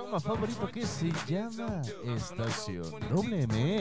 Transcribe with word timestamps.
Programa 0.00 0.20
favorito 0.20 0.66
que 0.68 0.86
se 0.86 1.12
llama 1.26 1.82
Estación 2.04 2.90
WM. 3.10 3.80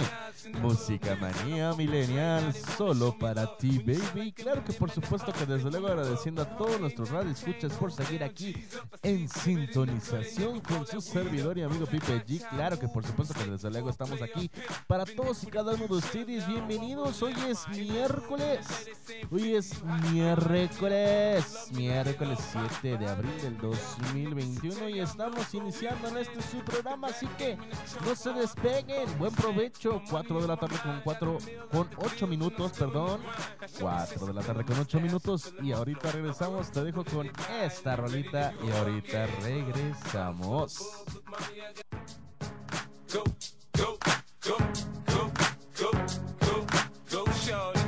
Música 0.61 1.15
manía 1.15 1.73
millennial 1.73 2.53
solo 2.53 3.17
para 3.17 3.57
ti, 3.57 3.79
baby. 3.79 4.33
Claro 4.33 4.63
que 4.63 4.73
por 4.73 4.91
supuesto 4.91 5.31
que 5.31 5.45
desde 5.45 5.69
luego 5.71 5.87
agradeciendo 5.87 6.41
a 6.41 6.57
todos 6.57 6.79
nuestros 6.79 7.09
radioescuchas 7.09 7.73
por 7.73 7.91
seguir 7.91 8.23
aquí 8.23 8.55
en 9.01 9.29
sintonización 9.29 10.59
con 10.59 10.85
su 10.85 10.99
servidor 10.99 11.57
y 11.57 11.63
amigo 11.63 11.85
Pipe 11.85 12.25
G. 12.25 12.47
Claro 12.49 12.77
que 12.77 12.87
por 12.87 13.05
supuesto 13.05 13.33
que 13.33 13.49
desde 13.49 13.69
luego 13.69 13.89
estamos 13.89 14.21
aquí 14.21 14.51
para 14.87 15.05
todos 15.05 15.43
y 15.43 15.47
cada 15.47 15.73
uno 15.73 15.87
de 15.87 15.93
ustedes. 15.93 16.45
Bienvenidos. 16.47 17.21
Hoy 17.21 17.35
es 17.47 17.67
miércoles. 17.69 18.67
Hoy 19.31 19.55
es 19.55 19.81
miércoles. 20.11 21.69
Miércoles 21.71 22.39
7 22.81 22.97
de 22.97 23.07
abril 23.07 23.41
del 23.41 23.57
2021 23.57 24.89
y 24.89 24.99
estamos 24.99 25.53
iniciando 25.53 26.08
en 26.09 26.17
este 26.17 26.41
su 26.41 26.59
programa. 26.59 27.07
Así 27.07 27.27
que 27.37 27.57
no 28.05 28.15
se 28.15 28.33
despeguen. 28.33 29.17
Buen 29.17 29.33
provecho. 29.33 30.01
4 30.09 30.41
de 30.41 30.47
la 30.47 30.57
tarde 30.57 30.77
con 30.83 31.01
4 31.01 31.37
con 31.71 31.89
8 31.97 32.27
minutos, 32.27 32.73
perdón. 32.73 33.21
4 33.79 34.25
de 34.27 34.33
la 34.33 34.41
tarde 34.41 34.65
con 34.65 34.79
8 34.79 34.99
minutos. 34.99 35.53
Y 35.61 35.71
ahorita 35.71 36.11
regresamos. 36.11 36.71
Te 36.71 36.83
dejo 36.83 37.03
con 37.05 37.31
esta 37.61 37.95
rolita. 37.95 38.53
Y 38.63 38.71
ahorita 38.71 39.27
regresamos. 39.41 40.79
go, 43.11 43.23
go, 43.75 43.97
go, 44.43 44.57
go, 45.07 45.31
go, 45.77 45.91
go, 46.39 46.65
go, 47.11 47.31
shorty. 47.33 47.79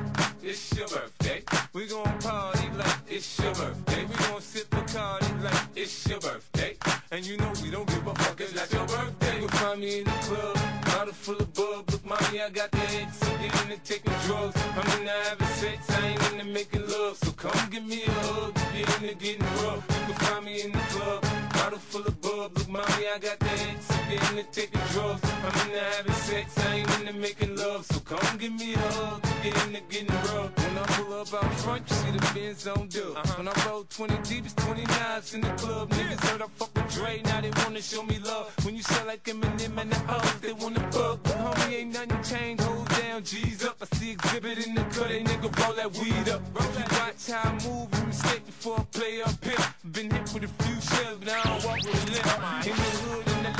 It's 0.42 0.76
your 0.76 0.88
birthday. 0.88 1.44
We 1.74 1.88
gon' 1.88 2.20
party 2.20 2.70
like 2.78 3.02
it's 3.08 3.40
your 3.40 3.54
birthday. 3.54 4.06
We 4.06 4.16
gon' 4.16 4.42
sip 4.42 4.74
a 4.74 4.82
party 4.82 5.34
it's 5.82 6.08
your 6.08 6.20
birthday. 6.20 6.78
And 7.12 7.26
you 7.26 7.38
know 7.38 7.52
we 7.64 7.72
don't 7.72 7.88
give 7.88 8.06
a 8.06 8.14
fuck, 8.14 8.40
it's 8.40 8.56
like 8.56 8.72
your 8.72 8.86
birthday. 8.86 9.40
You'll 9.40 9.50
find 9.50 9.80
me 9.82 10.00
in 10.00 10.04
the 10.06 10.12
club, 10.12 10.56
bottle 10.86 11.14
full 11.14 11.38
of 11.38 11.54
bub. 11.54 11.90
Look, 11.90 12.06
mommy, 12.06 12.42
I 12.42 12.50
got 12.50 12.72
the 12.72 12.78
X, 12.78 13.24
I'm 13.24 13.42
getting 13.42 13.72
into 13.72 13.84
taking 13.84 14.14
drugs. 14.26 14.56
I'm 14.78 15.00
into 15.00 15.12
having 15.12 15.48
sex, 15.48 15.90
I 15.90 16.08
ain't 16.08 16.32
into 16.32 16.46
making 16.46 16.88
love. 16.88 17.18
So 17.18 17.32
come 17.32 17.70
give 17.70 17.84
me 17.84 18.04
a 18.04 18.12
hug, 18.12 18.54
get 18.74 19.02
into 19.02 19.16
getting 19.16 19.46
rough. 19.64 19.84
You 19.90 20.14
can 20.14 20.26
find 20.26 20.46
me 20.46 20.62
in 20.62 20.72
the 20.72 20.84
club, 20.94 21.22
bottle 21.54 21.80
full 21.80 22.06
of 22.06 22.22
bub. 22.22 22.58
Look, 22.58 22.70
mommy, 22.70 23.06
I 23.14 23.20
got 23.20 23.40
the 23.40 23.52
X, 23.52 23.92
I'm 23.92 24.10
getting 24.10 24.38
into 24.38 24.52
taking 24.52 24.82
drugs. 24.92 25.22
I'm 25.24 25.68
into 25.68 25.80
having 25.80 26.14
sex, 26.14 26.58
I 26.60 26.76
ain't 26.76 27.00
into 27.00 27.14
making 27.14 27.56
love. 27.56 27.86
So 27.86 28.00
come 28.02 28.38
give 28.38 28.54
me 28.54 28.74
a 28.76 28.78
hug, 28.78 29.24
get 29.44 29.66
into 29.66 29.82
getting 29.90 30.08
rough. 30.08 30.61
I 30.82 30.86
pull 30.94 31.14
up 31.14 31.34
out 31.34 31.54
front, 31.60 31.84
you 31.90 31.96
see 31.96 32.12
the 32.12 32.32
Benz 32.34 32.68
on 32.68 32.88
dub. 32.88 33.16
When 33.38 33.48
I 33.48 33.54
roll 33.68 33.84
20 33.84 34.18
deep, 34.28 34.46
it's 34.46 34.54
29s 34.56 35.34
in 35.36 35.42
the 35.42 35.52
club. 35.52 35.90
Niggas 35.90 36.20
heard 36.28 36.42
I 36.42 36.48
fuck 36.58 36.74
with 36.76 36.94
Dre, 36.94 37.22
now 37.24 37.42
they 37.42 37.52
wanna 37.64 37.82
show 37.82 38.04
me 38.04 38.18
love. 38.20 38.52
When 38.66 38.76
you 38.76 38.82
sell 38.82 39.06
like 39.06 39.24
Eminem 39.26 39.78
and 39.78 39.92
the 39.92 40.02
O's, 40.16 40.40
they 40.42 40.54
wanna 40.54 40.80
fuck. 40.92 41.22
But 41.24 41.38
homie, 41.38 41.74
ain't 41.74 41.94
nothing 41.94 42.24
changed, 42.24 42.64
hold 42.64 42.90
down, 42.90 43.24
G's 43.24 43.64
up. 43.64 43.78
I 43.82 43.96
see 43.98 44.12
exhibit 44.12 44.66
in 44.66 44.74
the 44.74 44.84
cut, 44.86 45.10
they 45.10 45.24
nigga 45.24 45.50
roll 45.60 45.74
that 45.76 45.92
weed 45.94 46.30
up. 46.30 46.42
If 46.56 46.80
you 46.80 46.86
watch 46.98 47.30
how 47.30 47.50
I 47.50 47.54
move, 47.68 47.88
you 48.00 48.06
mistake 48.08 48.46
before 48.46 48.80
I 48.80 48.84
play 48.98 49.22
up 49.22 49.46
here. 49.46 49.66
Been 49.92 50.10
hit 50.10 50.34
with 50.34 50.44
a 50.44 50.64
few 50.64 50.82
shells, 50.82 51.18
but 51.20 51.30
I 51.30 51.44
don't 51.44 51.64
walk 51.66 51.78
with 51.78 51.94
a 51.94 52.12
limp. 52.12 52.26
In 52.66 52.76
the 52.76 52.90
hood, 53.06 53.28
in 53.28 53.44
the 53.44 53.52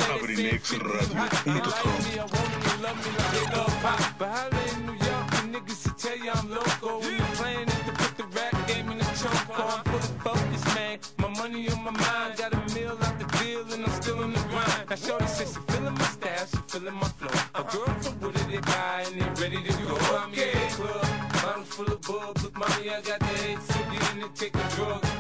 ladies, 0.42 0.68
saying, 0.68 0.82
"They 0.82 1.62
like 1.62 1.86
me, 2.02 2.18
I 2.18 2.26
want 2.26 2.34
them 2.34 2.62
to 2.64 2.74
love 2.82 2.98
me 3.06 3.12
like 3.18 3.32
they 3.32 3.46
love 3.58 3.76
pop. 3.84 4.00
But 4.18 4.30
holla 4.30 4.62
in 4.74 4.86
New 4.86 5.01
my 11.84 11.92
mind, 11.92 12.38
got 12.38 12.54
a 12.54 12.60
meal 12.74 12.98
out 13.02 13.20
the 13.20 13.26
deal, 13.38 13.74
and 13.74 13.86
I'm 13.86 14.02
still 14.02 14.22
in 14.22 14.34
the 14.34 14.40
grind. 14.50 14.90
Now, 14.90 14.96
Shorty 14.96 15.26
says 15.26 15.54
she 15.54 15.74
feeling 15.74 15.94
my 15.94 16.04
style, 16.04 16.46
she 16.52 16.58
feeling 16.68 16.94
my 16.94 17.08
flow. 17.08 17.42
A 17.56 17.64
girl 17.64 17.96
from 18.02 18.20
Wooded, 18.20 18.48
they 18.50 18.60
buy, 18.60 19.06
and 19.08 19.22
they 19.22 19.42
ready 19.42 19.64
to 19.64 19.74
go. 19.84 19.96
I'm 20.18 20.34
in 20.34 20.36
the 20.36 20.76
club, 20.76 21.34
bottle 21.34 21.64
full 21.64 21.92
of 21.94 22.02
bub. 22.02 22.38
Look, 22.44 22.58
mommy, 22.58 22.90
I 22.90 23.02
got 23.02 23.20
the 23.20 24.16
in 24.16 24.24
and 24.24 24.36
take 24.36 24.56
a 24.56 24.70
drug. 24.76 25.11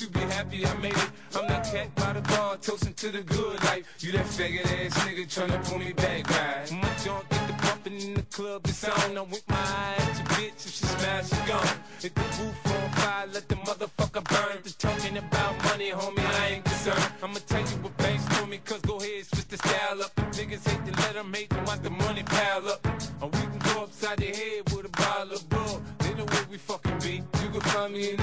You 0.00 0.08
be 0.10 0.20
happy 0.20 0.64
I 0.64 0.74
made 0.76 0.92
it. 0.92 1.10
I'm 1.34 1.48
that 1.48 1.64
cat 1.64 1.92
by 1.96 2.12
the 2.12 2.20
bar, 2.20 2.56
toasting 2.58 2.94
to 2.94 3.10
the 3.10 3.22
good 3.22 3.60
life. 3.64 3.84
You 3.98 4.12
that 4.12 4.26
faggot 4.26 4.64
ass 4.64 4.94
nigga 4.98 5.26
tryna 5.26 5.68
pull 5.68 5.80
me 5.80 5.92
back, 5.92 6.30
right? 6.30 6.70
My 6.70 6.88
junk 7.04 7.28
get 7.28 7.46
the 7.48 7.52
bumping 7.54 8.00
in 8.00 8.14
the 8.14 8.22
club, 8.22 8.60
it's 8.68 8.84
on. 8.84 9.18
I'm 9.18 9.28
with 9.28 9.42
my 9.48 9.56
eye 9.56 9.96
at 9.98 10.16
your 10.18 10.26
bitch, 10.26 10.66
if 10.66 10.72
she 10.72 10.86
smash, 10.86 11.30
she 11.30 11.48
gone. 11.48 11.66
Hit 12.00 12.14
the 12.14 12.20
roof 12.20 12.66
on 12.66 12.90
fire, 12.92 13.26
let 13.32 13.48
the 13.48 13.56
motherfucker 13.56 14.22
burn. 14.22 14.62
Just 14.62 14.78
talking 14.78 15.16
about 15.16 15.64
money, 15.64 15.90
homie, 15.90 16.42
I 16.42 16.48
ain't 16.54 16.64
concerned. 16.64 17.12
I'ma 17.20 17.40
tell 17.48 17.60
you 17.60 17.76
what 17.82 17.96
banks 17.96 18.24
do 18.38 18.46
me, 18.46 18.60
cause 18.64 18.80
go 18.82 18.98
ahead, 18.98 19.26
switch 19.26 19.48
the 19.48 19.56
style 19.56 20.02
up. 20.02 20.12
If 20.16 20.30
niggas 20.38 20.68
hate 20.68 20.86
to 20.86 20.92
let 21.02 21.14
them 21.14 21.34
hate, 21.34 21.50
them 21.50 21.64
watch 21.64 21.82
the 21.82 21.90
money 21.90 22.22
pile 22.22 22.68
up. 22.68 22.86
Or 23.20 23.30
we 23.30 23.40
can 23.40 23.58
go 23.74 23.82
upside 23.82 24.18
the 24.18 24.26
head 24.26 24.62
with 24.72 24.86
a 24.86 24.90
bottle 24.90 25.32
of 25.32 25.48
bull. 25.48 25.82
They 25.98 26.14
know 26.14 26.24
where 26.24 26.46
we 26.48 26.56
fucking 26.56 26.98
be. 27.00 27.22
You 27.42 27.50
can 27.50 27.60
find 27.62 27.92
me 27.92 28.10
in 28.10 28.16
the 28.16 28.22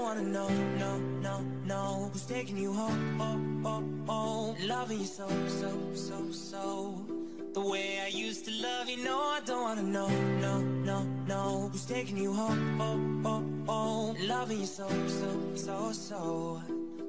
don't 0.00 0.16
wanna 0.16 0.22
know, 0.22 0.48
no, 0.78 0.98
no, 1.20 1.40
no 1.66 2.10
Who's 2.12 2.24
taking 2.24 2.56
you 2.56 2.72
home, 2.72 3.20
oh, 3.20 3.68
oh, 3.68 3.84
oh 4.08 4.56
Loving 4.66 5.00
you 5.00 5.04
so, 5.04 5.28
so, 5.46 5.70
so, 5.94 6.30
so. 6.32 7.06
The 7.52 7.60
way 7.60 8.00
I 8.02 8.06
used 8.06 8.44
to 8.46 8.52
love 8.62 8.88
you, 8.88 9.04
no 9.04 9.18
I 9.18 9.40
don't 9.44 9.62
wanna 9.62 9.82
know, 9.82 10.08
no, 10.40 10.60
no, 10.60 11.02
no 11.26 11.68
Who's 11.72 11.84
taking 11.84 12.16
you 12.16 12.32
home, 12.32 12.80
oh, 12.80 13.28
oh, 13.28 13.44
oh 13.68 14.16
Loving 14.26 14.60
you 14.60 14.66
so, 14.66 14.88
so, 14.88 15.30
so, 15.54 15.92
so. 15.92 16.62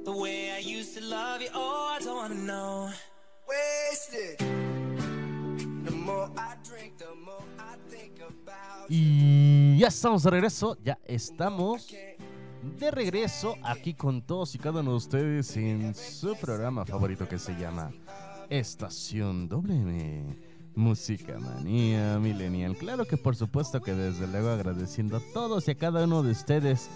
The 0.04 0.12
way 0.12 0.52
I 0.52 0.60
used 0.60 0.98
to 0.98 1.04
love 1.04 1.42
you, 1.42 1.50
oh 1.54 1.96
I 1.96 2.04
don't 2.04 2.18
wanna 2.18 2.36
know. 2.36 2.90
Wasted. 3.48 4.38
The 5.86 5.92
more 5.92 6.30
I 6.38 6.56
drink, 6.64 6.98
the 6.98 7.14
more 7.26 7.44
I 7.58 7.76
think 7.90 8.20
about 8.20 8.90
Y 8.90 9.78
ya 9.78 9.88
estamos 9.88 10.24
de 10.24 10.30
regreso, 10.30 10.78
ya 10.84 10.98
estamos 11.06 11.88
de 12.62 12.92
regreso 12.92 13.56
aquí 13.64 13.94
con 13.94 14.22
todos 14.22 14.54
y 14.56 14.60
cada 14.60 14.82
uno 14.82 14.92
de 14.92 14.98
ustedes 14.98 15.58
en 15.58 15.96
su 15.96 16.36
programa 16.36 16.86
favorito 16.86 17.28
que 17.28 17.40
se 17.40 17.54
llama 17.56 17.92
Estación 18.50 19.48
WM. 19.48 20.52
Música 20.76 21.38
Manía 21.38 22.18
Millennial. 22.20 22.78
Claro 22.78 23.06
que 23.06 23.18
por 23.18 23.36
supuesto 23.36 23.82
que 23.82 23.94
desde 23.94 24.28
luego 24.28 24.50
agradeciendo 24.50 25.18
a 25.18 25.22
todos 25.34 25.68
y 25.68 25.72
a 25.72 25.76
cada 25.76 26.06
uno 26.06 26.24
de 26.24 26.32
ustedes, 26.32 26.90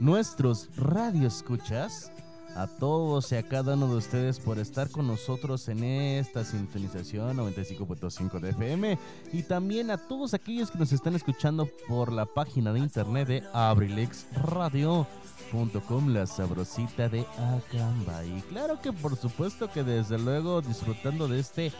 nuestros 0.00 0.68
radioescuchas, 0.76 2.10
a 2.56 2.66
todos 2.66 3.30
y 3.32 3.36
a 3.36 3.42
cada 3.42 3.74
uno 3.74 3.88
de 3.88 3.96
ustedes 3.96 4.38
por 4.38 4.58
estar 4.58 4.90
con 4.90 5.06
nosotros 5.06 5.68
en 5.68 5.84
esta 5.84 6.44
sintonización 6.44 7.36
95.5 7.36 8.40
de 8.40 8.50
FM 8.50 8.98
y 9.32 9.42
también 9.42 9.90
a 9.90 9.96
todos 9.96 10.34
aquellos 10.34 10.70
que 10.70 10.78
nos 10.78 10.92
están 10.92 11.14
escuchando 11.14 11.68
por 11.88 12.12
la 12.12 12.26
página 12.26 12.72
de 12.72 12.80
internet 12.80 13.28
de 13.28 13.42
abrilexradio.com, 13.52 16.08
la 16.08 16.26
sabrosita 16.26 17.08
de 17.08 17.20
Acamba. 17.20 18.24
Y 18.24 18.40
claro 18.42 18.80
que 18.80 18.92
por 18.92 19.16
supuesto 19.16 19.70
que 19.70 19.84
desde 19.84 20.18
luego 20.18 20.60
disfrutando 20.60 21.28
de 21.28 21.40
este 21.40 21.72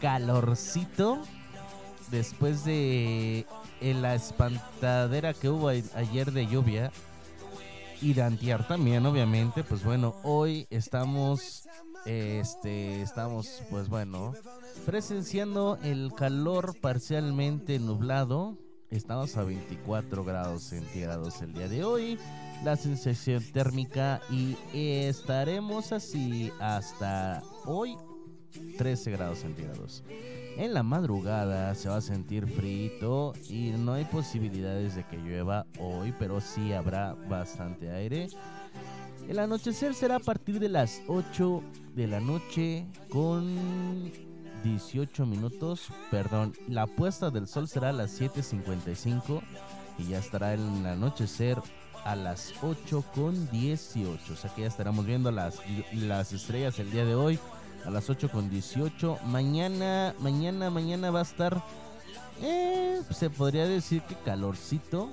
calorcito 0.00 1.22
después 2.10 2.64
de 2.64 3.46
la 3.80 4.14
espantadera 4.14 5.34
que 5.34 5.48
hubo 5.48 5.68
ayer 5.68 6.32
de 6.32 6.46
lluvia 6.46 6.92
y 8.00 8.14
de 8.14 8.22
también, 8.66 9.06
obviamente, 9.06 9.64
pues 9.64 9.84
bueno, 9.84 10.14
hoy 10.22 10.66
estamos, 10.70 11.68
este, 12.04 13.02
estamos, 13.02 13.62
pues 13.70 13.88
bueno, 13.88 14.32
presenciando 14.84 15.78
el 15.82 16.12
calor 16.16 16.74
parcialmente 16.80 17.78
nublado. 17.78 18.58
Estamos 18.90 19.36
a 19.36 19.44
24 19.44 20.24
grados 20.24 20.62
centígrados 20.62 21.40
el 21.42 21.52
día 21.52 21.68
de 21.68 21.84
hoy. 21.84 22.18
La 22.64 22.76
sensación 22.76 23.42
térmica 23.52 24.20
y 24.30 24.56
estaremos 24.72 25.92
así 25.92 26.52
hasta 26.60 27.42
hoy 27.64 27.96
13 28.78 29.10
grados 29.10 29.38
centígrados. 29.38 30.02
En 30.56 30.72
la 30.72 30.82
madrugada 30.82 31.74
se 31.74 31.90
va 31.90 31.96
a 31.96 32.00
sentir 32.00 32.46
frío 32.46 33.34
y 33.48 33.72
no 33.72 33.92
hay 33.92 34.06
posibilidades 34.06 34.94
de 34.94 35.06
que 35.06 35.18
llueva 35.18 35.66
hoy, 35.78 36.14
pero 36.18 36.40
sí 36.40 36.72
habrá 36.72 37.12
bastante 37.12 37.90
aire. 37.90 38.28
El 39.28 39.38
anochecer 39.38 39.94
será 39.94 40.16
a 40.16 40.20
partir 40.20 40.58
de 40.58 40.70
las 40.70 41.02
8 41.08 41.62
de 41.94 42.06
la 42.06 42.20
noche 42.20 42.86
con 43.10 44.10
18 44.64 45.26
minutos. 45.26 45.88
Perdón, 46.10 46.54
la 46.68 46.86
puesta 46.86 47.30
del 47.30 47.46
sol 47.48 47.68
será 47.68 47.90
a 47.90 47.92
las 47.92 48.18
7.55 48.18 49.42
y 49.98 50.08
ya 50.08 50.18
estará 50.18 50.54
el 50.54 50.86
anochecer 50.86 51.58
a 52.04 52.16
las 52.16 52.54
8 52.62 53.04
con 53.14 53.50
18. 53.50 54.32
O 54.32 54.36
sea 54.36 54.54
que 54.54 54.62
ya 54.62 54.68
estaremos 54.68 55.04
viendo 55.04 55.30
las, 55.30 55.60
las 55.92 56.32
estrellas 56.32 56.78
el 56.78 56.90
día 56.90 57.04
de 57.04 57.14
hoy 57.14 57.38
a 57.86 57.90
las 57.90 58.10
8 58.10 58.30
con 58.30 58.50
18. 58.50 59.20
Mañana, 59.26 60.14
mañana, 60.18 60.70
mañana 60.70 61.10
va 61.10 61.20
a 61.20 61.22
estar, 61.22 61.62
eh, 62.42 63.00
se 63.10 63.30
podría 63.30 63.66
decir 63.66 64.02
que 64.02 64.16
calorcito. 64.16 65.08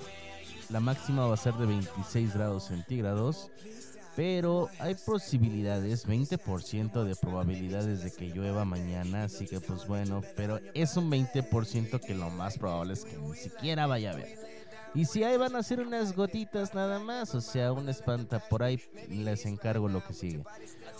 La 0.70 0.80
máxima 0.80 1.28
va 1.28 1.36
a 1.36 1.38
ser 1.38 1.54
de 1.54 1.68
26 1.68 2.34
grados 2.34 2.66
centígrados. 2.66 3.52
Pero 4.16 4.70
hay 4.80 4.94
posibilidades, 4.94 6.08
20% 6.08 7.04
de 7.04 7.16
probabilidades 7.16 8.04
de 8.04 8.12
que 8.12 8.30
llueva 8.30 8.64
mañana. 8.64 9.24
Así 9.24 9.48
que 9.48 9.60
pues 9.60 9.88
bueno, 9.88 10.22
pero 10.36 10.60
es 10.76 10.98
un 10.98 11.10
20% 11.10 12.00
que 12.00 12.14
lo 12.14 12.30
más 12.30 12.60
probable 12.60 12.94
es 12.94 13.06
que 13.06 13.18
ni 13.18 13.36
siquiera 13.36 13.88
vaya 13.88 14.12
a 14.12 14.14
haber. 14.14 14.53
Y 14.96 15.06
si 15.06 15.24
hay 15.24 15.38
van 15.38 15.56
a 15.56 15.64
ser 15.64 15.80
unas 15.80 16.16
gotitas 16.16 16.74
nada 16.76 17.00
más, 17.00 17.34
o 17.34 17.42
sea, 17.42 17.72
un 17.72 17.90
espanta 17.90 18.40
por 18.48 18.62
ahí, 18.64 18.80
les 19.10 19.46
encargo 19.46 19.88
lo 19.90 20.04
que 20.06 20.14
sigue. 20.14 20.44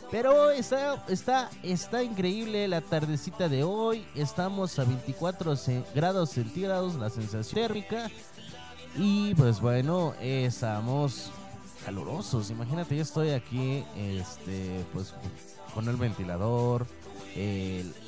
Pero 0.10 0.50
está, 0.52 1.06
está, 1.08 1.50
está 1.62 2.02
increíble 2.04 2.68
la 2.68 2.82
tardecita 2.82 3.50
de 3.50 3.64
hoy. 3.64 4.06
Estamos 4.16 4.78
a 4.80 4.84
24 4.84 5.56
ce- 5.56 5.84
grados 5.94 6.32
centígrados, 6.32 6.96
la 6.96 7.10
sensación 7.10 7.54
térmica. 7.56 8.10
Y 8.96 9.34
pues 9.36 9.60
bueno, 9.60 10.14
estamos 10.22 11.32
calurosos. 11.86 12.50
Imagínate, 12.50 12.96
yo 12.96 13.02
estoy 13.04 13.30
aquí, 13.32 13.84
este, 13.96 14.86
pues 14.94 15.14
con 15.74 15.88
el 15.88 15.98
ventilador, 15.98 16.86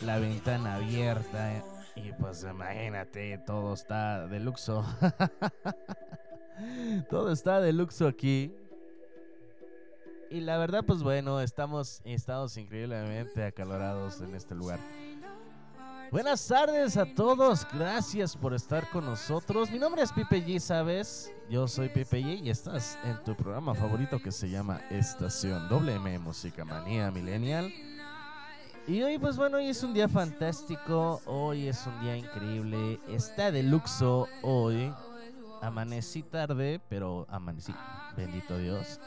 la 0.01 0.17
ventana 0.19 0.75
abierta. 0.75 1.63
Y 1.95 2.11
pues 2.13 2.43
imagínate, 2.43 3.37
todo 3.45 3.73
está 3.73 4.27
de 4.27 4.39
luxo. 4.39 4.85
todo 7.09 7.31
está 7.31 7.61
de 7.61 7.71
luxo 7.71 8.07
aquí. 8.07 8.53
Y 10.29 10.41
la 10.41 10.57
verdad, 10.57 10.83
pues 10.85 11.03
bueno, 11.03 11.39
estamos, 11.39 12.01
estamos 12.03 12.57
increíblemente 12.57 13.45
acalorados 13.45 14.19
en 14.21 14.35
este 14.35 14.55
lugar. 14.55 14.79
Buenas 16.11 16.47
tardes 16.47 16.97
a 16.97 17.05
todos, 17.05 17.65
gracias 17.73 18.37
por 18.37 18.53
estar 18.53 18.89
con 18.89 19.05
nosotros. 19.05 19.71
Mi 19.71 19.79
nombre 19.79 20.03
es 20.03 20.11
Pipe 20.11 20.45
G, 20.45 20.59
¿sabes? 20.59 21.31
Yo 21.49 21.67
soy 21.67 21.89
Pipe 21.89 22.21
G 22.21 22.43
y 22.43 22.49
estás 22.49 22.97
en 23.03 23.23
tu 23.23 23.35
programa 23.35 23.73
favorito 23.73 24.19
que 24.19 24.31
se 24.31 24.49
llama 24.49 24.81
Estación 24.89 25.67
WM 25.67 26.19
Música 26.19 26.63
Manía 26.63 27.09
Millennial. 27.11 27.71
Y 28.87 29.01
hoy, 29.01 29.17
pues 29.17 29.35
bueno, 29.35 29.57
hoy 29.57 29.69
es 29.69 29.81
un 29.81 29.95
día 29.95 30.07
fantástico, 30.07 31.19
hoy 31.25 31.67
es 31.67 31.87
un 31.87 31.99
día 32.01 32.15
increíble, 32.15 32.99
está 33.07 33.51
de 33.51 33.63
luxo 33.63 34.27
hoy. 34.43 34.93
Amanecí 35.63 36.21
tarde, 36.21 36.79
pero 36.87 37.25
amanecí, 37.27 37.73
bendito 38.15 38.59
Dios. 38.59 38.99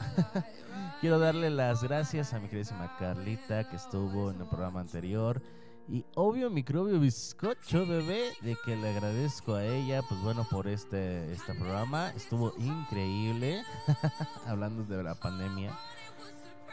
Quiero 1.01 1.17
darle 1.17 1.49
las 1.49 1.81
gracias 1.81 2.33
a 2.33 2.39
mi 2.39 2.49
queridísima 2.49 2.93
Carlita 2.97 3.69
que 3.69 3.77
estuvo 3.77 4.31
en 4.31 4.41
el 4.41 4.47
programa 4.47 4.81
anterior. 4.81 5.41
Y 5.87 6.05
obvio 6.13 6.49
microbio 6.49 6.99
bizcocho 6.99 7.87
bebé, 7.87 8.33
de 8.41 8.57
que 8.65 8.75
le 8.75 8.89
agradezco 8.89 9.55
a 9.55 9.63
ella, 9.63 10.01
pues 10.01 10.21
bueno, 10.21 10.45
por 10.51 10.67
este, 10.67 11.31
este 11.31 11.53
programa. 11.53 12.11
Estuvo 12.17 12.53
increíble, 12.57 13.63
hablando 14.45 14.83
de 14.83 15.01
la 15.01 15.15
pandemia. 15.15 15.71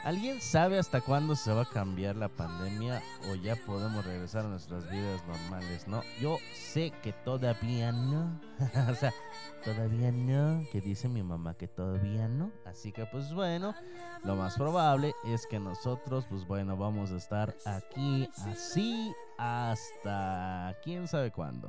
¿Alguien 0.07 0.41
sabe 0.41 0.79
hasta 0.79 1.01
cuándo 1.01 1.35
se 1.35 1.53
va 1.53 1.63
a 1.63 1.69
cambiar 1.69 2.15
la 2.15 2.29
pandemia 2.29 3.03
o 3.29 3.35
ya 3.35 3.57
podemos 3.57 4.05
regresar 4.05 4.45
a 4.45 4.49
nuestras 4.49 4.89
vidas 4.89 5.21
normales? 5.27 5.89
No, 5.89 6.01
yo 6.21 6.39
sé 6.55 6.93
que 7.03 7.13
todavía 7.13 7.91
no. 7.91 8.41
o 8.89 8.95
sea, 8.95 9.13
todavía 9.65 10.13
no, 10.13 10.65
que 10.71 10.81
dice 10.81 11.09
mi 11.09 11.25
mamá 11.25 11.55
que 11.55 11.67
todavía 11.67 12.29
no. 12.29 12.53
Así 12.65 12.93
que 12.93 13.05
pues 13.07 13.35
bueno, 13.35 13.75
lo 14.23 14.37
más 14.37 14.55
probable 14.55 15.13
es 15.25 15.45
que 15.49 15.59
nosotros 15.59 16.25
pues 16.31 16.47
bueno 16.47 16.77
vamos 16.77 17.11
a 17.11 17.17
estar 17.17 17.57
aquí 17.65 18.29
así 18.47 19.13
hasta 19.39 20.73
quién 20.85 21.09
sabe 21.09 21.33
cuándo. 21.33 21.69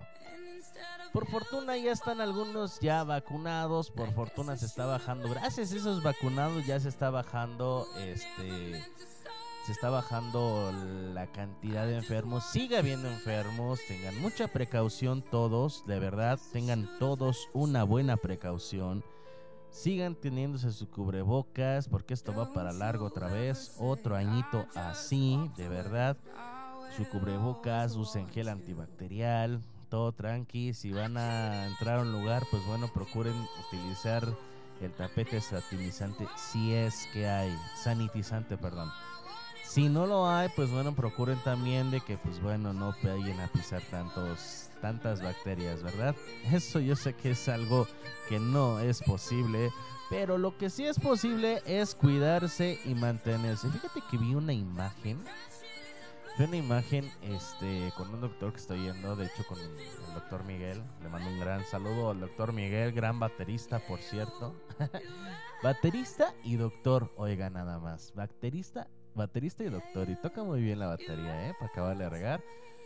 Por 1.13 1.27
fortuna 1.27 1.77
ya 1.77 1.91
están 1.91 2.21
algunos 2.21 2.79
ya 2.79 3.03
vacunados, 3.03 3.91
por 3.91 4.13
fortuna 4.13 4.57
se 4.57 4.65
está 4.65 4.85
bajando, 4.85 5.29
gracias 5.29 5.71
a 5.71 5.75
esos 5.75 6.03
vacunados 6.03 6.65
ya 6.65 6.79
se 6.79 6.89
está 6.89 7.09
bajando 7.09 7.87
este 7.97 8.83
se 9.67 9.73
está 9.73 9.89
bajando 9.89 10.71
la 11.13 11.27
cantidad 11.27 11.85
de 11.85 11.97
enfermos, 11.97 12.45
sigue 12.45 12.77
habiendo 12.77 13.09
enfermos, 13.09 13.81
tengan 13.85 14.17
mucha 14.21 14.47
precaución 14.47 15.21
todos, 15.21 15.85
de 15.85 15.99
verdad, 15.99 16.39
tengan 16.53 16.87
todos 16.99 17.49
una 17.51 17.83
buena 17.83 18.15
precaución. 18.15 19.03
Sigan 19.69 20.15
teniéndose 20.15 20.71
su 20.71 20.89
cubrebocas 20.89 21.89
porque 21.89 22.13
esto 22.13 22.33
va 22.33 22.53
para 22.53 22.71
largo 22.71 23.07
otra 23.07 23.27
vez, 23.27 23.75
otro 23.77 24.15
añito 24.15 24.65
así, 24.73 25.37
de 25.57 25.67
verdad. 25.67 26.15
Su 26.95 27.03
cubrebocas, 27.09 27.97
usen 27.97 28.29
gel 28.29 28.47
antibacterial, 28.47 29.61
todo 29.89 30.11
tranqui. 30.11 30.73
Si 30.73 30.91
van 30.91 31.17
a 31.17 31.67
entrar 31.67 31.99
a 31.99 32.01
un 32.01 32.11
lugar, 32.11 32.45
pues 32.49 32.65
bueno, 32.65 32.87
procuren 32.93 33.35
utilizar 33.67 34.27
el 34.81 34.91
tapete 34.91 35.41
sanitizante 35.41 36.27
si 36.35 36.73
es 36.73 37.07
que 37.13 37.27
hay, 37.27 37.55
sanitizante, 37.83 38.57
perdón. 38.57 38.91
Si 39.67 39.89
no 39.89 40.07
lo 40.07 40.29
hay, 40.29 40.49
pues 40.55 40.71
bueno, 40.71 40.95
procuren 40.95 41.37
también 41.43 41.91
de 41.91 41.99
que, 41.99 42.17
pues 42.17 42.41
bueno, 42.41 42.73
no 42.73 42.95
vayan 43.03 43.39
a 43.41 43.47
pisar 43.47 43.81
tantos, 43.91 44.69
tantas 44.81 45.21
bacterias, 45.21 45.83
¿verdad? 45.83 46.15
Eso 46.51 46.79
yo 46.79 46.95
sé 46.95 47.13
que 47.13 47.31
es 47.31 47.49
algo 47.49 47.87
que 48.29 48.39
no 48.39 48.79
es 48.79 49.01
posible, 49.01 49.69
pero 50.09 50.37
lo 50.37 50.57
que 50.57 50.69
sí 50.69 50.85
es 50.85 50.97
posible 50.97 51.61
es 51.65 51.95
cuidarse 51.95 52.79
y 52.85 52.95
mantenerse. 52.95 53.69
Fíjate 53.69 54.01
que 54.09 54.17
vi 54.17 54.35
una 54.35 54.53
imagen, 54.53 55.19
una 56.45 56.57
imagen, 56.57 57.09
este, 57.21 57.91
con 57.97 58.13
un 58.13 58.21
doctor 58.21 58.51
que 58.51 58.59
estoy 58.59 58.83
yendo, 58.83 59.15
de 59.15 59.25
hecho 59.25 59.45
con 59.47 59.57
el 59.59 60.13
doctor 60.13 60.43
Miguel. 60.43 60.83
Le 61.01 61.09
mando 61.09 61.29
un 61.29 61.39
gran 61.39 61.63
saludo 61.65 62.11
al 62.11 62.19
doctor 62.19 62.53
Miguel, 62.53 62.91
gran 62.91 63.19
baterista, 63.19 63.79
por 63.79 63.99
cierto. 63.99 64.55
baterista 65.63 66.33
y 66.43 66.55
doctor, 66.55 67.11
oiga 67.17 67.49
nada 67.49 67.79
más, 67.79 68.13
baterista 68.13 68.87
baterista 69.17 69.63
y 69.63 69.69
doctor. 69.69 70.09
Y 70.09 70.15
toca 70.15 70.43
muy 70.43 70.61
bien 70.61 70.79
la 70.79 70.87
batería, 70.87 71.49
¿eh? 71.49 71.53
Para 71.59 71.71
acabarle 71.71 72.03
de 72.05 72.09
regar. 72.09 72.43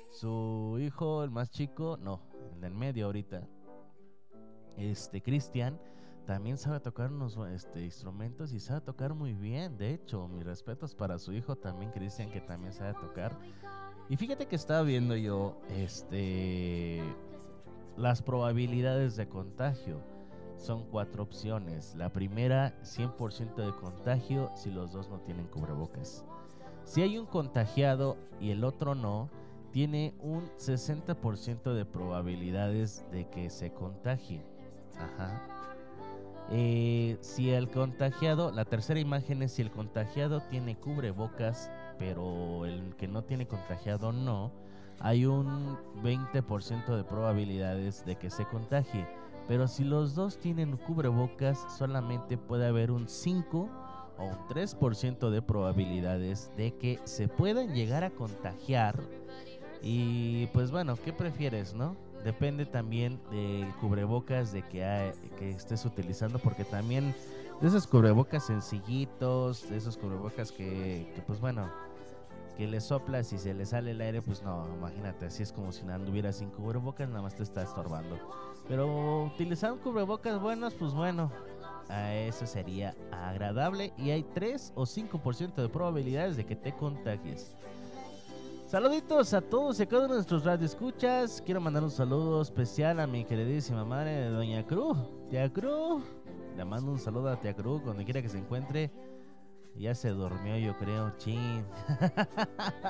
Su 0.10 0.78
hijo, 0.80 1.24
el 1.24 1.30
más 1.30 1.52
chico, 1.52 1.98
no, 2.02 2.22
el 2.54 2.62
del 2.62 2.74
medio 2.74 3.06
ahorita, 3.06 3.48
este, 4.78 5.22
Cristian, 5.22 5.80
también 6.32 6.58
sabe 6.58 6.80
tocar 6.80 7.12
unos 7.12 7.38
este, 7.54 7.84
instrumentos 7.84 8.54
y 8.54 8.62
sabe 8.62 8.80
tocar 8.80 9.14
muy 9.14 9.34
bien. 9.34 9.78
De 9.78 9.94
hecho, 9.94 10.30
mis 10.30 10.46
respetos 10.46 10.96
para 10.96 11.20
su 11.20 11.34
hijo 11.34 11.58
también, 11.58 11.92
Cristian, 11.92 12.32
que 12.32 12.40
también 12.40 12.72
sabe 12.72 12.94
tocar. 12.94 13.38
Y 14.08 14.16
fíjate 14.16 14.46
que 14.46 14.56
estaba 14.56 14.82
viendo 14.84 15.14
yo, 15.18 15.60
este, 15.68 17.04
las 17.98 18.22
probabilidades 18.22 19.18
de 19.18 19.28
contagio 19.28 20.00
son 20.56 20.86
cuatro 20.86 21.22
opciones. 21.24 21.96
La 21.96 22.14
primera, 22.14 22.82
100% 22.84 23.56
de 23.56 23.76
contagio 23.76 24.52
si 24.56 24.72
los 24.72 24.94
dos 24.94 25.10
no 25.10 25.20
tienen 25.20 25.48
cubrebocas. 25.48 26.24
Si 26.86 27.02
hay 27.02 27.18
un 27.18 27.26
contagiado 27.26 28.16
y 28.40 28.52
el 28.52 28.64
otro 28.64 28.96
no, 28.96 29.30
tiene 29.74 30.16
un 30.22 30.46
60% 30.58 31.74
de 31.74 31.84
probabilidades 31.84 33.04
de 33.12 33.30
que 33.30 33.50
se 33.50 33.74
contagie. 33.74 34.46
Ajá. 34.98 35.71
Eh, 36.50 37.18
si 37.22 37.52
el 37.52 37.70
contagiado, 37.70 38.52
la 38.52 38.66
tercera 38.66 39.00
imagen 39.00 39.42
es 39.42 39.54
si 39.54 39.62
el 39.62 39.72
contagiado 39.72 40.42
tiene 40.42 40.78
cubrebocas, 40.78 41.72
pero 41.98 42.66
el 42.66 42.96
que 42.96 43.08
no 43.08 43.24
tiene 43.24 43.48
contagiado 43.48 44.12
no, 44.12 44.52
hay 45.00 45.26
un 45.26 45.78
20% 46.04 46.96
de 46.96 47.04
probabilidades 47.04 48.06
de 48.06 48.16
que 48.16 48.30
se 48.30 48.46
contagie. 48.46 49.08
Pero 49.48 49.68
si 49.68 49.84
los 49.84 50.16
dos 50.16 50.38
tienen 50.38 50.78
cubrebocas, 50.78 51.66
solamente 51.78 52.38
puede 52.38 52.68
haber 52.68 52.92
un 52.92 53.08
5 53.08 53.70
o 54.18 54.24
un 54.24 54.48
3% 54.48 55.30
de 55.30 55.42
probabilidades 55.42 56.52
de 56.56 56.76
que 56.76 57.00
se 57.06 57.28
puedan 57.28 57.74
llegar 57.74 58.04
a 58.04 58.12
contagiar. 58.12 59.02
Y 59.82 60.48
pues 60.48 60.72
bueno, 60.72 60.96
¿qué 60.96 61.12
prefieres, 61.12 61.74
no? 61.74 61.96
Depende 62.24 62.66
también 62.66 63.20
del 63.32 63.74
cubrebocas 63.80 64.52
de 64.52 64.62
que, 64.64 65.14
estés 65.40 65.86
utilizando, 65.86 66.40
porque 66.40 66.64
también 66.64 67.16
de 67.60 67.68
esos 67.68 67.88
cubrebocas 67.88 68.46
sencillitos, 68.46 69.70
de 69.70 69.78
esos 69.78 69.98
cubrebocas 69.98 70.52
que, 70.52 71.12
pues 71.26 71.40
bueno, 71.40 71.70
que 72.58 72.68
le 72.68 72.80
soplas 72.80 73.34
y 73.34 73.40
se 73.40 73.54
le 73.54 73.66
sale 73.66 73.92
el 73.92 74.02
aire, 74.02 74.22
pues 74.22 74.44
no, 74.44 74.68
imagínate, 74.78 75.26
así 75.26 75.42
es 75.42 75.52
como 75.52 75.72
si 75.72 75.84
no 75.84 75.94
anduviera 75.94 76.32
sin 76.32 76.50
cubrebocas, 76.50 77.10
nada 77.10 77.24
más 77.24 77.36
te 77.36 77.44
está 77.44 77.64
estorbando. 77.64 78.20
Pero 78.68 79.24
utilizar 79.24 79.76
cubrebocas 79.78 80.40
buenos, 80.40 80.76
pues 80.76 80.94
bueno, 80.94 81.32
a 81.90 82.14
eso 82.14 82.46
sería 82.46 82.96
agradable 83.12 83.94
y 83.98 84.12
hay 84.12 84.24
3 84.24 84.74
o 84.76 84.86
5% 84.86 85.56
de 85.56 85.70
probabilidades 85.70 86.38
de 86.38 86.46
que 86.46 86.56
te 86.56 86.74
contagies. 86.74 87.56
Saluditos 88.72 89.34
a 89.34 89.42
todos 89.42 89.82
y 89.82 89.84
a 89.84 89.86
cada 89.86 90.06
uno 90.06 90.14
de 90.14 90.20
nuestros 90.20 90.46
radioescuchas. 90.46 91.44
Quiero 91.46 91.60
mandar 91.60 91.84
un 91.84 91.92
saludo 91.92 92.42
especial 92.42 93.02
a 93.02 93.06
mi 93.06 93.26
queridísima 93.26 93.84
madre, 93.84 94.30
Doña 94.30 94.66
Cruz. 94.66 94.98
Tía 95.30 95.52
Cruz. 95.52 96.02
Le 96.56 96.64
mando 96.64 96.94
un 96.94 96.98
saludo 96.98 97.28
a 97.28 97.38
Tía 97.38 97.54
Cruz 97.54 97.84
donde 97.84 98.06
quiera 98.06 98.22
que 98.22 98.30
se 98.30 98.38
encuentre. 98.38 98.90
Ya 99.76 99.94
se 99.94 100.12
durmió, 100.12 100.58
yo 100.58 100.78
creo, 100.78 101.12
chin. 101.18 101.66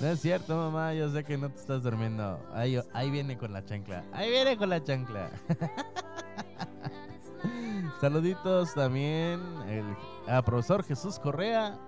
No 0.00 0.08
es 0.08 0.20
cierto, 0.20 0.56
mamá. 0.56 0.94
Yo 0.94 1.10
sé 1.10 1.22
que 1.22 1.36
no 1.36 1.50
te 1.50 1.60
estás 1.60 1.82
durmiendo. 1.82 2.40
Ahí, 2.54 3.10
viene 3.10 3.36
con 3.36 3.52
la 3.52 3.62
chancla. 3.62 4.04
Ahí 4.10 4.30
viene 4.30 4.56
con 4.56 4.70
la 4.70 4.82
chancla. 4.82 5.30
Saluditos 8.00 8.72
también 8.72 9.38
a 10.26 10.40
profesor 10.40 10.82
Jesús 10.82 11.18
Correa 11.18 11.78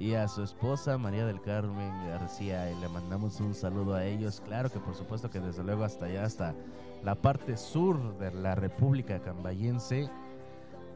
y 0.00 0.14
a 0.14 0.26
su 0.28 0.42
esposa 0.42 0.96
María 0.96 1.26
del 1.26 1.42
Carmen 1.42 2.08
García. 2.08 2.70
Y 2.70 2.80
le 2.80 2.88
mandamos 2.88 3.38
un 3.38 3.54
saludo 3.54 3.94
a 3.94 4.06
ellos. 4.06 4.40
Claro 4.40 4.70
que 4.70 4.80
por 4.80 4.94
supuesto 4.94 5.28
que 5.28 5.40
desde 5.40 5.62
luego 5.62 5.84
hasta 5.84 6.06
allá, 6.06 6.24
hasta 6.24 6.54
la 7.04 7.14
parte 7.14 7.58
sur 7.58 8.16
de 8.18 8.32
la 8.32 8.54
República 8.54 9.20
Cambayense. 9.20 10.08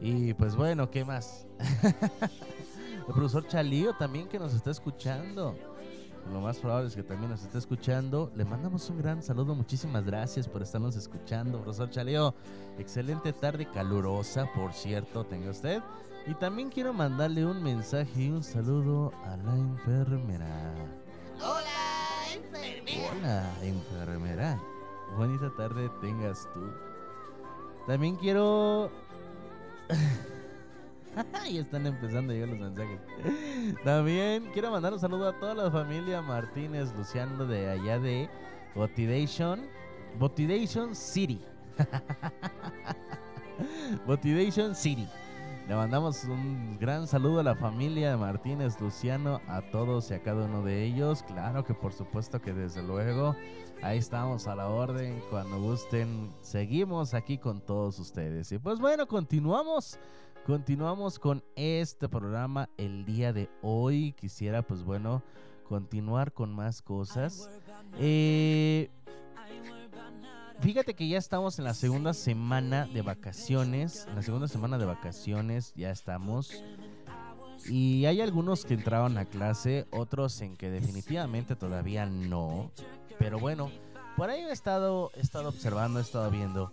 Y 0.01 0.33
pues 0.33 0.55
bueno, 0.55 0.89
¿qué 0.89 1.05
más? 1.05 1.45
el 3.07 3.13
profesor 3.13 3.47
Chalío 3.47 3.93
también 3.93 4.27
que 4.27 4.39
nos 4.39 4.55
está 4.55 4.71
escuchando 4.71 5.55
lo 6.31 6.41
más 6.41 6.57
probable 6.57 6.87
es 6.87 6.95
que 6.95 7.03
también 7.03 7.29
nos 7.29 7.43
esté 7.43 7.57
escuchando. 7.57 8.31
Le 8.35 8.45
mandamos 8.45 8.89
un 8.89 8.97
gran 8.97 9.21
saludo, 9.21 9.53
muchísimas 9.53 10.05
gracias 10.05 10.47
por 10.47 10.61
estarnos 10.63 10.95
escuchando, 10.95 11.61
profesor 11.61 11.89
Chaleo. 11.89 12.33
Excelente 12.79 13.31
tarde, 13.31 13.67
calurosa, 13.71 14.49
por 14.55 14.73
cierto, 14.73 15.23
tenga 15.25 15.51
usted. 15.51 15.81
Y 16.27 16.33
también 16.33 16.69
quiero 16.69 16.91
mandarle 16.91 17.45
un 17.45 17.61
mensaje 17.61 18.23
y 18.23 18.29
un 18.29 18.43
saludo 18.43 19.13
a 19.25 19.37
la 19.37 19.55
enfermera. 19.55 20.73
Hola, 21.39 22.33
enfermera. 22.33 23.11
Hola, 23.11 23.53
enfermera. 23.61 24.59
Bonita 25.15 25.51
tarde 25.55 25.89
tengas 26.01 26.47
tú. 26.53 26.67
También 27.85 28.15
quiero 28.15 28.89
y 31.49 31.59
están 31.59 31.85
empezando 31.85 32.31
a 32.31 32.35
llegar 32.35 32.49
los 32.49 32.59
mensajes. 32.59 32.99
También 33.83 34.49
quiero 34.51 34.71
mandar 34.71 34.93
un 34.93 34.99
saludo 34.99 35.29
a 35.29 35.39
toda 35.39 35.53
la 35.53 35.69
familia 35.69 36.21
Martínez 36.21 36.91
Luciano 36.97 37.45
de 37.45 37.69
allá 37.69 37.99
de 37.99 38.29
Motivation. 38.73 39.67
Motivation 40.17 40.95
City. 40.95 41.39
Motivation 44.07 44.73
City. 44.73 45.07
Le 45.67 45.75
mandamos 45.75 46.23
un 46.25 46.77
gran 46.79 47.07
saludo 47.07 47.39
a 47.39 47.43
la 47.43 47.55
familia 47.55 48.15
Martínez 48.17 48.79
Luciano, 48.79 49.41
a 49.47 49.61
todos 49.61 50.11
y 50.11 50.13
a 50.13 50.21
cada 50.21 50.45
uno 50.45 50.61
de 50.63 50.83
ellos. 50.83 51.23
Claro 51.23 51.63
que 51.63 51.73
por 51.73 51.91
supuesto 51.91 52.39
que 52.41 52.53
desde 52.53 52.83
luego 52.83 53.35
ahí 53.81 53.97
estamos 53.97 54.47
a 54.47 54.55
la 54.55 54.67
orden. 54.67 55.21
Cuando 55.29 55.59
gusten, 55.59 56.31
seguimos 56.41 57.13
aquí 57.13 57.37
con 57.37 57.61
todos 57.61 57.99
ustedes. 57.99 58.51
Y 58.51 58.59
pues 58.59 58.79
bueno, 58.79 59.07
continuamos 59.07 59.97
Continuamos 60.45 61.17
con 61.17 61.43
este 61.55 62.07
programa 62.07 62.69
el 62.77 63.03
día 63.03 63.33
de 63.33 63.49
hoy. 63.63 64.11
Quisiera, 64.11 64.61
pues 64.61 64.83
bueno, 64.83 65.23
continuar 65.67 66.33
con 66.33 66.53
más 66.53 66.83
cosas. 66.83 67.49
Eh, 67.97 68.91
fíjate 70.61 70.93
que 70.93 71.07
ya 71.07 71.17
estamos 71.17 71.59
en 71.59 71.65
la 71.65 71.73
segunda 71.73 72.13
semana 72.13 72.85
de 72.85 73.01
vacaciones. 73.01 74.05
En 74.07 74.15
la 74.15 74.21
segunda 74.21 74.47
semana 74.47 74.77
de 74.77 74.85
vacaciones 74.85 75.73
ya 75.75 75.91
estamos. 75.91 76.63
Y 77.69 78.05
hay 78.05 78.21
algunos 78.21 78.65
que 78.65 78.75
entraron 78.75 79.17
a 79.17 79.25
clase, 79.25 79.87
otros 79.91 80.41
en 80.41 80.55
que 80.55 80.69
definitivamente 80.69 81.55
todavía 81.55 82.05
no. 82.05 82.71
Pero 83.17 83.39
bueno, 83.39 83.71
por 84.17 84.29
ahí 84.29 84.41
he 84.41 84.51
estado, 84.51 85.11
he 85.15 85.21
estado 85.21 85.49
observando, 85.49 85.99
he 85.99 86.03
estado 86.03 86.29
viendo 86.29 86.71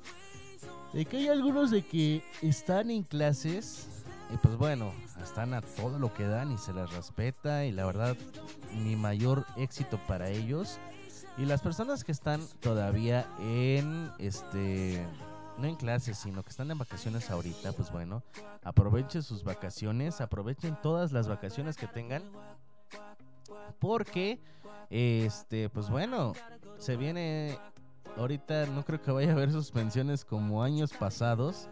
de 0.92 1.06
que 1.06 1.16
hay 1.16 1.28
algunos 1.28 1.70
de 1.70 1.82
que 1.82 2.22
están 2.42 2.90
en 2.90 3.02
clases 3.02 3.88
y 4.32 4.36
pues 4.36 4.56
bueno, 4.56 4.92
están 5.22 5.54
a 5.54 5.62
todo 5.62 5.98
lo 5.98 6.12
que 6.12 6.26
dan 6.26 6.52
y 6.52 6.58
se 6.58 6.72
les 6.72 6.90
respeta 6.92 7.64
y 7.64 7.72
la 7.72 7.86
verdad 7.86 8.16
mi 8.84 8.96
mayor 8.96 9.46
éxito 9.56 9.98
para 10.06 10.28
ellos 10.28 10.78
y 11.38 11.46
las 11.46 11.62
personas 11.62 12.04
que 12.04 12.12
están 12.12 12.40
todavía 12.60 13.26
en 13.40 14.10
este 14.18 15.06
no 15.58 15.66
en 15.66 15.76
clases, 15.76 16.18
sino 16.18 16.42
que 16.42 16.50
están 16.50 16.70
en 16.70 16.78
vacaciones 16.78 17.30
ahorita, 17.30 17.72
pues 17.72 17.90
bueno, 17.92 18.22
aprovechen 18.62 19.22
sus 19.22 19.44
vacaciones, 19.44 20.20
aprovechen 20.20 20.76
todas 20.82 21.12
las 21.12 21.28
vacaciones 21.28 21.76
que 21.76 21.86
tengan 21.86 22.22
porque 23.78 24.40
este 24.90 25.68
pues 25.68 25.88
bueno, 25.88 26.34
se 26.78 26.96
viene 26.96 27.58
ahorita 28.16 28.66
no 28.66 28.84
creo 28.84 29.00
que 29.00 29.10
vaya 29.10 29.30
a 29.30 29.32
haber 29.32 29.52
suspensiones 29.52 30.24
como 30.24 30.62
años 30.62 30.92
pasados. 30.92 31.68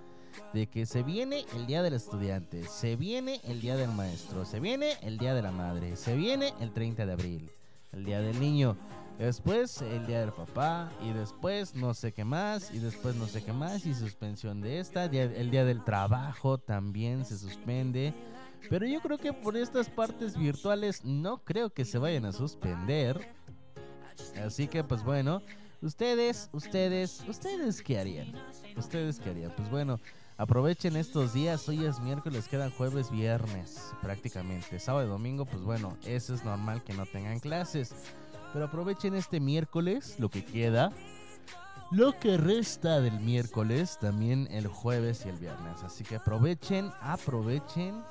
De 0.52 0.68
que 0.68 0.86
se 0.86 1.02
viene 1.02 1.44
el 1.56 1.66
día 1.66 1.82
del 1.82 1.92
estudiante, 1.92 2.62
se 2.62 2.94
viene 2.94 3.40
el 3.42 3.60
día 3.60 3.76
del 3.76 3.90
maestro, 3.90 4.44
se 4.44 4.60
viene 4.60 4.92
el 5.02 5.18
día 5.18 5.34
de 5.34 5.42
la 5.42 5.50
madre, 5.50 5.96
se 5.96 6.14
viene 6.14 6.54
el 6.60 6.72
30 6.72 7.04
de 7.04 7.12
abril, 7.12 7.50
el 7.90 8.04
día 8.04 8.20
del 8.20 8.38
niño. 8.38 8.76
Después 9.20 9.82
el 9.82 10.06
día 10.06 10.20
del 10.20 10.32
papá 10.32 10.90
y 11.02 11.12
después 11.12 11.74
no 11.74 11.92
sé 11.92 12.10
qué 12.10 12.24
más 12.24 12.72
y 12.72 12.78
después 12.78 13.14
no 13.16 13.26
sé 13.26 13.44
qué 13.44 13.52
más 13.52 13.84
y 13.84 13.92
suspensión 13.92 14.62
de 14.62 14.78
esta. 14.78 15.04
El 15.04 15.50
día 15.50 15.66
del 15.66 15.84
trabajo 15.84 16.56
también 16.56 17.26
se 17.26 17.36
suspende. 17.36 18.14
Pero 18.70 18.86
yo 18.86 18.98
creo 19.02 19.18
que 19.18 19.34
por 19.34 19.58
estas 19.58 19.90
partes 19.90 20.38
virtuales 20.38 21.04
no 21.04 21.44
creo 21.44 21.68
que 21.68 21.84
se 21.84 21.98
vayan 21.98 22.24
a 22.24 22.32
suspender. 22.32 23.34
Así 24.42 24.68
que 24.68 24.84
pues 24.84 25.04
bueno, 25.04 25.42
ustedes, 25.82 26.48
ustedes, 26.54 27.22
ustedes 27.28 27.82
qué 27.82 27.98
harían? 27.98 28.32
¿Ustedes 28.74 29.20
qué 29.20 29.28
harían? 29.28 29.52
Pues 29.54 29.68
bueno, 29.68 30.00
aprovechen 30.38 30.96
estos 30.96 31.34
días, 31.34 31.68
hoy 31.68 31.84
es 31.84 32.00
miércoles, 32.00 32.48
quedan 32.48 32.70
jueves, 32.70 33.10
viernes 33.10 33.92
prácticamente. 34.00 34.78
Sábado 34.78 35.06
y 35.06 35.10
domingo, 35.10 35.44
pues 35.44 35.62
bueno, 35.62 35.98
eso 36.06 36.34
es 36.34 36.42
normal 36.42 36.82
que 36.82 36.94
no 36.94 37.04
tengan 37.04 37.38
clases. 37.38 37.94
Pero 38.52 38.64
aprovechen 38.64 39.14
este 39.14 39.40
miércoles, 39.40 40.16
lo 40.18 40.28
que 40.28 40.44
queda. 40.44 40.92
Lo 41.92 42.18
que 42.18 42.36
resta 42.36 43.00
del 43.00 43.18
miércoles, 43.20 43.98
también 44.00 44.46
el 44.50 44.68
jueves 44.68 45.24
y 45.26 45.28
el 45.28 45.36
viernes. 45.36 45.82
Así 45.82 46.04
que 46.04 46.16
aprovechen, 46.16 46.90
aprovechen. 47.00 48.02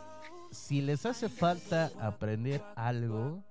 Si 0.51 0.81
les 0.81 1.05
hace 1.05 1.29
falta 1.29 1.91
aprender 2.01 2.61
algo, 2.75 3.41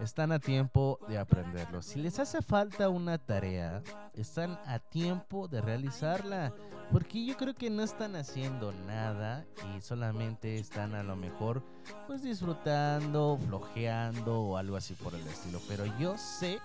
están 0.00 0.32
a 0.32 0.38
tiempo 0.38 0.98
de 1.08 1.18
aprenderlo. 1.18 1.82
Si 1.82 2.00
les 2.00 2.18
hace 2.18 2.42
falta 2.42 2.88
una 2.88 3.18
tarea, 3.18 3.82
están 4.14 4.58
a 4.66 4.78
tiempo 4.78 5.48
de 5.48 5.60
realizarla. 5.60 6.52
Porque 6.90 7.24
yo 7.24 7.36
creo 7.38 7.54
que 7.54 7.70
no 7.70 7.82
están 7.82 8.16
haciendo 8.16 8.70
nada 8.86 9.46
y 9.74 9.80
solamente 9.80 10.56
están 10.58 10.94
a 10.94 11.02
lo 11.02 11.16
mejor 11.16 11.62
pues 12.06 12.22
disfrutando, 12.22 13.38
flojeando 13.46 14.40
o 14.42 14.56
algo 14.58 14.76
así 14.76 14.92
por 14.94 15.14
el 15.14 15.26
estilo. 15.26 15.58
Pero 15.68 15.84
yo 15.98 16.18
sé 16.18 16.58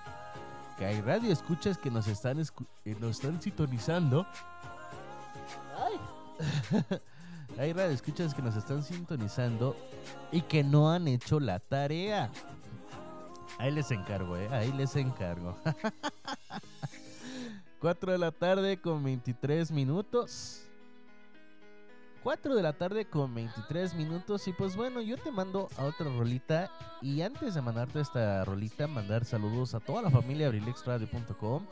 que 0.77 0.85
hay 0.85 0.99
radio 1.01 1.31
escuchas 1.31 1.77
que 1.77 1.89
nos 1.89 2.07
están, 2.07 2.39
escu- 2.39 2.67
eh, 2.83 2.95
nos 2.99 3.11
están 3.11 3.41
sintonizando. 3.41 4.27
Ay. 5.77 5.99
hay 7.57 7.71
radio 7.71 7.91
escuchas 7.93 8.33
que 8.33 8.41
nos 8.41 8.55
están 8.57 8.83
sintonizando 8.83 9.75
y 10.31 10.41
que 10.41 10.61
no 10.63 10.91
han 10.91 11.07
hecho 11.07 11.39
la 11.39 11.59
tarea. 11.59 12.29
Ahí 13.57 13.71
les 13.71 13.91
encargo, 13.91 14.37
eh. 14.37 14.47
Ahí 14.51 14.71
les 14.73 14.95
encargo. 14.95 15.57
4 17.79 18.11
de 18.11 18.17
la 18.17 18.31
tarde 18.31 18.77
con 18.77 19.03
23 19.03 19.71
minutos. 19.71 20.63
4 22.23 22.55
de 22.55 22.61
la 22.63 22.73
tarde 22.73 23.05
con 23.05 23.33
23 23.33 23.93
minutos. 23.93 24.47
Y 24.47 24.53
pues 24.53 24.75
bueno, 24.75 25.01
yo 25.01 25.17
te 25.17 25.31
mando 25.31 25.69
a 25.77 25.85
otra 25.85 26.07
rolita. 26.17 26.69
Y 27.01 27.21
antes 27.21 27.55
de 27.55 27.61
mandarte 27.61 28.01
esta 28.01 28.43
rolita, 28.43 28.87
mandar 28.87 29.25
saludos 29.25 29.75
a 29.75 29.79
toda 29.79 30.01
la 30.01 30.09
familia 30.09 30.47
abrilexradio.com. 30.47 31.65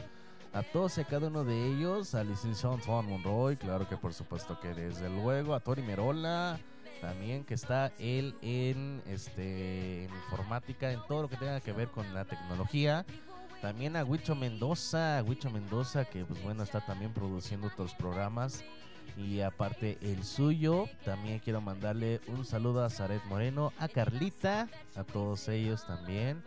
A 0.54 0.64
todos 0.64 0.98
y 0.98 1.02
a 1.02 1.06
cada 1.06 1.28
uno 1.28 1.44
de 1.44 1.68
ellos. 1.68 2.16
Al 2.16 2.30
licenciado 2.30 2.76
Antoine 2.76 3.10
Monroy. 3.10 3.58
Claro 3.58 3.88
que 3.90 3.98
por 3.98 4.14
supuesto 4.14 4.60
que 4.60 4.74
desde 4.74 5.10
luego. 5.10 5.54
A 5.54 5.60
Tori 5.60 5.82
Merola. 5.82 6.60
También 7.02 7.44
que 7.44 7.54
está 7.54 7.92
él 8.00 8.36
en, 8.42 9.02
este, 9.08 10.10
informática, 10.26 10.92
en 10.92 11.00
todo 11.08 11.24
lo 11.24 11.30
que 11.30 11.38
tenga 11.38 11.60
que 11.62 11.74
ver 11.74 11.90
con 11.90 12.14
la 12.14 12.26
tecnología. 12.26 13.06
También 13.62 13.96
a 13.96 14.04
Huicho 14.04 14.36
Mendoza, 14.36 15.24
Huicho 15.26 15.50
Mendoza 15.50 16.06
que 16.06 16.24
pues 16.26 16.42
bueno 16.44 16.64
está 16.64 16.86
también 16.86 17.14
produciendo 17.14 17.68
otros 17.68 17.94
programas 17.96 18.64
y 19.18 19.42
aparte 19.42 19.98
el 20.02 20.24
suyo. 20.24 20.88
También 21.04 21.40
quiero 21.40 21.62
mandarle 21.62 22.22
un 22.28 22.46
saludo 22.46 22.84
a 22.84 22.90
Zaret 22.90 23.24
Moreno, 23.26 23.74
a 23.80 23.88
Carlita, 23.88 24.68
a 24.96 25.04
todos 25.04 25.48
ellos 25.48 25.86
también. 25.86 26.44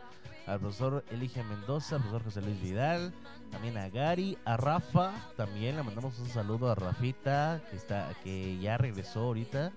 Al 0.46 0.60
profesor 0.60 1.04
Elige 1.10 1.42
Mendoza, 1.44 1.96
al 1.96 2.02
profesor 2.02 2.24
José 2.24 2.40
Luis 2.40 2.60
Vidal, 2.62 3.12
también 3.50 3.76
a 3.76 3.88
Gary, 3.90 4.38
a 4.44 4.56
Rafa, 4.56 5.12
también 5.36 5.76
le 5.76 5.82
mandamos 5.82 6.18
un 6.18 6.28
saludo 6.28 6.70
a 6.70 6.74
Rafita, 6.74 7.60
que 7.70 7.76
está, 7.76 8.10
que 8.24 8.58
ya 8.58 8.78
regresó 8.78 9.20
ahorita. 9.20 9.72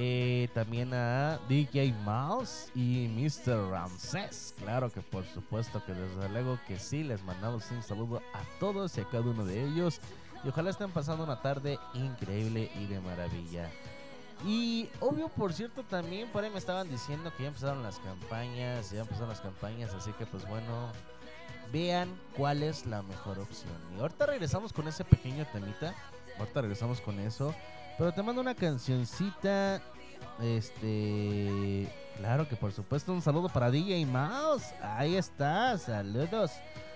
Eh, 0.00 0.48
también 0.54 0.94
a 0.94 1.40
DJ 1.48 1.92
Mouse 2.04 2.70
y 2.72 3.08
Mr. 3.08 3.68
Ramsés. 3.68 4.54
Claro 4.56 4.92
que 4.92 5.00
por 5.00 5.26
supuesto 5.26 5.82
que 5.84 5.92
desde 5.92 6.28
luego 6.28 6.56
que 6.68 6.78
sí, 6.78 7.02
les 7.02 7.20
mandamos 7.24 7.68
un 7.72 7.82
saludo 7.82 8.22
a 8.32 8.60
todos 8.60 8.96
y 8.96 9.00
a 9.00 9.08
cada 9.08 9.24
uno 9.24 9.44
de 9.44 9.64
ellos. 9.64 10.00
Y 10.44 10.50
ojalá 10.50 10.70
estén 10.70 10.92
pasando 10.92 11.24
una 11.24 11.42
tarde 11.42 11.80
increíble 11.94 12.70
y 12.76 12.86
de 12.86 13.00
maravilla. 13.00 13.68
Y 14.46 14.88
obvio, 15.00 15.30
por 15.30 15.52
cierto, 15.52 15.82
también 15.82 16.28
por 16.28 16.44
ahí 16.44 16.50
me 16.50 16.58
estaban 16.58 16.88
diciendo 16.88 17.32
que 17.36 17.42
ya 17.42 17.48
empezaron 17.48 17.82
las 17.82 17.98
campañas, 17.98 18.92
ya 18.92 19.00
empezaron 19.00 19.30
las 19.30 19.40
campañas, 19.40 19.92
así 19.94 20.12
que 20.12 20.26
pues 20.26 20.46
bueno, 20.46 20.92
vean 21.72 22.08
cuál 22.36 22.62
es 22.62 22.86
la 22.86 23.02
mejor 23.02 23.40
opción. 23.40 23.74
Y 23.96 24.00
ahorita 24.00 24.26
regresamos 24.26 24.72
con 24.72 24.86
ese 24.86 25.02
pequeño 25.02 25.44
temita, 25.52 25.92
ahorita 26.38 26.60
regresamos 26.60 27.00
con 27.00 27.18
eso. 27.18 27.52
Pero 27.98 28.12
te 28.12 28.22
mando 28.22 28.40
una 28.40 28.54
cancioncita. 28.54 29.82
Este. 30.40 31.88
Claro 32.16 32.48
que 32.48 32.56
por 32.56 32.72
supuesto 32.72 33.12
un 33.12 33.20
saludo 33.20 33.48
para 33.48 33.70
DJ 33.70 34.06
Mouse. 34.06 34.72
Ahí 34.80 35.16
está, 35.16 35.76
saludos. 35.78 36.52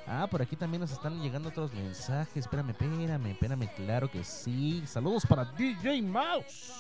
Ah, 0.07 0.27
por 0.31 0.43
aquí 0.43 0.57
también 0.57 0.81
nos 0.81 0.93
están 0.93 1.21
llegando 1.21 1.49
otros 1.49 1.73
mensajes. 1.73 2.37
Espérame, 2.37 2.71
espérame, 2.71 3.27
espérame. 3.27 3.69
Claro 3.75 4.11
que 4.11 4.23
sí. 4.23 4.83
Saludos 4.87 5.27
para 5.27 5.45
DJ 5.45 6.03
Mouse. 6.03 6.73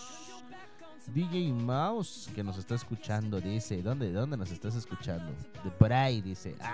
DJ 1.08 1.52
Mouse 1.52 2.30
que 2.32 2.44
nos 2.44 2.58
está 2.58 2.76
escuchando, 2.76 3.40
dice. 3.40 3.82
¿Dónde, 3.82 4.12
dónde 4.12 4.36
nos 4.36 4.52
estás 4.52 4.76
escuchando? 4.76 5.32
De 5.64 5.70
por 5.70 5.90
dice. 6.22 6.54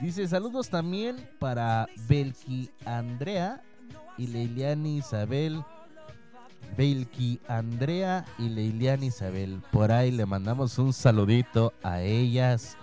Dice, 0.00 0.26
saludos 0.26 0.68
también 0.68 1.30
para 1.38 1.86
Belki 2.08 2.68
Andrea 2.84 3.62
y 4.18 4.26
Leiliani 4.26 4.98
Isabel. 4.98 5.62
Belki 6.76 7.40
Andrea 7.46 8.24
y 8.38 8.48
Leiliani 8.48 9.06
Isabel. 9.06 9.62
Por 9.70 9.92
ahí 9.92 10.10
le 10.10 10.26
mandamos 10.26 10.78
un 10.78 10.92
saludito 10.92 11.72
a 11.82 12.00
ellas. 12.00 12.76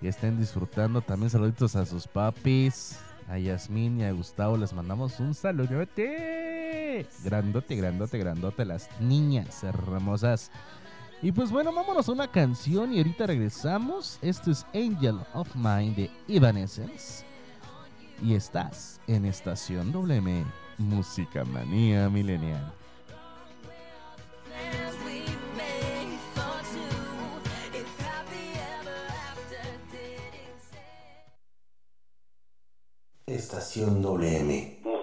Que 0.00 0.08
estén 0.08 0.38
disfrutando. 0.38 1.02
También 1.02 1.30
saluditos 1.30 1.76
a 1.76 1.84
sus 1.84 2.06
papis. 2.06 2.98
A 3.28 3.38
Yasmín 3.38 4.00
y 4.00 4.04
a 4.04 4.12
Gustavo 4.12 4.56
les 4.56 4.72
mandamos 4.72 5.20
un 5.20 5.34
saludote. 5.34 7.06
Grandote, 7.22 7.76
grandote, 7.76 8.18
grandote. 8.18 8.64
Las 8.64 8.88
niñas 9.00 9.62
hermosas. 9.62 10.50
Y 11.22 11.32
pues 11.32 11.50
bueno, 11.50 11.72
vámonos 11.72 12.08
a 12.08 12.12
una 12.12 12.30
canción 12.30 12.94
y 12.94 12.98
ahorita 12.98 13.26
regresamos. 13.26 14.18
Esto 14.22 14.50
es 14.50 14.64
Angel 14.74 15.18
of 15.34 15.54
Mine 15.54 15.94
de 15.94 16.10
Evanescence. 16.28 17.29
Y 18.22 18.34
estás 18.34 19.00
en 19.06 19.24
Estación 19.24 19.92
WM, 19.92 20.44
Música 20.76 21.42
Manía 21.44 22.10
Millennial. 22.10 22.72
Estación 33.26 34.02
WM. 34.02 34.99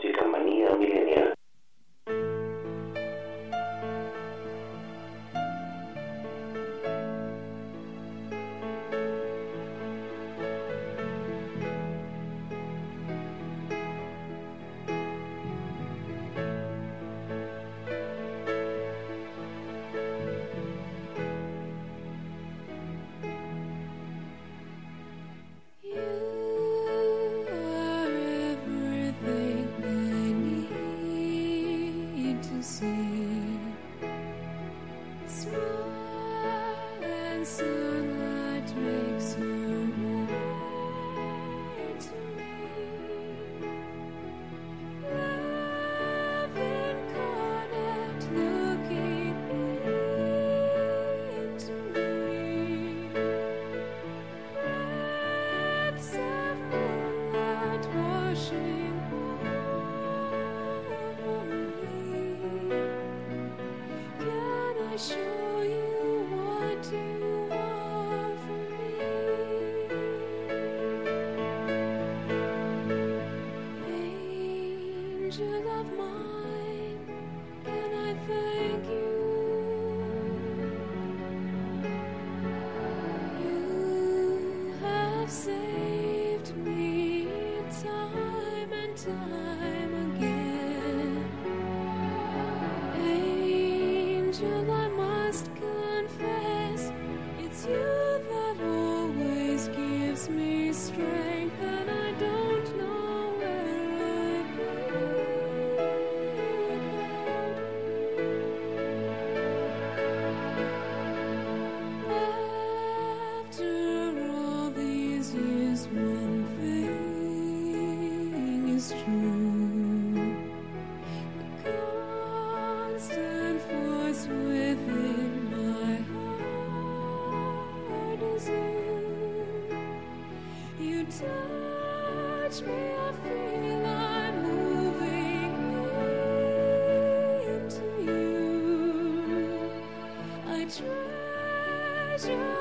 Treasure 142.18 142.58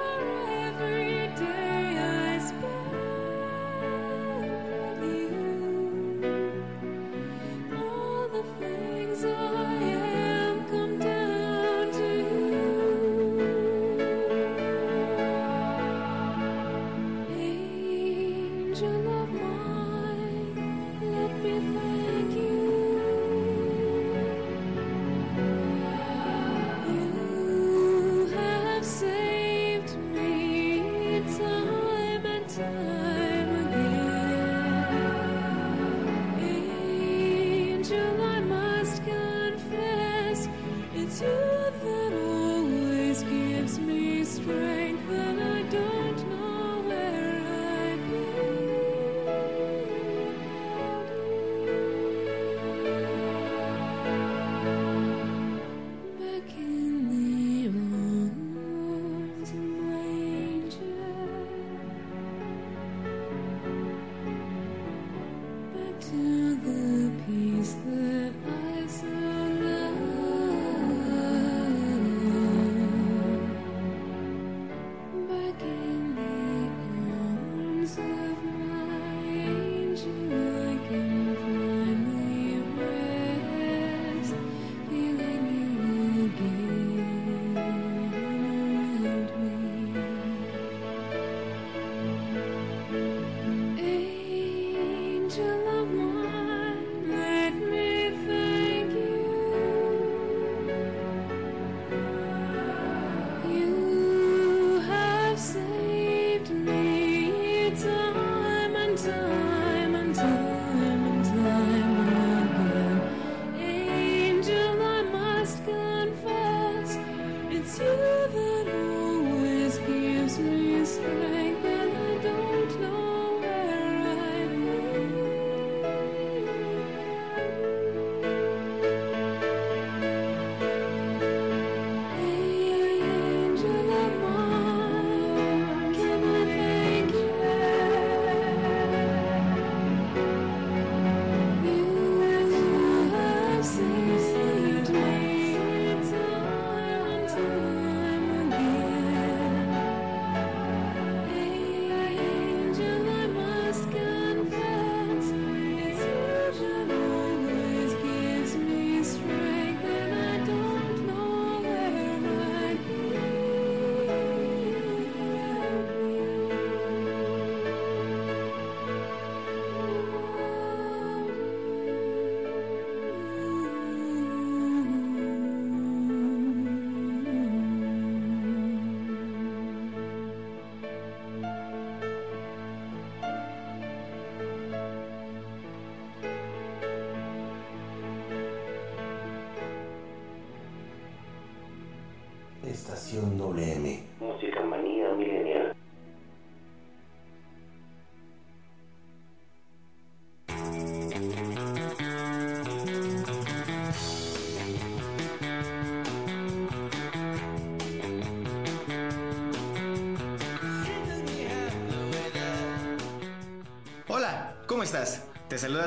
every 0.50 1.28
day 1.34 1.96
I 1.98 2.38
spend 2.38 2.85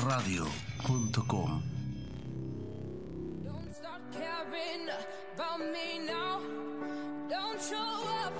abrilexradio.com 0.00 1.62
Don't 3.44 3.74
caring 4.12 4.88
about 5.34 5.60
me 5.60 5.98
now. 6.06 6.40
Don't 7.28 7.60
show 7.60 7.76
up. 8.24 8.32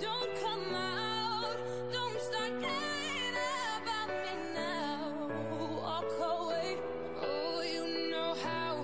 Don't 0.00 0.30
come 0.42 0.74
out. 0.74 1.58
Don't 1.92 2.20
start 2.20 2.52
caring 2.60 3.36
about 3.78 4.08
me 4.24 4.34
now. 4.54 5.30
Walk 5.80 6.10
away. 6.20 6.78
Oh, 7.22 7.62
you 7.62 8.10
know 8.10 8.34
how. 8.42 8.74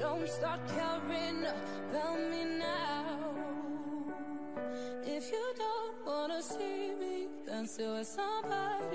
Don't 0.00 0.28
start 0.28 0.60
caring 0.68 1.46
about 1.90 2.18
me 2.30 2.44
now. 2.58 3.34
if 5.04 5.30
you 5.30 5.44
don't 5.56 6.06
wanna 6.06 6.42
see 6.42 6.94
me 7.00 7.28
dancing 7.46 7.92
with 7.94 8.06
somebody. 8.08 8.85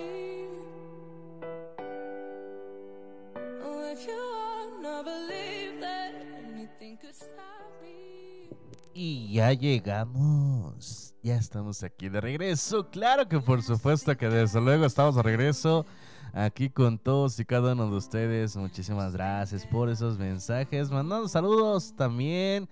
Y 8.93 9.33
ya 9.33 9.53
llegamos. 9.53 11.15
Ya 11.23 11.35
estamos 11.35 11.83
aquí 11.83 12.09
de 12.09 12.19
regreso. 12.19 12.89
Claro 12.89 13.27
que 13.27 13.39
por 13.39 13.61
supuesto 13.63 14.15
que 14.17 14.27
desde 14.27 14.59
luego 14.59 14.85
estamos 14.85 15.15
de 15.15 15.23
regreso 15.23 15.85
aquí 16.33 16.69
con 16.69 16.97
todos 16.97 17.39
y 17.39 17.45
cada 17.45 17.73
uno 17.73 17.89
de 17.89 17.95
ustedes. 17.95 18.55
Muchísimas 18.57 19.13
gracias 19.13 19.65
por 19.65 19.89
esos 19.89 20.17
mensajes. 20.17 20.89
Mandando 20.91 21.27
saludos 21.27 21.95
también 21.95 22.67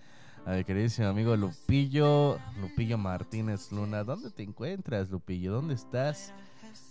a 0.45 0.51
mi 0.51 0.63
queridísimo 0.63 1.07
amigo 1.07 1.35
Lupillo, 1.35 2.37
Lupillo 2.59 2.97
Martínez 2.97 3.71
Luna. 3.71 4.03
¿Dónde 4.03 4.31
te 4.31 4.43
encuentras, 4.43 5.09
Lupillo? 5.09 5.53
¿Dónde 5.53 5.75
estás? 5.75 6.33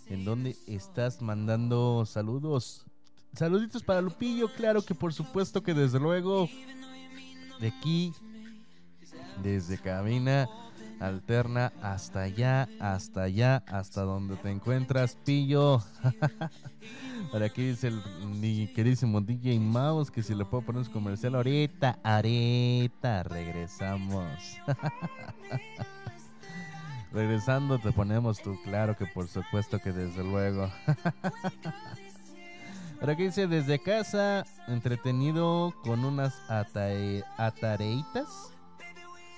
¿En 0.07 0.24
dónde 0.24 0.57
estás 0.66 1.20
mandando 1.20 2.05
saludos? 2.07 2.87
Saluditos 3.35 3.83
para 3.83 4.01
Lupillo, 4.01 4.53
claro 4.53 4.83
que 4.83 4.95
por 4.95 5.12
supuesto 5.12 5.62
que 5.62 5.75
desde 5.75 6.01
luego 6.01 6.49
de 7.61 7.69
aquí, 7.69 8.12
desde 9.43 9.79
cabina 9.79 10.49
alterna 11.01 11.73
hasta 11.83 12.23
allá, 12.23 12.69
hasta 12.81 13.23
allá, 13.23 13.62
hasta 13.67 14.03
donde 14.03 14.37
te 14.37 14.51
encuentras, 14.51 15.17
pillo. 15.25 15.83
Por 17.31 17.43
aquí 17.43 17.69
dice 17.69 17.88
el 17.88 18.03
mi 18.41 18.69
queridísimo 18.69 19.21
DJ 19.21 19.59
Mouse 19.59 20.11
que 20.11 20.23
si 20.23 20.35
le 20.35 20.45
puedo 20.45 20.64
poner 20.64 20.83
un 20.83 20.88
comercial 20.88 21.35
ahorita, 21.35 21.99
ahorita 22.03 23.25
regresamos. 23.25 24.59
Regresando 27.12 27.79
te 27.79 27.91
ponemos 27.93 28.41
tú, 28.41 28.57
claro 28.64 28.97
que 28.97 29.07
por 29.07 29.29
supuesto 29.29 29.79
que 29.79 29.93
desde 29.93 30.23
luego. 30.23 30.71
Por 33.01 33.11
aquí 33.11 33.25
dice 33.25 33.47
desde 33.47 33.79
casa, 33.79 34.45
entretenido 34.67 35.73
con 35.85 36.05
unas 36.05 36.35
atae- 36.49 37.25
atareitas. 37.37 38.27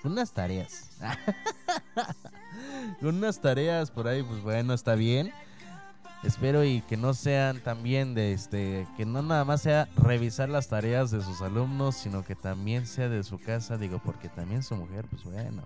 Unas 0.02 0.32
tareas. 0.32 0.98
con 3.00 3.16
unas 3.16 3.40
tareas 3.40 3.90
por 3.90 4.08
ahí, 4.08 4.22
pues 4.22 4.42
bueno, 4.42 4.72
está 4.72 4.94
bien. 4.94 5.32
Espero 6.22 6.64
y 6.64 6.82
que 6.82 6.96
no 6.96 7.14
sean 7.14 7.60
también 7.60 8.14
de 8.14 8.32
este, 8.32 8.86
que 8.96 9.06
no 9.06 9.22
nada 9.22 9.44
más 9.44 9.62
sea 9.62 9.88
revisar 9.96 10.50
las 10.50 10.68
tareas 10.68 11.10
de 11.10 11.22
sus 11.22 11.40
alumnos, 11.40 11.96
sino 11.96 12.24
que 12.24 12.34
también 12.34 12.86
sea 12.86 13.08
de 13.08 13.24
su 13.24 13.38
casa, 13.38 13.78
digo, 13.78 14.00
porque 14.04 14.28
también 14.28 14.62
su 14.62 14.76
mujer, 14.76 15.06
pues 15.10 15.24
bueno. 15.24 15.62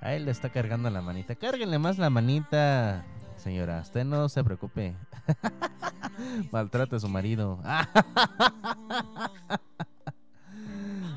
Ahí 0.00 0.20
le 0.20 0.30
está 0.30 0.50
cargando 0.50 0.90
la 0.90 1.00
manita. 1.00 1.34
Cárguenle 1.34 1.78
más 1.78 1.98
la 1.98 2.10
manita, 2.10 3.04
señora. 3.44 3.80
Usted 3.82 4.04
no 4.04 4.28
se 4.28 4.42
preocupe. 4.42 4.96
Maltrate 6.52 6.96
a 6.96 7.00
su 7.00 7.08
marido. 7.08 7.60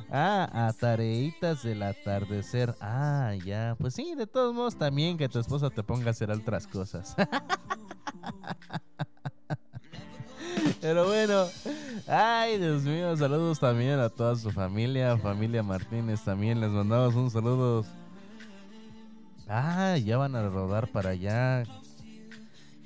Ah, 0.09 0.67
a 0.67 0.71
tareitas 0.71 1.63
del 1.63 1.83
atardecer. 1.83 2.73
Ah, 2.79 3.33
ya. 3.45 3.75
Pues 3.77 3.93
sí, 3.93 4.15
de 4.15 4.25
todos 4.25 4.55
modos 4.55 4.77
también 4.77 5.17
que 5.17 5.27
tu 5.27 5.37
esposa 5.37 5.69
te 5.69 5.83
ponga 5.83 6.07
a 6.07 6.11
hacer 6.11 6.31
otras 6.31 6.65
cosas. 6.65 7.13
Pero 10.81 11.07
bueno, 11.07 11.47
ay 12.07 12.57
Dios 12.57 12.83
mío, 12.83 13.17
saludos 13.17 13.59
también 13.59 13.99
a 13.99 14.07
toda 14.07 14.37
su 14.37 14.49
familia, 14.49 15.17
familia 15.17 15.61
Martínez 15.61 16.23
también, 16.23 16.61
les 16.61 16.69
mandamos 16.69 17.13
un 17.15 17.29
saludo. 17.29 17.83
Ah, 19.49 19.97
ya 19.97 20.17
van 20.17 20.37
a 20.37 20.47
rodar 20.47 20.87
para 20.87 21.09
allá. 21.09 21.65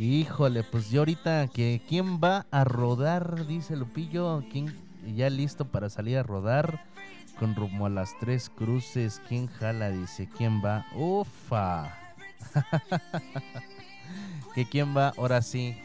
Híjole, 0.03 0.63
pues 0.63 0.89
yo 0.89 1.01
ahorita 1.01 1.47
que 1.49 1.79
quién 1.87 2.19
va 2.19 2.47
a 2.49 2.63
rodar, 2.63 3.45
dice 3.45 3.75
Lupillo, 3.75 4.43
quién 4.51 4.75
ya 5.15 5.29
listo 5.29 5.65
para 5.65 5.91
salir 5.91 6.17
a 6.17 6.23
rodar 6.23 6.83
con 7.37 7.53
rumbo 7.53 7.85
a 7.85 7.89
las 7.91 8.17
tres 8.19 8.49
cruces, 8.49 9.21
quién 9.29 9.45
jala, 9.45 9.91
dice, 9.91 10.27
quién 10.35 10.59
va, 10.65 10.87
ufa. 10.95 11.95
que 14.55 14.67
quién 14.67 14.97
va, 14.97 15.13
ahora 15.17 15.43
sí. 15.43 15.77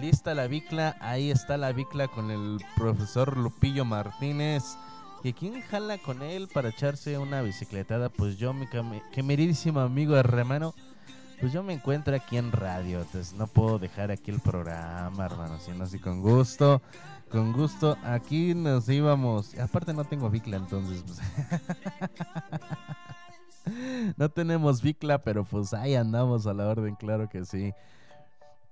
Lista 0.00 0.34
la 0.34 0.46
bicla, 0.46 0.96
ahí 1.00 1.32
está 1.32 1.56
la 1.56 1.72
bicla 1.72 2.06
con 2.06 2.30
el 2.30 2.60
profesor 2.76 3.36
Lupillo 3.36 3.84
Martínez. 3.84 4.62
¿Y 5.24 5.32
quién 5.32 5.62
jala 5.62 5.98
con 5.98 6.22
él 6.22 6.46
para 6.46 6.68
echarse 6.68 7.18
una 7.18 7.42
bicicletada? 7.42 8.08
Pues 8.08 8.38
yo, 8.38 8.52
mi 8.52 8.68
queridísimo 8.68 9.80
amigo 9.80 10.16
hermano, 10.16 10.76
pues 11.40 11.52
yo 11.52 11.62
me 11.62 11.72
encuentro 11.72 12.14
aquí 12.14 12.36
en 12.36 12.52
radio, 12.52 13.00
entonces 13.00 13.34
no 13.34 13.46
puedo 13.46 13.78
dejar 13.78 14.10
aquí 14.10 14.30
el 14.30 14.40
programa, 14.40 15.26
hermano, 15.26 15.58
sino 15.58 15.84
así 15.84 15.98
con 15.98 16.20
gusto, 16.20 16.82
con 17.30 17.52
gusto. 17.52 17.96
Aquí 18.04 18.54
nos 18.54 18.88
íbamos, 18.88 19.56
aparte 19.58 19.92
no 19.92 20.04
tengo 20.04 20.30
bicla, 20.30 20.56
entonces 20.56 21.02
pues... 21.06 21.18
no 24.16 24.28
tenemos 24.28 24.82
bicla, 24.82 25.18
pero 25.22 25.44
pues 25.44 25.72
ahí 25.74 25.94
andamos 25.94 26.46
a 26.46 26.54
la 26.54 26.66
orden, 26.66 26.94
claro 26.96 27.28
que 27.28 27.44
sí. 27.44 27.72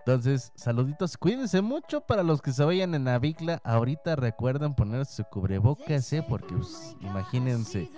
Entonces, 0.07 0.53
saluditos, 0.55 1.17
cuídense 1.17 1.63
mucho 1.63 2.01
para 2.01 2.23
los 2.23 2.41
que 2.41 2.53
se 2.53 2.65
vayan 2.65 2.95
en 2.95 3.07
la 3.07 3.19
bicla. 3.19 3.61
Ahorita 3.65 4.15
recuerden 4.15 4.75
poner 4.75 5.05
su 5.05 5.25
cubrebocas, 5.25 6.13
¿eh? 6.13 6.25
Porque 6.29 6.55
pues, 6.55 6.97
imagínense, 7.01 7.91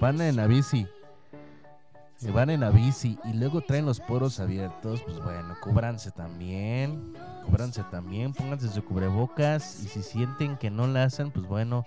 van 0.00 0.22
en 0.22 0.36
la 0.36 0.46
bici, 0.46 0.86
eh, 2.22 2.30
van 2.30 2.50
en 2.50 2.60
la 2.60 2.70
bici 2.70 3.18
y 3.24 3.32
luego 3.34 3.60
traen 3.60 3.86
los 3.86 4.00
poros 4.00 4.40
abiertos, 4.40 5.02
pues 5.02 5.18
bueno, 5.20 5.56
cúbranse 5.62 6.10
también, 6.10 7.14
cúbranse 7.46 7.82
también, 7.90 8.32
pónganse 8.32 8.68
su 8.68 8.84
cubrebocas 8.84 9.82
y 9.82 9.88
si 9.88 10.02
sienten 10.02 10.56
que 10.56 10.70
no 10.70 10.86
la 10.86 11.04
hacen, 11.04 11.30
pues 11.30 11.46
bueno, 11.46 11.84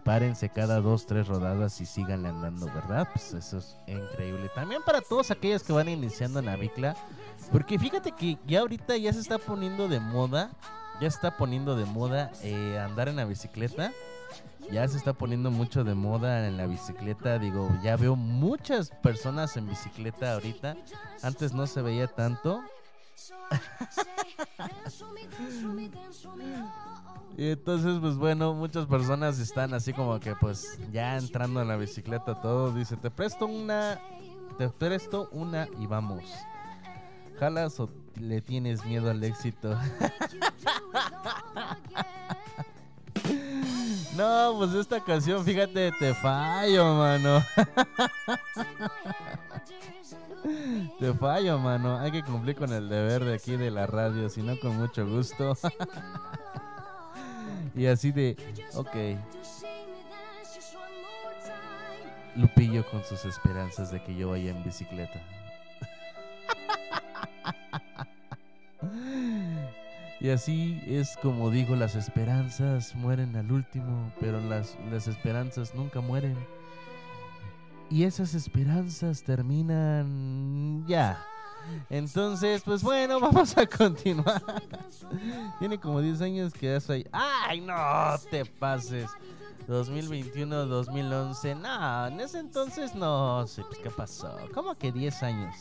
párense 0.00 0.48
cada 0.48 0.80
dos, 0.80 1.06
tres 1.06 1.28
rodadas 1.28 1.80
y 1.80 1.86
síganle 1.86 2.28
andando, 2.28 2.66
¿verdad? 2.66 3.08
Pues 3.12 3.32
eso 3.32 3.58
es 3.58 3.76
increíble. 3.86 4.50
También 4.54 4.82
para 4.84 5.00
todos 5.00 5.30
aquellos 5.30 5.62
que 5.62 5.72
van 5.72 5.88
iniciando 5.88 6.38
en 6.40 6.46
la 6.46 6.56
bicla, 6.56 6.96
porque 7.52 7.78
fíjate 7.78 8.12
que 8.12 8.38
ya 8.46 8.60
ahorita 8.60 8.96
ya 8.96 9.12
se 9.12 9.20
está 9.20 9.38
poniendo 9.38 9.88
de 9.88 10.00
moda, 10.00 10.50
ya 11.00 11.10
se 11.10 11.16
está 11.16 11.36
poniendo 11.36 11.76
de 11.76 11.84
moda 11.84 12.30
eh, 12.42 12.78
andar 12.78 13.08
en 13.08 13.16
la 13.16 13.24
bicicleta. 13.24 13.92
Ya 14.70 14.86
se 14.88 14.96
está 14.96 15.12
poniendo 15.12 15.50
mucho 15.50 15.84
de 15.84 15.94
moda 15.94 16.48
en 16.48 16.56
la 16.56 16.66
bicicleta. 16.66 17.38
Digo, 17.38 17.68
ya 17.82 17.96
veo 17.96 18.16
muchas 18.16 18.90
personas 18.90 19.56
en 19.56 19.68
bicicleta 19.68 20.34
ahorita. 20.34 20.76
Antes 21.22 21.52
no 21.52 21.66
se 21.66 21.82
veía 21.82 22.08
tanto. 22.08 22.62
Y 27.38 27.50
entonces, 27.50 27.98
pues 28.00 28.16
bueno, 28.16 28.54
muchas 28.54 28.86
personas 28.86 29.38
están 29.38 29.74
así 29.74 29.92
como 29.92 30.18
que 30.18 30.34
pues 30.34 30.78
ya 30.90 31.18
entrando 31.18 31.60
en 31.60 31.68
la 31.68 31.76
bicicleta 31.76 32.40
todo. 32.40 32.72
Dice, 32.72 32.96
te 32.96 33.10
presto 33.10 33.44
una, 33.44 34.00
te 34.56 34.70
presto 34.70 35.28
una 35.32 35.68
y 35.78 35.86
vamos. 35.86 36.24
¿Jalas 37.38 37.78
o 37.78 37.90
le 38.18 38.40
tienes 38.40 38.86
miedo 38.86 39.10
al 39.10 39.22
éxito? 39.22 39.78
No, 44.16 44.54
pues 44.56 44.72
esta 44.72 45.04
canción, 45.04 45.44
fíjate, 45.44 45.92
te 45.92 46.14
fallo, 46.14 46.94
mano. 46.94 47.44
Te 50.98 51.12
fallo, 51.12 51.58
mano. 51.58 51.98
Hay 51.98 52.12
que 52.12 52.22
cumplir 52.22 52.56
con 52.56 52.72
el 52.72 52.88
deber 52.88 53.24
de 53.24 53.34
aquí 53.34 53.56
de 53.56 53.70
la 53.70 53.86
radio, 53.86 54.28
si 54.28 54.42
no 54.42 54.58
con 54.58 54.76
mucho 54.78 55.06
gusto. 55.06 55.56
y 57.74 57.86
así 57.86 58.12
de, 58.12 58.36
ok. 58.74 58.96
Lupillo 62.36 62.86
con 62.90 63.04
sus 63.04 63.24
esperanzas 63.24 63.90
de 63.90 64.02
que 64.02 64.14
yo 64.14 64.30
vaya 64.30 64.50
en 64.50 64.62
bicicleta. 64.62 65.20
Y 70.20 70.30
así 70.30 70.80
es 70.86 71.16
como 71.20 71.50
digo, 71.50 71.76
las 71.76 71.94
esperanzas 71.94 72.94
mueren 72.94 73.36
al 73.36 73.52
último, 73.52 74.12
pero 74.18 74.40
las, 74.40 74.76
las 74.90 75.08
esperanzas 75.08 75.74
nunca 75.74 76.00
mueren. 76.00 76.36
Y 77.90 78.04
esas 78.04 78.34
esperanzas 78.34 79.22
terminan 79.22 80.84
ya. 80.88 81.22
Entonces, 81.90 82.62
pues 82.64 82.82
bueno, 82.82 83.20
vamos 83.20 83.56
a 83.56 83.66
continuar. 83.66 84.42
Tiene 85.58 85.78
como 85.78 86.00
10 86.00 86.20
años 86.22 86.52
que 86.52 86.78
ya. 86.78 87.04
¡Ay, 87.12 87.60
no 87.60 87.74
te 88.30 88.44
pases! 88.44 89.10
2021, 89.66 90.66
2011. 90.66 91.54
No, 91.56 92.06
en 92.06 92.20
ese 92.20 92.38
entonces 92.38 92.94
no 92.94 93.46
sé, 93.46 93.62
pues 93.64 93.78
qué 93.80 93.90
pasó. 93.90 94.36
¿Cómo 94.54 94.76
que 94.76 94.92
10 94.92 95.22
años? 95.24 95.56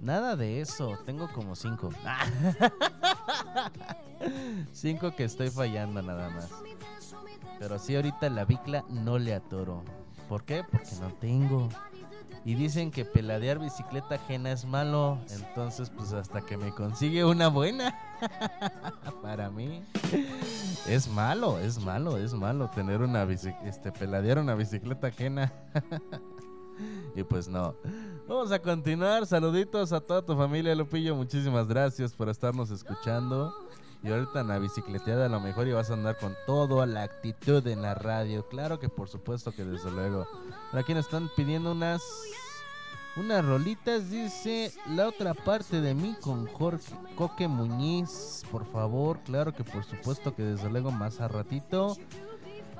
Nada 0.00 0.36
de 0.36 0.60
eso, 0.60 0.98
tengo 1.04 1.28
como 1.32 1.56
5. 1.56 1.90
5 4.72 5.10
que 5.16 5.24
estoy 5.24 5.50
fallando 5.50 6.02
nada 6.02 6.30
más. 6.30 6.50
Pero 7.58 7.78
sí, 7.78 7.96
ahorita 7.96 8.30
la 8.30 8.44
bicla 8.44 8.84
no 8.88 9.18
le 9.18 9.34
atoro. 9.34 9.82
¿Por 10.28 10.44
qué? 10.44 10.62
Porque 10.70 10.94
no 11.00 11.12
tengo. 11.14 11.68
Y 12.44 12.54
dicen 12.54 12.90
que 12.90 13.04
peladear 13.04 13.58
bicicleta 13.58 14.14
ajena 14.14 14.52
es 14.52 14.64
malo. 14.64 15.18
Entonces, 15.30 15.90
pues 15.90 16.12
hasta 16.12 16.40
que 16.42 16.56
me 16.56 16.72
consigue 16.72 17.24
una 17.24 17.48
buena. 17.48 17.94
Para 19.22 19.50
mí. 19.50 19.82
Es 20.86 21.08
malo, 21.08 21.58
es 21.58 21.78
malo, 21.78 22.16
es 22.16 22.32
malo 22.32 22.70
tener 22.70 23.02
una 23.02 23.24
bicicleta, 23.24 23.68
este, 23.68 23.92
peladear 23.92 24.38
una 24.38 24.54
bicicleta 24.54 25.08
ajena. 25.08 25.52
y 27.16 27.22
pues 27.24 27.48
no. 27.48 27.74
Vamos 28.28 28.52
a 28.52 28.58
continuar. 28.58 29.24
Saluditos 29.26 29.90
a 29.90 30.02
toda 30.02 30.20
tu 30.20 30.36
familia, 30.36 30.74
Lupillo. 30.74 31.16
Muchísimas 31.16 31.66
gracias 31.66 32.12
por 32.12 32.28
estarnos 32.28 32.70
escuchando. 32.70 33.54
Y 34.02 34.10
ahorita 34.10 34.42
en 34.42 34.48
la 34.48 34.58
bicicleteada 34.58 35.26
a 35.26 35.28
lo 35.30 35.40
mejor 35.40 35.66
y 35.66 35.72
vas 35.72 35.90
a 35.90 35.94
andar 35.94 36.18
con 36.18 36.36
toda 36.46 36.84
la 36.84 37.04
actitud 37.04 37.66
en 37.66 37.80
la 37.80 37.94
radio. 37.94 38.46
Claro 38.46 38.78
que 38.78 38.90
por 38.90 39.08
supuesto 39.08 39.50
que 39.52 39.64
desde 39.64 39.90
luego. 39.90 40.28
Para 40.70 40.82
quienes 40.82 41.06
están 41.06 41.30
pidiendo 41.34 41.72
unas 41.72 42.02
unas 43.16 43.42
rolitas, 43.42 44.10
dice 44.10 44.74
la 44.94 45.08
otra 45.08 45.32
parte 45.32 45.80
de 45.80 45.94
mí 45.94 46.14
con 46.20 46.46
Jorge 46.48 46.94
Coque 47.16 47.48
Muñiz. 47.48 48.42
Por 48.52 48.66
favor, 48.66 49.20
claro 49.24 49.54
que 49.54 49.64
por 49.64 49.84
supuesto 49.84 50.34
que 50.34 50.42
desde 50.42 50.68
luego 50.68 50.90
más 50.90 51.22
a 51.22 51.28
ratito. 51.28 51.96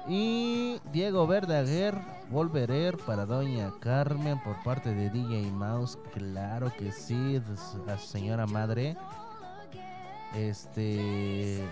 Y 0.07 0.81
Diego 0.93 1.27
Verdaguer, 1.27 1.99
Volverer 2.31 2.97
para 2.99 3.27
Doña 3.27 3.73
Carmen 3.81 4.41
por 4.43 4.63
parte 4.63 4.95
de 4.95 5.11
DJ 5.11 5.51
Mouse. 5.51 5.99
Claro 6.13 6.73
que 6.79 6.93
sí, 6.93 7.41
la 7.87 7.99
señora 7.99 8.47
madre. 8.47 8.97
Este. 10.35 11.67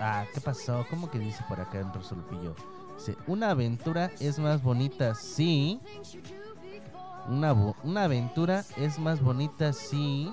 Ah, 0.00 0.24
¿qué 0.34 0.40
pasó? 0.40 0.84
¿Cómo 0.90 1.10
que 1.10 1.18
dice 1.18 1.44
por 1.48 1.60
acá 1.60 1.78
en 1.80 1.92
Rosolpillo? 1.92 2.54
Dice: 2.96 3.16
Una 3.26 3.50
aventura 3.50 4.10
es 4.18 4.38
más 4.38 4.62
bonita, 4.62 5.14
sí. 5.14 5.80
Una, 7.28 7.52
una 7.52 8.04
aventura 8.04 8.64
es 8.76 8.98
más 8.98 9.22
bonita, 9.22 9.72
sí. 9.72 10.32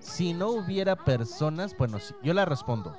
Si 0.00 0.34
no 0.34 0.48
hubiera 0.50 0.96
personas, 0.96 1.76
bueno, 1.78 1.98
yo 2.22 2.34
la 2.34 2.44
respondo. 2.44 2.96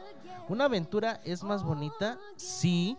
Una 0.52 0.66
aventura 0.66 1.22
es 1.24 1.44
más 1.44 1.64
bonita 1.64 2.20
si 2.36 2.98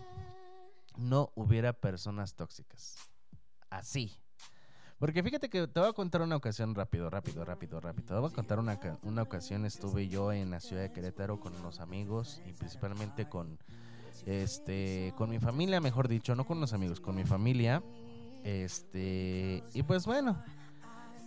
no 0.97 1.33
hubiera 1.35 1.75
personas 1.75 2.35
tóxicas. 2.35 2.97
Así. 3.69 4.19
Porque 4.99 5.23
fíjate 5.23 5.51
que 5.51 5.69
te 5.69 5.79
voy 5.79 5.91
a 5.91 5.93
contar 5.93 6.23
una 6.23 6.35
ocasión 6.35 6.75
rápido, 6.75 7.11
rápido, 7.11 7.45
rápido, 7.45 7.79
rápido. 7.79 8.07
Te 8.07 8.15
voy 8.15 8.31
a 8.31 8.35
contar 8.35 8.59
una, 8.59 8.81
una 9.03 9.21
ocasión. 9.21 9.67
Estuve 9.67 10.09
yo 10.09 10.33
en 10.33 10.51
la 10.51 10.61
ciudad 10.61 10.81
de 10.81 10.93
Querétaro 10.93 11.41
con 11.41 11.55
unos 11.55 11.81
amigos 11.81 12.41
y 12.47 12.55
principalmente 12.55 13.29
con 13.29 13.59
este 14.25 15.13
con 15.19 15.29
mi 15.29 15.39
familia, 15.39 15.79
mejor 15.83 16.09
dicho, 16.09 16.35
no 16.35 16.47
con 16.47 16.59
los 16.59 16.73
amigos, 16.73 17.03
con 17.03 17.15
mi 17.15 17.25
familia. 17.25 17.83
Este, 18.45 19.63
y 19.75 19.83
pues 19.83 20.07
bueno, 20.07 20.43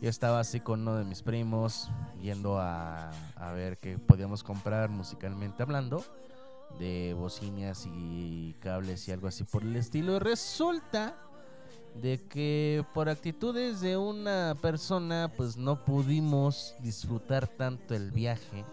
yo 0.01 0.09
estaba 0.09 0.39
así 0.39 0.59
con 0.59 0.81
uno 0.81 0.95
de 0.95 1.05
mis 1.05 1.21
primos 1.21 1.89
yendo 2.21 2.59
a, 2.59 3.11
a 3.35 3.51
ver 3.53 3.77
qué 3.77 3.97
podíamos 3.97 4.43
comprar 4.43 4.89
musicalmente 4.89 5.63
hablando 5.63 6.03
de 6.79 7.13
bocinas 7.13 7.87
y 7.87 8.55
cables 8.59 9.07
y 9.07 9.11
algo 9.11 9.27
así 9.27 9.43
por 9.43 9.63
el 9.63 9.75
estilo. 9.75 10.19
Resulta 10.19 11.15
de 11.95 12.21
que 12.27 12.85
por 12.93 13.07
actitudes 13.07 13.79
de 13.79 13.95
una 13.97 14.55
persona 14.61 15.31
pues 15.35 15.55
no 15.55 15.83
pudimos 15.85 16.75
disfrutar 16.79 17.47
tanto 17.47 17.95
el 17.95 18.11
viaje 18.11 18.65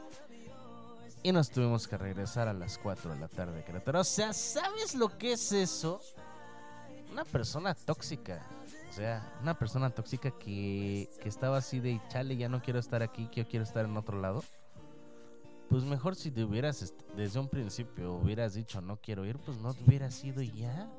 y 1.22 1.30
nos 1.30 1.50
tuvimos 1.50 1.86
que 1.86 1.96
regresar 1.96 2.48
a 2.48 2.52
las 2.52 2.78
4 2.78 3.14
de 3.14 3.20
la 3.20 3.28
tarde 3.28 3.64
Querétaro. 3.64 4.00
O 4.00 4.04
sea, 4.04 4.32
¿sabes 4.32 4.94
lo 4.96 5.16
que 5.18 5.32
es 5.32 5.52
eso? 5.52 6.00
Una 7.12 7.24
persona 7.24 7.74
tóxica. 7.74 8.44
O 8.92 8.94
sea, 8.94 9.22
una 9.40 9.58
persona 9.58 9.88
tóxica 9.88 10.30
que, 10.32 11.08
que 11.22 11.28
estaba 11.30 11.56
así 11.56 11.80
de 11.80 11.98
chale, 12.08 12.36
ya 12.36 12.50
no 12.50 12.60
quiero 12.60 12.78
estar 12.78 13.02
aquí, 13.02 13.26
que 13.28 13.42
yo 13.42 13.48
quiero 13.48 13.62
estar 13.62 13.86
en 13.86 13.96
otro 13.96 14.20
lado. 14.20 14.44
Pues 15.70 15.84
mejor 15.84 16.14
si 16.14 16.30
te 16.30 16.44
hubieras 16.44 16.92
desde 17.16 17.40
un 17.40 17.48
principio 17.48 18.12
hubieras 18.12 18.52
dicho 18.52 18.82
no 18.82 18.98
quiero 18.98 19.24
ir, 19.24 19.38
pues 19.38 19.56
no 19.56 19.72
te 19.72 19.82
hubieras 19.82 20.22
ido 20.22 20.42
ya. 20.42 20.90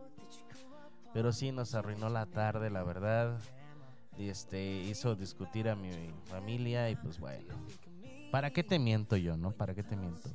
Pero 1.13 1.31
sí 1.31 1.51
nos 1.51 1.75
arruinó 1.75 2.09
la 2.09 2.25
tarde, 2.25 2.71
la 2.71 2.81
verdad. 2.81 3.37
Y 4.17 4.29
este 4.29 4.59
hizo 4.63 5.15
discutir 5.15 5.69
a 5.69 5.75
mi 5.75 5.91
familia 6.25 6.89
y 6.89 6.95
pues 6.95 7.19
bueno. 7.19 7.53
¿Para 8.31 8.49
qué 8.49 8.63
te 8.63 8.79
miento 8.79 9.17
yo, 9.17 9.37
no? 9.37 9.51
¿Para 9.51 9.75
qué 9.75 9.83
te 9.83 9.95
miento? 9.95 10.31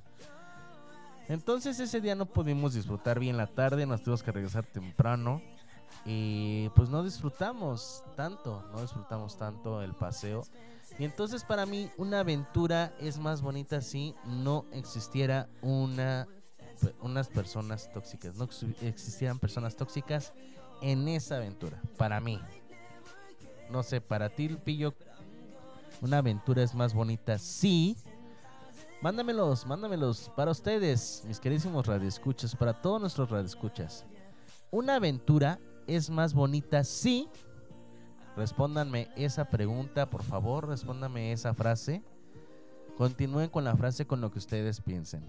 Entonces 1.27 1.81
ese 1.81 2.01
día 2.01 2.14
no 2.14 2.27
pudimos 2.27 2.75
disfrutar 2.75 3.18
bien 3.18 3.37
la 3.37 3.49
tarde, 3.49 3.85
nos 3.85 4.01
tuvimos 4.01 4.23
que 4.23 4.31
regresar 4.31 4.64
temprano 4.64 5.42
y 6.05 6.68
pues 6.70 6.88
no 6.88 7.03
disfrutamos 7.03 8.03
tanto, 8.16 8.64
no 8.72 8.81
disfrutamos 8.81 9.37
tanto 9.37 9.83
el 9.83 9.94
paseo. 9.94 10.44
Y 10.98 11.04
entonces 11.04 11.44
para 11.44 11.67
mí 11.67 11.90
una 11.96 12.21
aventura 12.21 12.94
es 12.98 13.19
más 13.19 13.42
bonita 13.42 13.81
si 13.81 14.15
no 14.25 14.65
existiera 14.73 15.48
una 15.62 16.27
unas 17.00 17.29
personas 17.29 17.90
tóxicas, 17.92 18.37
no 18.37 18.48
existieran 18.83 19.38
personas 19.38 19.77
tóxicas 19.77 20.33
en 20.81 21.08
esa 21.08 21.37
aventura, 21.37 21.81
para 21.96 22.21
mí. 22.21 22.40
No 23.71 23.83
sé, 23.83 24.00
para 24.00 24.31
ti, 24.31 24.48
Pillo, 24.48 24.94
una 26.00 26.19
aventura 26.19 26.62
es 26.62 26.75
más 26.75 26.94
bonita. 26.94 27.38
Sí. 27.38 27.96
Mándamelos, 29.02 29.67
mándamelos 29.67 30.31
para 30.35 30.50
ustedes, 30.50 31.23
mis 31.27 31.38
queridísimos 31.38 31.87
radioescuchas, 31.87 32.56
para 32.56 32.81
todos 32.81 33.00
nuestros 33.00 33.31
radioescuchas. 33.31 34.04
Una 34.71 34.96
aventura 34.96 35.58
es 35.88 36.10
más 36.10 36.34
bonita 36.34 36.84
sí. 36.84 37.28
Respóndanme 38.36 39.08
esa 39.16 39.46
pregunta, 39.46 40.10
por 40.10 40.22
favor, 40.22 40.68
respóndanme 40.68 41.32
esa 41.32 41.54
frase. 41.54 42.04
Continúen 42.96 43.48
con 43.48 43.64
la 43.64 43.74
frase 43.76 44.06
con 44.06 44.20
lo 44.20 44.30
que 44.30 44.38
ustedes 44.38 44.80
piensen. 44.80 45.24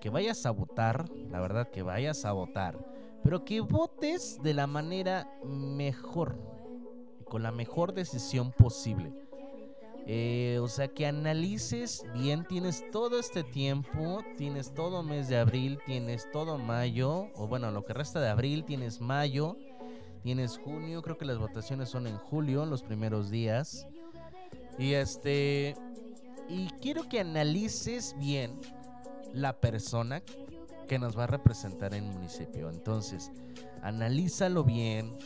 que 0.00 0.10
vayas 0.10 0.46
a 0.46 0.50
votar, 0.50 1.08
la 1.30 1.40
verdad 1.40 1.70
que 1.70 1.82
vayas 1.82 2.24
a 2.24 2.32
votar, 2.32 2.78
pero 3.26 3.44
que 3.44 3.58
votes 3.58 4.38
de 4.40 4.54
la 4.54 4.68
manera 4.68 5.28
mejor, 5.42 6.38
con 7.24 7.42
la 7.42 7.50
mejor 7.50 7.92
decisión 7.92 8.52
posible. 8.52 9.12
Eh, 10.06 10.60
o 10.62 10.68
sea, 10.68 10.86
que 10.86 11.06
analices 11.06 12.04
bien, 12.14 12.46
tienes 12.46 12.88
todo 12.92 13.18
este 13.18 13.42
tiempo, 13.42 14.22
tienes 14.36 14.72
todo 14.72 15.02
mes 15.02 15.28
de 15.28 15.38
abril, 15.38 15.80
tienes 15.84 16.30
todo 16.30 16.56
mayo, 16.56 17.26
o 17.34 17.48
bueno, 17.48 17.72
lo 17.72 17.84
que 17.84 17.94
resta 17.94 18.20
de 18.20 18.28
abril, 18.28 18.64
tienes 18.64 19.00
mayo, 19.00 19.56
tienes 20.22 20.58
junio, 20.58 21.02
creo 21.02 21.18
que 21.18 21.24
las 21.24 21.38
votaciones 21.38 21.88
son 21.88 22.06
en 22.06 22.18
julio, 22.18 22.64
los 22.64 22.84
primeros 22.84 23.28
días. 23.28 23.88
Y 24.78 24.92
este, 24.92 25.74
y 26.48 26.68
quiero 26.80 27.08
que 27.08 27.18
analices 27.18 28.14
bien 28.20 28.52
la 29.32 29.58
persona 29.60 30.22
que 30.86 30.98
nos 30.98 31.18
va 31.18 31.24
a 31.24 31.28
representar 31.28 31.94
en 31.94 32.04
el 32.04 32.12
municipio. 32.12 32.70
Entonces, 32.70 33.30
analízalo 33.82 34.64
bien, 34.64 35.16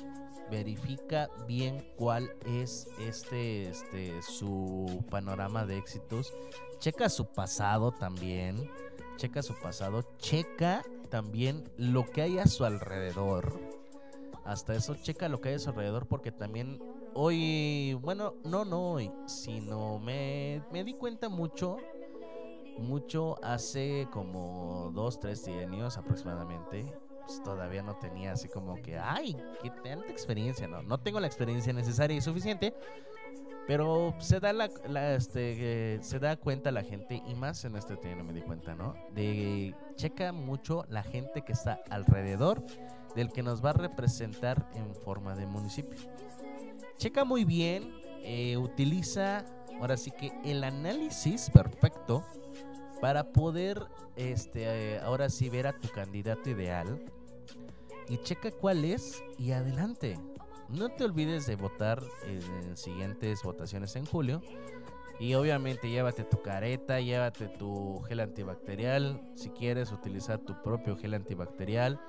verifica 0.51 1.29
bien 1.47 1.87
cuál 1.97 2.31
es 2.47 2.89
este, 2.99 3.69
este, 3.69 4.23
su 4.23 5.05
panorama 5.11 5.67
de 5.67 5.79
éxitos. 5.79 6.33
Checa 6.79 7.09
su 7.09 7.27
pasado 7.27 7.93
también. 7.93 8.71
Checa 9.17 9.43
su 9.43 9.55
pasado. 9.61 10.03
Checa 10.19 10.83
también 11.11 11.71
lo 11.77 12.05
que 12.05 12.23
hay 12.23 12.39
a 12.39 12.47
su 12.47 12.65
alrededor. 12.65 13.61
Hasta 14.45 14.75
eso, 14.75 14.95
checa 14.95 15.29
lo 15.29 15.41
que 15.41 15.51
hay 15.51 15.55
a 15.57 15.59
su 15.59 15.71
alrededor 15.71 16.07
porque 16.07 16.33
también 16.33 16.81
hoy, 17.15 17.95
bueno, 18.01 18.35
no, 18.45 18.65
no 18.65 18.93
hoy, 18.93 19.13
sino 19.27 19.99
me, 19.99 20.63
me 20.73 20.83
di 20.83 20.95
cuenta 20.95 21.29
mucho, 21.29 21.77
mucho 22.81 23.37
hace 23.43 24.09
como 24.13 24.91
dos, 24.95 25.21
tres 25.21 25.47
años 25.49 25.97
aproximadamente 25.97 26.87
pues, 27.31 27.45
todavía 27.45 27.81
no 27.81 27.95
tenía 27.95 28.33
así 28.33 28.49
como 28.49 28.83
que, 28.83 28.99
ay, 28.99 29.37
qué 29.63 29.71
tanta 29.71 30.09
experiencia, 30.09 30.67
no, 30.67 30.83
no 30.83 30.99
tengo 30.99 31.21
la 31.21 31.29
experiencia 31.29 31.73
necesaria 31.73 32.17
y 32.17 32.21
suficiente, 32.21 32.75
pero 33.69 34.17
se 34.19 34.41
da 34.41 34.53
la, 34.53 34.69
la, 34.89 35.15
este, 35.15 36.01
se 36.03 36.19
da 36.19 36.37
cuenta 36.37 36.73
la 36.73 36.83
gente 36.83 37.23
y 37.25 37.35
más 37.37 37.65
en 37.65 37.77
este 37.77 37.97
tiempo 37.97 38.25
me 38.25 38.33
di 38.33 38.41
cuenta, 38.41 38.75
¿no? 38.75 38.97
De 39.15 39.77
checa 39.95 40.33
mucho 40.33 40.85
la 40.89 41.05
gente 41.05 41.43
que 41.43 41.53
está 41.53 41.81
alrededor 41.89 42.65
del 43.15 43.31
que 43.31 43.45
nos 43.45 43.65
va 43.65 43.71
a 43.71 43.75
representar 43.75 44.69
en 44.75 44.93
forma 44.93 45.37
de 45.37 45.47
municipio. 45.47 46.01
Checa 46.97 47.25
muy 47.25 47.45
bien, 47.45 47.95
eh, 48.25 48.57
utiliza 48.57 49.45
ahora 49.81 49.97
sí 49.97 50.11
que 50.11 50.33
el 50.45 50.65
análisis 50.65 51.49
perfecto 51.51 52.25
para 53.01 53.33
poder 53.33 53.83
este 54.17 54.95
eh, 54.95 55.01
ahora 55.01 55.29
sí 55.31 55.49
ver 55.49 55.67
a 55.67 55.79
tu 55.79 55.89
candidato 55.89 56.51
ideal 56.51 57.01
y 58.09 58.19
checa 58.19 58.51
cuál 58.51 58.85
es 58.85 59.23
y 59.39 59.53
adelante. 59.53 60.19
No 60.69 60.89
te 60.89 61.05
olvides 61.05 61.47
de 61.47 61.57
votar 61.57 62.03
en 62.27 62.77
siguientes 62.77 63.43
votaciones 63.43 63.97
en 63.97 64.07
julio. 64.07 64.43
Y 65.19 65.35
obviamente 65.35 65.91
llévate 65.91 66.25
tu 66.25 66.41
careta, 66.41 67.01
llévate 67.01 67.49
tu 67.49 68.01
gel 68.09 68.21
antibacterial, 68.21 69.21
si 69.35 69.51
quieres 69.51 69.93
utilizar 69.93 70.39
tu 70.39 70.61
propio 70.63 70.97
gel 70.97 71.15
antibacterial 71.15 72.01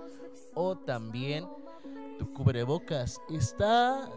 o 0.53 0.77
también 0.77 1.45
tu 2.17 2.31
cubrebocas. 2.33 3.19
Está 3.29 4.09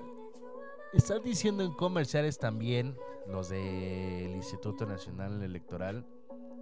están 0.92 1.22
diciendo 1.24 1.64
en 1.64 1.72
comerciales 1.72 2.38
también 2.38 2.96
los 3.26 3.48
del 3.48 4.36
Instituto 4.36 4.86
Nacional 4.86 5.42
Electoral, 5.42 6.06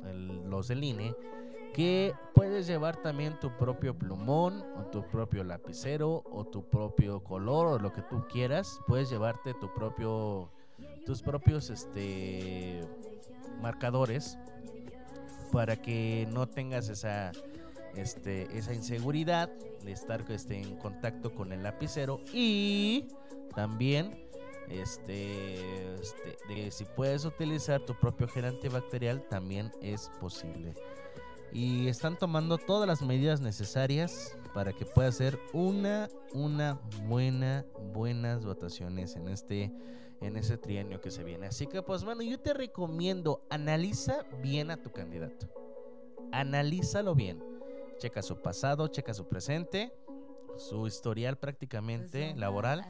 los 0.03 0.69
del 0.69 0.85
INE, 0.85 1.15
que 1.73 2.15
puedes 2.35 2.67
llevar 2.67 2.97
también 3.03 3.39
tu 3.41 3.57
propio 3.57 3.97
plumón 3.97 4.63
o 4.77 4.83
tu 4.87 5.03
propio 5.07 5.43
lapicero 5.43 6.23
o 6.31 6.45
tu 6.45 6.69
propio 6.69 7.25
color 7.25 7.67
o 7.67 7.79
lo 7.79 7.93
que 7.93 8.03
tú 8.03 8.27
quieras. 8.31 8.79
Puedes 8.87 9.11
llevarte 9.11 9.55
tu 9.55 9.73
propio 9.73 10.51
tus 11.07 11.23
propios 11.23 11.71
este 11.71 12.81
marcadores 13.61 14.39
para 15.51 15.77
que 15.77 16.29
no 16.33 16.49
tengas 16.49 16.89
esa 16.89 17.33
este 17.95 18.57
esa 18.57 18.75
inseguridad 18.75 19.51
de 19.85 19.93
estar 19.93 20.25
este, 20.31 20.61
en 20.61 20.77
contacto 20.77 21.35
con 21.35 21.53
el 21.53 21.63
lapicero 21.63 22.21
y 22.33 23.09
también 23.55 24.22
este, 24.69 25.95
este 25.95 26.37
de 26.49 26.71
si 26.71 26.85
puedes 26.85 27.25
utilizar 27.25 27.81
tu 27.85 27.95
propio 27.99 28.29
gel 28.29 28.47
antibacterial 28.47 29.27
también 29.29 29.73
es 29.81 30.11
posible 30.21 30.75
y 31.53 31.89
están 31.89 32.19
tomando 32.19 32.57
todas 32.57 32.89
las 32.89 33.03
medidas 33.03 33.41
necesarias 33.41 34.37
para 34.55 34.73
que 34.73 34.87
pueda 34.87 35.13
ser 35.13 35.39
una 35.53 36.09
una 36.33 36.81
buena 37.07 37.67
buenas 37.93 38.45
votaciones 38.45 39.17
en 39.17 39.29
este 39.29 39.73
en 40.23 40.37
ese 40.37 40.57
trienio 40.57 41.01
que 41.01 41.11
se 41.11 41.25
viene. 41.25 41.49
Así 41.49 41.67
que 41.67 41.83
pues 41.83 42.05
bueno, 42.05 42.23
yo 42.23 42.39
te 42.39 42.55
recomiendo 42.55 43.45
analiza 43.51 44.25
bien 44.41 44.71
a 44.71 44.81
tu 44.81 44.93
candidato. 44.93 45.49
Analízalo 46.31 47.15
bien. 47.15 47.43
Checa 47.99 48.23
su 48.23 48.41
pasado, 48.41 48.89
checa 48.89 49.15
su 49.15 49.29
presente, 49.29 49.93
su 50.59 50.87
historial 50.87 51.37
prácticamente 51.39 52.35
laboral. 52.37 52.85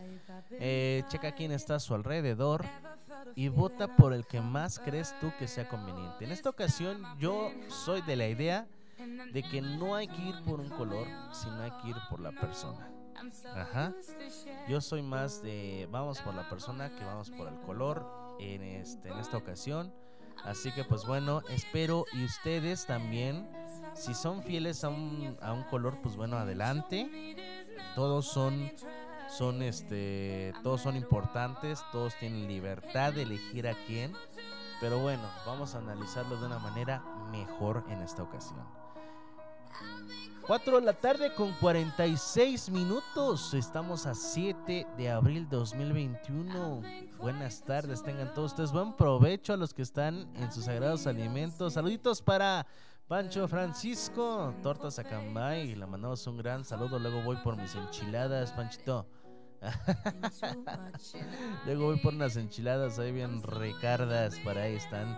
Eh, 0.51 1.05
checa 1.09 1.33
quién 1.33 1.53
está 1.53 1.77
a 1.77 1.81
su 1.81 1.95
alrededor 1.95 2.65
y 3.35 3.49
vota 3.49 3.97
por 3.97 4.13
el 4.13 4.27
que 4.27 4.41
más 4.41 4.79
crees 4.79 5.15
tú 5.21 5.33
que 5.39 5.49
sea 5.49 5.69
conveniente. 5.69 6.25
En 6.25 6.33
esta 6.33 6.51
ocasión 6.51 7.03
yo 7.19 7.51
soy 7.69 8.03
de 8.03 8.17
la 8.17 8.29
idea 8.29 8.67
de 9.33 9.43
que 9.43 9.61
no 9.61 9.95
hay 9.95 10.09
que 10.09 10.23
ir 10.23 10.35
por 10.45 10.61
un 10.61 10.69
color, 10.69 11.07
sino 11.33 11.61
hay 11.63 11.71
que 11.83 11.89
ir 11.89 11.97
por 12.11 12.21
la 12.21 12.33
persona. 12.33 12.89
Ajá. 13.55 13.93
Yo 14.69 14.81
soy 14.81 15.03
más 15.03 15.43
de 15.43 15.89
vamos 15.91 16.21
por 16.21 16.35
la 16.35 16.49
persona 16.49 16.91
que 16.91 17.05
vamos 17.05 17.31
por 17.31 17.49
el 17.49 17.59
color 17.61 18.37
en 18.41 18.63
este 18.63 19.09
en 19.09 19.19
esta 19.19 19.37
ocasión. 19.37 19.93
Así 20.45 20.73
que 20.73 20.85
pues 20.85 21.05
bueno, 21.07 21.43
espero 21.51 22.05
y 22.13 22.25
ustedes 22.25 22.87
también 22.87 23.49
si 23.95 24.15
son 24.15 24.43
fieles 24.43 24.85
a 24.85 24.89
un, 24.89 25.37
a 25.41 25.53
un 25.53 25.63
color, 25.65 25.99
pues 26.03 26.17
bueno, 26.17 26.37
adelante. 26.37 27.37
Todos 27.95 28.27
son 28.27 28.71
son 29.37 29.63
este 29.63 30.53
todos 30.63 30.83
son 30.83 30.97
importantes, 30.97 31.83
todos 31.91 32.15
tienen 32.17 32.47
libertad 32.47 33.15
de 33.15 33.23
elegir 33.23 33.67
a 33.67 33.75
quién, 33.87 34.13
pero 34.81 34.99
bueno, 34.99 35.23
vamos 35.47 35.75
a 35.75 35.79
analizarlo 35.79 36.37
de 36.37 36.47
una 36.47 36.59
manera 36.59 37.03
mejor 37.31 37.85
en 37.89 38.03
esta 38.03 38.23
ocasión. 38.23 38.67
4 40.47 40.81
de 40.81 40.87
la 40.87 40.93
tarde 40.93 41.33
con 41.35 41.53
46 41.53 42.71
minutos. 42.71 43.55
Estamos 43.55 44.07
a 44.07 44.15
7 44.15 44.89
de 44.97 45.11
abril 45.11 45.49
2021. 45.49 46.83
Buenas 47.21 47.63
tardes, 47.63 48.03
tengan 48.03 48.35
todos 48.35 48.51
ustedes 48.51 48.73
buen 48.73 48.93
provecho 48.95 49.53
a 49.53 49.57
los 49.57 49.73
que 49.73 49.83
están 49.83 50.29
en 50.37 50.53
sus 50.53 50.65
sagrados 50.65 51.07
alimentos. 51.07 51.75
Saluditos 51.75 52.21
para 52.21 52.67
Pancho 53.13 53.47
Francisco, 53.47 54.55
Tortas 54.63 54.99
Acambay. 54.99 55.75
Le 55.75 55.85
mandamos 55.85 56.27
un 56.27 56.39
gran 56.39 56.65
saludo. 56.65 56.99
Luego 56.99 57.21
voy 57.21 57.37
por 57.45 57.59
mis 57.59 57.75
enchiladas, 57.75 58.53
Panchito. 58.53 59.07
Luego 61.67 61.89
voy 61.89 61.99
por 61.99 62.15
unas 62.15 62.37
enchiladas 62.37 62.99
ahí 62.99 63.13
bien 63.13 63.43
ricardas. 63.43 64.39
Para 64.39 64.63
ahí 64.63 64.77
están. 64.77 65.15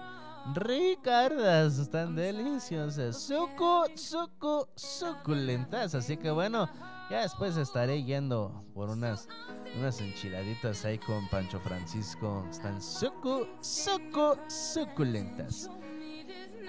Ricardas, 0.56 1.78
están 1.78 2.16
deliciosas. 2.16 3.16
Suco, 3.16 3.84
suco, 3.94 4.68
suculentas. 4.74 5.94
Así 5.94 6.16
que 6.16 6.32
bueno, 6.32 6.68
ya 7.08 7.20
después 7.20 7.56
estaré 7.56 8.02
yendo 8.02 8.60
por 8.74 8.90
unas, 8.90 9.28
unas 9.78 10.00
enchiladitas 10.00 10.84
ahí 10.84 10.98
con 10.98 11.28
Pancho 11.28 11.60
Francisco. 11.60 12.44
Están 12.50 12.82
suco, 12.82 13.46
suco, 13.60 14.36
suculentas. 14.48 15.70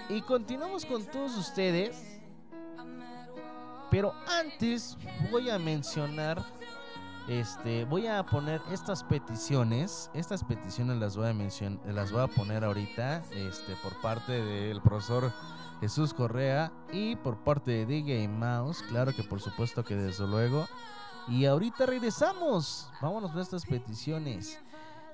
Y 0.08 0.20
continuamos 0.22 0.84
con 0.84 1.04
todos 1.04 1.36
ustedes. 1.36 2.20
Pero 3.90 4.12
antes 4.26 4.96
voy 5.30 5.48
a 5.48 5.58
mencionar 5.58 6.44
este, 7.28 7.84
voy 7.86 8.06
a 8.06 8.24
poner 8.24 8.60
estas 8.70 9.02
peticiones. 9.02 10.10
Estas 10.14 10.44
peticiones 10.44 10.98
las 10.98 11.16
voy 11.16 11.28
a 11.28 11.34
mencionar, 11.34 11.80
las 11.92 12.12
voy 12.12 12.22
a 12.22 12.28
poner 12.28 12.64
ahorita, 12.64 13.24
este, 13.32 13.74
por 13.82 14.00
parte 14.00 14.32
del 14.32 14.80
profesor 14.80 15.32
Jesús 15.80 16.14
Correa 16.14 16.72
y 16.92 17.16
por 17.16 17.38
parte 17.38 17.72
de 17.72 17.86
DJ 17.86 18.28
Mouse. 18.28 18.82
Claro 18.82 19.12
que 19.12 19.24
por 19.24 19.40
supuesto 19.40 19.84
que 19.84 19.96
desde 19.96 20.26
luego. 20.26 20.68
Y 21.28 21.46
ahorita 21.46 21.86
regresamos. 21.86 22.88
Vámonos 23.02 23.32
con 23.32 23.40
estas 23.40 23.66
peticiones. 23.66 24.60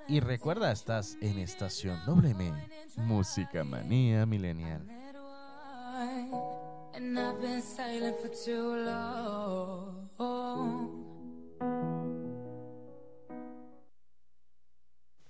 Y 0.09 0.21
recuerda, 0.21 0.73
estás 0.73 1.17
en 1.21 1.39
estación 1.39 1.99
WM, 2.07 2.53
Música 2.97 3.65
Manía 3.65 4.27
Millennial. 4.27 4.87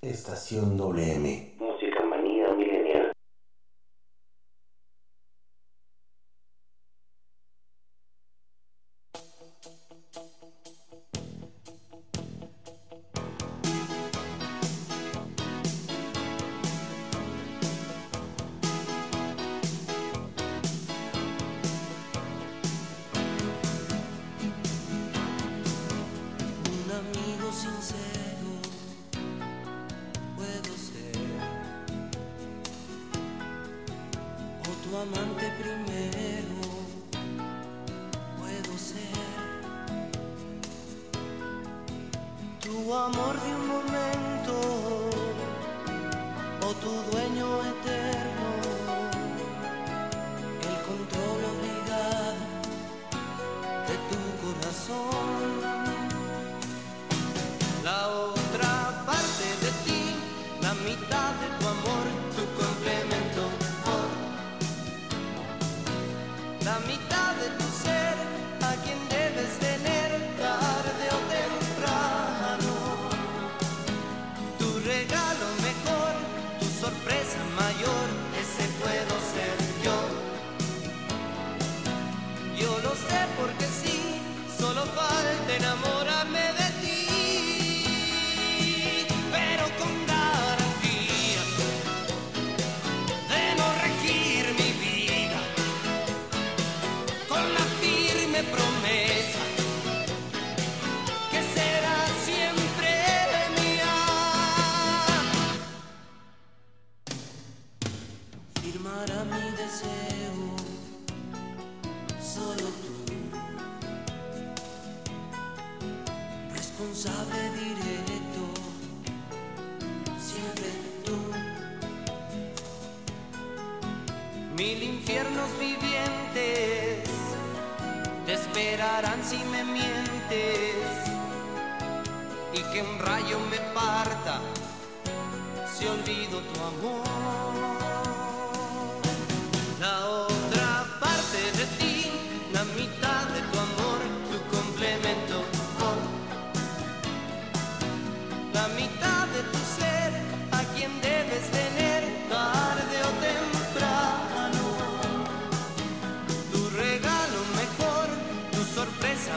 Estación 0.00 0.76
WM. 0.76 1.56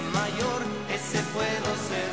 Mayor, 0.01 0.61
ese 0.93 1.19
puedo 1.33 1.69
ser 1.87 2.04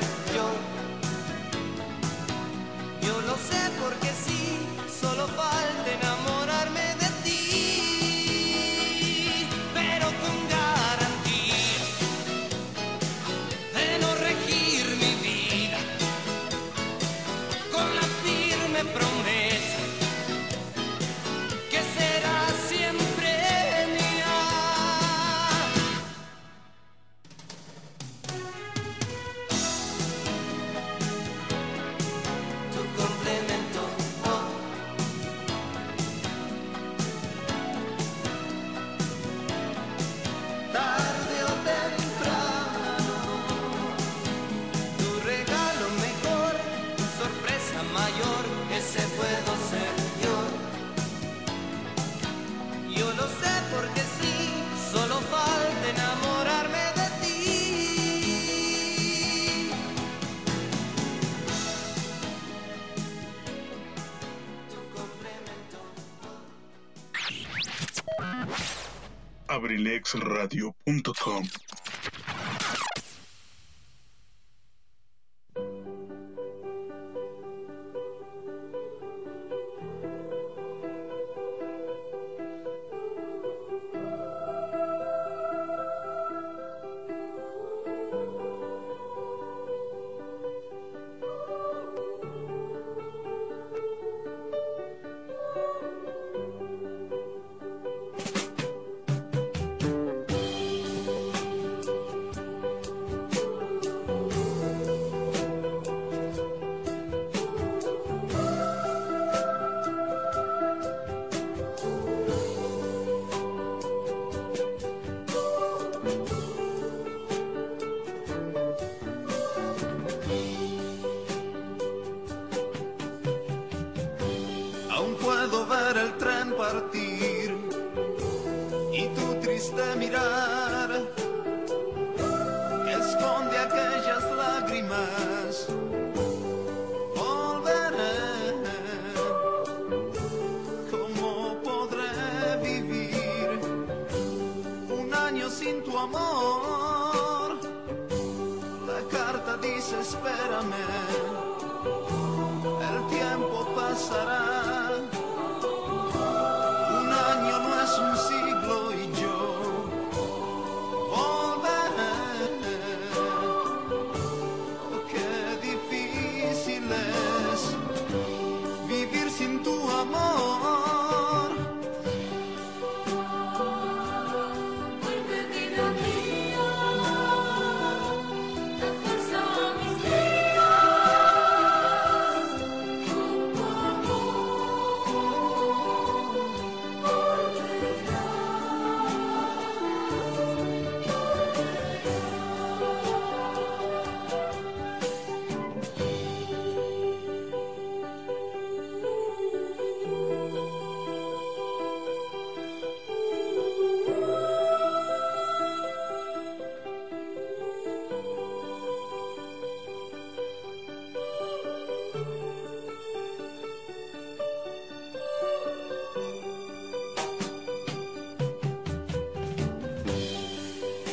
abrilexradio.com 69.93 71.62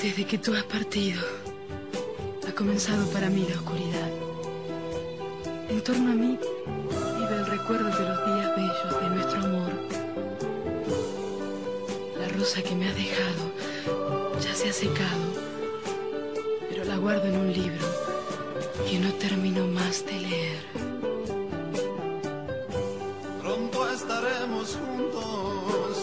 Desde 0.01 0.25
que 0.25 0.37
tú 0.37 0.53
has 0.53 0.63
partido, 0.63 1.21
ha 2.47 2.51
comenzado 2.53 3.05
para 3.07 3.29
mí 3.29 3.45
la 3.49 3.55
oscuridad. 3.55 4.09
En 5.69 5.81
torno 5.83 6.13
a 6.13 6.15
mí 6.15 6.39
vive 7.17 7.35
el 7.35 7.45
recuerdo 7.45 7.89
de 7.89 8.07
los 8.07 8.25
días 8.25 8.55
bellos 8.55 9.01
de 9.01 9.09
nuestro 9.09 9.43
amor. 9.43 9.71
La 12.17 12.29
rosa 12.29 12.63
que 12.63 12.75
me 12.75 12.87
has 12.87 12.95
dejado 12.95 14.39
ya 14.39 14.55
se 14.55 14.69
ha 14.69 14.73
secado, 14.73 15.25
pero 16.69 16.85
la 16.85 16.95
guardo 16.95 17.25
en 17.25 17.35
un 17.35 17.51
libro 17.51 17.85
que 18.89 18.99
no 18.99 19.11
termino 19.15 19.67
más 19.67 20.05
de 20.05 20.13
leer. 20.13 20.63
Pronto 23.41 23.89
estaremos 23.89 24.77
juntos. 24.77 25.98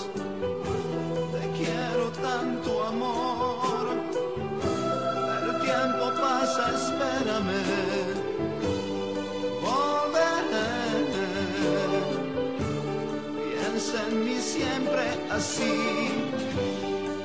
Así. 15.37 16.13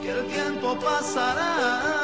Que 0.02 0.10
el 0.12 0.26
tiempo 0.28 0.78
pasará. 0.80 2.01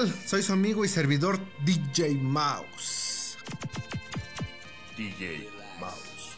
Tal? 0.00 0.14
Soy 0.26 0.42
su 0.42 0.52
amigo 0.52 0.84
y 0.84 0.88
servidor 0.88 1.38
DJ 1.64 2.14
Mouse. 2.14 3.36
DJ 4.96 5.48
Mouse. 5.78 6.36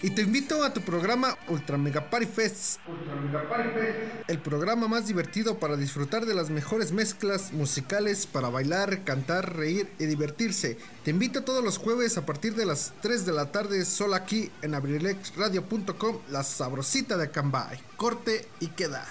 Y 0.00 0.10
te 0.10 0.22
invito 0.22 0.62
a 0.62 0.72
tu 0.72 0.80
programa 0.80 1.36
Ultra 1.48 1.76
Mega 1.76 2.08
Party 2.08 2.26
Fest. 2.26 2.78
El 4.28 4.38
programa 4.38 4.86
más 4.86 5.08
divertido 5.08 5.58
para 5.58 5.76
disfrutar 5.76 6.24
de 6.24 6.34
las 6.34 6.50
mejores 6.50 6.92
mezclas 6.92 7.52
musicales 7.52 8.26
para 8.26 8.48
bailar, 8.48 9.02
cantar, 9.02 9.56
reír 9.56 9.90
y 9.98 10.06
divertirse. 10.06 10.78
Te 11.04 11.10
invito 11.10 11.42
todos 11.42 11.64
los 11.64 11.78
jueves 11.78 12.16
a 12.16 12.24
partir 12.24 12.54
de 12.54 12.66
las 12.66 12.92
3 13.02 13.26
de 13.26 13.32
la 13.32 13.50
tarde 13.50 13.84
solo 13.84 14.14
aquí 14.14 14.50
en 14.62 14.74
abrilexradio.com, 14.74 16.18
la 16.30 16.42
sabrosita 16.42 17.16
de 17.16 17.30
Cambay. 17.30 17.78
Corte 17.96 18.48
y 18.60 18.68
queda. 18.68 19.04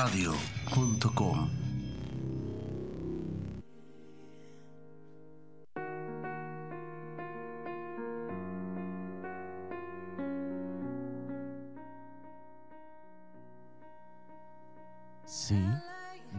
abrilexradio.com 0.00 1.48
Sí, 15.26 15.62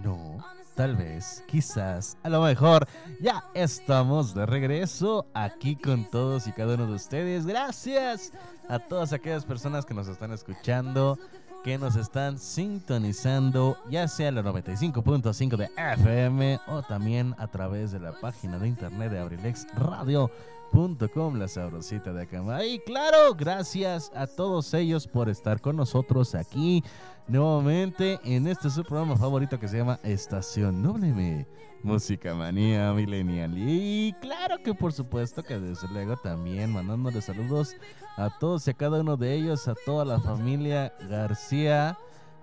no, 0.03 0.43
tal 0.75 0.95
vez, 0.95 1.43
quizás, 1.47 2.17
a 2.23 2.29
lo 2.29 2.41
mejor. 2.41 2.87
Ya 3.21 3.43
estamos 3.53 4.33
de 4.33 4.45
regreso 4.45 5.27
aquí 5.33 5.75
con 5.75 6.09
todos 6.09 6.47
y 6.47 6.51
cada 6.51 6.73
uno 6.75 6.87
de 6.87 6.95
ustedes. 6.95 7.45
Gracias 7.45 8.31
a 8.67 8.79
todas 8.79 9.13
aquellas 9.13 9.45
personas 9.45 9.85
que 9.85 9.93
nos 9.93 10.07
están 10.07 10.31
escuchando, 10.31 11.17
que 11.63 11.77
nos 11.77 11.95
están 11.95 12.39
sintonizando, 12.39 13.77
ya 13.89 14.07
sea 14.07 14.31
la 14.31 14.41
95.5 14.41 15.57
de 15.57 15.69
FM 15.77 16.59
o 16.67 16.81
también 16.81 17.35
a 17.37 17.45
través 17.47 17.91
de 17.91 17.99
la 17.99 18.13
página 18.13 18.57
de 18.57 18.67
internet 18.67 19.11
de 19.11 19.19
abrilexradio.com, 19.19 21.35
la 21.35 21.47
sabrosita 21.47 22.13
de 22.13 22.23
acá. 22.23 22.65
Y 22.65 22.79
claro, 22.79 23.35
gracias 23.35 24.11
a 24.15 24.25
todos 24.25 24.73
ellos 24.73 25.07
por 25.07 25.29
estar 25.29 25.61
con 25.61 25.75
nosotros 25.75 26.33
aquí 26.33 26.83
nuevamente 27.27 28.19
en 28.23 28.47
este 28.47 28.69
su 28.69 28.83
programa 28.83 29.15
favorito 29.15 29.59
que 29.59 29.67
se 29.67 29.77
llama 29.77 29.99
Estación 30.03 30.81
WM, 30.81 31.45
Música 31.83 32.33
Manía 32.33 32.93
Millennial. 32.93 33.53
Y 33.57 34.13
claro 34.21 34.57
que 34.63 34.73
por 34.73 34.93
supuesto 34.93 35.43
que 35.43 35.59
desde 35.59 35.87
luego 35.87 36.17
también 36.17 36.71
mandándole 36.71 37.21
saludos 37.21 37.75
a 38.17 38.29
todos 38.39 38.67
y 38.67 38.71
a 38.71 38.73
cada 38.73 38.99
uno 38.99 39.17
de 39.17 39.33
ellos, 39.33 39.67
a 39.67 39.75
toda 39.85 40.05
la 40.05 40.19
familia 40.19 40.93
García 41.09 41.97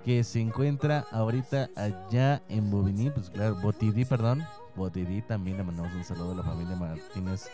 que 0.05 0.25
se 0.25 0.41
encuentra 0.41 1.07
ahorita 1.11 1.71
allá 1.77 2.43
en 2.49 2.71
Bobigny, 2.71 3.11
pues 3.11 3.31
claro, 3.31 3.57
Botidí, 3.57 4.05
perdón, 4.05 4.45
Botidí 4.75 5.23
también 5.23 5.59
le 5.59 5.65
mandamos 5.65 5.93
un 5.95 6.05
saludo 6.05 6.33
a 6.33 6.37
la 6.37 6.43
familia 6.43 6.77
Martínez 6.77 7.49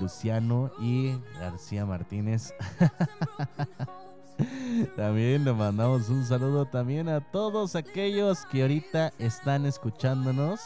Luciano 0.00 0.70
y 0.80 1.16
García 1.40 1.86
Martínez. 1.86 2.52
También 4.96 5.44
le 5.44 5.52
mandamos 5.54 6.10
un 6.10 6.26
saludo 6.26 6.66
también 6.66 7.08
a 7.08 7.20
todos 7.20 7.74
aquellos 7.74 8.44
que 8.46 8.62
ahorita 8.62 9.12
están 9.18 9.64
escuchándonos 9.64 10.60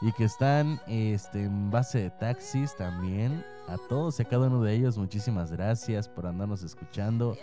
y 0.00 0.12
que 0.12 0.24
están 0.24 0.80
este, 0.86 1.44
en 1.44 1.70
base 1.70 2.00
de 2.00 2.10
taxis 2.10 2.74
también. 2.76 3.44
A 3.66 3.78
todos 3.88 4.18
y 4.18 4.22
a 4.22 4.26
cada 4.26 4.48
uno 4.48 4.62
de 4.62 4.74
ellos, 4.74 4.98
muchísimas 4.98 5.50
gracias 5.50 6.06
por 6.06 6.26
andarnos 6.26 6.62
escuchando 6.62 7.34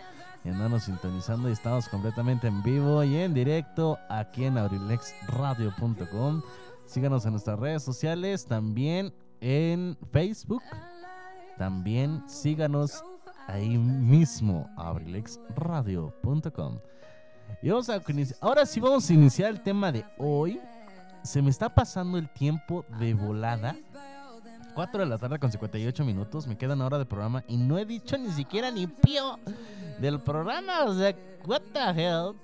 y 0.45 0.49
andarnos 0.49 0.84
sintonizando. 0.84 1.49
Y 1.49 1.54
estamos 1.54 1.89
completamente 1.89 2.45
en 2.47 2.62
vivo 2.62 3.04
y 3.04 3.18
en 3.18 3.34
directo 3.34 3.97
aquí 4.08 4.45
en 4.45 4.60
abrilexradio.com. 4.60 6.43
Síganos 6.86 7.26
en 7.26 7.32
nuestras 7.32 7.60
redes 7.60 7.82
sociales, 7.84 8.45
también 8.45 9.16
en 9.39 9.97
Facebook. 10.12 10.62
También 11.58 12.24
síganos 12.28 13.04
ahí 13.47 13.78
mismo, 13.78 14.70
abrilexradio.com. 14.78 16.80
Y 17.62 17.70
vamos 17.70 17.89
a 17.89 18.02
ahora 18.39 18.66
sí 18.66 18.80
vamos 18.80 19.10
a 19.10 19.14
iniciar 19.14 19.49
el 19.49 19.62
tema 19.62 19.91
de 19.91 20.06
hoy. 20.18 20.60
Se 21.24 21.41
me 21.41 21.49
está 21.49 21.69
pasando 21.74 22.17
el 22.17 22.30
tiempo 22.30 22.86
de 22.99 23.13
volada. 23.13 23.76
4 24.74 25.01
de 25.01 25.05
la 25.05 25.17
tarde 25.17 25.38
con 25.38 25.51
58 25.51 26.05
minutos. 26.05 26.47
Me 26.47 26.57
queda 26.57 26.74
una 26.74 26.86
hora 26.86 26.97
de 26.97 27.05
programa 27.05 27.43
y 27.47 27.57
no 27.57 27.78
he 27.78 27.86
dicho 27.86 28.17
ni 28.17 28.32
siquiera 28.32 28.72
ni 28.72 28.88
pío 28.88 29.38
del 29.99 30.19
programa. 30.19 30.86
O 30.86 30.93
sea, 30.93 31.13
what 31.45 31.61
the 31.74 31.80
hell. 31.80 32.36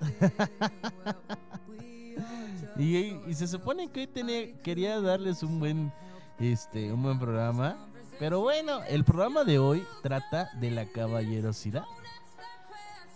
y, 2.76 2.96
y 3.28 3.34
se 3.34 3.48
supone 3.48 3.88
que 3.88 4.00
hoy 4.00 4.06
tenía, 4.06 4.52
quería 4.62 5.00
darles 5.00 5.42
un 5.42 5.58
buen, 5.58 5.92
este, 6.38 6.92
un 6.92 7.02
buen 7.02 7.18
programa. 7.18 7.76
Pero 8.18 8.40
bueno, 8.40 8.82
el 8.88 9.04
programa 9.04 9.44
de 9.44 9.58
hoy 9.58 9.84
trata 10.02 10.50
de 10.60 10.70
la 10.70 10.86
caballerosidad. 10.86 11.84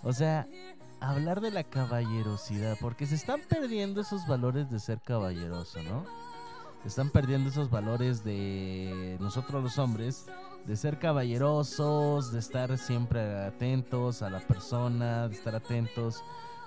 O 0.05 0.13
sea, 0.13 0.47
hablar 1.03 1.41
de 1.41 1.51
la 1.51 1.65
caballerosidad, 1.65 2.77
porque 2.81 3.07
se 3.07 3.17
están 3.17 3.41
perdiendo 3.49 4.01
esos 4.01 4.27
valores 4.27 4.71
de 4.71 4.79
ser 4.79 5.01
caballeroso, 5.01 5.83
¿no? 5.83 6.05
Se 6.83 6.89
están 6.89 7.11
perdiendo 7.11 7.51
esos 7.51 7.71
valores 7.71 8.25
de 8.25 9.17
nosotros 9.21 9.63
los 9.63 9.79
hombres 9.79 10.27
de 10.67 10.77
ser 10.77 10.99
caballerosos, 10.99 12.33
de 12.33 12.39
estar 12.39 12.77
siempre 12.79 13.45
atentos 13.45 14.23
a 14.23 14.31
la 14.31 14.41
persona, 14.41 15.29
de 15.29 15.35
estar 15.35 15.55
atentos 15.55 16.23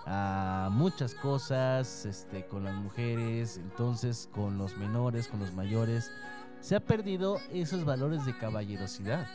a 0.06 0.70
muchas 0.72 1.16
cosas, 1.16 2.06
este, 2.06 2.46
con 2.46 2.64
las 2.64 2.76
mujeres, 2.76 3.58
entonces 3.58 4.30
con 4.32 4.58
los 4.58 4.78
menores, 4.78 5.28
con 5.28 5.40
los 5.40 5.54
mayores, 5.54 6.12
se 6.60 6.76
ha 6.76 6.80
perdido 6.80 7.40
esos 7.52 7.86
valores 7.86 8.26
de 8.26 8.38
caballerosidad. 8.38 9.28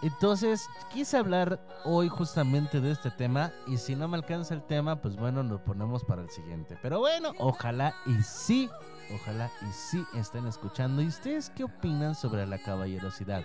Entonces, 0.00 0.68
quise 0.92 1.16
hablar 1.16 1.60
hoy 1.84 2.08
justamente 2.08 2.80
de 2.80 2.92
este 2.92 3.10
tema 3.10 3.52
y 3.66 3.78
si 3.78 3.96
no 3.96 4.06
me 4.06 4.16
alcanza 4.16 4.54
el 4.54 4.62
tema, 4.62 5.02
pues 5.02 5.16
bueno, 5.16 5.42
lo 5.42 5.64
ponemos 5.64 6.04
para 6.04 6.22
el 6.22 6.30
siguiente. 6.30 6.78
Pero 6.80 7.00
bueno, 7.00 7.32
ojalá 7.38 7.92
y 8.06 8.22
sí, 8.22 8.70
ojalá 9.12 9.50
y 9.62 9.72
sí 9.72 10.04
estén 10.14 10.46
escuchando. 10.46 11.02
¿Y 11.02 11.08
ustedes 11.08 11.50
qué 11.50 11.64
opinan 11.64 12.14
sobre 12.14 12.46
la 12.46 12.58
caballerosidad? 12.58 13.42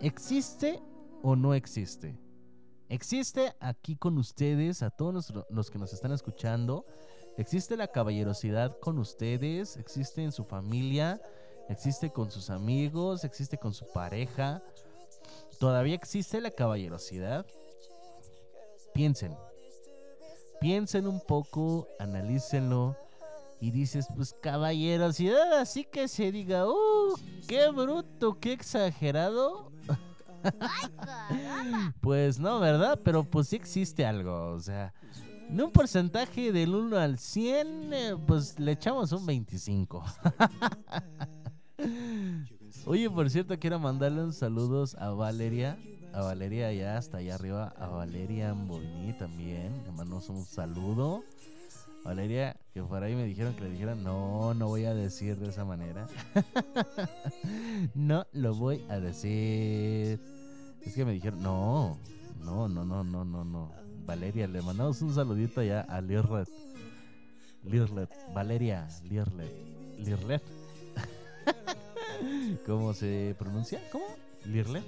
¿Existe 0.00 0.80
o 1.22 1.34
no 1.34 1.54
existe? 1.54 2.16
¿Existe 2.88 3.52
aquí 3.58 3.96
con 3.96 4.16
ustedes, 4.16 4.84
a 4.84 4.90
todos 4.90 5.12
los, 5.12 5.32
los 5.50 5.70
que 5.72 5.78
nos 5.78 5.92
están 5.92 6.12
escuchando? 6.12 6.86
¿Existe 7.36 7.76
la 7.76 7.88
caballerosidad 7.88 8.78
con 8.78 8.98
ustedes? 8.98 9.76
¿Existe 9.76 10.22
en 10.22 10.30
su 10.30 10.44
familia? 10.44 11.20
¿Existe 11.68 12.10
con 12.10 12.30
sus 12.30 12.48
amigos? 12.48 13.24
¿Existe 13.24 13.58
con 13.58 13.74
su 13.74 13.86
pareja? 13.92 14.62
¿Todavía 15.60 15.94
existe 15.94 16.40
la 16.40 16.50
caballerosidad? 16.50 17.44
Piensen. 18.94 19.36
Piensen 20.58 21.06
un 21.06 21.20
poco, 21.20 21.86
analícenlo. 21.98 22.96
Y 23.60 23.70
dices, 23.70 24.06
pues 24.16 24.34
caballerosidad, 24.40 25.58
así 25.58 25.84
que 25.84 26.08
se 26.08 26.32
diga, 26.32 26.66
¡uh! 26.66 27.14
¡Qué 27.46 27.68
bruto, 27.68 28.38
qué 28.40 28.54
exagerado! 28.54 29.70
pues 32.00 32.38
no, 32.38 32.58
¿verdad? 32.58 32.98
Pero 33.04 33.24
pues 33.24 33.48
sí 33.48 33.56
existe 33.56 34.06
algo, 34.06 34.52
o 34.52 34.60
sea, 34.60 34.94
en 35.46 35.60
un 35.60 35.70
porcentaje 35.72 36.52
del 36.52 36.74
1 36.74 36.96
al 36.96 37.18
100, 37.18 37.92
eh, 37.92 38.16
pues 38.26 38.58
le 38.58 38.72
echamos 38.72 39.12
un 39.12 39.26
25. 39.26 40.02
Oye, 42.86 43.10
por 43.10 43.28
cierto, 43.30 43.58
quiero 43.58 43.78
mandarle 43.78 44.22
un 44.22 44.32
saludos 44.32 44.94
a 44.96 45.10
Valeria. 45.10 45.78
A 46.12 46.22
Valeria 46.22 46.68
allá, 46.68 46.96
hasta 46.96 47.18
allá 47.18 47.34
arriba. 47.34 47.72
A 47.78 47.88
Valeria 47.88 48.50
Amboni 48.50 49.12
también. 49.18 49.82
Le 49.84 49.92
mandamos 49.92 50.28
un 50.28 50.44
saludo. 50.44 51.22
Valeria, 52.04 52.56
que 52.72 52.82
por 52.82 53.02
ahí 53.02 53.14
me 53.14 53.24
dijeron 53.24 53.54
que 53.54 53.64
le 53.64 53.70
dijeran, 53.70 54.02
no, 54.02 54.54
no 54.54 54.68
voy 54.68 54.86
a 54.86 54.94
decir 54.94 55.36
de 55.36 55.50
esa 55.50 55.64
manera. 55.64 56.06
no 57.94 58.26
lo 58.32 58.54
voy 58.54 58.84
a 58.88 58.98
decir. 58.98 60.18
Es 60.82 60.94
que 60.94 61.04
me 61.04 61.12
dijeron, 61.12 61.42
no, 61.42 61.98
no, 62.42 62.68
no, 62.68 62.84
no, 62.84 63.04
no, 63.04 63.24
no, 63.24 63.44
no. 63.44 63.72
Valeria, 64.06 64.46
le 64.46 64.62
mandamos 64.62 65.02
un 65.02 65.14
saludito 65.14 65.60
allá 65.60 65.82
a 65.82 66.00
Lirlet. 66.00 66.48
Lirlet, 67.64 68.10
Valeria, 68.34 68.88
Lirlet, 69.04 69.52
Lirlet. 69.98 70.42
¿Cómo 72.66 72.92
se 72.94 73.34
pronuncia? 73.38 73.80
¿Cómo? 73.90 74.04
¿Lirle? 74.44 74.82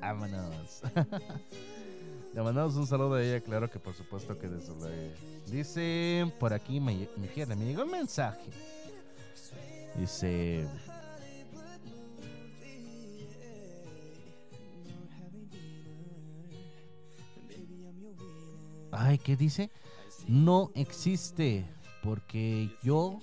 Vámonos. 0.00 0.82
Le 2.34 2.42
mandamos 2.42 2.76
un 2.76 2.86
saludo 2.86 3.14
a 3.14 3.22
ella, 3.22 3.40
claro 3.40 3.68
que 3.68 3.80
por 3.80 3.94
supuesto 3.94 4.38
que 4.38 4.48
desde 4.48 5.12
Dice, 5.50 6.32
por 6.38 6.52
aquí 6.52 6.78
me, 6.78 7.08
me, 7.16 7.46
me 7.56 7.64
llegó 7.64 7.82
un 7.82 7.90
mensaje. 7.90 8.50
Dice... 9.96 10.66
Ay, 18.92 19.18
¿qué 19.18 19.36
dice? 19.36 19.70
No 20.28 20.70
existe 20.74 21.66
porque 22.02 22.70
yo 22.82 23.18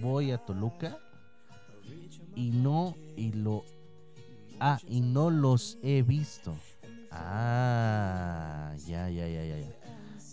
voy 0.00 0.30
a 0.30 0.38
Toluca 0.38 0.98
y 2.34 2.50
no 2.50 2.96
y 3.16 3.32
lo 3.32 3.64
ah 4.60 4.78
y 4.88 5.00
no 5.00 5.30
los 5.30 5.78
he 5.82 6.02
visto. 6.02 6.54
Ah 7.10 8.74
ya 8.86 9.08
ya 9.08 9.26
ya 9.28 9.44
ya 9.44 9.58
ya. 9.58 9.76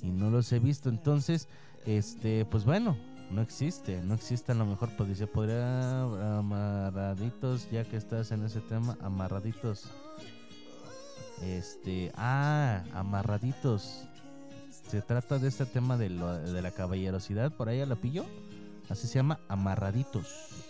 Y 0.01 0.11
no 0.11 0.29
los 0.29 0.51
he 0.51 0.59
visto. 0.59 0.89
Entonces 0.89 1.47
este 1.85 2.45
pues 2.45 2.65
bueno 2.65 2.97
no 3.31 3.41
existe 3.41 4.01
no 4.01 4.13
existe. 4.13 4.51
A 4.51 4.55
lo 4.55 4.65
mejor 4.65 4.89
pues 4.95 5.19
podría 5.27 6.01
amarraditos 6.37 7.69
ya 7.71 7.83
que 7.83 7.97
estás 7.97 8.31
en 8.31 8.43
ese 8.43 8.61
tema 8.61 8.97
amarraditos. 9.01 9.89
Este 11.41 12.11
ah 12.15 12.83
amarraditos. 12.93 14.05
Se 14.89 15.01
trata 15.01 15.37
de 15.37 15.47
este 15.47 15.67
tema 15.67 15.97
de, 15.97 16.09
de 16.09 16.61
la 16.61 16.71
caballerosidad. 16.71 17.51
Por 17.51 17.69
ahí 17.69 17.79
a 17.79 17.85
la 17.85 17.95
pillo. 17.95 18.25
Así 18.89 19.05
se 19.07 19.15
llama 19.15 19.39
amarraditos 19.47 20.68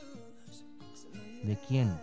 ¿De 1.43 1.57
quién? 1.67 1.99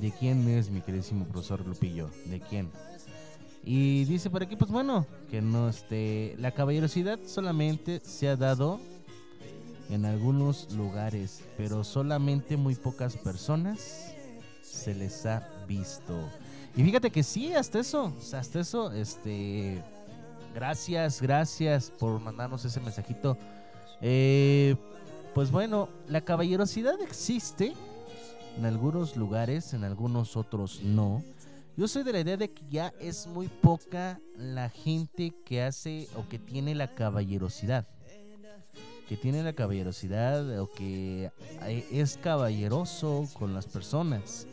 ¿De 0.00 0.10
quién 0.10 0.48
es 0.48 0.70
mi 0.70 0.80
queridísimo 0.80 1.24
profesor 1.24 1.66
Lupillo? 1.66 2.10
¿De 2.26 2.40
quién? 2.40 2.70
Y 3.64 4.04
dice 4.04 4.30
por 4.30 4.42
aquí, 4.42 4.56
pues 4.56 4.70
bueno, 4.70 5.06
que 5.30 5.40
no 5.40 5.68
esté. 5.68 6.34
La 6.38 6.50
caballerosidad 6.50 7.18
solamente 7.26 8.00
se 8.04 8.28
ha 8.28 8.36
dado 8.36 8.80
en 9.88 10.04
algunos 10.04 10.72
lugares, 10.72 11.42
pero 11.56 11.84
solamente 11.84 12.56
muy 12.56 12.74
pocas 12.74 13.16
personas 13.16 14.14
se 14.62 14.94
les 14.94 15.24
ha 15.26 15.48
visto. 15.68 16.28
Y 16.76 16.82
fíjate 16.82 17.10
que 17.10 17.22
sí, 17.22 17.52
hasta 17.52 17.78
eso, 17.80 18.12
hasta 18.32 18.60
eso, 18.60 18.92
este. 18.92 19.82
Gracias, 20.54 21.22
gracias 21.22 21.90
por 21.90 22.20
mandarnos 22.20 22.64
ese 22.64 22.80
mensajito. 22.80 23.38
Eh, 24.00 24.76
pues 25.34 25.50
bueno, 25.50 25.88
la 26.08 26.20
caballerosidad 26.20 27.00
existe 27.00 27.72
en 28.58 28.66
algunos 28.66 29.16
lugares, 29.16 29.72
en 29.72 29.84
algunos 29.84 30.36
otros 30.36 30.82
no. 30.82 31.22
Yo 31.76 31.88
soy 31.88 32.02
de 32.02 32.12
la 32.12 32.20
idea 32.20 32.36
de 32.36 32.50
que 32.50 32.62
ya 32.68 32.92
es 33.00 33.26
muy 33.26 33.48
poca 33.48 34.20
la 34.36 34.68
gente 34.68 35.32
que 35.46 35.62
hace 35.62 36.06
o 36.16 36.28
que 36.28 36.38
tiene 36.38 36.74
la 36.74 36.94
caballerosidad. 36.94 37.86
Que 39.08 39.16
tiene 39.16 39.42
la 39.42 39.54
caballerosidad 39.54 40.60
o 40.60 40.70
que 40.70 41.30
es 41.90 42.18
caballeroso 42.18 43.26
con 43.38 43.54
las 43.54 43.66
personas. 43.66 44.46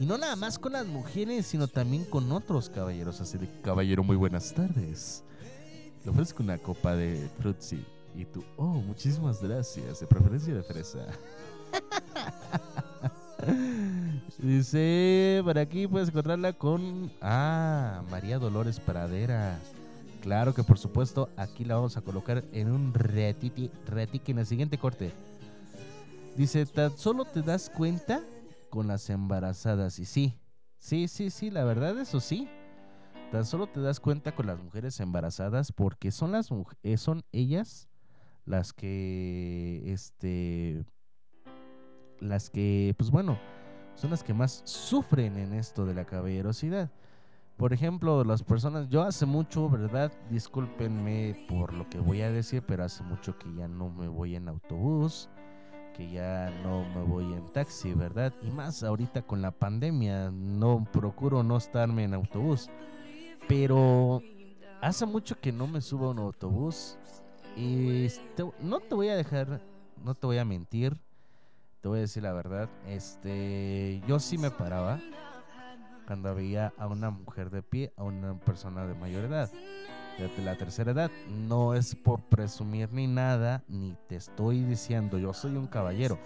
Y 0.00 0.06
no 0.06 0.16
nada 0.16 0.34
más 0.34 0.58
con 0.58 0.72
las 0.72 0.86
mujeres, 0.86 1.46
sino 1.46 1.68
también 1.68 2.04
con 2.04 2.32
otros 2.32 2.70
caballeros. 2.70 3.20
Así 3.20 3.36
de, 3.36 3.48
caballero, 3.60 4.02
muy 4.02 4.16
buenas 4.16 4.52
tardes. 4.54 5.24
Le 6.04 6.10
ofrezco 6.10 6.42
una 6.42 6.58
copa 6.58 6.96
de 6.96 7.28
frutzi. 7.38 7.84
Y 8.14 8.26
tú, 8.26 8.44
oh, 8.56 8.66
muchísimas 8.66 9.42
gracias, 9.42 10.00
de 10.00 10.06
preferencia 10.06 10.54
de 10.54 10.62
fresa. 10.62 11.06
Dice, 14.38 15.40
por 15.44 15.58
aquí 15.58 15.86
puedes 15.86 16.08
encontrarla 16.08 16.52
con, 16.52 17.10
ah, 17.20 18.02
María 18.10 18.38
Dolores 18.38 18.80
Pradera. 18.80 19.58
Claro 20.20 20.54
que 20.54 20.62
por 20.62 20.78
supuesto, 20.78 21.28
aquí 21.36 21.64
la 21.64 21.76
vamos 21.76 21.96
a 21.96 22.02
colocar 22.02 22.44
en 22.52 22.70
un 22.70 22.94
retiki, 22.94 23.70
retiki 23.86 24.32
en 24.32 24.38
el 24.38 24.46
siguiente 24.46 24.78
corte. 24.78 25.12
Dice, 26.36 26.64
tan 26.66 26.96
solo 26.96 27.24
te 27.24 27.42
das 27.42 27.70
cuenta 27.70 28.22
con 28.70 28.86
las 28.86 29.10
embarazadas. 29.10 29.98
Y 29.98 30.04
sí, 30.04 30.38
sí, 30.78 31.08
sí, 31.08 31.30
sí, 31.30 31.50
la 31.50 31.64
verdad 31.64 31.98
eso 31.98 32.20
sí. 32.20 32.48
Tan 33.32 33.44
solo 33.44 33.66
te 33.66 33.80
das 33.80 33.98
cuenta 33.98 34.34
con 34.34 34.46
las 34.46 34.62
mujeres 34.62 35.00
embarazadas 35.00 35.72
porque 35.72 36.10
son 36.10 36.32
las 36.32 36.50
eh, 36.82 36.98
son 36.98 37.24
ellas 37.32 37.88
las 38.44 38.72
que, 38.72 39.82
este, 39.92 40.84
las 42.20 42.50
que, 42.50 42.94
pues 42.96 43.10
bueno, 43.10 43.38
son 43.94 44.10
las 44.10 44.24
que 44.24 44.34
más 44.34 44.62
sufren 44.64 45.36
en 45.36 45.54
esto 45.54 45.84
de 45.84 45.94
la 45.94 46.04
caballerosidad. 46.04 46.90
Por 47.56 47.72
ejemplo, 47.72 48.24
las 48.24 48.42
personas, 48.42 48.88
yo 48.88 49.02
hace 49.02 49.26
mucho, 49.26 49.68
¿verdad? 49.68 50.10
Discúlpenme 50.30 51.36
por 51.48 51.72
lo 51.72 51.88
que 51.88 51.98
voy 51.98 52.22
a 52.22 52.32
decir, 52.32 52.62
pero 52.66 52.84
hace 52.84 53.02
mucho 53.04 53.38
que 53.38 53.54
ya 53.54 53.68
no 53.68 53.90
me 53.90 54.08
voy 54.08 54.34
en 54.34 54.48
autobús, 54.48 55.28
que 55.94 56.10
ya 56.10 56.50
no 56.64 56.84
me 56.94 57.02
voy 57.02 57.32
en 57.32 57.52
taxi, 57.52 57.92
¿verdad? 57.92 58.32
Y 58.42 58.50
más 58.50 58.82
ahorita 58.82 59.22
con 59.22 59.42
la 59.42 59.50
pandemia, 59.52 60.30
no 60.30 60.84
procuro 60.90 61.42
no 61.42 61.56
estarme 61.58 62.04
en 62.04 62.14
autobús. 62.14 62.68
Pero 63.46 64.22
hace 64.80 65.06
mucho 65.06 65.38
que 65.38 65.52
no 65.52 65.66
me 65.66 65.80
subo 65.80 66.06
a 66.06 66.10
un 66.10 66.18
autobús 66.18 66.98
y 67.56 68.08
no 68.60 68.80
te 68.80 68.94
voy 68.94 69.08
a 69.08 69.16
dejar, 69.16 69.60
no 70.04 70.14
te 70.14 70.26
voy 70.26 70.38
a 70.38 70.44
mentir, 70.44 70.96
te 71.80 71.88
voy 71.88 71.98
a 71.98 72.02
decir 72.02 72.22
la 72.22 72.32
verdad. 72.32 72.68
Este, 72.86 74.00
yo 74.06 74.18
sí 74.18 74.38
me 74.38 74.50
paraba 74.50 75.00
cuando 76.06 76.34
veía 76.34 76.72
a 76.78 76.86
una 76.86 77.10
mujer 77.10 77.50
de 77.50 77.62
pie, 77.62 77.92
a 77.96 78.04
una 78.04 78.34
persona 78.38 78.86
de 78.86 78.94
mayor 78.94 79.24
edad, 79.24 79.50
de 80.18 80.42
la 80.42 80.56
tercera 80.56 80.92
edad. 80.92 81.10
No 81.28 81.74
es 81.74 81.94
por 81.94 82.20
presumir 82.20 82.92
ni 82.92 83.06
nada, 83.06 83.64
ni 83.68 83.96
te 84.08 84.16
estoy 84.16 84.62
diciendo 84.62 85.18
yo 85.18 85.32
soy 85.32 85.56
un 85.56 85.66
caballero. 85.66 86.18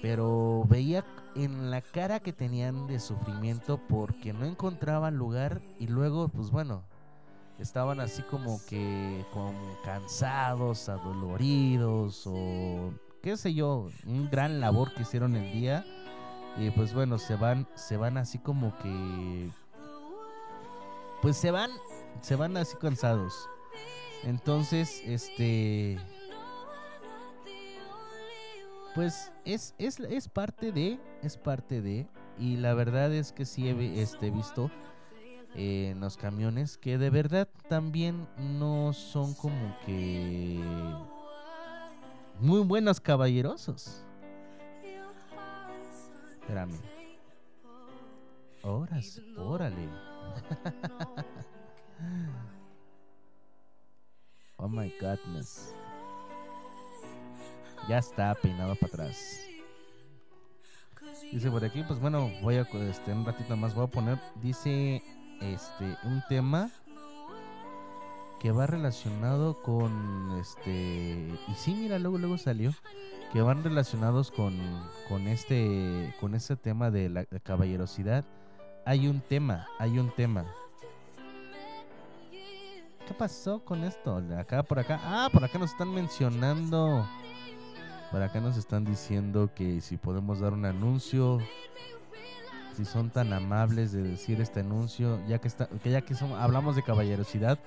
pero 0.00 0.64
veía 0.68 1.04
en 1.34 1.70
la 1.70 1.80
cara 1.80 2.20
que 2.20 2.32
tenían 2.32 2.86
de 2.86 3.00
sufrimiento 3.00 3.80
porque 3.88 4.32
no 4.32 4.44
encontraban 4.44 5.16
lugar 5.16 5.60
y 5.78 5.86
luego, 5.86 6.28
pues 6.28 6.50
bueno, 6.50 6.84
estaban 7.58 8.00
así 8.00 8.22
como 8.22 8.60
que 8.66 9.24
con 9.32 9.54
cansados, 9.84 10.88
adoloridos 10.88 12.24
o 12.26 12.92
qué 13.22 13.36
sé 13.36 13.54
yo, 13.54 13.88
un 14.06 14.30
gran 14.30 14.60
labor 14.60 14.94
que 14.94 15.02
hicieron 15.02 15.36
el 15.36 15.52
día 15.52 15.84
y 16.56 16.70
pues 16.70 16.94
bueno, 16.94 17.18
se 17.18 17.36
van 17.36 17.68
se 17.74 17.96
van 17.96 18.16
así 18.16 18.38
como 18.38 18.76
que 18.78 19.50
pues 21.22 21.36
se 21.36 21.50
van 21.50 21.70
se 22.20 22.36
van 22.36 22.56
así 22.56 22.76
cansados. 22.76 23.48
Entonces, 24.24 25.02
este 25.06 25.98
pues 28.94 29.32
es, 29.44 29.74
es, 29.78 30.00
es 30.00 30.28
parte 30.28 30.72
de, 30.72 30.98
es 31.22 31.36
parte 31.36 31.80
de, 31.80 32.08
y 32.36 32.56
la 32.56 32.74
verdad 32.74 33.12
es 33.12 33.30
que 33.32 33.44
sí 33.44 33.68
he 33.68 34.02
este, 34.02 34.30
visto 34.30 34.72
eh, 35.60 35.90
en 35.90 35.98
los 35.98 36.16
camiones 36.16 36.78
que 36.78 36.98
de 36.98 37.10
verdad 37.10 37.48
también 37.68 38.28
no 38.38 38.92
son 38.92 39.34
como 39.34 39.76
que 39.84 40.60
muy 42.38 42.60
buenos 42.60 43.00
caballerosos. 43.00 44.04
Espérame. 46.40 46.78
Horas, 48.62 49.20
órale. 49.36 49.88
oh 54.58 54.68
my 54.68 54.94
godness. 55.00 55.74
Ya 57.88 57.98
está 57.98 58.32
peinado 58.36 58.76
para 58.76 58.92
atrás. 58.92 59.40
Dice 61.32 61.50
por 61.50 61.64
aquí, 61.64 61.82
pues 61.82 61.98
bueno, 61.98 62.30
voy 62.42 62.54
a 62.54 62.62
este 62.62 63.12
un 63.12 63.26
ratito 63.26 63.56
más 63.56 63.74
voy 63.74 63.86
a 63.86 63.88
poner 63.88 64.20
dice 64.40 65.02
este 65.40 65.96
un 66.04 66.22
tema 66.28 66.70
que 68.40 68.52
va 68.52 68.66
relacionado 68.66 69.60
con 69.62 70.38
este 70.40 71.28
y 71.48 71.54
sí, 71.56 71.74
mira, 71.74 71.98
luego 71.98 72.18
luego 72.18 72.38
salió 72.38 72.72
que 73.32 73.42
van 73.42 73.64
relacionados 73.64 74.30
con 74.30 74.54
con 75.08 75.26
este 75.28 76.14
con 76.20 76.34
ese 76.34 76.56
tema 76.56 76.90
de 76.90 77.08
la 77.08 77.24
caballerosidad. 77.42 78.24
Hay 78.84 79.06
un 79.06 79.20
tema, 79.20 79.66
hay 79.78 79.98
un 79.98 80.10
tema. 80.10 80.44
¿Qué 83.06 83.14
pasó 83.14 83.64
con 83.64 83.84
esto? 83.84 84.22
Acá 84.38 84.62
por 84.62 84.78
acá. 84.78 85.00
Ah, 85.02 85.28
por 85.32 85.44
acá 85.44 85.58
nos 85.58 85.72
están 85.72 85.92
mencionando 85.92 87.06
por 88.10 88.22
acá 88.22 88.40
nos 88.40 88.56
están 88.56 88.84
diciendo 88.84 89.50
que 89.54 89.82
si 89.82 89.98
podemos 89.98 90.40
dar 90.40 90.54
un 90.54 90.64
anuncio, 90.64 91.40
si 92.78 92.84
son 92.84 93.10
tan 93.10 93.32
amables 93.32 93.90
de 93.90 94.04
decir 94.04 94.40
este 94.40 94.60
anuncio, 94.60 95.20
ya 95.26 95.40
que 95.40 95.48
está, 95.48 95.66
que 95.66 95.90
ya 95.90 96.02
que 96.02 96.14
hablamos 96.38 96.76
de 96.76 96.84
caballerosidad, 96.84 97.58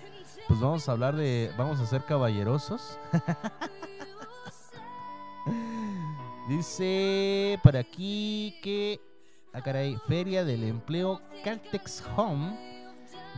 pues 0.47 0.61
vamos 0.61 0.87
a 0.87 0.93
hablar 0.93 1.17
de, 1.17 1.51
vamos 1.57 1.81
a 1.81 1.85
ser 1.85 2.05
caballerosos. 2.05 2.97
Dice 6.47 7.59
por 7.61 7.75
aquí 7.75 8.55
que, 8.63 9.01
ah 9.53 9.61
Feria 10.07 10.45
del 10.45 10.63
Empleo 10.63 11.19
Caltex 11.43 12.05
Home, 12.15 12.57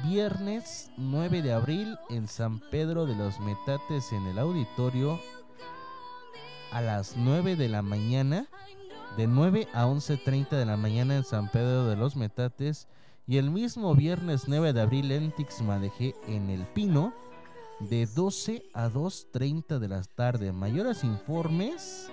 viernes 0.03 0.91
9 0.97 1.41
de 1.41 1.53
abril 1.53 1.97
en 2.11 2.27
San 2.27 2.59
Pedro 2.69 3.07
de 3.07 3.15
los 3.15 3.39
Metates 3.39 4.11
en 4.11 4.27
el 4.27 4.37
auditorio 4.37 5.19
a 6.71 6.81
las 6.81 7.17
9 7.17 7.55
de 7.55 7.67
la 7.67 7.81
mañana, 7.81 8.45
de 9.17 9.27
9 9.27 9.67
a 9.73 9.85
11.30 9.85 10.49
de 10.49 10.65
la 10.65 10.77
mañana 10.77 11.15
en 11.15 11.23
San 11.23 11.49
Pedro 11.49 11.87
de 11.87 11.95
los 11.95 12.15
Metates 12.15 12.87
y 13.27 13.37
el 13.37 13.51
mismo 13.51 13.93
viernes 13.95 14.47
9 14.47 14.73
de 14.73 14.81
abril 14.81 15.11
en 15.11 15.31
Tixmadejé 15.31 16.15
en 16.27 16.49
El 16.49 16.65
Pino 16.67 17.13
de 17.79 18.07
12 18.07 18.63
a 18.73 18.89
2.30 18.89 19.79
de 19.79 19.87
la 19.87 20.03
tarde. 20.03 20.51
Mayores 20.51 21.03
informes 21.03 22.09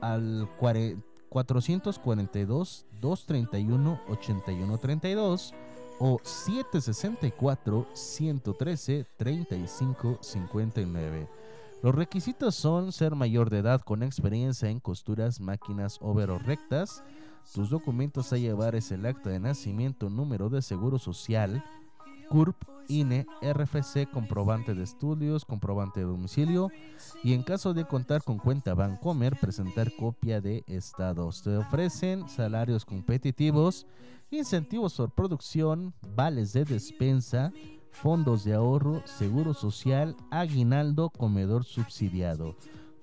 al 0.00 0.48
442 0.58 2.86
231 3.00 4.00
8132 4.08 5.54
o 5.98 6.20
764 6.22 7.86
113 7.94 9.06
3559. 9.16 11.35
Los 11.82 11.94
requisitos 11.94 12.54
son 12.54 12.90
ser 12.90 13.14
mayor 13.14 13.50
de 13.50 13.58
edad 13.58 13.82
con 13.82 14.02
experiencia 14.02 14.70
en 14.70 14.80
costuras, 14.80 15.40
máquinas, 15.40 15.98
overos 16.00 16.42
rectas. 16.44 17.04
Tus 17.54 17.70
documentos 17.70 18.32
a 18.32 18.38
llevar 18.38 18.74
es 18.74 18.90
el 18.92 19.04
acta 19.06 19.30
de 19.30 19.38
nacimiento, 19.38 20.08
número 20.10 20.48
de 20.48 20.62
seguro 20.62 20.98
social, 20.98 21.62
CURP, 22.28 22.56
INE, 22.88 23.26
RFC, 23.42 24.10
comprobante 24.10 24.74
de 24.74 24.82
estudios, 24.82 25.44
comprobante 25.44 26.00
de 26.00 26.06
domicilio 26.06 26.70
y 27.22 27.34
en 27.34 27.42
caso 27.42 27.74
de 27.74 27.86
contar 27.86 28.22
con 28.22 28.38
cuenta 28.38 28.74
Bancomer, 28.74 29.36
presentar 29.38 29.94
copia 29.96 30.40
de 30.40 30.64
estados. 30.66 31.42
Te 31.42 31.56
ofrecen 31.56 32.28
salarios 32.28 32.84
competitivos, 32.84 33.86
incentivos 34.30 34.94
por 34.94 35.10
producción, 35.10 35.94
vales 36.14 36.52
de 36.52 36.64
despensa, 36.64 37.52
fondos 37.96 38.44
de 38.44 38.54
ahorro, 38.54 39.02
seguro 39.06 39.54
social, 39.54 40.14
aguinaldo, 40.30 41.10
comedor 41.10 41.64
subsidiado. 41.64 42.54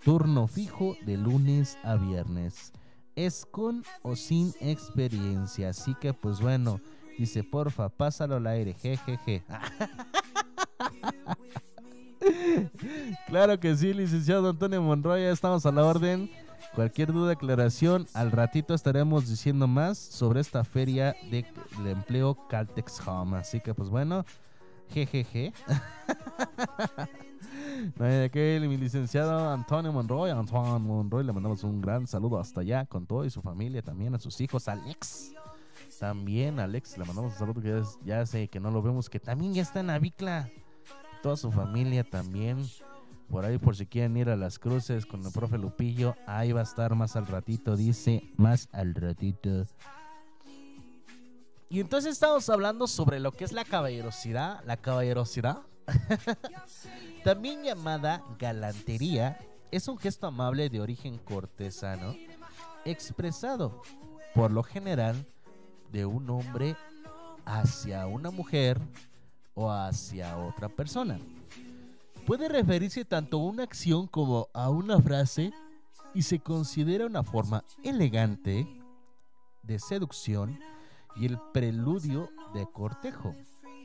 Turno 0.03 0.47
fijo 0.47 0.95
de 1.05 1.17
lunes 1.17 1.77
a 1.83 1.95
viernes. 1.95 2.71
Es 3.15 3.45
con 3.49 3.83
o 4.03 4.15
sin 4.15 4.53
experiencia. 4.59 5.69
Así 5.69 5.95
que 5.95 6.13
pues 6.13 6.41
bueno, 6.41 6.79
dice, 7.17 7.43
porfa, 7.43 7.89
pásalo 7.89 8.35
al 8.35 8.45
aire. 8.47 8.75
Jejeje. 8.75 9.43
claro 13.27 13.59
que 13.59 13.75
sí, 13.75 13.93
licenciado 13.93 14.49
Antonio 14.49 14.81
Monroy, 14.81 15.23
ya 15.23 15.31
estamos 15.31 15.65
a 15.65 15.71
la 15.71 15.85
orden. 15.85 16.29
Cualquier 16.75 17.13
duda, 17.13 17.33
aclaración, 17.33 18.07
al 18.13 18.31
ratito 18.31 18.73
estaremos 18.73 19.29
diciendo 19.29 19.67
más 19.67 19.97
sobre 19.97 20.39
esta 20.39 20.63
feria 20.63 21.15
de, 21.29 21.45
de 21.83 21.91
empleo 21.91 22.47
Caltex 22.47 23.05
Home. 23.07 23.37
Así 23.37 23.59
que 23.59 23.75
pues 23.75 23.89
bueno, 23.89 24.25
Jejeje. 24.93 25.51
mi 28.67 28.77
licenciado 28.77 29.49
Antonio 29.49 29.91
Monroy. 29.91 30.29
Antonio 30.29 30.79
Monroy, 30.79 31.23
le 31.23 31.33
mandamos 31.33 31.63
un 31.63 31.81
gran 31.81 32.05
saludo 32.05 32.39
hasta 32.39 32.61
allá 32.61 32.85
con 32.85 33.07
todo 33.07 33.25
y 33.25 33.31
su 33.31 33.41
familia, 33.41 33.81
también 33.81 34.13
a 34.13 34.19
sus 34.19 34.39
hijos, 34.39 34.67
Alex. 34.67 35.33
También 35.99 36.59
Alex, 36.59 36.97
le 36.97 37.05
mandamos 37.05 37.33
un 37.33 37.39
saludo 37.39 37.61
que 37.61 37.81
ya, 38.05 38.25
sé 38.25 38.47
que 38.47 38.59
no 38.59 38.71
lo 38.71 38.81
vemos, 38.81 39.09
que 39.09 39.19
también 39.19 39.53
ya 39.53 39.63
está 39.63 39.79
en 39.79 39.89
Avicla. 39.89 40.49
Toda 41.21 41.37
su 41.37 41.51
familia 41.51 42.03
también. 42.03 42.65
Por 43.29 43.45
ahí, 43.45 43.57
por 43.57 43.75
si 43.75 43.87
quieren 43.87 44.15
ir 44.17 44.29
a 44.29 44.35
las 44.35 44.59
cruces 44.59 45.05
con 45.05 45.25
el 45.25 45.31
profe 45.31 45.57
Lupillo, 45.57 46.15
ahí 46.27 46.51
va 46.51 46.59
a 46.59 46.63
estar 46.63 46.93
más 46.93 47.15
al 47.15 47.25
ratito, 47.25 47.75
dice, 47.75 48.21
más 48.35 48.69
al 48.73 48.93
ratito. 48.93 49.65
Y 51.73 51.79
entonces 51.79 52.11
estamos 52.11 52.47
hablando 52.49 52.85
sobre 52.85 53.19
lo 53.19 53.31
que 53.31 53.45
es 53.45 53.51
la 53.51 53.65
caballerosidad, 53.65 54.63
la 54.63 54.77
caballerosidad, 54.77 55.63
también 57.23 57.63
llamada 57.63 58.23
galantería, 58.37 59.39
es 59.71 59.87
un 59.87 59.97
gesto 59.97 60.27
amable 60.27 60.69
de 60.69 60.79
origen 60.79 61.17
cortesano, 61.17 62.13
expresado 62.85 63.81
por 64.35 64.51
lo 64.51 64.61
general 64.61 65.25
de 65.91 66.05
un 66.05 66.29
hombre 66.29 66.75
hacia 67.43 68.05
una 68.05 68.29
mujer 68.29 68.79
o 69.55 69.71
hacia 69.71 70.37
otra 70.37 70.69
persona. 70.69 71.19
Puede 72.27 72.49
referirse 72.49 73.03
tanto 73.03 73.37
a 73.37 73.45
una 73.45 73.63
acción 73.63 74.05
como 74.05 74.47
a 74.53 74.69
una 74.69 75.01
frase 75.01 75.51
y 76.13 76.21
se 76.21 76.37
considera 76.37 77.07
una 77.07 77.23
forma 77.23 77.63
elegante 77.83 78.67
de 79.63 79.79
seducción 79.79 80.59
y 81.15 81.25
el 81.25 81.39
preludio 81.53 82.29
de 82.53 82.65
cortejo. 82.71 83.35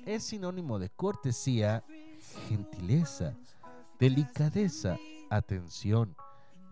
Es 0.06 0.24
sinónimo 0.24 0.78
de 0.78 0.90
cortesía, 0.90 1.84
gentileza, 2.48 3.36
delicadeza, 3.98 4.96
atención, 5.30 6.16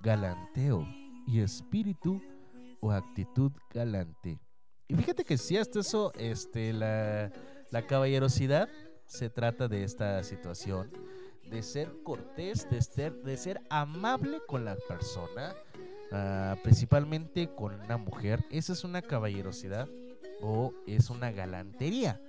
galanteo 0.03 0.87
y 1.27 1.41
espíritu 1.41 2.23
o 2.81 2.93
actitud 2.93 3.53
galante. 3.73 4.39
Y 4.89 4.95
fíjate 4.95 5.25
que 5.25 5.37
si 5.37 5.57
hasta 5.57 5.81
eso, 5.81 6.13
este, 6.15 6.73
la, 6.73 7.33
caballerosidad 7.89 8.69
se 9.05 9.29
trata 9.29 9.69
de 9.69 9.85
esta 9.85 10.23
situación, 10.23 10.91
de 11.51 11.63
ser 11.63 11.93
cortés, 12.03 12.69
de 12.71 12.81
ser, 12.83 13.13
de 13.23 13.37
ser 13.37 13.61
amable 13.69 14.39
con 14.47 14.65
la 14.65 14.77
persona, 14.89 15.55
ah, 16.13 16.57
principalmente 16.63 17.49
con 17.55 17.75
una 17.81 17.97
mujer. 17.97 18.45
Esa 18.51 18.73
es 18.73 18.85
una 18.85 19.03
caballerosidad 19.03 19.89
o 20.41 20.73
es 20.87 21.11
una 21.11 21.31
galantería, 21.31 22.21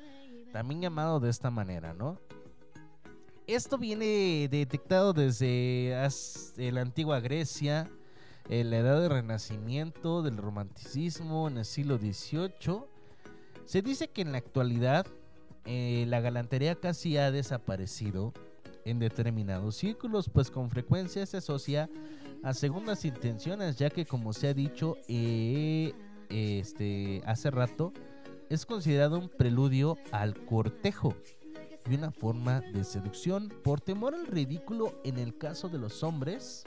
también 0.51 0.81
llamado 0.81 1.19
de 1.19 1.29
esta 1.29 1.51
manera, 1.51 1.93
¿no? 1.93 2.19
Esto 3.47 3.77
viene 3.77 4.49
detectado 4.49 5.13
desde 5.13 5.93
la 6.57 6.81
antigua 6.81 7.21
Grecia, 7.21 7.89
en 8.49 8.69
la 8.69 8.77
edad 8.77 9.01
del 9.01 9.09
renacimiento, 9.09 10.21
del 10.21 10.37
romanticismo, 10.37 11.47
en 11.47 11.57
el 11.57 11.65
siglo 11.65 11.97
XVIII. 11.97 12.83
Se 13.65 13.81
dice 13.81 14.09
que 14.09 14.21
en 14.21 14.31
la 14.31 14.37
actualidad 14.37 15.05
eh, 15.65 16.05
la 16.07 16.21
galantería 16.21 16.75
casi 16.75 17.17
ha 17.17 17.31
desaparecido 17.31 18.33
en 18.85 18.99
determinados 18.99 19.75
círculos, 19.75 20.29
pues 20.29 20.49
con 20.49 20.69
frecuencia 20.69 21.25
se 21.25 21.37
asocia 21.37 21.89
a 22.43 22.53
segundas 22.53 23.03
intenciones, 23.03 23.77
ya 23.77 23.89
que 23.89 24.05
como 24.05 24.31
se 24.31 24.47
ha 24.47 24.53
dicho 24.53 24.95
eh, 25.09 25.93
este, 26.29 27.21
hace 27.25 27.51
rato, 27.51 27.93
es 28.49 28.65
considerado 28.65 29.19
un 29.19 29.29
preludio 29.29 29.97
al 30.11 30.35
cortejo 30.45 31.15
y 31.89 31.95
una 31.95 32.11
forma 32.11 32.61
de 32.61 32.83
seducción 32.83 33.51
por 33.63 33.81
temor 33.81 34.13
al 34.13 34.27
ridículo 34.27 34.99
en 35.03 35.17
el 35.17 35.37
caso 35.37 35.69
de 35.69 35.77
los 35.77 36.03
hombres 36.03 36.63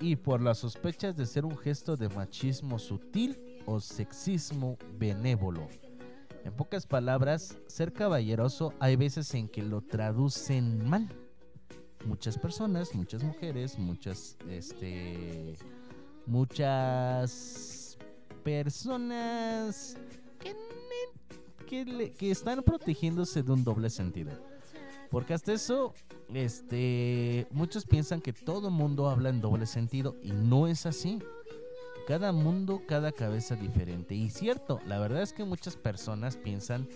y 0.00 0.16
por 0.16 0.40
las 0.40 0.58
sospechas 0.58 1.16
de 1.16 1.26
ser 1.26 1.44
un 1.44 1.56
gesto 1.56 1.96
de 1.96 2.08
machismo 2.08 2.78
sutil 2.78 3.38
o 3.66 3.80
sexismo 3.80 4.76
benévolo. 4.98 5.68
En 6.44 6.52
pocas 6.52 6.86
palabras, 6.86 7.56
ser 7.68 7.92
caballeroso 7.92 8.74
hay 8.80 8.96
veces 8.96 9.32
en 9.34 9.48
que 9.48 9.62
lo 9.62 9.80
traducen 9.80 10.88
mal. 10.88 11.08
Muchas 12.04 12.36
personas, 12.36 12.96
muchas 12.96 13.22
mujeres, 13.22 13.78
muchas, 13.78 14.36
este, 14.48 15.54
muchas 16.26 17.81
personas 18.42 19.96
que, 22.18 22.30
están 22.30 22.62
protegiéndose 22.62 23.42
de 23.42 23.52
un 23.52 23.64
doble 23.64 23.88
sentido. 23.88 24.32
Porque 25.10 25.34
hasta 25.34 25.52
eso, 25.52 25.94
este, 26.32 27.46
muchos 27.50 27.86
piensan 27.86 28.20
que 28.20 28.32
todo 28.32 28.70
mundo 28.70 29.08
habla 29.08 29.30
en 29.30 29.40
doble 29.40 29.66
sentido 29.66 30.16
y 30.22 30.32
no 30.32 30.66
es 30.66 30.86
así. 30.86 31.18
Cada 32.06 32.32
mundo, 32.32 32.82
cada 32.86 33.12
cabeza 33.12 33.54
diferente. 33.54 34.14
Y 34.14 34.30
cierto, 34.30 34.80
la 34.86 34.98
verdad 34.98 35.22
es 35.22 35.32
que 35.32 35.44
muchas 35.44 35.76
personas 35.76 36.36
piensan 36.36 36.88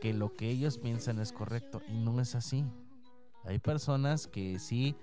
que 0.00 0.12
lo 0.12 0.34
que 0.34 0.50
ellos 0.50 0.78
piensan 0.78 1.18
es 1.20 1.32
correcto 1.32 1.82
y 1.88 1.98
no 1.98 2.20
es 2.20 2.34
así. 2.34 2.64
Hay 3.44 3.58
personas 3.58 4.26
que 4.26 4.58
sí 4.58 4.96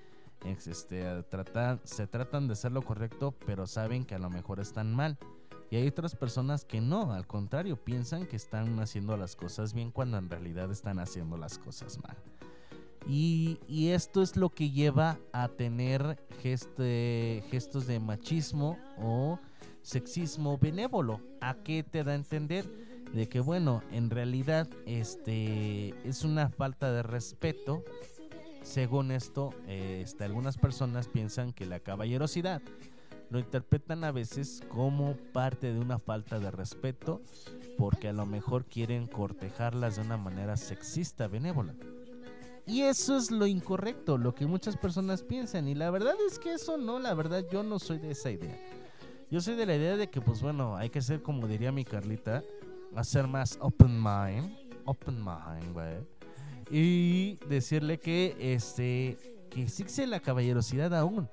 este, 0.46 1.24
se 1.84 2.08
tratan 2.08 2.48
de 2.48 2.54
hacer 2.54 2.72
lo 2.72 2.82
correcto, 2.82 3.34
pero 3.46 3.68
saben 3.68 4.04
que 4.06 4.16
a 4.16 4.20
lo 4.20 4.30
mejor 4.30 4.60
están 4.60 4.94
mal. 4.94 5.18
Y 5.74 5.76
hay 5.76 5.88
otras 5.88 6.16
personas 6.16 6.66
que 6.66 6.82
no, 6.82 7.14
al 7.14 7.26
contrario, 7.26 7.84
piensan 7.84 8.28
que 8.28 8.36
están 8.36 8.80
haciendo 8.80 9.18
las 9.18 9.36
cosas 9.36 9.74
bien 9.74 9.90
cuando 9.90 10.20
en 10.20 10.30
realidad 10.30 10.72
están 10.72 11.00
haciendo 11.00 11.36
las 11.36 11.58
cosas 11.58 11.98
mal. 11.98 12.16
Y, 13.08 13.58
y 13.68 13.88
esto 13.88 14.22
es 14.22 14.38
lo 14.38 14.50
que 14.50 14.70
lleva 14.70 15.18
a 15.32 15.48
tener 15.48 16.20
geste- 16.44 17.42
gestos 17.50 17.88
de 17.88 18.00
machismo 18.00 18.78
o 19.00 19.40
sexismo 19.82 20.60
benévolo. 20.60 21.20
¿A 21.42 21.56
qué 21.56 21.82
te 21.82 22.04
da 22.04 22.12
a 22.12 22.16
entender? 22.18 22.70
De 23.12 23.28
que 23.28 23.40
bueno, 23.40 23.82
en 23.92 24.12
realidad 24.12 24.70
este 24.86 25.96
es 26.08 26.24
una 26.24 26.50
falta 26.50 26.92
de 26.92 27.02
respeto. 27.02 27.84
Según 28.62 29.10
esto, 29.10 29.56
eh, 29.66 30.02
este, 30.06 30.24
algunas 30.24 30.56
personas 30.60 31.08
piensan 31.08 31.52
que 31.52 31.66
la 31.66 31.80
caballerosidad 31.80 32.62
lo 33.34 33.40
interpretan 33.40 34.04
a 34.04 34.12
veces 34.12 34.62
como 34.70 35.18
parte 35.34 35.74
de 35.74 35.80
una 35.80 35.98
falta 35.98 36.38
de 36.38 36.52
respeto 36.52 37.20
porque 37.80 38.10
a 38.10 38.14
lo 38.14 38.28
mejor 38.28 38.66
quieren 38.66 39.08
cortejarlas 39.08 39.96
de 39.96 40.04
una 40.04 40.18
manera 40.18 40.56
sexista 40.56 41.28
benévola. 41.28 41.74
Y 42.68 42.82
eso 42.82 43.18
es 43.18 43.32
lo 43.32 43.48
incorrecto, 43.48 44.20
lo 44.20 44.36
que 44.36 44.46
muchas 44.46 44.78
personas 44.78 45.24
piensan. 45.24 45.68
Y 45.68 45.74
la 45.74 45.90
verdad 45.90 46.14
es 46.30 46.38
que 46.38 46.54
eso 46.54 46.78
no, 46.78 47.00
la 47.00 47.16
verdad 47.16 47.44
yo 47.52 47.64
no 47.64 47.80
soy 47.80 47.98
de 47.98 48.12
esa 48.12 48.30
idea. 48.30 48.56
Yo 49.32 49.42
soy 49.42 49.56
de 49.56 49.66
la 49.66 49.76
idea 49.76 49.98
de 49.98 50.12
que, 50.12 50.22
pues 50.22 50.40
bueno, 50.44 50.78
hay 50.78 50.92
que 50.92 51.02
ser 51.02 51.24
como 51.24 51.48
diría 51.48 51.72
mi 51.72 51.86
Carlita, 51.86 52.44
hacer 52.96 53.26
más 53.26 53.58
open 53.62 53.96
mind, 53.96 54.56
open 54.86 55.16
mind, 55.16 55.74
güey. 55.74 56.06
Y 56.70 57.40
decirle 57.48 57.98
que, 57.98 58.38
este, 58.40 59.18
que 59.50 59.64
existe 59.64 60.06
la 60.06 60.20
caballerosidad 60.20 60.94
aún. 60.94 61.28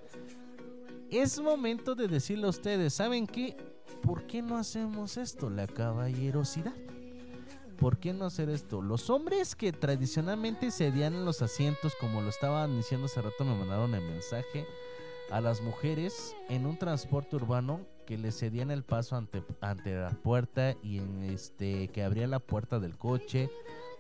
Es 1.11 1.41
momento 1.41 1.97
de 1.97 2.07
decirle 2.07 2.47
a 2.47 2.51
ustedes, 2.51 2.95
¿saben 2.95 3.27
qué? 3.27 3.57
¿Por 4.01 4.29
qué 4.29 4.43
no 4.43 4.57
hacemos 4.57 5.17
esto? 5.17 5.51
La 5.51 5.67
caballerosidad. 5.67 6.73
¿Por 7.79 7.99
qué 7.99 8.13
no 8.13 8.27
hacer 8.27 8.49
esto? 8.49 8.81
Los 8.81 9.11
hombres 9.11 9.57
que 9.57 9.73
tradicionalmente 9.73 10.71
cedían 10.71 11.15
en 11.15 11.25
los 11.25 11.43
asientos, 11.43 11.95
como 11.99 12.21
lo 12.21 12.29
estaban 12.29 12.77
diciendo 12.77 13.07
hace 13.07 13.23
rato, 13.23 13.45
me 13.45 13.57
mandaron 13.57 13.93
el 13.93 14.03
mensaje 14.03 14.67
a 15.33 15.41
las 15.41 15.61
mujeres 15.63 16.37
en 16.49 16.65
un 16.65 16.79
transporte 16.79 17.35
urbano 17.35 17.81
que 18.07 18.17
les 18.17 18.39
cedían 18.39 18.71
el 18.71 18.85
paso 18.85 19.17
ante, 19.17 19.43
ante 19.61 19.97
la 19.97 20.11
puerta 20.11 20.77
y 20.81 20.99
en 20.99 21.25
este 21.25 21.89
que 21.89 22.05
abrían 22.05 22.31
la 22.31 22.39
puerta 22.39 22.79
del 22.79 22.97
coche 22.97 23.51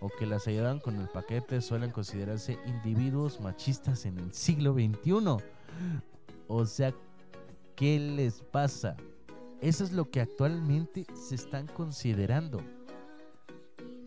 o 0.00 0.10
que 0.10 0.26
las 0.26 0.46
ayudaban 0.46 0.78
con 0.78 0.94
el 1.00 1.08
paquete 1.08 1.60
suelen 1.60 1.90
considerarse 1.90 2.56
individuos 2.66 3.40
machistas 3.40 4.06
en 4.06 4.18
el 4.18 4.32
siglo 4.32 4.74
XXI. 4.74 5.42
O 6.52 6.66
sea, 6.66 6.92
¿qué 7.76 7.98
les 7.98 8.42
pasa? 8.42 8.96
Eso 9.60 9.84
es 9.84 9.92
lo 9.92 10.10
que 10.10 10.20
actualmente 10.20 11.06
se 11.14 11.36
están 11.36 11.66
considerando 11.68 12.60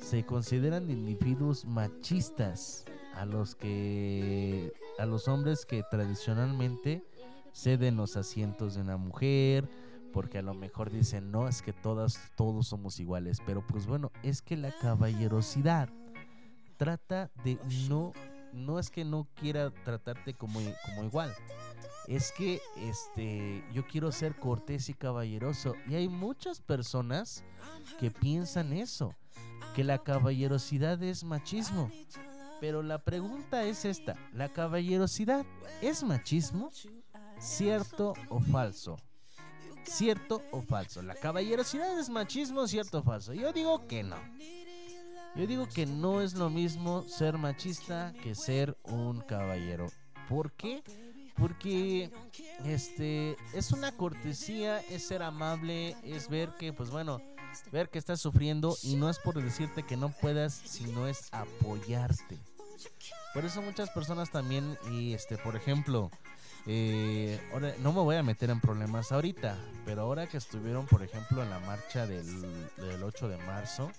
se 0.03 0.25
consideran 0.25 0.91
individuos 0.91 1.65
machistas 1.65 2.85
a 3.15 3.25
los 3.25 3.55
que 3.55 4.73
a 4.99 5.05
los 5.05 5.27
hombres 5.27 5.65
que 5.65 5.81
tradicionalmente 5.89 7.03
ceden 7.53 7.95
los 7.95 8.17
asientos 8.17 8.75
de 8.75 8.81
una 8.81 8.97
mujer 8.97 9.69
porque 10.11 10.39
a 10.39 10.41
lo 10.41 10.53
mejor 10.53 10.91
dicen 10.91 11.31
no 11.31 11.47
es 11.47 11.61
que 11.61 11.71
todas 11.71 12.19
todos 12.35 12.67
somos 12.67 12.99
iguales 12.99 13.39
pero 13.45 13.65
pues 13.65 13.87
bueno 13.87 14.11
es 14.23 14.41
que 14.41 14.57
la 14.57 14.71
caballerosidad 14.81 15.89
trata 16.77 17.31
de 17.43 17.57
no 17.87 18.11
no 18.53 18.79
es 18.79 18.89
que 18.89 19.03
no 19.03 19.27
quiera 19.35 19.71
tratarte 19.83 20.33
como, 20.33 20.59
como 20.85 21.03
igual 21.03 21.33
es 22.07 22.31
que 22.33 22.61
este 22.77 23.63
yo 23.73 23.87
quiero 23.87 24.11
ser 24.11 24.35
cortés 24.35 24.89
y 24.89 24.93
caballeroso 24.93 25.75
y 25.87 25.95
hay 25.95 26.09
muchas 26.09 26.59
personas 26.59 27.43
que 27.99 28.11
piensan 28.11 28.73
eso 28.73 29.15
que 29.73 29.83
la 29.83 29.97
caballerosidad 29.97 31.01
es 31.01 31.23
machismo. 31.23 31.91
Pero 32.59 32.81
la 32.83 32.99
pregunta 32.99 33.63
es 33.65 33.83
esta, 33.83 34.15
¿la 34.31 34.49
caballerosidad 34.49 35.45
es 35.81 36.03
machismo? 36.03 36.71
¿Cierto 37.39 38.13
o 38.29 38.39
falso? 38.39 38.97
¿Cierto 39.83 40.41
o 40.51 40.61
falso? 40.61 41.01
¿La 41.01 41.15
caballerosidad 41.15 41.99
es 41.99 42.09
machismo, 42.09 42.67
cierto 42.67 42.99
o 42.99 43.03
falso? 43.03 43.33
Yo 43.33 43.51
digo 43.51 43.85
que 43.87 44.03
no. 44.03 44.15
Yo 45.35 45.47
digo 45.47 45.67
que 45.67 45.87
no 45.87 46.21
es 46.21 46.35
lo 46.35 46.49
mismo 46.49 47.03
ser 47.03 47.37
machista 47.39 48.13
que 48.21 48.35
ser 48.35 48.77
un 48.83 49.21
caballero. 49.21 49.91
¿Por 50.29 50.51
qué? 50.51 50.83
Porque 51.35 52.11
este 52.63 53.35
es 53.53 53.71
una 53.71 53.91
cortesía, 53.91 54.79
es 54.81 55.07
ser 55.07 55.23
amable, 55.23 55.95
es 56.03 56.29
ver 56.29 56.51
que 56.59 56.71
pues 56.71 56.91
bueno, 56.91 57.19
ver 57.71 57.89
que 57.89 57.97
estás 57.97 58.21
sufriendo 58.21 58.77
y 58.83 58.95
no 58.95 59.09
es 59.09 59.17
por 59.17 59.41
decirte 59.41 59.81
que 59.81 59.97
no 59.97 60.09
puedas, 60.09 60.53
sino 60.53 61.07
es 61.07 61.29
apoyarte. 61.31 62.37
Por 63.33 63.43
eso 63.45 63.63
muchas 63.63 63.89
personas 63.89 64.29
también, 64.29 64.77
y 64.91 65.13
este, 65.13 65.39
por 65.39 65.55
ejemplo, 65.55 66.11
eh, 66.67 67.41
ahora, 67.51 67.73
no 67.79 67.91
me 67.91 68.01
voy 68.01 68.15
a 68.15 68.21
meter 68.21 68.51
en 68.51 68.61
problemas 68.61 69.11
ahorita, 69.11 69.57
pero 69.85 70.03
ahora 70.03 70.27
que 70.27 70.37
estuvieron, 70.37 70.85
por 70.85 71.01
ejemplo, 71.01 71.41
en 71.41 71.49
la 71.49 71.59
marcha 71.59 72.05
del, 72.05 72.41
del 72.77 73.01
8 73.01 73.27
de 73.29 73.37
marzo, 73.37 73.91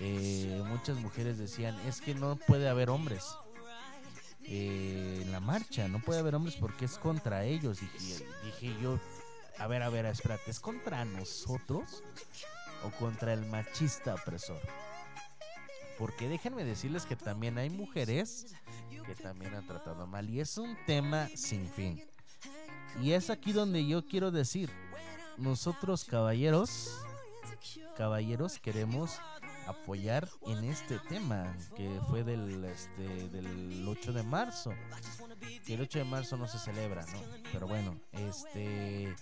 eh, 0.00 0.62
muchas 0.66 0.98
mujeres 0.98 1.38
decían, 1.38 1.78
es 1.86 2.00
que 2.00 2.14
no 2.14 2.36
puede 2.36 2.68
haber 2.68 2.90
hombres 2.90 3.24
eh, 4.44 5.20
en 5.22 5.32
la 5.32 5.40
marcha, 5.40 5.88
no 5.88 6.00
puede 6.00 6.20
haber 6.20 6.34
hombres 6.34 6.56
porque 6.56 6.84
es 6.84 6.98
contra 6.98 7.44
ellos. 7.44 7.78
Dije, 7.80 8.74
yo, 8.80 8.98
a 9.58 9.66
ver, 9.66 9.82
a 9.82 9.88
ver, 9.88 10.06
espérate, 10.06 10.50
¿es 10.50 10.60
contra 10.60 11.04
nosotros 11.04 12.02
o 12.84 12.90
contra 12.98 13.32
el 13.32 13.46
machista 13.46 14.14
opresor? 14.14 14.60
Porque 15.98 16.28
déjenme 16.28 16.64
decirles 16.64 17.06
que 17.06 17.16
también 17.16 17.58
hay 17.58 17.70
mujeres 17.70 18.54
que 19.04 19.14
también 19.14 19.54
han 19.54 19.66
tratado 19.66 20.06
mal 20.06 20.28
y 20.30 20.40
es 20.40 20.56
un 20.58 20.76
tema 20.86 21.28
sin 21.34 21.68
fin. 21.68 22.02
Y 23.00 23.12
es 23.12 23.30
aquí 23.30 23.52
donde 23.52 23.86
yo 23.86 24.06
quiero 24.06 24.30
decir, 24.30 24.70
nosotros 25.36 26.04
caballeros, 26.04 26.90
caballeros 27.96 28.58
queremos 28.58 29.18
apoyar 29.66 30.28
en 30.46 30.64
este 30.64 30.98
tema 31.08 31.56
que 31.76 32.00
fue 32.08 32.24
del 32.24 32.64
este 32.64 33.02
del 33.28 33.86
8 33.86 34.12
de 34.12 34.22
marzo. 34.22 34.72
Que 35.66 35.74
el 35.74 35.80
8 35.80 36.00
de 36.00 36.04
marzo 36.04 36.36
no 36.36 36.48
se 36.48 36.58
celebra, 36.58 37.04
¿no? 37.06 37.20
Pero 37.52 37.66
bueno, 37.66 37.98
este 38.12 39.14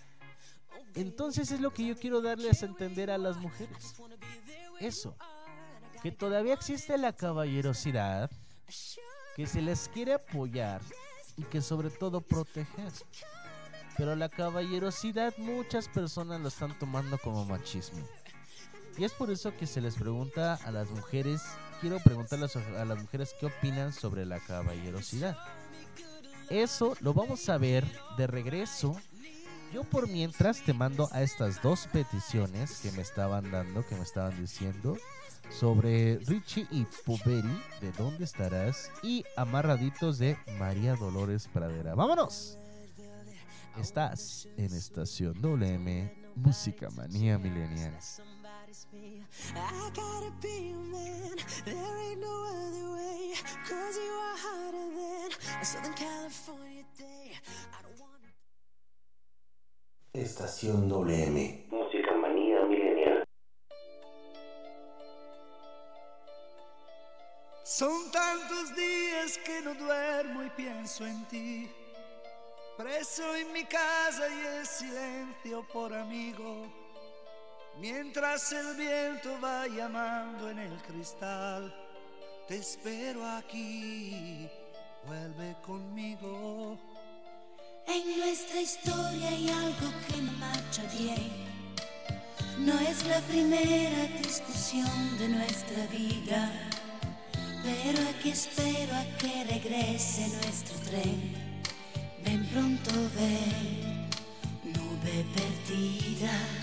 entonces 0.94 1.52
es 1.52 1.60
lo 1.60 1.72
que 1.72 1.86
yo 1.86 1.96
quiero 1.96 2.20
darles 2.20 2.62
a 2.62 2.66
entender 2.66 3.10
a 3.10 3.18
las 3.18 3.36
mujeres. 3.36 3.94
Eso, 4.80 5.14
que 6.02 6.10
todavía 6.10 6.54
existe 6.54 6.96
la 6.98 7.12
caballerosidad, 7.12 8.30
que 9.36 9.46
se 9.46 9.62
les 9.62 9.88
quiere 9.88 10.14
apoyar 10.14 10.80
y 11.36 11.44
que 11.44 11.60
sobre 11.60 11.90
todo 11.90 12.20
proteger. 12.20 12.92
Pero 13.96 14.16
la 14.16 14.28
caballerosidad 14.28 15.36
muchas 15.38 15.88
personas 15.88 16.40
lo 16.40 16.48
están 16.48 16.78
tomando 16.78 17.18
como 17.18 17.44
machismo. 17.44 18.00
Y 18.98 19.04
es 19.04 19.12
por 19.12 19.30
eso 19.30 19.54
que 19.56 19.66
se 19.66 19.80
les 19.80 19.94
pregunta 19.94 20.58
a 20.64 20.70
las 20.70 20.90
mujeres, 20.90 21.42
quiero 21.80 21.98
preguntarles 22.00 22.56
a 22.56 22.84
las 22.84 22.98
mujeres 23.00 23.34
qué 23.38 23.46
opinan 23.46 23.92
sobre 23.92 24.26
la 24.26 24.40
caballerosidad. 24.40 25.36
Eso 26.50 26.96
lo 27.00 27.14
vamos 27.14 27.48
a 27.48 27.58
ver 27.58 27.84
de 28.18 28.26
regreso. 28.26 28.96
Yo 29.72 29.84
por 29.84 30.08
mientras 30.08 30.62
te 30.62 30.74
mando 30.74 31.08
a 31.12 31.22
estas 31.22 31.62
dos 31.62 31.86
peticiones 31.86 32.80
que 32.80 32.90
me 32.92 33.02
estaban 33.02 33.50
dando, 33.52 33.86
que 33.86 33.94
me 33.94 34.02
estaban 34.02 34.36
diciendo 34.40 34.96
sobre 35.48 36.18
Richie 36.26 36.66
y 36.70 36.86
Poveri, 37.04 37.62
de 37.80 37.92
dónde 37.92 38.24
estarás, 38.24 38.90
y 39.02 39.24
Amarraditos 39.36 40.18
de 40.18 40.36
María 40.58 40.96
Dolores 40.96 41.48
Pradera. 41.52 41.94
¡Vámonos! 41.94 42.58
Estás 43.78 44.48
en 44.56 44.74
Estación 44.74 45.40
WM, 45.40 46.12
Música 46.34 46.90
Manía 46.90 47.38
Milenial. 47.38 47.96
I 48.70 49.90
gotta 49.94 50.30
be 50.40 50.70
your 50.70 50.78
man. 50.78 51.34
There 51.64 51.74
ain't 51.74 52.20
no 52.20 52.36
other 52.54 52.94
way. 52.94 53.34
Cause 53.68 53.96
you 53.96 54.12
are 54.12 54.38
hotter 54.46 54.86
than 54.94 55.30
a 55.60 55.64
Southern 55.64 55.94
California 55.94 56.84
day. 56.96 57.32
I 57.76 57.82
don't 57.82 57.98
wanna. 57.98 58.30
Estación 60.14 60.88
WM. 60.88 61.66
Música 61.68 62.14
manía 62.14 62.62
milenial. 62.66 63.24
Son 67.64 68.12
tantos 68.12 68.76
días 68.76 69.36
que 69.38 69.62
no 69.62 69.74
duermo 69.74 70.44
y 70.44 70.50
pienso 70.50 71.04
en 71.04 71.24
ti. 71.24 71.68
Preso 72.76 73.34
en 73.34 73.52
mi 73.52 73.64
casa 73.64 74.28
y 74.28 74.58
el 74.58 74.64
silencio 74.64 75.66
por 75.72 75.92
amigo. 75.92 76.79
Mientras 77.80 78.52
el 78.52 78.76
viento 78.76 79.40
va 79.42 79.66
llamando 79.66 80.50
en 80.50 80.58
el 80.58 80.82
cristal, 80.82 81.74
te 82.46 82.58
espero 82.58 83.26
aquí, 83.26 84.46
vuelve 85.06 85.56
conmigo. 85.64 86.78
En 87.86 88.18
nuestra 88.18 88.60
historia 88.60 89.28
hay 89.30 89.48
algo 89.48 89.90
que 90.06 90.20
no 90.20 90.32
marcha 90.32 90.82
bien. 90.98 91.30
No 92.58 92.78
es 92.80 93.06
la 93.06 93.18
primera 93.20 94.04
discusión 94.18 95.18
de 95.18 95.28
nuestra 95.28 95.86
vida, 95.86 96.52
pero 97.62 97.98
aquí 98.10 98.28
espero 98.28 98.94
a 98.94 99.04
que 99.16 99.44
regrese 99.44 100.28
nuestro 100.28 100.76
tren. 100.80 101.62
Ven 102.22 102.46
pronto, 102.50 102.90
ven, 103.16 104.10
nube 104.64 105.24
perdida. 105.34 106.59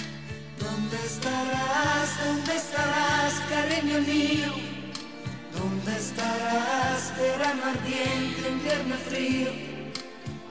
¿Dónde 0.60 0.98
estarás? 1.06 2.10
¿Dónde 2.26 2.56
estarás, 2.56 3.34
cariño 3.50 4.00
mío? 4.02 4.54
¿Dónde 5.54 5.98
estarás, 5.98 7.14
verano 7.18 7.64
ardiente, 7.66 8.50
invierno 8.50 8.96
frío? 9.10 9.52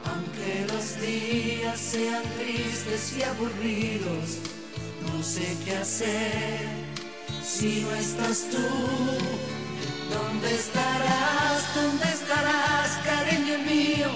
Aunque 0.04 0.66
los 0.72 1.00
días 1.00 1.78
sean 1.78 2.22
tristes 2.38 3.16
y 3.18 3.22
aburridos, 3.22 4.38
no 5.06 5.22
sé 5.22 5.56
qué 5.64 5.76
hacer 5.76 6.68
si 7.42 7.82
no 7.82 7.92
estás 7.94 8.48
tú. 8.50 8.66
¿Dónde 10.14 10.54
estarás? 10.54 11.74
¿Dónde 11.74 12.04
estarás, 12.04 12.90
cariño 13.04 13.58
mío? 13.58 14.10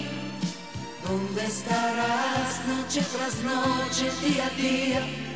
¿Dónde 1.07 1.45
estarás 1.45 2.67
noche 2.69 3.03
tras 3.12 3.35
noche, 3.43 4.11
día 4.23 4.47
a 4.47 4.51
día? 4.51 5.30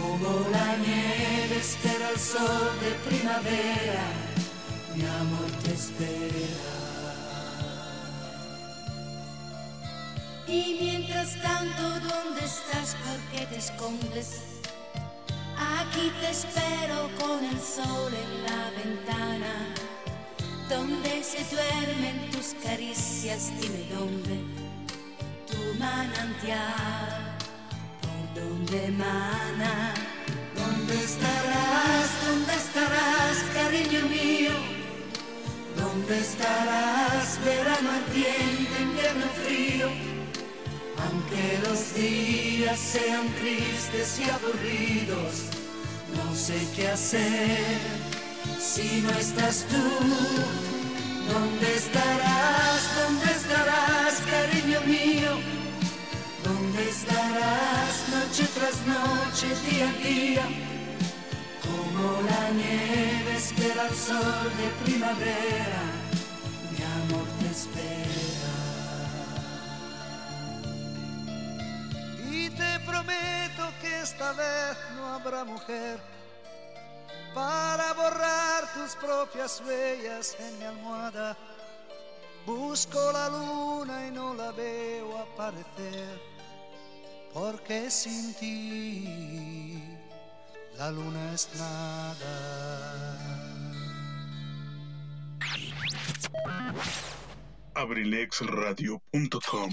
Como 0.00 0.48
la 0.50 0.76
nieve 0.76 1.58
espera 1.58 2.10
el 2.10 2.18
sol 2.18 2.70
de 2.80 2.90
primavera, 3.08 4.06
mi 4.94 5.02
amor 5.04 5.50
te 5.62 5.74
espera. 5.74 6.80
Y 10.46 10.78
mientras 10.80 11.40
tanto, 11.42 11.82
¿dónde 11.82 12.44
estás? 12.44 12.96
¿Por 13.04 13.18
qué 13.32 13.46
te 13.46 13.56
escondes? 13.56 14.40
Aquí 15.56 16.10
te 16.20 16.30
espero 16.30 17.10
con 17.20 17.44
el 17.44 17.60
sol 17.60 18.12
en 18.24 18.32
la 18.44 18.70
ventana. 18.82 19.54
Donde 20.68 21.22
se 21.22 21.44
duermen 21.54 22.30
tus 22.30 22.54
caricias, 22.64 23.52
dime 23.60 23.84
dónde. 23.94 24.40
Tu 25.46 25.78
manantial, 25.78 27.29
por 28.34 28.42
donde 28.42 28.86
emana. 28.86 29.94
¿Dónde 30.54 30.94
estarás? 30.94 32.08
¿Dónde 32.26 32.54
estarás, 32.54 33.36
cariño 33.54 34.06
mío? 34.08 34.52
¿Dónde 35.76 36.18
estarás, 36.18 37.38
verano 37.44 37.90
ardiente, 37.90 38.82
invierno 38.82 39.26
frío? 39.44 39.88
Aunque 41.04 41.68
los 41.68 41.94
días 41.94 42.78
sean 42.78 43.26
tristes 43.40 44.20
y 44.20 44.30
aburridos, 44.30 45.44
no 46.14 46.34
sé 46.34 46.58
qué 46.76 46.88
hacer 46.88 47.78
si 48.58 49.00
no 49.02 49.10
estás 49.10 49.66
tú. 49.68 49.76
¿Dónde 51.32 51.74
estarás? 51.76 52.80
¿Dónde 53.00 53.32
estarás, 53.32 54.20
cariño 54.28 54.80
mío? 54.82 55.59
¿Dónde 56.80 56.92
estarás 56.92 58.08
noche 58.08 58.48
tras 58.54 58.76
noche, 58.86 59.54
día 59.68 59.86
a 59.86 59.92
día? 59.92 60.46
Como 61.60 62.22
la 62.22 62.50
nieve 62.52 63.36
espera 63.36 63.86
el 63.86 63.94
sol 63.94 64.50
de 64.56 64.68
primavera, 64.84 65.82
mi 66.70 66.82
amor 67.02 67.28
te 67.38 67.48
espera. 67.50 68.54
Y 72.30 72.48
te 72.48 72.80
prometo 72.86 73.72
que 73.82 74.00
esta 74.00 74.32
vez 74.32 74.78
no 74.96 75.06
habrá 75.14 75.44
mujer 75.44 76.00
para 77.34 77.92
borrar 77.92 78.72
tus 78.72 78.96
propias 78.96 79.62
huellas 79.66 80.34
en 80.40 80.58
mi 80.58 80.64
almohada. 80.64 81.36
Busco 82.46 83.12
la 83.12 83.28
luna 83.28 84.06
y 84.06 84.10
no 84.12 84.32
la 84.32 84.50
veo 84.52 85.18
aparecer, 85.18 86.29
porque 87.32 87.90
sin 87.90 88.34
ti 88.34 89.82
la 90.76 90.90
luna 90.90 91.34
es 91.34 91.48
nada. 91.56 93.16
abrilexradio.com 97.74 99.70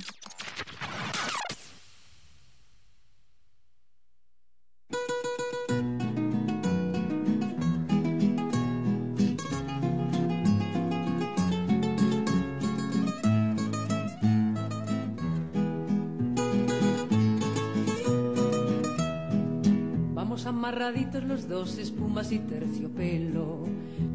amarraditos 20.67 21.23
los 21.23 21.47
dos, 21.47 21.77
espumas 21.77 22.29
y 22.33 22.39
terciopelo. 22.39 23.63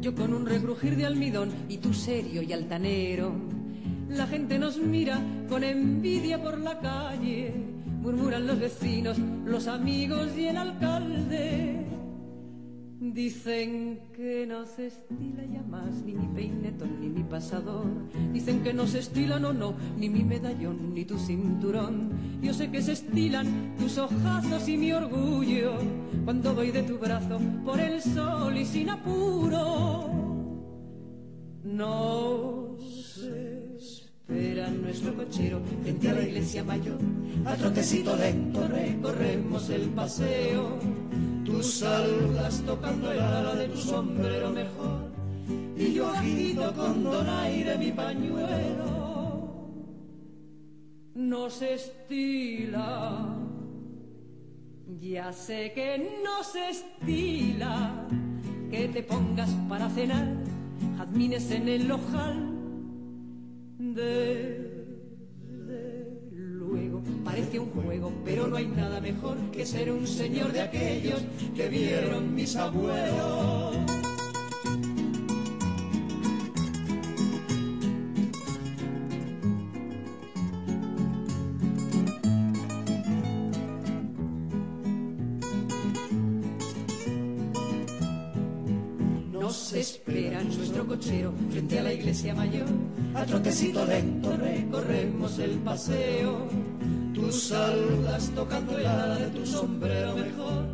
Yo 0.01 0.13
con 0.13 0.35
un 0.35 0.45
regrujir 0.45 0.95
de 0.95 1.07
almidón 1.07 1.51
y 1.67 1.77
tú 1.77 1.95
serio 1.95 2.43
y 2.43 2.53
altanero. 2.53 3.33
La 4.09 4.27
gente 4.27 4.59
nos 4.59 4.77
mira 4.77 5.19
con 5.49 5.63
envidia 5.63 6.39
por 6.43 6.59
la 6.59 6.79
calle. 6.79 7.55
Murmuran 8.01 8.45
los 8.45 8.59
vecinos, 8.59 9.17
los 9.45 9.65
amigos 9.65 10.37
y 10.37 10.47
el 10.47 10.57
alcalde. 10.57 11.92
Dicen 13.11 13.99
que 14.15 14.47
no 14.47 14.65
se 14.65 14.87
estila 14.87 15.43
ya 15.43 15.61
más 15.63 15.93
ni 16.05 16.13
mi 16.13 16.25
peinetón 16.27 17.01
ni 17.01 17.09
mi 17.09 17.23
pasador. 17.23 17.85
Dicen 18.31 18.63
que 18.63 18.73
no 18.73 18.87
se 18.87 18.99
estila, 18.99 19.39
no, 19.39 19.51
no, 19.51 19.75
ni 19.97 20.07
mi 20.07 20.23
medallón 20.23 20.93
ni 20.93 21.03
tu 21.03 21.19
cinturón. 21.19 22.11
Yo 22.41 22.53
sé 22.53 22.71
que 22.71 22.81
se 22.81 22.93
estilan 22.93 23.75
tus 23.77 23.97
ojazos 23.97 24.69
y 24.69 24.77
mi 24.77 24.93
orgullo 24.93 25.73
cuando 26.23 26.55
voy 26.55 26.71
de 26.71 26.83
tu 26.83 26.97
brazo 26.97 27.39
por 27.65 27.81
el 27.81 28.01
sol 28.01 28.57
y 28.57 28.65
sin 28.65 28.89
apuro. 28.89 30.09
Nos 31.65 33.19
espera 34.27 34.69
nuestro 34.69 35.13
cochero 35.15 35.61
frente 35.81 36.09
a 36.09 36.13
la 36.13 36.21
iglesia 36.21 36.63
mayor. 36.63 36.97
A 37.45 37.55
trotecito 37.55 38.15
lento 38.15 38.67
recorremos 38.67 39.69
el 39.69 39.89
paseo. 39.89 40.79
Tú 41.45 41.61
saludas 41.61 42.63
tocando 42.65 43.11
el 43.11 43.19
ala 43.19 43.55
de 43.55 43.67
tu 43.67 43.77
sombrero 43.77 44.49
mejor 44.51 45.11
y 45.75 45.93
yo 45.93 46.07
agito 46.07 46.73
con 46.73 47.03
donaire 47.03 47.77
mi 47.77 47.91
pañuelo. 47.91 49.03
no 51.15 51.49
se 51.49 51.73
estila. 51.73 53.35
Ya 54.99 55.33
sé 55.33 55.73
que 55.73 56.21
no 56.23 56.43
se 56.43 56.69
estila 56.69 58.07
que 58.71 58.87
te 58.87 59.03
pongas 59.03 59.49
para 59.67 59.89
cenar 59.89 60.27
jazmines 60.97 61.51
en 61.51 61.67
el 61.67 61.91
ojal. 61.91 62.52
Desde 63.93 64.87
luego 66.31 67.03
parece 67.23 67.59
un 67.59 67.69
juego, 67.69 68.11
pero 68.25 68.47
no 68.47 68.55
hay 68.55 68.65
nada 68.65 68.99
mejor 68.99 69.37
que 69.51 69.67
ser 69.67 69.91
un 69.91 70.07
señor 70.07 70.51
de 70.51 70.61
aquellos 70.61 71.21
que 71.55 71.67
vieron 71.69 72.33
mis 72.33 72.55
abuelos. 72.55 73.77
Nos 89.83 89.91
espera 89.91 90.41
nuestro 90.41 90.87
cochero 90.87 91.33
frente 91.49 91.77
a 91.77 91.83
la 91.83 91.91
iglesia 91.91 92.33
mayor. 92.33 92.67
A 93.15 93.25
trotecito 93.25 93.85
lento 93.85 94.31
recorremos 94.37 95.37
el 95.39 95.59
paseo. 95.59 96.47
Tú 97.13 97.29
saludas 97.29 98.31
tocando 98.33 98.77
el 98.77 98.85
ala 98.85 99.17
de 99.17 99.27
tu 99.31 99.45
sombrero 99.45 100.15
mejor. 100.15 100.67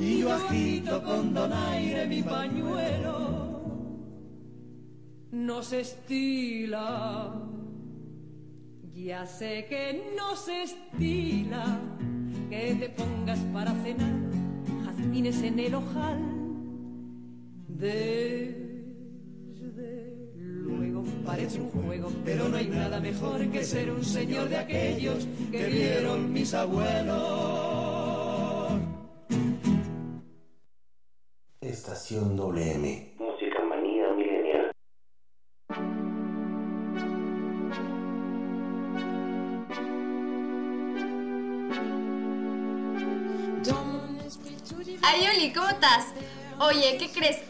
Y 0.00 0.18
yo 0.18 0.32
agito 0.32 1.00
con 1.04 1.32
donaire 1.32 2.08
mi 2.08 2.24
pañuelo. 2.24 3.86
Nos 5.30 5.72
estila. 5.72 7.32
Ya 8.92 9.26
sé 9.26 9.66
que 9.68 10.12
no 10.18 10.34
se 10.34 10.64
estila 10.64 11.78
que 12.50 12.74
te 12.80 12.88
pongas 12.88 13.38
para 13.52 13.72
cenar 13.84 14.18
jazmines 14.84 15.40
en 15.40 15.60
el 15.60 15.76
ojal. 15.76 16.39
Desde 17.80 18.54
luego 20.36 21.02
parece 21.24 21.62
un 21.62 21.70
juego, 21.70 22.10
pero 22.26 22.46
no 22.50 22.58
hay 22.58 22.68
nada 22.68 23.00
mejor 23.00 23.50
que 23.50 23.64
ser 23.64 23.90
un 23.90 24.04
señor 24.04 24.50
de 24.50 24.58
aquellos 24.58 25.26
que 25.50 25.64
vieron 25.64 26.30
mis 26.30 26.52
abuelos. 26.52 27.18
Estación 31.62 32.36
WM. 32.36 33.14
Música 33.18 33.64
manía 33.66 34.12
milenial. 34.12 34.72
Ay, 45.02 45.20
Oli, 45.34 45.50
¿cómo 45.54 45.68
estás? 45.70 46.12
Oye, 46.58 46.98
¿qué 46.98 47.08
crees? 47.10 47.49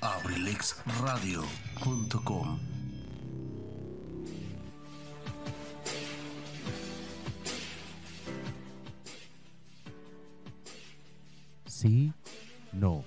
abrilexradio.com 0.00 2.58
Sí, 11.66 12.12
no. 12.72 13.04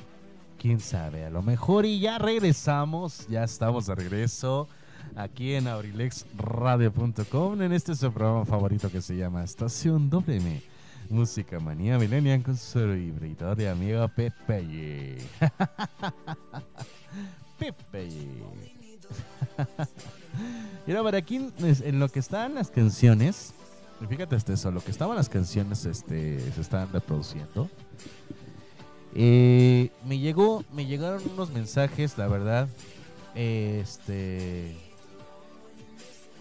Quién 0.58 0.80
sabe, 0.80 1.26
a 1.26 1.30
lo 1.30 1.42
mejor 1.42 1.86
y 1.86 2.00
ya 2.00 2.18
regresamos, 2.20 3.28
ya 3.28 3.44
estamos 3.44 3.88
de 3.88 3.96
regreso 3.96 4.70
aquí 5.16 5.56
en 5.56 5.68
abrilexradio.com 5.68 7.62
en 7.62 7.74
este 7.74 7.96
su 7.96 8.14
programa 8.14 8.46
favorito 8.46 8.90
que 8.90 9.02
se 9.02 9.18
llama 9.18 9.44
Estación 9.44 10.10
WM. 10.10 10.71
Música 11.12 11.60
manía 11.60 12.00
millennial 12.00 12.42
con 12.42 12.56
su 12.56 12.80
servidor 12.80 13.58
de 13.58 13.68
amigo 13.68 14.08
Pepe. 14.08 15.18
Pepe. 17.60 18.08
y 20.88 20.92
ahora, 20.92 21.04
por 21.04 21.16
aquí, 21.16 21.52
en 21.60 22.00
lo 22.00 22.08
que 22.08 22.20
estaban 22.20 22.56
las 22.56 22.72
canciones, 22.72 23.54
fíjate 24.08 24.38
este 24.38 24.54
lo 24.72 24.82
que 24.82 24.92
estaban 24.92 25.18
las 25.18 25.28
canciones 25.28 25.84
este, 25.86 26.40
se 26.52 26.62
estaban 26.62 26.90
reproduciendo. 26.94 27.70
Eh, 29.14 29.92
me 30.06 30.18
llegó, 30.18 30.64
me 30.72 30.86
llegaron 30.86 31.22
unos 31.34 31.50
mensajes, 31.52 32.18
la 32.18 32.30
verdad. 32.30 32.70
Este. 33.36 34.78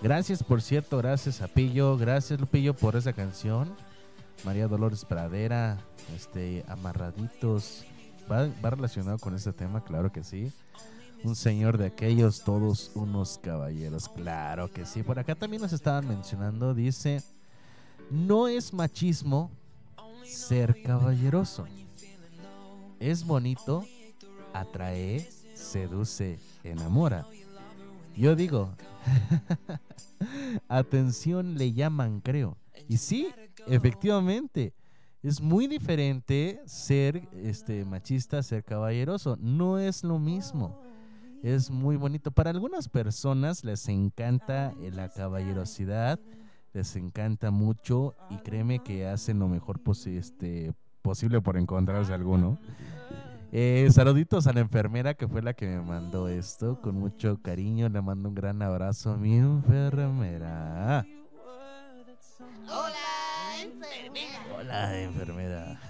Gracias, 0.01 0.45
por 0.45 0.63
cierto, 0.63 0.97
gracias 0.99 1.43
a 1.43 1.49
Pillo, 1.49 1.99
gracias 1.99 2.39
Lupillo 2.39 2.73
por 2.73 2.95
esa 2.95 3.13
canción. 3.13 3.75
María 4.45 4.69
Dolores 4.69 5.05
Pradera, 5.05 5.79
este, 6.15 6.65
amarraditos. 6.69 7.85
¿Va, 8.31 8.49
va 8.65 8.71
relacionado 8.71 9.19
con 9.19 9.35
este 9.35 9.53
tema? 9.53 9.85
Claro 9.85 10.13
que 10.13 10.25
sí. 10.25 10.53
Un 11.23 11.37
señor 11.37 11.77
de 11.77 11.87
aquellos, 11.87 12.43
todos 12.45 12.93
unos 12.95 13.39
caballeros. 13.39 14.09
Claro 14.09 14.73
que 14.73 14.87
sí. 14.87 15.03
Por 15.03 15.19
acá 15.19 15.35
también 15.35 15.63
nos 15.63 15.73
estaban 15.73 16.09
mencionando, 16.09 16.75
dice, 16.75 17.23
no 18.11 18.49
es 18.49 18.73
machismo 18.73 19.51
ser 20.25 20.83
caballeroso. 20.83 21.67
Es 22.99 23.25
bonito, 23.25 23.85
atrae, 24.53 25.29
seduce, 25.55 26.39
enamora. 26.65 27.27
Yo 28.17 28.37
digo, 28.37 28.71
atención 30.69 31.57
le 31.57 31.73
llaman, 31.73 32.21
creo. 32.21 32.57
Y 32.89 32.97
sí, 32.97 33.29
efectivamente, 33.67 34.75
es 35.23 35.41
muy 35.41 35.67
diferente 35.67 36.61
ser 36.67 37.29
este 37.33 37.85
machista, 37.85 38.43
ser 38.43 38.65
caballeroso. 38.65 39.37
No 39.41 39.79
es 39.79 40.03
lo 40.05 40.19
mismo. 40.19 40.81
Es 41.43 41.71
muy 41.71 41.97
bonito. 41.97 42.31
Para 42.31 42.51
algunas 42.51 42.89
personas 42.89 43.65
les 43.65 43.89
encanta 43.89 44.75
la 44.93 45.09
caballerosidad, 45.09 46.19
les 46.73 46.97
encanta 46.97 47.51
mucho 47.51 48.15
y 48.31 48.37
créeme 48.39 48.79
que 48.81 49.07
hacen 49.07 49.39
lo 49.39 49.49
mejor 49.49 49.81
posi- 49.83 50.17
este, 50.19 50.73
posible 51.03 51.41
por 51.41 51.57
encontrarse 51.57 52.13
alguno. 52.13 52.59
Eh, 53.53 53.89
saluditos 53.91 54.47
a 54.47 54.53
la 54.53 54.61
enfermera 54.61 55.15
que 55.15 55.27
fue 55.27 55.43
la 55.43 55.55
que 55.55 55.67
me 55.67 55.81
mandó 55.81 56.29
esto. 56.29 56.81
Con 56.81 56.97
mucho 56.97 57.41
cariño 57.43 57.89
le 57.89 58.01
mando 58.01 58.29
un 58.29 58.35
gran 58.35 58.63
abrazo 58.63 59.13
a 59.13 59.17
mi 59.17 59.37
enfermera. 59.37 61.05
Hola, 62.71 63.63
enfermera. 63.63 64.47
Hola, 64.57 65.01
enfermera. 65.01 65.81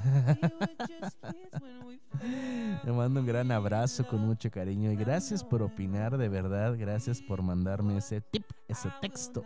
Le 2.85 2.93
mando 2.93 3.21
un 3.21 3.27
gran 3.27 3.53
abrazo 3.53 4.07
con 4.07 4.21
mucho 4.21 4.51
cariño 4.51 4.91
y 4.91 4.97
gracias 4.97 5.45
por 5.45 5.63
opinar, 5.63 6.17
de 6.17 6.29
verdad. 6.29 6.75
Gracias 6.79 7.21
por 7.21 7.43
mandarme 7.43 7.99
ese 7.99 8.21
tip, 8.21 8.45
ese 8.69 8.91
texto 9.01 9.45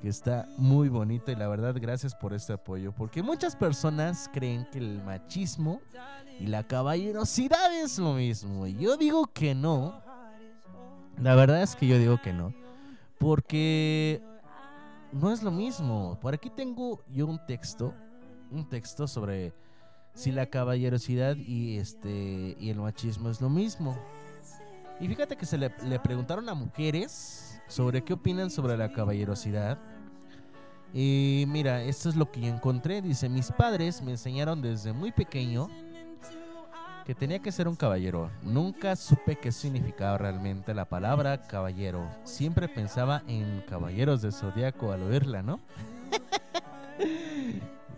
que 0.00 0.08
está 0.08 0.48
muy 0.56 0.88
bonito 0.88 1.30
y 1.30 1.36
la 1.36 1.46
verdad 1.46 1.76
gracias 1.78 2.14
por 2.14 2.32
este 2.32 2.54
apoyo 2.54 2.92
porque 2.92 3.22
muchas 3.22 3.54
personas 3.54 4.30
creen 4.32 4.66
que 4.72 4.78
el 4.78 5.02
machismo 5.02 5.82
y 6.38 6.46
la 6.46 6.66
caballerosidad 6.66 7.74
es 7.82 7.98
lo 7.98 8.14
mismo 8.14 8.66
y 8.66 8.76
yo 8.76 8.96
digo 8.96 9.26
que 9.26 9.54
no 9.54 10.00
la 11.20 11.34
verdad 11.34 11.62
es 11.62 11.76
que 11.76 11.86
yo 11.86 11.98
digo 11.98 12.18
que 12.22 12.32
no 12.32 12.54
porque 13.18 14.22
no 15.12 15.32
es 15.32 15.42
lo 15.42 15.50
mismo 15.50 16.18
por 16.20 16.34
aquí 16.34 16.50
tengo 16.50 17.02
yo 17.08 17.26
un 17.26 17.44
texto 17.46 17.94
un 18.50 18.68
texto 18.68 19.06
sobre 19.06 19.52
si 20.14 20.32
la 20.32 20.46
caballerosidad 20.46 21.36
y 21.36 21.78
este 21.78 22.56
y 22.58 22.70
el 22.70 22.78
machismo 22.78 23.30
es 23.30 23.40
lo 23.40 23.48
mismo 23.48 23.96
y 25.00 25.08
fíjate 25.08 25.36
que 25.36 25.46
se 25.46 25.56
le, 25.56 25.72
le 25.86 25.98
preguntaron 25.98 26.48
a 26.48 26.54
mujeres 26.54 27.50
sobre 27.70 28.02
qué 28.02 28.12
opinan 28.12 28.50
sobre 28.50 28.76
la 28.76 28.92
caballerosidad. 28.92 29.78
Y 30.92 31.44
mira, 31.48 31.82
esto 31.82 32.08
es 32.08 32.16
lo 32.16 32.30
que 32.30 32.40
yo 32.40 32.48
encontré. 32.48 33.00
Dice, 33.00 33.28
mis 33.28 33.50
padres 33.52 34.02
me 34.02 34.10
enseñaron 34.10 34.60
desde 34.60 34.92
muy 34.92 35.12
pequeño 35.12 35.68
que 37.10 37.14
tenía 37.16 37.40
que 37.40 37.50
ser 37.50 37.66
un 37.66 37.74
caballero. 37.74 38.30
Nunca 38.40 38.94
supe 38.94 39.34
qué 39.34 39.50
significaba 39.50 40.16
realmente 40.16 40.72
la 40.74 40.84
palabra 40.84 41.42
caballero. 41.42 42.08
Siempre 42.22 42.68
pensaba 42.68 43.24
en 43.26 43.64
caballeros 43.68 44.22
de 44.22 44.30
zodiaco 44.30 44.92
al 44.92 45.02
oírla, 45.02 45.42
¿no? 45.42 45.58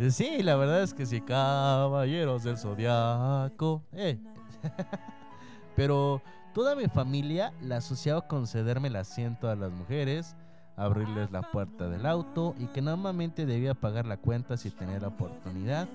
sí, 0.11 0.43
la 0.43 0.57
verdad 0.57 0.83
es 0.83 0.95
que 0.95 1.05
sí, 1.05 1.21
caballeros 1.21 2.43
del 2.43 2.57
zodiaco. 2.57 3.83
eh. 3.93 4.19
Pero 5.77 6.23
toda 6.55 6.75
mi 6.75 6.87
familia 6.87 7.53
la 7.61 7.77
asociaba 7.77 8.27
con 8.27 8.47
cederme 8.47 8.89
el 8.89 8.97
asiento 8.97 9.51
a 9.51 9.57
las 9.57 9.73
mujeres, 9.73 10.37
abrirles 10.75 11.31
la 11.31 11.43
puerta 11.43 11.91
del 11.91 12.07
auto 12.07 12.55
y 12.59 12.65
que 12.69 12.81
normalmente 12.81 13.45
debía 13.45 13.75
pagar 13.75 14.07
la 14.07 14.17
cuenta 14.17 14.57
si 14.57 14.71
tenía 14.71 15.01
la 15.01 15.09
oportunidad 15.09 15.87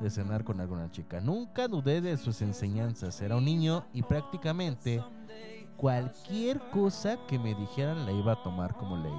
de 0.00 0.10
cenar 0.10 0.44
con 0.44 0.60
alguna 0.60 0.90
chica. 0.90 1.20
Nunca 1.20 1.68
dudé 1.68 2.00
de 2.00 2.16
sus 2.16 2.42
enseñanzas. 2.42 3.20
Era 3.20 3.36
un 3.36 3.44
niño 3.44 3.84
y 3.92 4.02
prácticamente 4.02 5.02
cualquier 5.76 6.60
cosa 6.70 7.18
que 7.28 7.38
me 7.38 7.54
dijeran 7.54 8.06
la 8.06 8.12
iba 8.12 8.32
a 8.32 8.42
tomar 8.42 8.74
como 8.76 8.96
ley. 8.96 9.12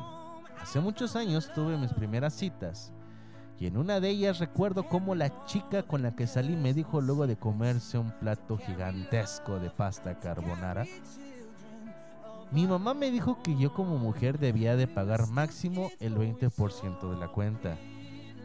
Hace 0.61 0.79
muchos 0.79 1.15
años 1.15 1.51
tuve 1.53 1.77
mis 1.77 1.93
primeras 1.93 2.33
citas 2.33 2.91
y 3.59 3.65
en 3.67 3.77
una 3.77 3.99
de 3.99 4.09
ellas 4.09 4.39
recuerdo 4.39 4.87
cómo 4.87 5.15
la 5.15 5.45
chica 5.45 5.83
con 5.83 6.03
la 6.03 6.15
que 6.15 6.27
salí 6.27 6.55
me 6.55 6.73
dijo 6.73 7.01
luego 7.01 7.25
de 7.25 7.37
comerse 7.37 7.97
un 7.97 8.11
plato 8.11 8.57
gigantesco 8.57 9.59
de 9.59 9.69
pasta 9.69 10.19
carbonara. 10.19 10.85
Mi 12.51 12.65
mamá 12.65 12.93
me 12.93 13.11
dijo 13.11 13.41
que 13.43 13.57
yo 13.57 13.73
como 13.73 13.97
mujer 13.97 14.39
debía 14.39 14.75
de 14.75 14.87
pagar 14.87 15.27
máximo 15.27 15.89
el 15.99 16.15
20% 16.15 17.09
de 17.09 17.17
la 17.17 17.27
cuenta. 17.27 17.77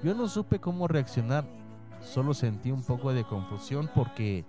Yo 0.02 0.14
no 0.14 0.28
supe 0.28 0.60
cómo 0.60 0.88
reaccionar, 0.88 1.44
solo 2.02 2.34
sentí 2.34 2.70
un 2.70 2.82
poco 2.82 3.12
de 3.12 3.24
confusión 3.24 3.90
porque 3.94 4.44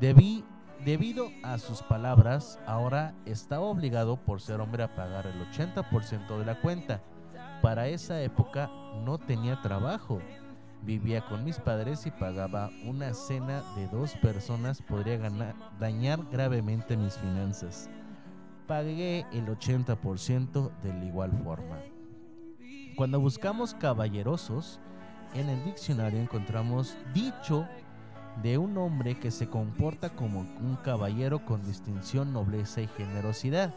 debí, 0.00 0.44
debido 0.84 1.30
a 1.42 1.58
sus 1.58 1.82
palabras, 1.82 2.58
ahora 2.66 3.14
estaba 3.24 3.66
obligado 3.66 4.16
por 4.16 4.40
ser 4.40 4.60
hombre 4.60 4.82
a 4.82 4.94
pagar 4.94 5.26
el 5.26 5.40
80% 5.50 6.38
de 6.38 6.44
la 6.44 6.60
cuenta. 6.60 7.02
Para 7.62 7.88
esa 7.88 8.20
época 8.22 8.70
no 9.04 9.18
tenía 9.18 9.60
trabajo. 9.62 10.20
Vivía 10.82 11.26
con 11.26 11.44
mis 11.44 11.58
padres 11.58 12.06
y 12.06 12.10
pagaba 12.10 12.70
una 12.84 13.12
cena 13.12 13.62
de 13.74 13.88
dos 13.88 14.14
personas 14.14 14.80
podría 14.80 15.18
dañar 15.80 16.20
gravemente 16.30 16.96
mis 16.96 17.14
finanzas. 17.14 17.90
Pagué 18.68 19.26
el 19.32 19.46
80% 19.46 20.70
de 20.82 20.92
la 20.92 21.04
igual 21.04 21.32
forma. 21.42 21.78
Cuando 22.96 23.18
buscamos 23.18 23.74
caballerosos, 23.74 24.80
en 25.34 25.48
el 25.48 25.64
diccionario 25.64 26.20
encontramos 26.20 26.96
dicho 27.12 27.66
de 28.42 28.58
un 28.58 28.76
hombre 28.78 29.18
que 29.18 29.30
se 29.30 29.48
comporta 29.48 30.10
como 30.10 30.40
un 30.40 30.78
caballero 30.84 31.44
con 31.44 31.64
distinción, 31.66 32.32
nobleza 32.32 32.80
y 32.80 32.86
generosidad. 32.86 33.74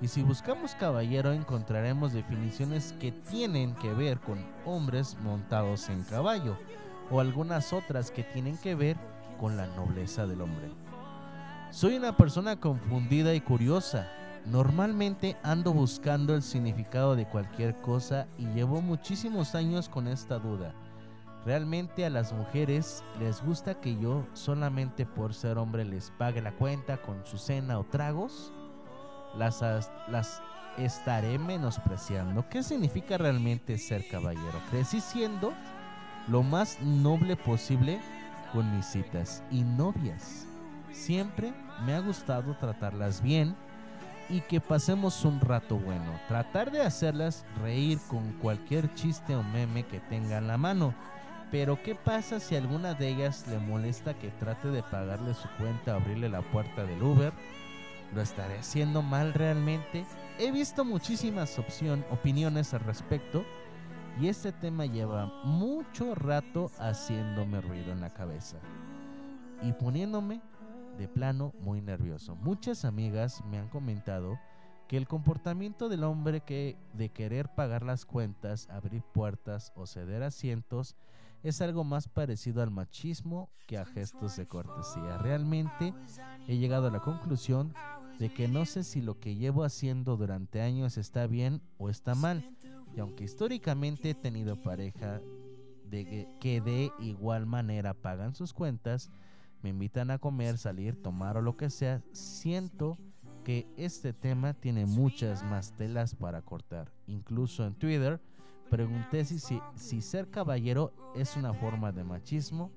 Y 0.00 0.08
si 0.08 0.22
buscamos 0.22 0.74
caballero 0.74 1.32
encontraremos 1.32 2.12
definiciones 2.12 2.94
que 2.98 3.12
tienen 3.12 3.74
que 3.76 3.92
ver 3.94 4.18
con 4.18 4.38
hombres 4.64 5.16
montados 5.22 5.88
en 5.88 6.02
caballo 6.02 6.56
o 7.10 7.20
algunas 7.20 7.72
otras 7.72 8.10
que 8.10 8.24
tienen 8.24 8.56
que 8.58 8.74
ver 8.74 8.96
con 9.38 9.56
la 9.56 9.66
nobleza 9.68 10.26
del 10.26 10.40
hombre. 10.40 10.70
Soy 11.70 11.96
una 11.96 12.16
persona 12.16 12.58
confundida 12.58 13.34
y 13.34 13.40
curiosa. 13.40 14.08
Normalmente 14.44 15.36
ando 15.44 15.72
buscando 15.72 16.34
el 16.34 16.42
significado 16.42 17.14
de 17.14 17.26
cualquier 17.26 17.80
cosa 17.80 18.26
y 18.36 18.46
llevo 18.46 18.82
muchísimos 18.82 19.54
años 19.54 19.88
con 19.88 20.08
esta 20.08 20.38
duda. 20.38 20.74
¿Realmente 21.44 22.06
a 22.06 22.10
las 22.10 22.32
mujeres 22.32 23.02
les 23.18 23.42
gusta 23.44 23.74
que 23.80 23.96
yo 23.98 24.24
solamente 24.32 25.06
por 25.06 25.34
ser 25.34 25.58
hombre 25.58 25.84
les 25.84 26.10
pague 26.12 26.40
la 26.40 26.52
cuenta 26.52 26.98
con 27.02 27.24
su 27.24 27.36
cena 27.36 27.78
o 27.80 27.84
tragos? 27.84 28.52
Las, 29.36 29.62
as- 29.62 29.90
las 30.08 30.40
estaré 30.78 31.38
menospreciando. 31.38 32.48
¿Qué 32.48 32.62
significa 32.62 33.18
realmente 33.18 33.76
ser 33.78 34.06
caballero? 34.08 34.60
Crecí 34.70 35.00
siendo 35.00 35.52
lo 36.28 36.44
más 36.44 36.80
noble 36.80 37.36
posible 37.36 38.00
con 38.52 38.76
mis 38.76 38.86
citas 38.86 39.42
y 39.50 39.62
novias. 39.62 40.46
Siempre 40.92 41.52
me 41.84 41.94
ha 41.94 42.00
gustado 42.00 42.54
tratarlas 42.56 43.20
bien 43.20 43.56
y 44.28 44.42
que 44.42 44.60
pasemos 44.60 45.24
un 45.24 45.40
rato 45.40 45.76
bueno. 45.76 46.12
Tratar 46.28 46.70
de 46.70 46.82
hacerlas 46.82 47.44
reír 47.60 47.98
con 48.08 48.32
cualquier 48.34 48.94
chiste 48.94 49.34
o 49.34 49.42
meme 49.42 49.82
que 49.84 49.98
tenga 49.98 50.38
en 50.38 50.46
la 50.46 50.56
mano. 50.56 50.94
Pero 51.52 51.82
¿qué 51.82 51.94
pasa 51.94 52.40
si 52.40 52.56
alguna 52.56 52.94
de 52.94 53.10
ellas 53.10 53.46
le 53.46 53.58
molesta 53.58 54.18
que 54.18 54.30
trate 54.30 54.68
de 54.68 54.82
pagarle 54.82 55.34
su 55.34 55.46
cuenta 55.58 55.92
o 55.92 56.00
abrirle 56.00 56.30
la 56.30 56.40
puerta 56.40 56.82
del 56.86 57.02
Uber? 57.02 57.30
¿Lo 58.14 58.22
estaré 58.22 58.58
haciendo 58.58 59.02
mal 59.02 59.34
realmente? 59.34 60.06
He 60.38 60.50
visto 60.50 60.82
muchísimas 60.82 61.58
opción, 61.58 62.06
opiniones 62.10 62.72
al 62.72 62.80
respecto 62.80 63.44
y 64.18 64.28
este 64.28 64.50
tema 64.52 64.86
lleva 64.86 65.26
mucho 65.44 66.14
rato 66.14 66.70
haciéndome 66.78 67.60
ruido 67.60 67.92
en 67.92 68.00
la 68.00 68.14
cabeza 68.14 68.56
y 69.60 69.74
poniéndome 69.74 70.40
de 70.96 71.06
plano 71.06 71.52
muy 71.60 71.82
nervioso. 71.82 72.34
Muchas 72.36 72.86
amigas 72.86 73.44
me 73.44 73.58
han 73.58 73.68
comentado 73.68 74.38
que 74.88 74.96
el 74.96 75.06
comportamiento 75.06 75.90
del 75.90 76.04
hombre 76.04 76.40
que 76.40 76.78
de 76.94 77.10
querer 77.10 77.50
pagar 77.50 77.82
las 77.82 78.06
cuentas, 78.06 78.70
abrir 78.70 79.02
puertas 79.02 79.70
o 79.76 79.86
ceder 79.86 80.22
asientos 80.22 80.96
es 81.42 81.60
algo 81.60 81.84
más 81.84 82.08
parecido 82.08 82.62
al 82.62 82.70
machismo 82.70 83.50
que 83.66 83.78
a 83.78 83.84
gestos 83.84 84.36
de 84.36 84.46
cortesía. 84.46 85.18
Realmente 85.18 85.92
he 86.46 86.56
llegado 86.56 86.88
a 86.88 86.90
la 86.90 87.00
conclusión 87.00 87.74
de 88.18 88.32
que 88.32 88.48
no 88.48 88.64
sé 88.66 88.84
si 88.84 89.00
lo 89.00 89.18
que 89.18 89.34
llevo 89.34 89.64
haciendo 89.64 90.16
durante 90.16 90.60
años 90.60 90.96
está 90.98 91.26
bien 91.26 91.60
o 91.78 91.90
está 91.90 92.14
mal. 92.14 92.56
Y 92.96 93.00
aunque 93.00 93.24
históricamente 93.24 94.10
he 94.10 94.14
tenido 94.14 94.60
pareja 94.62 95.20
que 95.90 96.62
de 96.64 96.90
igual 97.00 97.46
manera 97.46 97.94
pagan 97.94 98.34
sus 98.34 98.52
cuentas, 98.52 99.10
me 99.62 99.70
invitan 99.70 100.10
a 100.10 100.18
comer, 100.18 100.58
salir, 100.58 101.00
tomar 101.00 101.36
o 101.36 101.42
lo 101.42 101.56
que 101.56 101.70
sea, 101.70 102.02
siento 102.12 102.98
que 103.44 103.66
este 103.76 104.12
tema 104.12 104.54
tiene 104.54 104.86
muchas 104.86 105.42
más 105.42 105.72
telas 105.72 106.14
para 106.14 106.42
cortar. 106.42 106.92
Incluso 107.06 107.66
en 107.66 107.74
Twitter 107.74 108.20
pregunté 108.72 109.26
si, 109.26 109.38
si, 109.76 110.00
ser 110.00 110.30
caballero 110.30 110.94
es 111.14 111.36
una 111.36 111.52
forma 111.52 111.92
de 111.92 112.04
machismo 112.04 112.70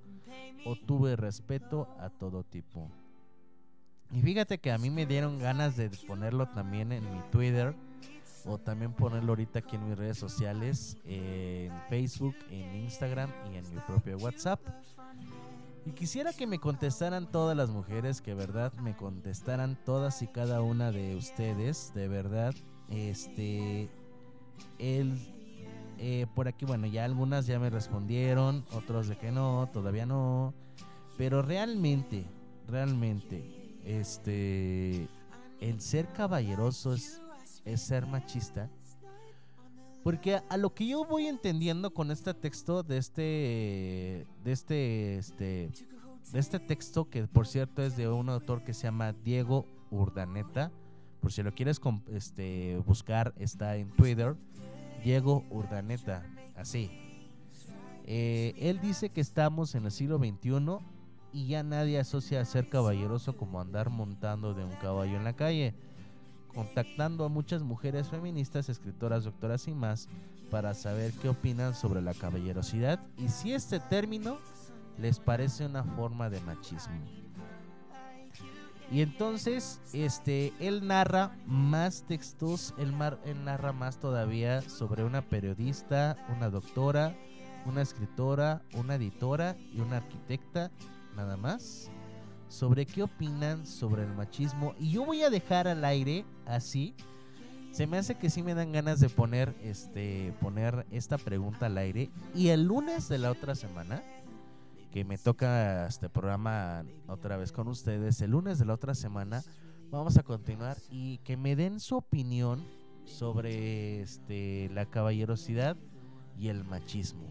o 0.65 0.75
tuve 0.75 1.15
respeto 1.15 1.87
a 2.01 2.09
todo 2.09 2.43
tipo. 2.43 2.91
Y 4.11 4.21
fíjate 4.21 4.57
que 4.57 4.73
a 4.73 4.77
mí 4.77 4.89
me 4.89 5.05
dieron 5.05 5.39
ganas 5.39 5.77
de 5.77 5.89
ponerlo 6.05 6.49
también 6.49 6.91
en 6.91 7.09
mi 7.09 7.21
Twitter 7.31 7.73
o 8.43 8.57
también 8.57 8.91
ponerlo 8.91 9.31
ahorita 9.31 9.59
aquí 9.59 9.77
en 9.77 9.87
mis 9.87 9.97
redes 9.97 10.17
sociales, 10.17 10.97
en 11.05 11.71
Facebook, 11.87 12.35
en 12.49 12.75
Instagram 12.75 13.31
y 13.53 13.55
en 13.55 13.73
mi 13.73 13.79
propio 13.79 14.17
WhatsApp. 14.17 14.59
Y 15.85 15.91
quisiera 15.91 16.33
que 16.33 16.45
me 16.45 16.59
contestaran 16.59 17.31
todas 17.31 17.55
las 17.55 17.69
mujeres, 17.69 18.21
que 18.21 18.33
verdad 18.33 18.73
me 18.73 18.97
contestaran 18.97 19.77
todas 19.85 20.21
y 20.21 20.27
cada 20.27 20.61
una 20.61 20.91
de 20.91 21.15
ustedes, 21.15 21.93
de 21.95 22.09
verdad. 22.09 22.53
Este, 22.89 23.89
el, 24.77 25.34
eh, 25.99 26.27
por 26.35 26.47
aquí, 26.47 26.65
bueno, 26.65 26.87
ya 26.87 27.05
algunas 27.05 27.47
ya 27.47 27.59
me 27.59 27.69
respondieron, 27.69 28.65
otros 28.73 29.07
de 29.07 29.17
que 29.17 29.31
no, 29.31 29.69
todavía 29.71 30.05
no. 30.05 30.53
Pero 31.17 31.41
realmente, 31.41 32.25
realmente, 32.67 33.79
este, 33.85 35.07
el 35.59 35.81
ser 35.81 36.07
caballeroso 36.13 36.93
es, 36.93 37.21
es 37.63 37.81
ser 37.81 38.05
machista. 38.05 38.69
Porque 40.05 40.39
a, 40.49 40.57
lo 40.57 40.71
que 40.73 40.85
yo 40.85 41.03
voy 41.03 41.25
entendiendo 41.25 41.91
con 41.91 42.11
este 42.11 42.35
texto 42.35 42.83
de 42.83 42.99
este 42.99 44.27
de 44.43 44.51
este 44.51 45.17
este 45.17 45.71
de 46.31 46.39
este 46.39 46.59
texto 46.59 47.09
que 47.09 47.25
por 47.25 47.47
cierto 47.47 47.81
es 47.81 47.97
de 47.97 48.07
un 48.07 48.29
autor 48.29 48.63
que 48.63 48.75
se 48.75 48.83
llama 48.83 49.13
Diego 49.13 49.65
Urdaneta, 49.89 50.71
por 51.21 51.31
si 51.31 51.41
lo 51.41 51.55
quieres 51.55 51.81
este 52.11 52.77
buscar 52.85 53.33
está 53.39 53.77
en 53.77 53.89
Twitter, 53.89 54.35
Diego 55.05 55.45
Urdaneta, 55.51 56.23
así. 56.55 56.89
Eh, 58.05 58.55
él 58.57 58.81
dice 58.81 59.11
que 59.11 59.21
estamos 59.21 59.75
en 59.75 59.85
el 59.85 59.91
siglo 59.91 60.17
XXI 60.17 60.79
y 61.31 61.45
ya 61.45 61.61
nadie 61.61 61.99
asocia 61.99 62.41
a 62.41 62.45
ser 62.45 62.69
caballeroso 62.69 63.37
como 63.37 63.61
andar 63.61 63.91
montando 63.91 64.55
de 64.55 64.65
un 64.65 64.71
caballo 64.81 65.15
en 65.15 65.23
la 65.23 65.33
calle 65.33 65.75
contactando 66.55 67.23
a 67.23 67.29
muchas 67.29 67.61
mujeres 67.61 68.07
feministas, 68.07 68.67
escritoras, 68.67 69.25
doctoras 69.25 69.67
y 69.67 69.75
más 69.75 70.09
para 70.49 70.73
saber 70.73 71.11
qué 71.21 71.29
opinan 71.29 71.75
sobre 71.75 72.01
la 72.01 72.15
caballerosidad 72.15 72.99
y 73.19 73.27
si 73.27 73.53
este 73.53 73.79
término 73.79 74.39
les 74.97 75.19
parece 75.19 75.67
una 75.67 75.83
forma 75.83 76.31
de 76.31 76.41
machismo. 76.41 77.24
Y 78.91 79.01
entonces, 79.01 79.81
este, 79.93 80.53
él 80.59 80.85
narra 80.87 81.35
más 81.47 82.03
textos, 82.07 82.73
él, 82.77 82.91
mar- 82.93 83.19
él 83.25 83.43
narra 83.43 83.73
más 83.73 83.99
todavía 83.99 84.61
sobre 84.61 85.03
una 85.03 85.21
periodista, 85.21 86.15
una 86.35 86.49
doctora, 86.49 87.15
una 87.65 87.81
escritora, 87.81 88.61
una 88.75 88.95
editora 88.95 89.55
y 89.73 89.79
una 89.79 89.97
arquitecta, 89.97 90.71
nada 91.15 91.35
más. 91.37 91.89
sobre 92.47 92.85
qué 92.85 93.01
opinan 93.03 93.65
sobre 93.65 94.03
el 94.03 94.13
machismo. 94.13 94.75
Y 94.79 94.91
yo 94.91 95.03
voy 95.03 95.23
a 95.23 95.29
dejar 95.31 95.67
al 95.67 95.83
aire 95.83 96.23
así. 96.45 96.93
Se 97.71 97.87
me 97.87 97.97
hace 97.97 98.15
que 98.15 98.29
sí 98.29 98.43
me 98.43 98.53
dan 98.53 98.71
ganas 98.71 98.99
de 99.01 99.09
poner 99.09 99.53
este 99.61 100.31
poner 100.39 100.85
esta 100.91 101.17
pregunta 101.17 101.65
al 101.65 101.77
aire 101.77 102.09
y 102.33 102.49
el 102.49 102.63
lunes 102.65 103.09
de 103.09 103.17
la 103.17 103.31
otra 103.31 103.55
semana 103.55 104.03
que 104.95 105.03
me 105.03 105.17
toca 105.17 105.87
este 105.87 106.07
programa 106.07 106.85
otra 107.09 107.35
vez 107.35 107.51
con 107.51 107.67
ustedes, 107.67 108.21
el 108.21 108.31
lunes 108.31 108.59
de 108.59 108.63
la 108.63 108.75
otra 108.75 108.95
semana 108.95 109.43
vamos 109.91 110.15
a 110.15 110.23
continuar 110.23 110.77
y 110.89 111.17
que 111.17 111.35
me 111.35 111.57
den 111.57 111.81
su 111.81 111.97
opinión 111.97 112.65
sobre 113.03 113.99
este 113.99 114.69
la 114.69 114.85
caballerosidad 114.85 115.75
y 116.39 116.47
el 116.47 116.63
machismo. 116.63 117.25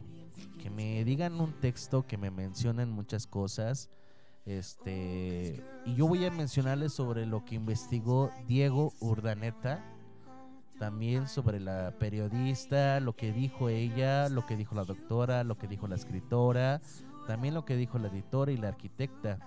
Que 0.61 0.69
me 0.69 1.03
digan 1.07 1.41
un 1.41 1.55
texto, 1.55 2.07
que 2.07 2.19
me 2.19 2.31
mencionen 2.31 2.91
muchas 2.91 3.27
cosas. 3.27 3.89
Este, 4.45 5.65
y 5.87 5.95
yo 5.95 6.07
voy 6.07 6.23
a 6.27 6.31
mencionarles 6.31 6.93
sobre 6.93 7.25
lo 7.25 7.47
que 7.47 7.55
investigó 7.55 8.31
Diego 8.47 8.93
Urdaneta, 9.01 9.83
también 10.79 11.29
sobre 11.29 11.61
la 11.61 11.95
periodista, 11.99 13.01
lo 13.01 13.17
que 13.17 13.33
dijo 13.33 13.71
ella, 13.71 14.29
lo 14.29 14.45
que 14.45 14.55
dijo 14.55 14.75
la 14.75 14.85
doctora, 14.85 15.45
lo 15.45 15.57
que 15.57 15.67
dijo 15.67 15.89
la 15.89 15.95
escritora, 15.95 16.83
también 17.27 17.55
lo 17.55 17.65
que 17.65 17.77
dijo 17.77 17.99
la 17.99 18.09
editora 18.09 18.53
y 18.53 18.57
la 18.57 18.69
arquitecta. 18.69 19.39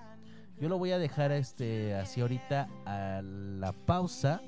Yo 0.60 0.70
lo 0.70 0.78
voy 0.78 0.92
a 0.92 0.98
dejar 0.98 1.32
este 1.32 1.96
así 1.96 2.22
ahorita 2.22 2.68
a 2.86 3.22
la 3.22 3.72
pausa. 3.72 4.42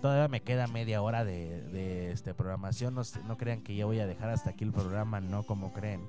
Todavía 0.00 0.28
me 0.28 0.40
queda 0.40 0.66
media 0.66 1.02
hora 1.02 1.24
de, 1.24 1.62
de 1.68 2.10
este 2.10 2.34
programación. 2.34 2.94
No, 2.94 3.02
no 3.26 3.36
crean 3.36 3.62
que 3.62 3.76
ya 3.76 3.86
voy 3.86 4.00
a 4.00 4.06
dejar 4.06 4.30
hasta 4.30 4.50
aquí 4.50 4.64
el 4.64 4.72
programa, 4.72 5.20
no 5.20 5.44
como 5.44 5.72
creen. 5.72 6.00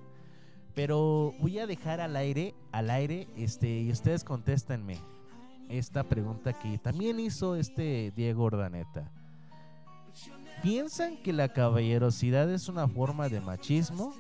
Pero 0.76 1.34
voy 1.40 1.60
a 1.60 1.68
dejar 1.68 2.02
al 2.02 2.16
aire, 2.16 2.56
al 2.72 2.90
aire, 2.90 3.28
este, 3.38 3.82
y 3.82 3.92
ustedes 3.92 4.24
contéstenme 4.24 4.98
esta 5.70 6.04
pregunta 6.04 6.54
que 6.54 6.78
también 6.78 7.20
hizo 7.20 7.56
este 7.56 8.12
Diego 8.16 8.46
Ordaneta. 8.46 9.12
¿Piensan 10.62 11.18
que 11.18 11.34
la 11.34 11.50
caballerosidad 11.50 12.50
es 12.50 12.70
una 12.70 12.88
forma 12.88 13.30
de 13.30 13.42
machismo? 13.42 14.14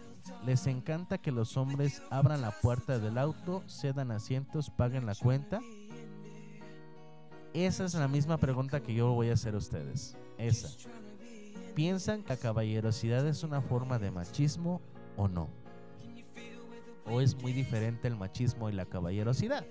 ¿Les 0.45 0.67
encanta 0.67 1.17
que 1.17 1.31
los 1.31 1.57
hombres 1.57 2.01
abran 2.09 2.41
la 2.41 2.51
puerta 2.51 2.99
del 2.99 3.17
auto, 3.17 3.63
cedan 3.67 4.11
asientos, 4.11 4.69
paguen 4.69 5.05
la 5.05 5.15
cuenta? 5.15 5.59
Esa 7.53 7.85
es 7.85 7.93
la 7.93 8.07
misma 8.07 8.37
pregunta 8.37 8.81
que 8.81 8.93
yo 8.93 9.13
voy 9.13 9.29
a 9.29 9.33
hacer 9.33 9.53
a 9.53 9.57
ustedes. 9.57 10.17
Esa. 10.37 10.69
¿Piensan 11.75 12.23
que 12.23 12.29
la 12.29 12.37
caballerosidad 12.37 13.27
es 13.27 13.43
una 13.43 13.61
forma 13.61 13.99
de 13.99 14.11
machismo 14.11 14.81
o 15.17 15.27
no? 15.27 15.49
¿O 17.05 17.21
es 17.21 17.35
muy 17.35 17.51
diferente 17.53 18.07
el 18.07 18.15
machismo 18.15 18.69
y 18.69 18.73
la 18.73 18.85
caballerosidad? 18.85 19.65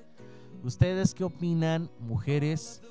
¿Ustedes 0.63 1.15
qué 1.15 1.25
opinan, 1.25 1.91
mujeres? 1.99 2.83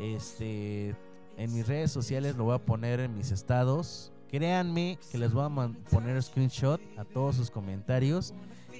Este, 0.00 0.96
en 1.36 1.52
mis 1.52 1.66
redes 1.66 1.90
sociales 1.90 2.36
lo 2.36 2.44
voy 2.44 2.54
a 2.54 2.58
poner 2.58 3.00
en 3.00 3.14
mis 3.14 3.30
estados. 3.30 4.12
Créanme 4.32 4.98
que 5.10 5.18
les 5.18 5.34
voy 5.34 5.44
a 5.44 5.70
poner 5.90 6.22
screenshot 6.22 6.80
a 6.96 7.04
todos 7.04 7.36
sus 7.36 7.50
comentarios 7.50 8.32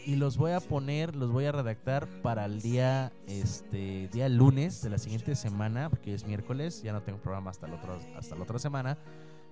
y 0.07 0.17
los 0.17 0.39
voy 0.39 0.53
a 0.53 0.61
poner, 0.61 1.15
los 1.15 1.31
voy 1.31 1.45
a 1.45 1.53
redactar 1.53 2.09
para 2.23 2.47
el 2.47 2.63
día 2.63 3.13
este 3.27 4.09
día 4.11 4.31
lunes 4.31 4.81
de 4.81 4.89
la 4.89 4.97
siguiente 4.97 5.37
semana, 5.37 5.91
porque 5.91 6.15
es 6.15 6.27
miércoles, 6.27 6.83
ya 6.83 6.95
no 6.95 7.03
tengo 7.03 7.19
programa 7.19 7.51
hasta 7.51 7.67
el 7.67 7.75
otro 7.75 7.99
hasta 8.17 8.35
la 8.35 8.45
otra 8.45 8.59
semana. 8.59 8.97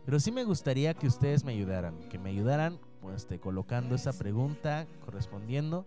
Pero 0.07 0.19
sí 0.19 0.33
me 0.33 0.45
gustaría 0.45 0.95
que 0.95 1.07
ustedes 1.07 1.45
me 1.45 1.53
ayudaran, 1.53 1.95
que 2.09 2.19
me 2.19 2.31
ayudaran 2.31 2.79
pues, 3.03 3.17
este, 3.17 3.39
colocando 3.39 3.95
esa 3.95 4.15
pregunta, 4.15 4.87
correspondiendo, 5.05 5.85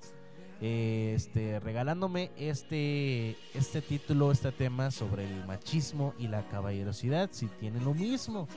este, 0.61 1.59
regalándome 1.59 2.29
este, 2.37 3.35
este 3.55 3.81
título, 3.81 4.31
este 4.31 4.51
tema 4.51 4.91
sobre 4.91 5.25
el 5.25 5.43
machismo 5.47 6.13
y 6.19 6.27
la 6.27 6.47
caballerosidad, 6.49 7.31
si 7.31 7.47
tienen 7.47 7.83
lo 7.83 7.95
mismo, 7.95 8.47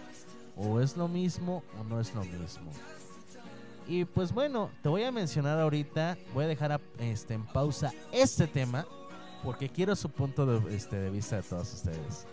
o 0.57 0.81
es 0.81 0.97
lo 0.97 1.09
mismo 1.09 1.63
o 1.79 1.85
no 1.85 2.01
es 2.01 2.15
lo 2.15 2.23
mismo. 2.23 2.71
Y 3.89 4.05
pues 4.05 4.33
bueno, 4.33 4.71
te 4.83 4.89
voy 4.89 5.05
a 5.05 5.13
mencionar 5.13 5.61
ahorita, 5.61 6.19
voy 6.35 6.45
a 6.45 6.49
dejar 6.49 6.81
este, 6.99 7.35
en 7.35 7.47
pausa 7.47 7.93
este 8.11 8.49
tema, 8.49 8.85
porque 9.45 9.69
quiero 9.69 9.95
su 9.95 10.11
punto 10.11 10.45
de, 10.45 10.75
este, 10.75 10.97
de 10.97 11.11
vista 11.11 11.37
de 11.37 11.43
todos 11.43 11.73
ustedes. 11.73 12.27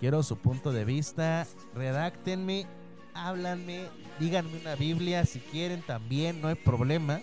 Quiero 0.00 0.22
su 0.22 0.36
punto 0.36 0.72
de 0.72 0.84
vista. 0.84 1.46
Redáctenme, 1.74 2.66
háblanme, 3.12 3.86
díganme 4.18 4.58
una 4.60 4.74
Biblia 4.76 5.24
si 5.26 5.40
quieren 5.40 5.82
también, 5.82 6.40
no 6.40 6.48
hay 6.48 6.54
problema. 6.54 7.20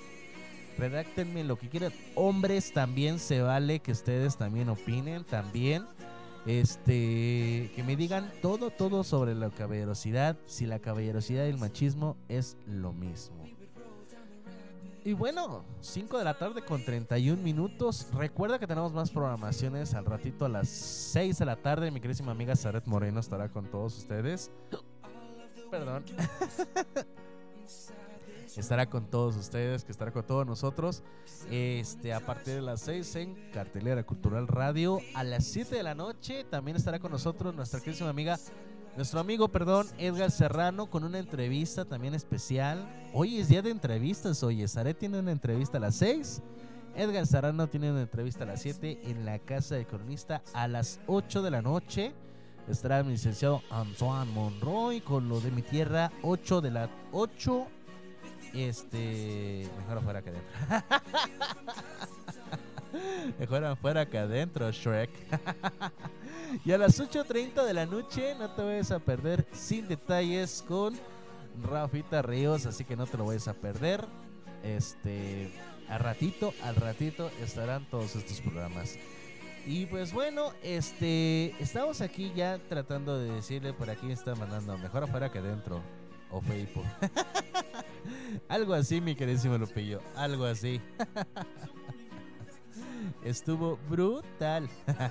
Redáctenme 0.78 1.44
lo 1.44 1.58
que 1.58 1.70
quieran. 1.70 1.92
Hombres 2.16 2.72
también 2.74 3.20
se 3.20 3.42
vale 3.42 3.80
que 3.80 3.92
ustedes 3.92 4.38
también 4.38 4.70
opinen, 4.70 5.24
también. 5.24 5.86
Este, 6.46 7.72
que 7.76 7.84
me 7.86 7.96
digan 7.96 8.32
todo, 8.42 8.72
todo 8.72 9.04
sobre 9.04 9.36
la 9.36 9.50
caballerosidad, 9.52 10.38
si 10.46 10.66
la 10.66 10.80
caballerosidad 10.80 11.46
y 11.46 11.50
el 11.50 11.58
machismo 11.58 12.18
es 12.30 12.58
lo 12.66 12.94
mismo. 12.94 13.46
Y 15.04 15.14
bueno, 15.14 15.64
5 15.82 16.20
de 16.20 16.24
la 16.24 16.38
tarde 16.38 16.64
con 16.64 16.84
31 16.84 17.42
minutos. 17.42 18.08
Recuerda 18.14 18.60
que 18.60 18.68
tenemos 18.68 18.94
más 18.94 19.10
programaciones 19.10 19.96
al 19.96 20.06
ratito 20.06 20.46
a 20.46 20.50
las 20.50 20.70
6 20.70 21.40
de 21.40 21.46
la 21.46 21.56
tarde. 21.56 21.90
Mi 21.90 22.00
queridísima 22.00 22.32
amiga 22.32 22.56
Saret 22.56 22.86
Moreno 22.86 23.20
estará 23.20 23.50
con 23.50 23.66
todos 23.66 23.98
ustedes. 23.98 24.52
Perdón. 25.72 26.04
estará 28.60 28.90
con 28.90 29.06
todos 29.06 29.36
ustedes, 29.38 29.84
que 29.84 29.92
estará 29.92 30.12
con 30.12 30.24
todos 30.24 30.46
nosotros. 30.46 31.04
Este, 31.50 32.14
a 32.14 32.20
partir 32.20 32.56
de 32.56 32.62
las 32.62 32.82
6 32.82 33.16
en 33.16 33.52
Cartelera 33.54 34.04
Cultural 34.04 34.48
Radio. 34.48 35.00
A 35.14 35.24
las 35.24 35.46
7 35.46 35.76
de 35.76 35.84
la 35.84 35.96
noche 35.96 36.44
también 36.44 36.78
estará 36.78 37.00
con 37.00 37.12
nosotros 37.12 37.56
nuestra 37.56 37.80
queridísima 37.80 38.10
amiga 38.10 38.38
nuestro 38.98 39.22
amigo, 39.22 39.48
perdón, 39.48 39.88
Edgar 39.98 40.32
Serrano 40.32 40.88
con 40.88 41.06
una 41.06 41.18
entrevista 41.20 41.86
también 41.86 42.14
especial. 42.14 42.86
Hoy 43.14 43.40
es 43.40 43.48
día 43.48 43.62
de 43.62 43.70
entrevistas, 43.70 44.44
oye, 44.44 44.68
Zaret 44.68 44.98
tiene 44.98 45.20
una 45.20 45.32
entrevista 45.32 45.78
a 45.78 45.82
las 45.82 45.96
6. 45.96 46.42
Edgar 46.96 47.26
Serrano 47.26 47.68
tiene 47.68 47.90
una 47.90 48.02
entrevista 48.02 48.44
a 48.44 48.48
las 48.48 48.62
7 48.62 49.04
en 49.06 49.26
la 49.26 49.40
casa 49.40 49.76
de 49.76 49.86
cronista 49.86 50.42
a 50.54 50.68
las 50.68 51.00
8 51.08 51.42
de 51.42 51.52
la 51.52 51.62
noche. 51.62 52.12
Estará 52.68 53.02
mi 53.02 53.12
licenciado 53.14 53.62
Antoine 53.70 54.30
Monroy 54.34 55.00
con 55.00 55.30
lo 55.30 55.40
de 55.40 55.52
mi 55.52 55.62
tierra 55.62 56.12
8 56.22 56.60
de 56.60 56.72
la 56.72 56.90
8 57.14 57.68
este 58.54 59.70
mejor 59.78 59.98
afuera 59.98 60.22
que 60.22 60.30
adentro. 60.30 60.52
mejor 63.40 63.66
afuera 63.66 64.06
que 64.06 64.18
adentro, 64.18 64.72
Shrek. 64.72 65.10
y 66.66 66.72
a 66.72 66.78
las 66.78 67.00
8.30 67.00 67.64
de 67.64 67.74
la 67.74 67.86
noche 67.86 68.36
no 68.38 68.50
te 68.52 68.64
vayas 68.64 68.92
a 68.92 69.00
perder 69.00 69.46
sin 69.54 69.88
detalles 69.88 70.64
con 70.68 71.00
Rafita 71.64 72.22
Ríos, 72.22 72.66
así 72.66 72.84
que 72.84 72.96
no 72.96 73.06
te 73.06 73.18
lo 73.18 73.26
vayas 73.26 73.48
a 73.48 73.54
perder. 73.54 74.06
Este, 74.64 75.52
al 75.90 76.00
ratito, 76.00 76.54
al 76.64 76.76
ratito 76.76 77.32
estarán 77.42 77.86
todos 77.90 78.16
estos 78.16 78.42
programas. 78.42 78.98
Y 79.66 79.86
pues 79.86 80.12
bueno, 80.12 80.54
este, 80.64 81.56
estamos 81.62 82.02
aquí 82.02 82.32
ya 82.36 82.60
tratando 82.68 83.20
de 83.20 83.32
decirle 83.32 83.74
por 83.74 83.90
aquí 83.90 84.12
está 84.12 84.34
mandando 84.34 84.78
mejor 84.78 85.04
afuera 85.04 85.32
que 85.32 85.40
adentro 85.40 85.82
o 86.32 86.42
Facebook. 86.42 86.86
algo 88.50 88.74
así, 88.74 89.02
mi 89.02 89.16
queridísimo 89.16 89.58
Lupillo, 89.58 90.02
algo 90.16 90.46
así. 90.46 90.82
Estuvo 93.24 93.78
brutal. 93.90 94.70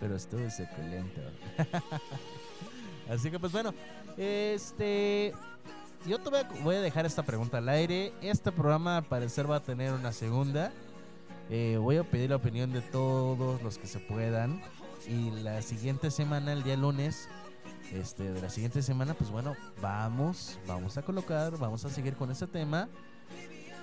Pero 0.00 0.16
estuvo 0.16 0.48
suculento. 0.50 1.20
Así 3.10 3.30
que 3.30 3.38
pues 3.38 3.52
bueno, 3.52 3.74
este 4.16 5.34
yo 6.06 6.18
te 6.18 6.30
voy 6.62 6.76
a, 6.76 6.80
dejar 6.80 7.04
esta 7.04 7.24
pregunta 7.24 7.58
al 7.58 7.68
aire. 7.68 8.12
Este 8.22 8.52
programa 8.52 8.98
al 8.98 9.04
parecer 9.04 9.50
va 9.50 9.56
a 9.56 9.62
tener 9.62 9.92
una 9.92 10.12
segunda. 10.12 10.72
Eh, 11.50 11.78
voy 11.80 11.96
a 11.96 12.04
pedir 12.04 12.30
la 12.30 12.36
opinión 12.36 12.72
de 12.72 12.80
todos 12.80 13.60
los 13.62 13.76
que 13.76 13.86
se 13.86 13.98
puedan. 13.98 14.62
Y 15.08 15.30
la 15.42 15.60
siguiente 15.62 16.10
semana, 16.10 16.52
el 16.52 16.62
día 16.62 16.76
lunes, 16.76 17.28
este, 17.92 18.32
de 18.32 18.40
la 18.40 18.50
siguiente 18.50 18.82
semana, 18.82 19.14
pues 19.14 19.30
bueno, 19.30 19.54
vamos, 19.80 20.58
vamos 20.66 20.96
a 20.96 21.02
colocar, 21.02 21.56
vamos 21.58 21.84
a 21.84 21.90
seguir 21.90 22.14
con 22.14 22.30
ese 22.30 22.46
tema. 22.46 22.88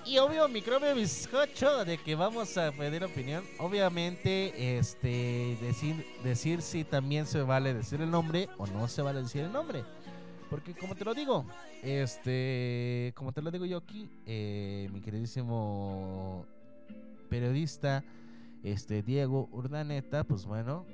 Y 0.06 0.18
obvio, 0.18 0.46
microbio 0.48 0.94
bizcocho 0.94 1.82
de 1.84 1.96
que 1.96 2.14
vamos 2.14 2.58
a 2.58 2.70
pedir 2.72 3.02
opinión. 3.04 3.42
Obviamente, 3.58 4.78
este, 4.78 5.56
decir, 5.62 6.04
decir 6.22 6.60
si 6.60 6.84
también 6.84 7.26
se 7.26 7.40
vale 7.40 7.72
decir 7.72 8.02
el 8.02 8.10
nombre 8.10 8.50
o 8.58 8.66
no 8.66 8.86
se 8.86 9.00
vale 9.00 9.22
decir 9.22 9.42
el 9.42 9.52
nombre. 9.52 9.82
Porque 10.50 10.74
como 10.74 10.94
te 10.94 11.06
lo 11.06 11.14
digo, 11.14 11.46
este, 11.82 13.14
como 13.16 13.32
te 13.32 13.40
lo 13.40 13.50
digo 13.50 13.64
yo 13.64 13.78
aquí, 13.78 14.10
eh, 14.26 14.90
mi 14.92 15.00
queridísimo 15.00 16.44
periodista, 17.30 18.04
este, 18.62 19.02
Diego 19.02 19.48
Urdaneta, 19.52 20.24
pues 20.24 20.44
bueno, 20.44 20.84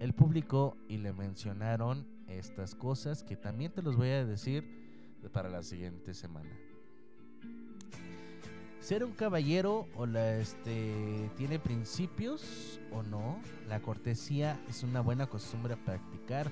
él 0.00 0.14
publicó 0.14 0.76
y 0.88 0.98
le 0.98 1.12
mencionaron 1.12 2.17
estas 2.28 2.74
cosas 2.74 3.22
que 3.22 3.36
también 3.36 3.72
te 3.72 3.82
los 3.82 3.96
voy 3.96 4.08
a 4.10 4.24
decir 4.24 4.64
para 5.32 5.48
la 5.48 5.62
siguiente 5.62 6.14
semana. 6.14 6.50
ser 8.80 9.04
un 9.04 9.12
caballero 9.12 9.86
o 9.96 10.06
la 10.06 10.36
este 10.38 11.30
tiene 11.36 11.58
principios 11.58 12.80
o 12.92 13.02
no. 13.02 13.38
La 13.68 13.80
cortesía 13.80 14.58
es 14.68 14.82
una 14.82 15.00
buena 15.00 15.26
costumbre 15.26 15.74
a 15.74 15.76
practicar. 15.76 16.50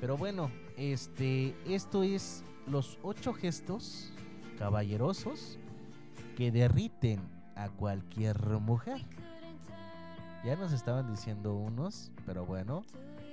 Pero 0.00 0.16
bueno, 0.16 0.50
este 0.76 1.54
esto 1.66 2.02
es 2.02 2.42
los 2.66 2.98
ocho 3.02 3.32
gestos 3.32 4.12
caballerosos 4.58 5.58
que 6.36 6.50
derriten 6.50 7.20
a 7.54 7.68
cualquier 7.68 8.38
mujer. 8.60 9.04
Ya 10.44 10.56
nos 10.56 10.72
estaban 10.72 11.08
diciendo 11.08 11.54
unos, 11.54 12.10
pero 12.26 12.44
bueno, 12.44 12.82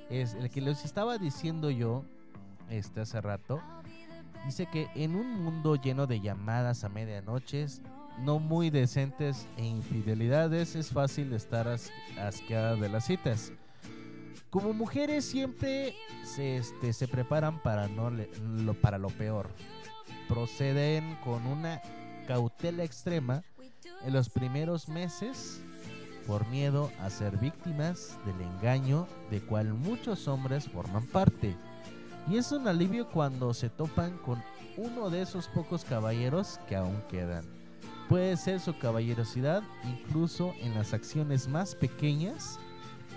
es 0.09 0.33
el 0.33 0.49
que 0.49 0.61
les 0.61 0.85
estaba 0.85 1.17
diciendo 1.17 1.69
yo 1.69 2.03
este 2.69 3.01
hace 3.01 3.19
rato. 3.21 3.61
Dice 4.45 4.67
que 4.67 4.87
en 4.95 5.15
un 5.15 5.43
mundo 5.43 5.75
lleno 5.75 6.07
de 6.07 6.21
llamadas 6.21 6.83
a 6.83 6.89
medianoche, 6.89 7.65
no 8.19 8.39
muy 8.39 8.69
decentes 8.69 9.47
e 9.57 9.65
infidelidades, 9.65 10.75
es 10.75 10.89
fácil 10.91 11.33
estar 11.33 11.67
as- 11.67 11.91
asqueada 12.19 12.75
de 12.75 12.89
las 12.89 13.05
citas. 13.05 13.51
Como 14.49 14.73
mujeres 14.73 15.25
siempre 15.25 15.93
se, 16.23 16.57
este, 16.57 16.93
se 16.93 17.07
preparan 17.07 17.61
para, 17.61 17.87
no 17.87 18.09
lo, 18.09 18.73
para 18.75 18.97
lo 18.97 19.09
peor. 19.09 19.49
Proceden 20.27 21.15
con 21.23 21.45
una 21.45 21.81
cautela 22.27 22.83
extrema 22.83 23.43
en 24.03 24.13
los 24.13 24.29
primeros 24.29 24.87
meses 24.89 25.61
por 26.29 26.47
miedo 26.49 26.91
a 27.01 27.09
ser 27.09 27.37
víctimas 27.37 28.19
del 28.23 28.39
engaño 28.39 29.07
de 29.31 29.41
cual 29.41 29.73
muchos 29.73 30.27
hombres 30.27 30.69
forman 30.69 31.07
parte. 31.07 31.57
Y 32.29 32.37
es 32.37 32.51
un 32.51 32.67
alivio 32.67 33.09
cuando 33.09 33.51
se 33.55 33.67
topan 33.67 34.15
con 34.19 34.39
uno 34.77 35.09
de 35.09 35.23
esos 35.23 35.47
pocos 35.47 35.83
caballeros 35.83 36.59
que 36.69 36.75
aún 36.75 37.01
quedan. 37.09 37.45
Puede 38.07 38.37
ser 38.37 38.59
su 38.59 38.77
caballerosidad 38.77 39.63
incluso 39.83 40.53
en 40.61 40.75
las 40.75 40.93
acciones 40.93 41.47
más 41.47 41.73
pequeñas 41.73 42.59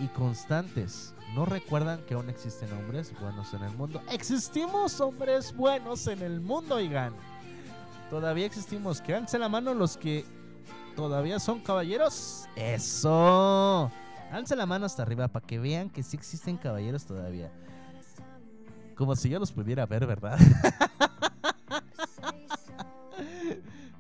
y 0.01 0.06
constantes. 0.06 1.14
¿No 1.34 1.44
recuerdan 1.44 2.01
que 2.06 2.14
aún 2.14 2.30
existen 2.30 2.72
hombres 2.72 3.12
buenos 3.20 3.52
en 3.52 3.62
el 3.62 3.76
mundo? 3.76 4.01
Existimos 4.10 4.98
hombres 5.02 5.55
buenos 5.55 6.06
en 6.06 6.22
el 6.22 6.40
mundo, 6.40 6.76
oigan. 6.76 7.12
Todavía 8.09 8.47
existimos. 8.47 9.02
Quédense 9.02 9.39
la 9.39 9.51
mano 9.51 9.74
los 9.74 9.98
que 9.98 10.24
todavía 10.94 11.39
son 11.39 11.60
caballeros. 11.60 12.48
Eso. 12.56 13.90
Alce 14.31 14.56
la 14.56 14.66
mano 14.66 14.86
hasta 14.86 15.02
arriba 15.02 15.28
para 15.28 15.47
que 15.47 15.59
vean 15.59 15.90
que 15.90 16.02
sí 16.02 16.16
existen 16.16 16.56
caballeros 16.56 17.05
todavía. 17.05 17.51
Como 18.94 19.14
si 19.16 19.28
yo 19.28 19.39
los 19.39 19.52
pudiera 19.52 19.85
ver, 19.86 20.06
¿verdad? 20.06 20.39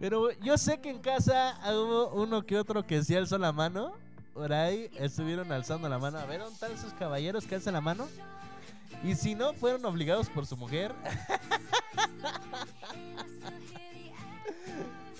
Pero 0.00 0.30
yo 0.40 0.58
sé 0.58 0.80
que 0.80 0.90
en 0.90 0.98
casa 0.98 1.58
hubo 1.70 2.10
uno 2.14 2.44
que 2.44 2.58
otro 2.58 2.84
que 2.84 3.04
sí 3.04 3.14
alzó 3.14 3.38
la 3.38 3.52
mano. 3.52 3.92
Por 4.34 4.52
ahí 4.52 4.90
estuvieron 4.98 5.52
alzando 5.52 5.88
la 5.88 5.98
mano. 5.98 6.18
A 6.18 6.24
ver, 6.24 6.40
¿dónde 6.40 6.54
están 6.54 6.72
esos 6.72 6.92
caballeros 6.94 7.46
que 7.46 7.54
alzan 7.54 7.74
la 7.74 7.80
mano? 7.80 8.08
Y 9.04 9.14
si 9.14 9.34
no, 9.34 9.52
fueron 9.52 9.84
obligados 9.84 10.28
por 10.28 10.46
su 10.46 10.56
mujer. 10.56 10.94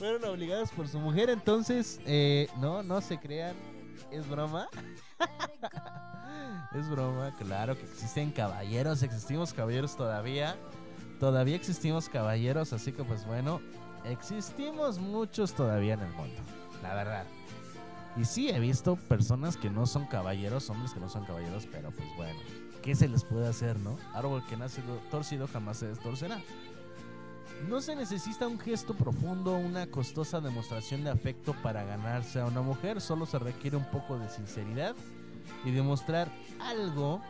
fueron 0.03 0.25
obligados 0.25 0.71
por 0.73 0.89
su 0.89 0.99
mujer, 0.99 1.31
entonces, 1.31 2.01
eh, 2.07 2.49
no, 2.59 2.83
no 2.83 3.01
se 3.01 3.19
crean. 3.21 3.55
Es 4.11 4.29
broma. 4.29 4.69
es 6.75 6.89
broma, 6.91 7.33
claro 7.39 7.77
que 7.79 7.85
existen 7.85 8.33
caballeros, 8.33 9.05
existimos 9.05 9.53
caballeros 9.53 9.97
todavía. 9.97 10.57
Todavía 11.21 11.55
existimos 11.55 12.09
caballeros, 12.09 12.73
así 12.73 12.91
que 12.91 13.05
pues 13.05 13.25
bueno, 13.25 13.61
existimos 14.05 14.99
muchos 14.99 15.55
todavía 15.55 15.95
en 15.95 16.01
el 16.01 16.11
mundo, 16.15 16.41
la 16.83 16.97
verdad. 16.97 17.25
Y 18.17 18.25
sí, 18.25 18.49
he 18.51 18.59
visto 18.59 18.97
personas 18.97 19.57
que 19.57 19.71
no 19.71 19.87
son 19.87 20.07
caballeros, 20.07 20.69
hombres 20.69 20.93
que 20.93 20.99
no 20.99 21.09
son 21.09 21.25
caballeros, 21.27 21.69
pero 21.71 21.93
pues 21.93 22.09
bueno, 22.17 22.41
¿qué 22.83 22.97
se 22.97 23.07
les 23.07 23.23
puede 23.23 23.47
hacer, 23.47 23.79
no? 23.79 23.97
Árbol 24.15 24.45
que 24.49 24.57
nace 24.57 24.83
do- 24.83 25.01
torcido 25.13 25.47
jamás 25.47 25.77
se 25.77 25.87
destorcerá. 25.87 26.41
No 27.69 27.81
se 27.81 27.95
necesita 27.95 28.47
un 28.49 28.59
gesto 28.59 28.95
profundo, 28.95 29.57
una 29.57 29.87
costosa 29.87 30.41
demostración 30.41 31.05
de 31.05 31.11
afecto 31.11 31.55
para 31.63 31.85
ganarse 31.85 32.41
a 32.41 32.47
una 32.47 32.61
mujer, 32.61 33.01
solo 33.01 33.25
se 33.25 33.39
requiere 33.39 33.77
un 33.77 33.85
poco 33.91 34.19
de 34.19 34.29
sinceridad 34.29 34.95
y 35.65 35.71
demostrar 35.71 36.31
algo. 36.61 37.21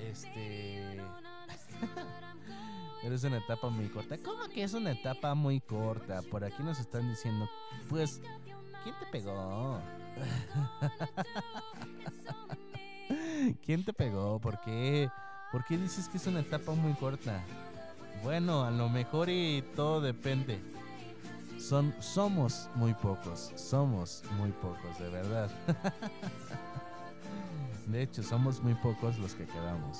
Este. 0.00 1.00
Pero 3.02 3.14
es 3.14 3.24
una 3.24 3.38
etapa 3.38 3.68
muy 3.68 3.88
corta. 3.88 4.18
¿Cómo 4.18 4.48
que 4.48 4.62
es 4.62 4.72
una 4.74 4.92
etapa 4.92 5.34
muy 5.34 5.60
corta? 5.60 6.22
Por 6.22 6.44
aquí 6.44 6.62
nos 6.62 6.80
están 6.80 7.08
diciendo, 7.08 7.48
pues, 7.88 8.20
¿quién 8.82 8.94
te 8.98 9.06
pegó? 9.06 9.80
¿Quién 13.64 13.84
te 13.84 13.92
pegó? 13.92 14.40
¿Por 14.40 14.60
qué? 14.60 15.08
¿Por 15.52 15.64
qué 15.64 15.78
dices 15.78 16.08
que 16.08 16.18
es 16.18 16.26
una 16.26 16.40
etapa 16.40 16.72
muy 16.72 16.92
corta? 16.94 17.42
Bueno, 18.22 18.64
a 18.64 18.70
lo 18.70 18.88
mejor 18.88 19.28
y 19.28 19.62
todo 19.76 20.00
depende. 20.00 20.58
Son, 21.58 21.94
somos 22.00 22.68
muy 22.74 22.94
pocos, 22.94 23.52
somos 23.56 24.22
muy 24.38 24.50
pocos, 24.50 24.98
de 24.98 25.08
verdad. 25.08 25.50
de 27.86 28.02
hecho, 28.02 28.22
somos 28.22 28.62
muy 28.62 28.74
pocos 28.74 29.18
los 29.18 29.34
que 29.34 29.46
quedamos. 29.46 29.98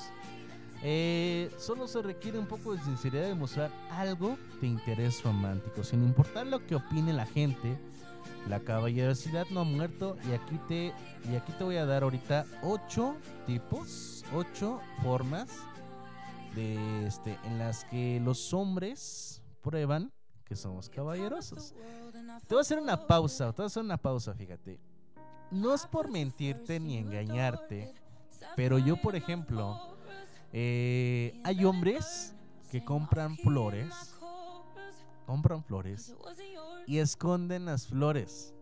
Eh, 0.81 1.51
solo 1.57 1.87
se 1.87 2.01
requiere 2.01 2.39
un 2.39 2.45
poco 2.45 2.73
de 2.73 2.81
sinceridad 2.81 3.27
de 3.27 3.35
mostrar 3.35 3.71
algo 3.91 4.37
de 4.61 4.67
interés 4.67 5.21
romántico, 5.23 5.83
sin 5.83 6.03
importar 6.03 6.47
lo 6.47 6.65
que 6.65 6.75
opine 6.75 7.13
la 7.13 7.25
gente. 7.25 7.77
La 8.47 8.61
caballerosidad 8.61 9.45
no 9.51 9.61
ha 9.61 9.65
muerto 9.65 10.15
y 10.29 10.33
aquí 10.33 10.57
te 10.67 10.93
y 11.29 11.35
aquí 11.35 11.51
te 11.57 11.63
voy 11.63 11.75
a 11.75 11.85
dar 11.85 12.03
ahorita 12.03 12.45
ocho 12.63 13.15
tipos, 13.45 14.23
ocho 14.33 14.79
formas 15.03 15.49
de 16.59 17.07
este 17.07 17.39
en 17.45 17.57
las 17.57 17.85
que 17.85 18.19
los 18.19 18.53
hombres 18.53 19.41
prueban 19.61 20.11
que 20.43 20.55
somos 20.55 20.89
caballerosos. 20.89 21.73
Te 22.47 22.55
voy 22.55 22.57
a 22.57 22.61
hacer 22.61 22.79
una 22.79 23.07
pausa, 23.07 23.51
te 23.51 23.57
voy 23.57 23.65
a 23.65 23.67
hacer 23.67 23.83
una 23.83 23.97
pausa, 23.97 24.33
fíjate. 24.33 24.79
No 25.51 25.73
es 25.73 25.85
por 25.85 26.11
mentirte 26.11 26.79
ni 26.79 26.97
engañarte, 26.97 27.93
pero 28.55 28.77
yo, 28.77 28.97
por 28.97 29.15
ejemplo, 29.15 29.97
eh, 30.51 31.39
hay 31.43 31.63
hombres 31.65 32.35
que 32.71 32.83
compran 32.83 33.37
flores, 33.37 34.15
compran 35.25 35.63
flores 35.63 36.15
y 36.87 36.97
esconden 36.97 37.65
las 37.65 37.87
flores. 37.87 38.53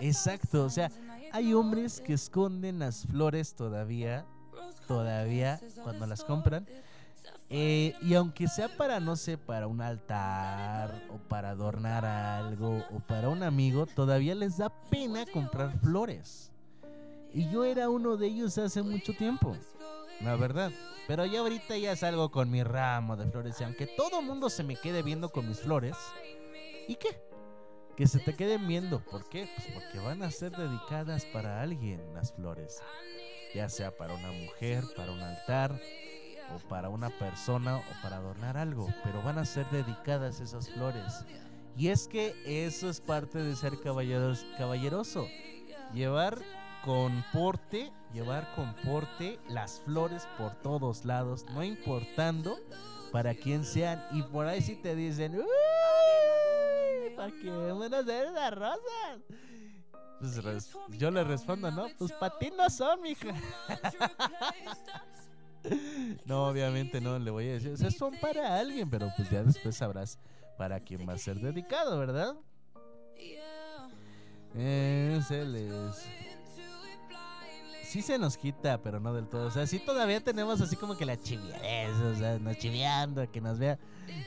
Exacto, 0.00 0.64
o 0.64 0.70
sea, 0.70 0.90
hay 1.32 1.52
hombres 1.52 2.00
que 2.00 2.14
esconden 2.14 2.78
las 2.78 3.06
flores 3.06 3.54
todavía, 3.54 4.26
todavía 4.90 5.60
cuando 5.84 6.04
las 6.04 6.24
compran. 6.24 6.66
Eh, 7.48 7.94
y 8.02 8.14
aunque 8.14 8.48
sea 8.48 8.68
para, 8.76 8.98
no 8.98 9.14
sé, 9.14 9.38
para 9.38 9.68
un 9.68 9.80
altar 9.80 10.92
o 11.10 11.18
para 11.28 11.50
adornar 11.50 12.04
algo 12.04 12.84
o 12.92 12.98
para 12.98 13.28
un 13.28 13.44
amigo, 13.44 13.86
todavía 13.86 14.34
les 14.34 14.58
da 14.58 14.68
pena 14.90 15.26
comprar 15.26 15.78
flores. 15.78 16.50
Y 17.32 17.48
yo 17.50 17.64
era 17.64 17.88
uno 17.88 18.16
de 18.16 18.26
ellos 18.26 18.58
hace 18.58 18.82
mucho 18.82 19.12
tiempo, 19.12 19.56
la 20.22 20.34
verdad. 20.34 20.72
Pero 21.06 21.24
ya 21.24 21.38
ahorita 21.38 21.78
ya 21.78 21.94
salgo 21.94 22.32
con 22.32 22.50
mi 22.50 22.64
ramo 22.64 23.16
de 23.16 23.30
flores 23.30 23.60
y 23.60 23.64
aunque 23.64 23.86
todo 23.86 24.22
mundo 24.22 24.50
se 24.50 24.64
me 24.64 24.74
quede 24.74 25.02
viendo 25.02 25.28
con 25.28 25.48
mis 25.48 25.60
flores, 25.60 25.96
¿y 26.88 26.96
qué? 26.96 27.16
Que 27.96 28.08
se 28.08 28.18
te 28.18 28.34
queden 28.34 28.66
viendo. 28.66 28.98
¿Por 29.04 29.28
qué? 29.28 29.48
Pues 29.54 29.68
porque 29.72 30.04
van 30.04 30.24
a 30.24 30.32
ser 30.32 30.50
dedicadas 30.50 31.24
para 31.26 31.62
alguien 31.62 32.12
las 32.12 32.32
flores. 32.32 32.82
Ya 33.54 33.68
sea 33.68 33.96
para 33.96 34.14
una 34.14 34.30
mujer, 34.32 34.84
para 34.96 35.12
un 35.12 35.20
altar, 35.20 35.80
o 36.54 36.68
para 36.68 36.88
una 36.88 37.10
persona, 37.10 37.78
o 37.78 38.02
para 38.02 38.16
adornar 38.16 38.56
algo. 38.56 38.88
Pero 39.04 39.22
van 39.22 39.38
a 39.38 39.44
ser 39.44 39.66
dedicadas 39.70 40.40
esas 40.40 40.70
flores. 40.70 41.24
Y 41.76 41.88
es 41.88 42.08
que 42.08 42.34
eso 42.46 42.90
es 42.90 43.00
parte 43.00 43.38
de 43.38 43.56
ser 43.56 43.80
caballeros, 43.80 44.44
caballeroso. 44.58 45.26
Llevar 45.94 46.38
con 46.84 47.24
porte, 47.32 47.92
llevar 48.12 48.52
con 48.54 48.74
las 49.48 49.80
flores 49.80 50.26
por 50.38 50.54
todos 50.56 51.04
lados, 51.04 51.44
no 51.50 51.62
importando 51.62 52.58
para 53.12 53.34
quién 53.34 53.64
sean. 53.64 54.02
Y 54.12 54.22
por 54.22 54.46
ahí 54.46 54.62
si 54.62 54.76
te 54.76 54.94
dicen, 54.94 55.36
"Uy, 55.36 55.44
¿para 57.16 57.32
qué 57.32 57.50
van 57.50 57.94
a 57.94 57.98
hacer 57.98 58.30
las 58.32 58.54
rosas? 58.54 59.20
Pues 60.20 60.42
res- 60.44 60.70
yo 60.90 61.10
le 61.10 61.24
respondo, 61.24 61.70
no, 61.70 61.86
pues 61.98 62.12
para 62.12 62.38
ti 62.38 62.52
no 62.56 62.68
son, 62.70 63.00
mija. 63.02 63.32
no, 66.26 66.48
obviamente 66.48 67.00
no, 67.00 67.18
le 67.18 67.30
voy 67.30 67.48
a 67.48 67.52
decir, 67.52 67.72
o 67.72 67.76
sea, 67.76 67.90
son 67.90 68.14
para 68.20 68.58
alguien, 68.58 68.88
pero 68.90 69.08
pues 69.16 69.30
ya 69.30 69.42
después 69.42 69.76
sabrás 69.76 70.18
para 70.58 70.80
quién 70.80 71.08
va 71.08 71.14
a 71.14 71.18
ser 71.18 71.40
dedicado, 71.40 71.98
¿verdad? 71.98 72.34
Eh, 74.54 75.20
se 75.26 75.44
les... 75.44 76.06
sí 77.90 78.02
se 78.02 78.18
nos 78.18 78.36
quita, 78.36 78.80
pero 78.80 79.00
no 79.00 79.12
del 79.12 79.26
todo. 79.28 79.48
O 79.48 79.50
sea, 79.50 79.66
sí 79.66 79.80
todavía 79.80 80.20
tenemos 80.22 80.60
así 80.60 80.76
como 80.76 80.96
que 80.96 81.04
la 81.04 81.20
chiviadez, 81.20 81.90
o 81.96 82.14
sea, 82.14 82.38
nos 82.38 82.56
chiveando, 82.56 83.28
que 83.30 83.40
nos 83.40 83.58
vea. 83.58 83.78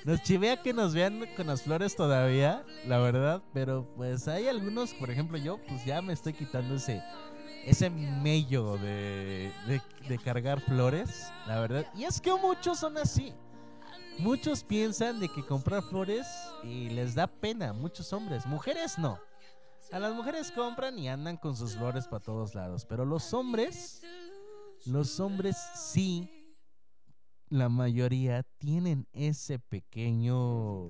Nos 0.04 0.22
chivea 0.22 0.62
que 0.62 0.74
nos 0.74 0.94
vean 0.94 1.26
con 1.38 1.48
las 1.48 1.62
flores 1.62 1.96
todavía, 1.96 2.66
la 2.86 2.98
verdad. 2.98 3.42
Pero 3.54 3.88
pues 3.96 4.28
hay 4.28 4.50
algunos, 4.50 4.94
por 4.94 5.10
ejemplo, 5.10 5.38
yo, 5.38 5.60
pues 5.66 5.86
ya 5.86 6.02
me 6.02 6.12
estoy 6.12 6.34
quitando 6.34 6.76
ese. 6.76 7.02
Ese 7.66 7.90
mello 7.90 8.76
de, 8.76 9.50
de, 9.68 9.82
de 10.10 10.18
cargar 10.18 10.60
flores, 10.60 11.32
la 11.48 11.62
verdad. 11.62 11.86
Y 11.96 12.04
es 12.04 12.20
que 12.20 12.34
muchos 12.34 12.80
son 12.80 12.98
así. 12.98 13.34
Muchos 14.20 14.66
piensan 14.66 15.22
de 15.22 15.30
que 15.30 15.46
comprar 15.46 15.82
flores 15.84 16.28
y 16.62 16.90
les 16.90 17.16
da 17.16 17.26
pena, 17.28 17.72
muchos 17.72 18.12
hombres, 18.12 18.46
mujeres 18.46 18.98
no. 18.98 19.18
A 19.92 20.00
las 20.00 20.14
mujeres 20.16 20.52
compran 20.52 20.98
y 20.98 21.10
andan 21.10 21.38
con 21.38 21.56
sus 21.56 21.76
flores 21.76 22.08
para 22.08 22.24
todos 22.24 22.56
lados, 22.56 22.86
pero 22.86 23.06
los 23.06 23.34
hombres, 23.34 24.02
los 24.86 25.20
hombres 25.20 25.58
sí, 25.76 26.30
la 27.50 27.70
mayoría 27.70 28.44
tienen 28.58 29.08
ese 29.14 29.60
pequeño, 29.60 30.90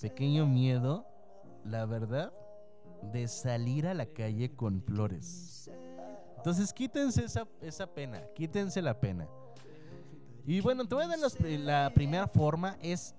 pequeño 0.00 0.46
miedo, 0.46 1.06
la 1.64 1.86
verdad, 1.86 2.32
de 3.12 3.28
salir 3.28 3.86
a 3.86 3.94
la 3.94 4.06
calle 4.06 4.54
con 4.54 4.82
flores. 4.82 5.70
Entonces 6.36 6.74
quítense 6.74 7.24
esa, 7.24 7.48
esa 7.62 7.86
pena, 7.86 8.22
quítense 8.34 8.82
la 8.82 9.00
pena. 9.00 9.26
Y 10.46 10.60
bueno, 10.60 10.86
te 10.86 10.94
voy 10.94 11.04
a 11.04 11.08
dar 11.08 11.18
la 11.40 11.90
primera 11.94 12.28
forma 12.28 12.76
es, 12.82 13.14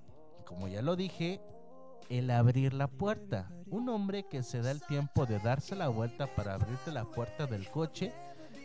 como 0.46 0.68
ya 0.68 0.84
lo 0.84 0.96
dije, 0.96 1.42
el 2.10 2.30
abrir 2.32 2.74
la 2.74 2.88
puerta. 2.88 3.50
Un 3.68 3.90
hombre 3.90 4.24
que 4.24 4.44
se 4.44 4.62
da 4.62 4.72
el 4.72 4.82
tiempo 4.82 5.26
de 5.26 5.40
darse 5.40 5.76
la 5.76 5.88
vuelta 5.88 6.28
para 6.28 6.54
abrirte 6.54 6.92
la 6.92 7.06
puerta 7.06 7.48
del 7.48 7.70
coche 7.70 8.14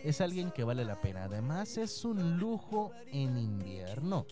es 0.04 0.20
alguien 0.20 0.50
que 0.50 0.64
vale 0.64 0.84
la 0.84 1.00
pena. 1.00 1.24
Además 1.24 1.76
es 1.76 2.04
un 2.04 2.38
lujo 2.38 2.92
en 3.12 3.36
invierno. 3.38 4.26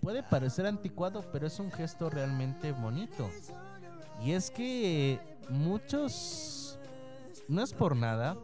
Puede 0.00 0.22
parecer 0.22 0.66
anticuado, 0.66 1.24
pero 1.32 1.46
es 1.46 1.58
un 1.58 1.72
gesto 1.72 2.10
realmente 2.10 2.72
bonito. 2.72 3.30
Y 4.22 4.32
es 4.32 4.50
que 4.50 5.18
muchos, 5.48 6.78
no 7.48 7.62
es 7.62 7.72
por 7.72 7.96
nada, 7.96 8.36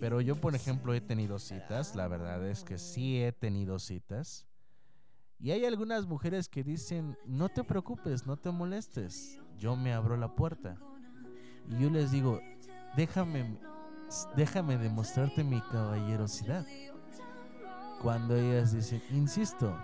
pero 0.00 0.20
yo 0.20 0.36
por 0.36 0.54
ejemplo 0.54 0.94
he 0.94 1.00
tenido 1.00 1.38
citas, 1.38 1.94
la 1.94 2.08
verdad 2.08 2.46
es 2.46 2.64
que 2.64 2.78
sí 2.78 3.22
he 3.22 3.32
tenido 3.32 3.78
citas. 3.78 4.47
Y 5.40 5.52
hay 5.52 5.64
algunas 5.64 6.06
mujeres 6.06 6.48
que 6.48 6.64
dicen, 6.64 7.16
no 7.24 7.48
te 7.48 7.62
preocupes, 7.62 8.26
no 8.26 8.36
te 8.36 8.50
molestes, 8.50 9.40
yo 9.56 9.76
me 9.76 9.92
abro 9.92 10.16
la 10.16 10.34
puerta. 10.34 10.76
Y 11.68 11.80
yo 11.80 11.90
les 11.90 12.10
digo, 12.10 12.40
déjame, 12.96 13.56
déjame 14.34 14.78
demostrarte 14.78 15.44
mi 15.44 15.60
caballerosidad. 15.60 16.66
Cuando 18.02 18.34
ellas 18.34 18.72
dicen, 18.72 19.00
insisto, 19.10 19.76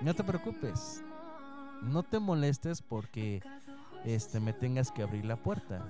no 0.00 0.14
te 0.14 0.24
preocupes, 0.24 1.02
no 1.82 2.02
te 2.02 2.18
molestes 2.18 2.80
porque 2.80 3.42
este, 4.04 4.40
me 4.40 4.54
tengas 4.54 4.90
que 4.90 5.02
abrir 5.02 5.26
la 5.26 5.36
puerta. 5.36 5.86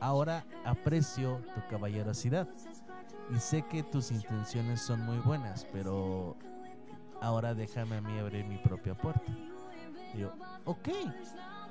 Ahora 0.00 0.44
aprecio 0.64 1.40
tu 1.54 1.60
caballerosidad 1.70 2.48
y 3.32 3.38
sé 3.38 3.62
que 3.62 3.84
tus 3.84 4.10
intenciones 4.10 4.80
son 4.80 5.00
muy 5.00 5.18
buenas, 5.18 5.64
pero 5.72 6.36
ahora 7.22 7.54
déjame 7.54 7.96
a 7.96 8.00
mí 8.00 8.18
abrir 8.18 8.44
mi 8.44 8.58
propia 8.58 8.94
puerta. 8.94 9.32
Y 10.12 10.18
yo, 10.18 10.32
ok. 10.64 10.88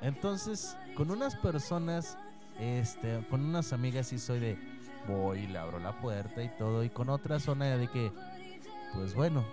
Entonces, 0.00 0.76
con 0.96 1.10
unas 1.10 1.36
personas, 1.36 2.18
este, 2.58 3.24
con 3.30 3.44
unas 3.44 3.72
amigas 3.72 4.08
sí 4.08 4.18
soy 4.18 4.40
de 4.40 4.58
voy, 5.06 5.46
le 5.46 5.58
abro 5.58 5.78
la 5.78 6.00
puerta 6.00 6.42
y 6.42 6.48
todo, 6.56 6.82
y 6.82 6.90
con 6.90 7.08
otras 7.08 7.42
zona 7.42 7.66
de 7.76 7.88
que, 7.88 8.10
pues 8.94 9.14
bueno, 9.14 9.44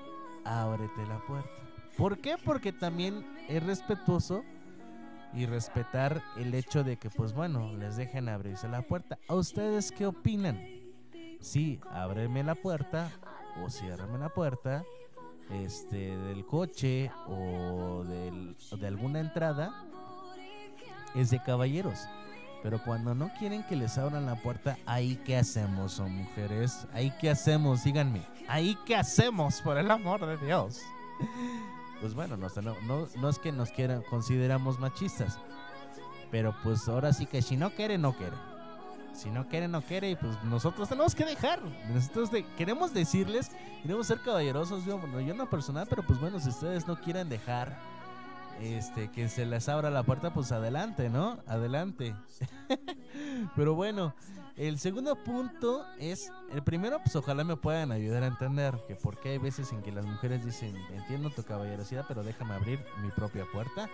ábrete 0.45 1.05
la 1.07 1.19
puerta. 1.19 1.49
¿Por 1.97 2.19
qué? 2.19 2.37
Porque 2.43 2.71
también 2.71 3.25
es 3.49 3.61
respetuoso 3.61 4.43
y 5.33 5.45
respetar 5.45 6.23
el 6.37 6.53
hecho 6.53 6.83
de 6.83 6.97
que, 6.97 7.09
pues 7.09 7.33
bueno, 7.33 7.73
les 7.73 7.97
dejen 7.97 8.29
abrirse 8.29 8.69
la 8.69 8.83
puerta. 8.83 9.19
¿A 9.27 9.35
ustedes 9.35 9.91
qué 9.91 10.05
opinan? 10.05 10.59
Sí, 11.41 11.79
ábreme 11.91 12.43
la 12.43 12.55
puerta 12.55 13.11
o 13.63 13.69
ciérrame 13.69 14.17
la 14.17 14.29
puerta 14.29 14.83
este, 15.51 16.15
del 16.17 16.45
coche 16.45 17.11
o, 17.27 18.03
del- 18.05 18.55
de 18.79 18.87
alguna 18.87 19.19
entrada 19.19 19.85
es 21.15 21.29
de 21.31 21.41
caballeros. 21.41 21.99
Pero 22.61 22.83
cuando 22.83 23.15
no 23.15 23.31
quieren 23.39 23.63
que 23.63 23.75
les 23.77 23.97
abran 23.97 24.25
la 24.25 24.35
puerta, 24.35 24.77
ahí 24.85 25.15
qué 25.25 25.37
hacemos, 25.37 25.93
son 25.93 26.11
mujeres. 26.11 26.85
Ahí 26.91 27.13
qué 27.21 27.29
hacemos, 27.29 27.85
díganme. 27.85 28.21
Ahí 28.49 28.77
qué 28.85 28.97
hacemos, 28.97 29.61
por 29.61 29.77
el 29.77 29.89
amor 29.89 30.25
de 30.25 30.37
Dios. 30.45 30.81
Pues 32.01 32.13
bueno, 32.13 32.35
no, 32.37 33.29
es 33.29 33.39
que 33.39 33.51
nos 33.53 33.71
quieran, 33.71 34.03
consideramos 34.09 34.77
machistas. 34.79 35.39
Pero 36.31 36.53
pues 36.63 36.87
ahora 36.89 37.13
sí 37.13 37.25
que 37.25 37.41
si 37.41 37.55
no 37.57 37.71
quiere, 37.71 37.97
no 37.97 38.11
quiere. 38.13 38.35
Si 39.13 39.29
no 39.29 39.47
quiere, 39.47 39.67
no 39.67 39.81
quiere. 39.81 40.11
Y 40.11 40.15
pues 40.15 40.41
nosotros 40.43 40.87
tenemos 40.89 41.13
que 41.15 41.25
dejar. 41.25 41.59
Nosotros 41.93 42.31
de- 42.31 42.45
queremos 42.55 42.93
decirles, 42.93 43.51
queremos 43.81 44.07
ser 44.07 44.21
caballerosos. 44.21 44.85
Yo, 44.85 44.99
yo 45.21 45.33
no 45.33 45.49
personal, 45.49 45.87
pero 45.89 46.03
pues 46.03 46.19
bueno, 46.19 46.39
si 46.39 46.49
ustedes 46.49 46.87
no 46.87 46.99
quieren 46.99 47.29
dejar 47.29 47.77
este 48.61 49.09
que 49.11 49.29
se 49.29 49.45
les 49.45 49.69
abra 49.69 49.89
la 49.89 50.03
puerta, 50.03 50.33
pues 50.33 50.51
adelante, 50.51 51.09
¿no? 51.09 51.39
Adelante. 51.47 52.15
pero 53.55 53.73
bueno, 53.75 54.13
el 54.57 54.79
segundo 54.79 55.15
punto 55.23 55.85
es, 55.97 56.31
el 56.51 56.61
primero, 56.63 56.99
pues 57.01 57.15
ojalá 57.15 57.43
me 57.43 57.55
puedan 57.55 57.91
ayudar 57.91 58.23
a 58.23 58.27
entender 58.27 58.77
que 58.87 58.95
por 58.95 59.17
qué 59.19 59.29
hay 59.29 59.37
veces 59.37 59.71
en 59.71 59.81
que 59.81 59.91
las 59.91 60.05
mujeres 60.05 60.45
dicen, 60.45 60.75
entiendo 60.93 61.29
tu 61.29 61.43
caballerosidad, 61.43 62.05
pero 62.07 62.23
déjame 62.23 62.53
abrir 62.53 62.83
mi 63.01 63.09
propia 63.11 63.45
puerta. 63.51 63.89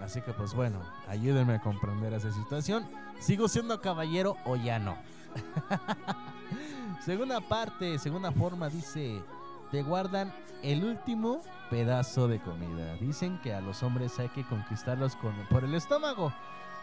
Así 0.00 0.20
que 0.20 0.32
pues 0.32 0.54
bueno, 0.54 0.80
ayúdenme 1.08 1.54
a 1.54 1.60
comprender 1.60 2.12
esa 2.12 2.32
situación. 2.32 2.86
¿Sigo 3.18 3.48
siendo 3.48 3.80
caballero 3.80 4.36
o 4.44 4.56
ya 4.56 4.78
no? 4.78 4.96
segunda 7.04 7.40
parte, 7.40 7.98
segunda 7.98 8.32
forma 8.32 8.68
dice, 8.68 9.22
te 9.70 9.82
guardan 9.82 10.32
el 10.62 10.84
último 10.84 11.40
pedazo 11.70 12.28
de 12.28 12.40
comida. 12.40 12.94
Dicen 12.96 13.38
que 13.42 13.54
a 13.54 13.60
los 13.60 13.82
hombres 13.82 14.18
hay 14.18 14.28
que 14.28 14.44
conquistarlos 14.44 15.16
con, 15.16 15.34
por 15.50 15.64
el 15.64 15.74
estómago. 15.74 16.32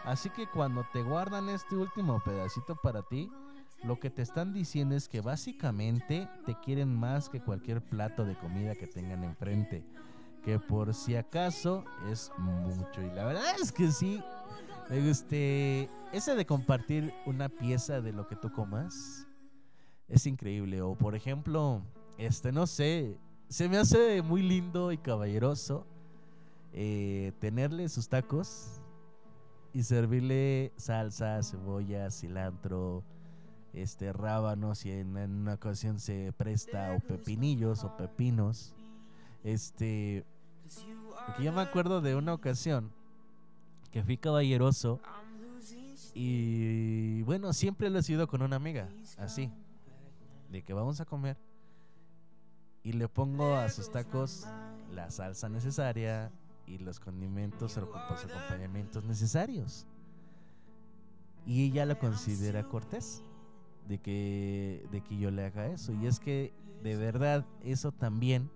Así 0.04 0.30
que 0.30 0.46
cuando 0.46 0.84
te 0.92 1.02
guardan 1.02 1.48
este 1.48 1.76
último 1.76 2.20
pedacito 2.24 2.76
para 2.76 3.02
ti, 3.02 3.30
lo 3.82 3.98
que 3.98 4.10
te 4.10 4.22
están 4.22 4.52
diciendo 4.52 4.94
es 4.94 5.08
que 5.08 5.20
básicamente 5.20 6.28
te 6.46 6.54
quieren 6.60 6.94
más 6.94 7.28
que 7.28 7.40
cualquier 7.40 7.82
plato 7.82 8.24
de 8.24 8.36
comida 8.36 8.74
que 8.74 8.86
tengan 8.86 9.24
enfrente. 9.24 9.84
Que 10.44 10.58
por 10.58 10.92
si 10.94 11.14
acaso 11.14 11.84
es 12.10 12.32
mucho. 12.38 13.00
Y 13.00 13.10
la 13.14 13.24
verdad 13.24 13.44
es 13.60 13.72
que 13.72 13.90
sí. 13.92 14.22
Este, 14.90 15.88
ese 16.12 16.34
de 16.34 16.44
compartir 16.44 17.14
una 17.24 17.48
pieza 17.48 18.00
de 18.00 18.12
lo 18.12 18.26
que 18.26 18.36
tú 18.36 18.52
comas 18.52 19.26
es 20.08 20.26
increíble. 20.26 20.82
O 20.82 20.94
por 20.96 21.14
ejemplo, 21.14 21.82
este, 22.18 22.52
no 22.52 22.66
sé, 22.66 23.16
se 23.48 23.68
me 23.68 23.78
hace 23.78 24.22
muy 24.22 24.42
lindo 24.42 24.92
y 24.92 24.98
caballeroso 24.98 25.86
eh, 26.72 27.32
tenerle 27.38 27.88
sus 27.88 28.08
tacos 28.08 28.80
y 29.72 29.82
servirle 29.82 30.72
salsa, 30.76 31.42
cebolla, 31.42 32.10
cilantro, 32.10 33.04
este, 33.72 34.12
rábanos 34.12 34.84
y 34.84 34.90
en, 34.90 35.16
en 35.16 35.30
una 35.32 35.54
ocasión 35.54 35.98
se 35.98 36.32
presta 36.36 36.94
o 36.94 37.00
pepinillos 37.00 37.84
o 37.84 37.96
pepinos. 37.96 38.74
Este, 39.44 40.24
porque 41.26 41.42
yo 41.42 41.52
me 41.52 41.62
acuerdo 41.62 42.00
de 42.00 42.14
una 42.16 42.34
ocasión 42.34 42.90
que 43.90 44.02
fui 44.02 44.16
caballeroso 44.16 45.00
y 46.14 47.22
bueno, 47.22 47.52
siempre 47.52 47.90
lo 47.90 47.98
he 47.98 48.02
sido 48.02 48.26
con 48.26 48.42
una 48.42 48.56
amiga, 48.56 48.88
así, 49.18 49.50
de 50.50 50.62
que 50.62 50.72
vamos 50.72 51.00
a 51.00 51.04
comer 51.04 51.36
y 52.82 52.92
le 52.92 53.08
pongo 53.08 53.54
a 53.54 53.68
sus 53.68 53.90
tacos 53.90 54.46
la 54.92 55.10
salsa 55.10 55.48
necesaria 55.48 56.30
y 56.66 56.78
los 56.78 57.00
condimentos 57.00 57.76
o 57.76 57.80
los 57.82 58.24
acompañamientos 58.24 59.04
necesarios. 59.04 59.86
Y 61.46 61.66
ella 61.66 61.86
lo 61.86 61.98
considera 61.98 62.68
cortés 62.68 63.22
de 63.88 63.98
que, 63.98 64.86
de 64.90 65.00
que 65.00 65.18
yo 65.18 65.30
le 65.30 65.44
haga 65.44 65.66
eso. 65.66 65.92
Y 65.92 66.06
es 66.06 66.20
que 66.20 66.52
de 66.82 66.96
verdad 66.96 67.44
eso 67.62 67.92
también 67.92 68.50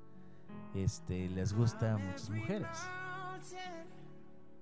este, 0.76 1.28
les 1.30 1.52
gusta 1.52 1.94
a 1.94 1.98
muchas 1.98 2.30
mujeres. 2.30 2.68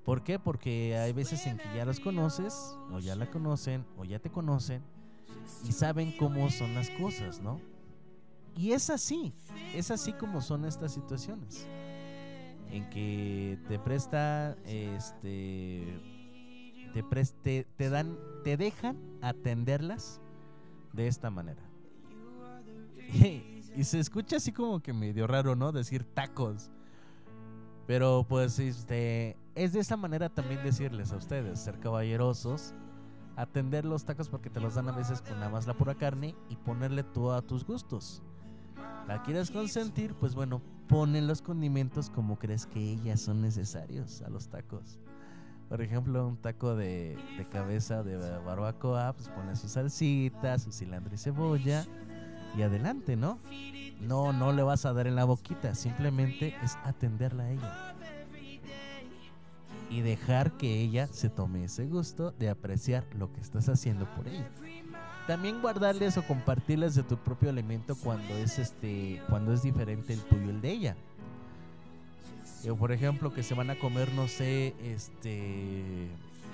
¿Por 0.04 0.22
qué? 0.22 0.38
Porque 0.38 0.96
hay 0.98 1.12
veces 1.12 1.46
en 1.46 1.56
que 1.56 1.64
ya 1.74 1.84
los 1.84 1.98
conoces, 1.98 2.76
o 2.92 2.98
ya 2.98 3.16
la 3.16 3.30
conocen, 3.30 3.84
o 3.96 4.04
ya 4.04 4.18
te 4.18 4.30
conocen, 4.30 4.82
y 5.66 5.72
saben 5.72 6.14
cómo 6.18 6.50
son 6.50 6.74
las 6.74 6.90
cosas, 6.90 7.40
¿no? 7.40 7.60
Y 8.56 8.72
es 8.72 8.90
así, 8.90 9.32
es 9.74 9.90
así 9.90 10.12
como 10.12 10.42
son 10.42 10.64
estas 10.64 10.92
situaciones. 10.92 11.66
En 12.70 12.88
que 12.90 13.58
te 13.68 13.78
presta, 13.78 14.56
este, 14.66 16.00
te, 16.92 17.64
te 17.76 17.88
dan, 17.88 18.18
te 18.42 18.56
dejan 18.56 18.98
atenderlas 19.22 20.20
de 20.92 21.08
esta 21.08 21.30
manera. 21.30 21.62
Y, 23.76 23.84
se 23.84 23.98
escucha 23.98 24.36
así 24.36 24.52
como 24.52 24.80
que 24.80 24.92
medio 24.92 25.26
raro, 25.26 25.56
¿no? 25.56 25.72
Decir 25.72 26.04
tacos. 26.04 26.70
Pero 27.86 28.24
pues 28.28 28.58
este 28.58 29.36
es 29.54 29.72
de 29.72 29.80
esa 29.80 29.96
manera 29.96 30.28
también 30.28 30.62
decirles 30.62 31.12
a 31.12 31.16
ustedes, 31.16 31.60
ser 31.60 31.78
caballerosos, 31.80 32.74
atender 33.36 33.84
los 33.84 34.04
tacos 34.04 34.28
porque 34.28 34.48
te 34.48 34.60
los 34.60 34.74
dan 34.74 34.88
a 34.88 34.92
veces 34.92 35.20
con 35.20 35.34
nada 35.34 35.50
más 35.50 35.66
la 35.66 35.74
pura 35.74 35.94
carne 35.94 36.34
y 36.48 36.56
ponerle 36.56 37.02
todo 37.02 37.34
a 37.34 37.42
tus 37.42 37.64
gustos. 37.64 38.22
¿La 39.06 39.22
quieres 39.22 39.50
consentir? 39.50 40.14
Pues 40.14 40.34
bueno, 40.34 40.62
ponle 40.88 41.20
los 41.20 41.42
condimentos 41.42 42.08
como 42.08 42.38
crees 42.38 42.66
que 42.66 42.80
ellas 42.80 43.20
son 43.20 43.42
necesarios 43.42 44.22
a 44.22 44.30
los 44.30 44.48
tacos. 44.48 44.98
Por 45.68 45.82
ejemplo, 45.82 46.26
un 46.26 46.36
taco 46.36 46.74
de, 46.74 47.18
de 47.36 47.44
cabeza 47.46 48.02
de 48.02 48.16
barbacoa, 48.16 49.12
pues 49.12 49.28
pone 49.28 49.56
su 49.56 49.68
salsita, 49.68 50.58
su 50.58 50.72
cilantro 50.72 51.14
y 51.14 51.18
cebolla 51.18 51.86
y 52.56 52.62
adelante, 52.62 53.16
¿no? 53.16 53.38
No, 54.00 54.32
no 54.32 54.52
le 54.52 54.62
vas 54.62 54.84
a 54.86 54.92
dar 54.92 55.06
en 55.06 55.16
la 55.16 55.24
boquita, 55.24 55.74
simplemente 55.74 56.54
es 56.62 56.76
atenderla 56.84 57.44
a 57.44 57.50
ella. 57.50 57.94
Y 59.90 60.00
dejar 60.00 60.52
que 60.52 60.80
ella 60.80 61.06
se 61.06 61.28
tome 61.28 61.64
ese 61.64 61.86
gusto 61.86 62.32
de 62.32 62.48
apreciar 62.48 63.04
lo 63.14 63.32
que 63.32 63.40
estás 63.40 63.68
haciendo 63.68 64.06
por 64.14 64.26
ella. 64.26 64.48
También 65.26 65.62
guardarles 65.62 66.18
o 66.18 66.22
compartirles 66.26 66.94
de 66.94 67.02
tu 67.02 67.16
propio 67.16 67.48
alimento 67.50 67.96
cuando 67.96 68.34
es 68.34 68.58
este 68.58 69.22
cuando 69.28 69.54
es 69.54 69.62
diferente 69.62 70.12
el 70.12 70.20
tuyo 70.20 70.50
el 70.50 70.60
de 70.60 70.70
ella. 70.70 70.96
Eh, 72.64 72.72
por 72.72 72.92
ejemplo, 72.92 73.32
que 73.32 73.42
se 73.42 73.54
van 73.54 73.70
a 73.70 73.78
comer, 73.78 74.12
no 74.12 74.26
sé, 74.26 74.74
este 74.82 76.08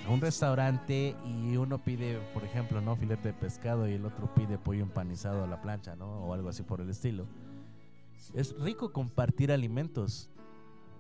un 0.09 0.21
restaurante 0.21 1.17
y 1.25 1.57
uno 1.57 1.79
pide, 1.79 2.19
por 2.33 2.45
ejemplo, 2.45 2.81
no 2.81 2.97
filete 2.97 3.29
de 3.29 3.35
pescado 3.35 3.89
y 3.89 3.93
el 3.93 4.05
otro 4.05 4.35
pide 4.35 4.59
pollo 4.59 4.83
empanizado 4.83 5.45
a 5.45 5.47
la 5.47 5.61
plancha, 5.61 5.97
¿no? 5.97 6.25
O 6.25 6.35
algo 6.35 6.49
así 6.49 6.63
por 6.63 6.81
el 6.81 6.91
estilo. 6.91 7.27
Es 8.35 8.59
rico 8.61 8.93
compartir 8.93 9.53
alimentos. 9.53 10.31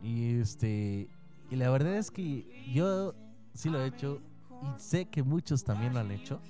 Y 0.02 0.40
este 0.40 1.08
y 1.50 1.56
la 1.56 1.68
verdad 1.70 1.96
es 1.96 2.10
que 2.10 2.46
yo 2.72 3.14
sí 3.54 3.70
lo 3.70 3.82
he 3.82 3.86
hecho 3.86 4.22
y 4.62 4.80
sé 4.80 5.06
que 5.06 5.22
muchos 5.22 5.64
también 5.64 5.94
lo 5.94 6.00
han 6.00 6.12
hecho. 6.12 6.40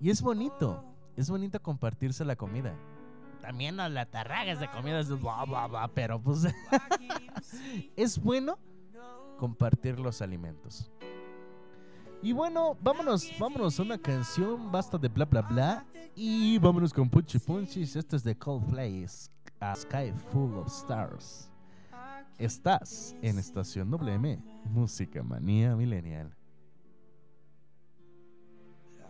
Y 0.00 0.10
es 0.10 0.20
bonito, 0.20 0.84
es 1.16 1.30
bonito 1.30 1.62
compartirse 1.62 2.24
la 2.24 2.34
comida. 2.34 2.74
También 3.40 3.78
a 3.80 3.88
la 3.88 4.06
tarragas 4.06 4.58
de 4.60 4.68
comida, 4.68 5.00
es 5.00 5.08
bla, 5.08 5.44
bla, 5.44 5.68
bla, 5.68 5.88
pero 5.88 6.20
pues 6.20 6.46
es 7.96 8.18
bueno 8.18 8.58
compartir 9.38 9.98
los 10.00 10.20
alimentos. 10.22 10.90
Y 12.22 12.32
bueno, 12.32 12.76
vámonos, 12.80 13.30
vámonos 13.38 13.78
a 13.78 13.82
una 13.82 13.98
canción, 13.98 14.70
basta 14.70 14.96
de 14.96 15.08
bla 15.08 15.24
bla 15.24 15.42
bla. 15.42 15.84
Y 16.14 16.58
vámonos 16.58 16.92
con 16.92 17.08
Punchy 17.08 17.38
Punchis. 17.38 17.96
Este 17.96 18.16
es 18.16 18.22
de 18.24 18.36
Coldplay, 18.36 19.06
A 19.60 19.74
Sky 19.74 20.12
Full 20.30 20.54
of 20.58 20.68
Stars. 20.68 21.50
Estás 22.38 23.16
en 23.22 23.38
Estación 23.38 23.90
WM, 23.90 24.38
Música 24.66 25.22
Manía 25.22 25.74
Millennial. 25.76 26.34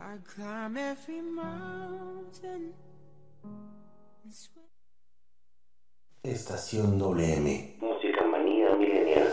I 0.01 0.19
climb 0.35 0.77
every 0.77 1.23
mountain. 1.23 2.73
and 4.25 4.33
swear- 4.33 4.67
Estación 6.25 6.99
WM. 6.99 7.77
Música 7.81 8.25
manía 8.31 8.75
milenial. 8.77 9.33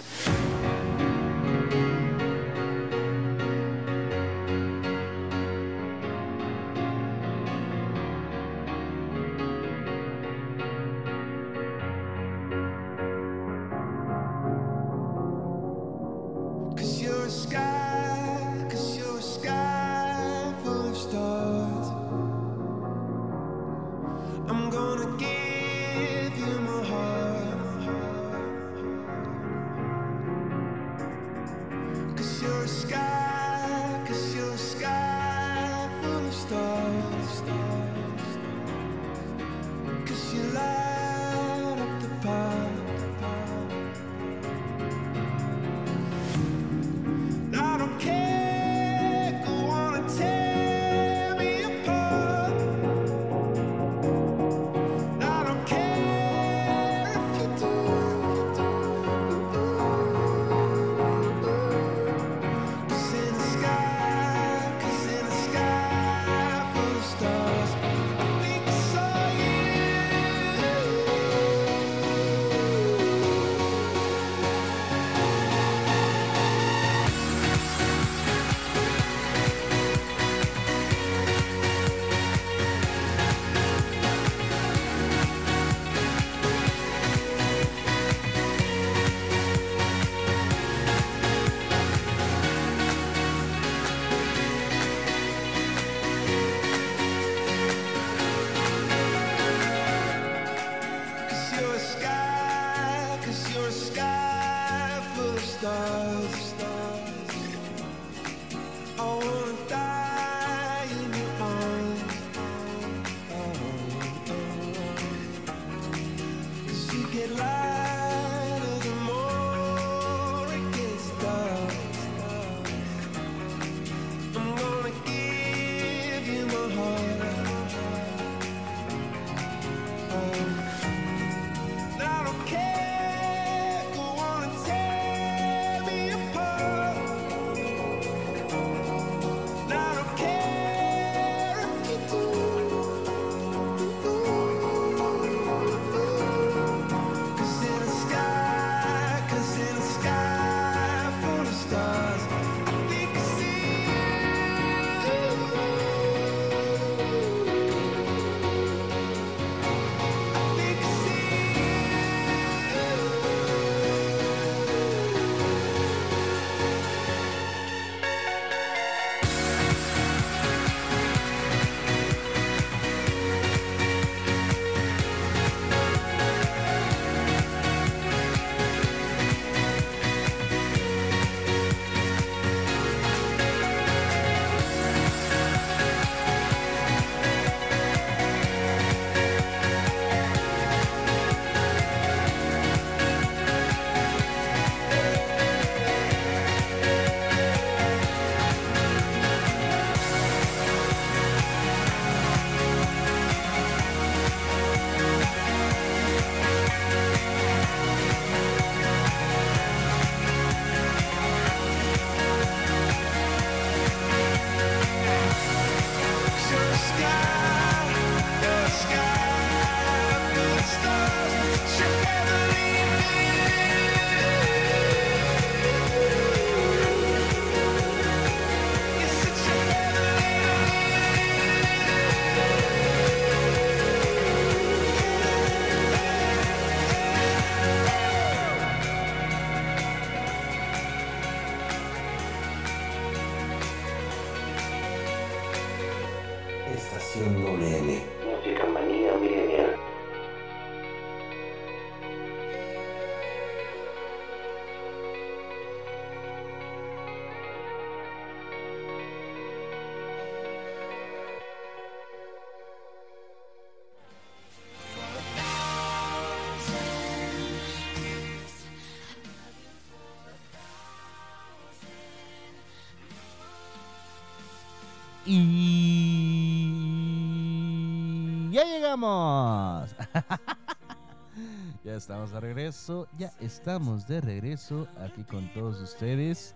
Estamos 281.99 282.31
de 282.31 282.39
regreso. 282.39 283.07
Ya 283.17 283.31
estamos 283.41 284.07
de 284.07 284.21
regreso 284.21 284.88
aquí 284.99 285.23
con 285.23 285.51
todos 285.53 285.81
ustedes. 285.81 286.55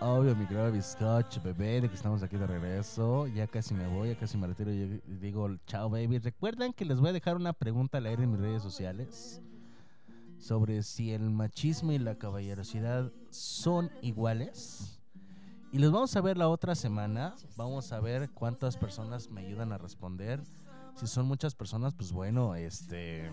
Obvio, 0.00 0.36
mi 0.36 0.46
querido 0.46 0.70
bizcocho, 0.70 1.42
bebé, 1.42 1.80
de 1.80 1.88
que 1.88 1.96
estamos 1.96 2.22
aquí 2.22 2.36
de 2.36 2.46
regreso. 2.46 3.26
Ya 3.26 3.48
casi 3.48 3.74
me 3.74 3.88
voy, 3.88 4.10
ya 4.10 4.16
casi 4.16 4.38
me 4.38 4.46
retiro 4.46 4.72
y 4.72 5.00
digo 5.20 5.48
chao, 5.66 5.90
baby. 5.90 6.18
Recuerden 6.18 6.72
que 6.72 6.84
les 6.84 7.00
voy 7.00 7.08
a 7.08 7.12
dejar 7.12 7.34
una 7.34 7.52
pregunta 7.52 7.98
al 7.98 8.06
aire 8.06 8.22
en 8.22 8.30
mis 8.30 8.40
redes 8.40 8.62
sociales 8.62 9.42
sobre 10.38 10.84
si 10.84 11.12
el 11.12 11.30
machismo 11.30 11.90
y 11.90 11.98
la 11.98 12.14
caballerosidad 12.14 13.10
son 13.30 13.90
iguales. 14.02 15.00
Y 15.72 15.80
les 15.80 15.90
vamos 15.90 16.14
a 16.14 16.20
ver 16.20 16.36
la 16.36 16.48
otra 16.48 16.76
semana. 16.76 17.34
Vamos 17.56 17.90
a 17.92 17.98
ver 17.98 18.30
cuántas 18.30 18.76
personas 18.76 19.30
me 19.30 19.40
ayudan 19.40 19.72
a 19.72 19.78
responder. 19.78 20.40
Si 20.94 21.08
son 21.08 21.26
muchas 21.26 21.56
personas, 21.56 21.92
pues 21.94 22.12
bueno, 22.12 22.54
este 22.54 23.28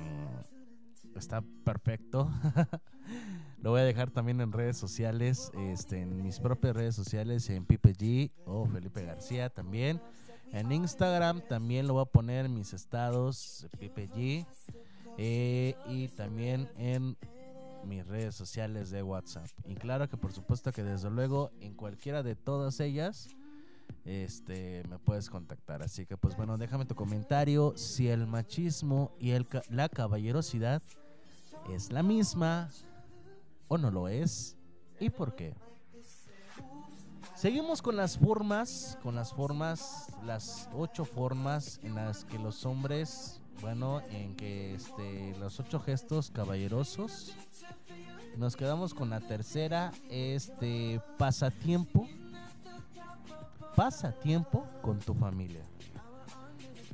está 1.19 1.43
perfecto. 1.63 2.29
Lo 3.61 3.71
voy 3.71 3.81
a 3.81 3.83
dejar 3.83 4.11
también 4.11 4.41
en 4.41 4.51
redes 4.51 4.77
sociales, 4.77 5.51
este, 5.57 6.01
en 6.01 6.21
mis 6.21 6.39
propias 6.39 6.75
redes 6.75 6.95
sociales, 6.95 7.49
en 7.49 7.65
Pipe 7.65 7.93
G 7.93 8.31
o 8.45 8.67
Felipe 8.67 9.03
García 9.03 9.49
también. 9.49 10.01
En 10.51 10.71
Instagram 10.71 11.41
también 11.49 11.87
lo 11.87 11.93
voy 11.93 12.03
a 12.03 12.05
poner 12.05 12.45
en 12.45 12.53
mis 12.53 12.73
estados, 12.73 13.67
Pipe 13.79 14.07
G. 14.09 14.45
eh, 15.17 15.75
y 15.87 16.07
también 16.09 16.69
en 16.77 17.17
mis 17.85 18.05
redes 18.05 18.35
sociales 18.35 18.91
de 18.91 19.03
WhatsApp. 19.03 19.47
Y 19.65 19.75
claro 19.75 20.07
que 20.09 20.17
por 20.17 20.31
supuesto 20.31 20.71
que 20.71 20.83
desde 20.83 21.09
luego 21.09 21.51
en 21.59 21.73
cualquiera 21.73 22.23
de 22.23 22.35
todas 22.35 22.79
ellas 22.79 23.29
este 24.05 24.83
me 24.89 24.99
puedes 24.99 25.29
contactar. 25.29 25.81
Así 25.81 26.05
que 26.05 26.17
pues 26.17 26.35
bueno, 26.37 26.57
déjame 26.57 26.85
tu 26.85 26.95
comentario 26.95 27.73
si 27.75 28.09
el 28.09 28.27
machismo 28.27 29.11
y 29.19 29.31
el 29.31 29.47
la 29.69 29.89
caballerosidad 29.89 30.81
es 31.69 31.91
la 31.91 32.03
misma 32.03 32.69
o 33.67 33.77
no 33.77 33.91
lo 33.91 34.07
es 34.07 34.55
y 34.99 35.09
por 35.09 35.35
qué. 35.35 35.55
Seguimos 37.35 37.81
con 37.81 37.97
las 37.97 38.17
formas, 38.17 38.97
con 39.03 39.15
las 39.15 39.33
formas, 39.33 40.07
las 40.23 40.69
ocho 40.73 41.03
formas 41.03 41.79
en 41.83 41.95
las 41.95 42.23
que 42.23 42.39
los 42.39 42.65
hombres, 42.65 43.41
bueno, 43.61 44.01
en 44.09 44.35
que 44.35 44.75
este, 44.75 45.35
los 45.37 45.59
ocho 45.59 45.79
gestos 45.79 46.31
caballerosos. 46.31 47.35
Nos 48.37 48.55
quedamos 48.55 48.93
con 48.93 49.09
la 49.09 49.19
tercera, 49.19 49.91
este, 50.09 51.01
pasatiempo. 51.17 52.07
Pasatiempo 53.75 54.65
con 54.81 54.99
tu 54.99 55.13
familia. 55.13 55.63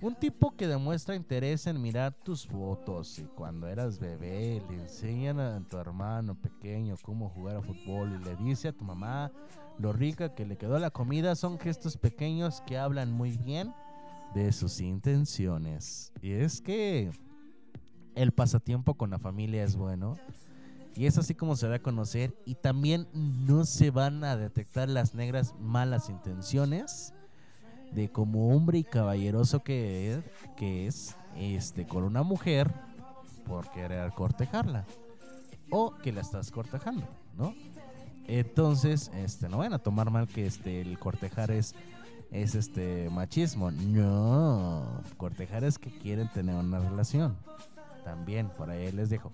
Un 0.01 0.15
tipo 0.15 0.55
que 0.55 0.67
demuestra 0.67 1.15
interés 1.15 1.67
en 1.67 1.79
mirar 1.79 2.11
tus 2.11 2.47
fotos 2.47 3.19
y 3.19 3.23
cuando 3.23 3.67
eras 3.67 3.99
bebé 3.99 4.63
le 4.67 4.81
enseñan 4.81 5.39
a 5.39 5.61
tu 5.69 5.77
hermano 5.77 6.33
pequeño 6.33 6.95
cómo 7.03 7.29
jugar 7.29 7.57
a 7.57 7.61
fútbol 7.61 8.19
y 8.19 8.23
le 8.25 8.35
dice 8.37 8.69
a 8.69 8.73
tu 8.73 8.83
mamá 8.83 9.31
lo 9.77 9.93
rica 9.93 10.33
que 10.33 10.45
le 10.45 10.57
quedó 10.57 10.79
la 10.79 10.89
comida 10.89 11.35
son 11.35 11.59
gestos 11.59 11.97
pequeños 11.97 12.61
que 12.61 12.79
hablan 12.79 13.11
muy 13.11 13.37
bien 13.37 13.75
de 14.33 14.51
sus 14.51 14.79
intenciones. 14.81 16.11
Y 16.21 16.31
es 16.31 16.61
que 16.61 17.11
el 18.15 18.31
pasatiempo 18.31 18.95
con 18.95 19.11
la 19.11 19.19
familia 19.19 19.63
es 19.63 19.75
bueno. 19.75 20.15
Y 20.95 21.05
es 21.05 21.17
así 21.17 21.35
como 21.35 21.55
se 21.55 21.67
da 21.67 21.75
a 21.75 21.81
conocer. 21.81 22.35
Y 22.45 22.55
también 22.55 23.07
no 23.13 23.65
se 23.65 23.91
van 23.91 24.23
a 24.23 24.35
detectar 24.35 24.89
las 24.89 25.15
negras 25.15 25.55
malas 25.59 26.09
intenciones 26.09 27.13
de 27.91 28.09
como 28.09 28.55
hombre 28.55 28.79
y 28.79 28.83
caballeroso 28.83 29.63
que 29.63 30.13
es, 30.13 30.19
que 30.55 30.87
es 30.87 31.15
este, 31.35 31.85
con 31.85 32.03
una 32.03 32.23
mujer 32.23 32.71
por 33.45 33.69
querer 33.71 34.11
cortejarla. 34.13 34.85
O 35.69 35.95
que 35.95 36.11
la 36.11 36.21
estás 36.21 36.51
cortejando, 36.51 37.07
¿no? 37.37 37.53
Entonces, 38.27 39.11
este, 39.15 39.49
no 39.49 39.57
van 39.57 39.73
a 39.73 39.79
tomar 39.79 40.09
mal 40.09 40.27
que 40.27 40.45
este, 40.45 40.81
el 40.81 40.99
cortejar 40.99 41.51
es, 41.51 41.75
es 42.31 42.55
este 42.55 43.09
machismo. 43.09 43.71
No, 43.71 45.01
cortejar 45.17 45.63
es 45.63 45.77
que 45.77 45.89
quieren 45.89 46.29
tener 46.29 46.55
una 46.55 46.79
relación. 46.79 47.37
También, 48.03 48.49
por 48.49 48.69
ahí 48.69 48.91
les 48.91 49.09
dejo. 49.09 49.31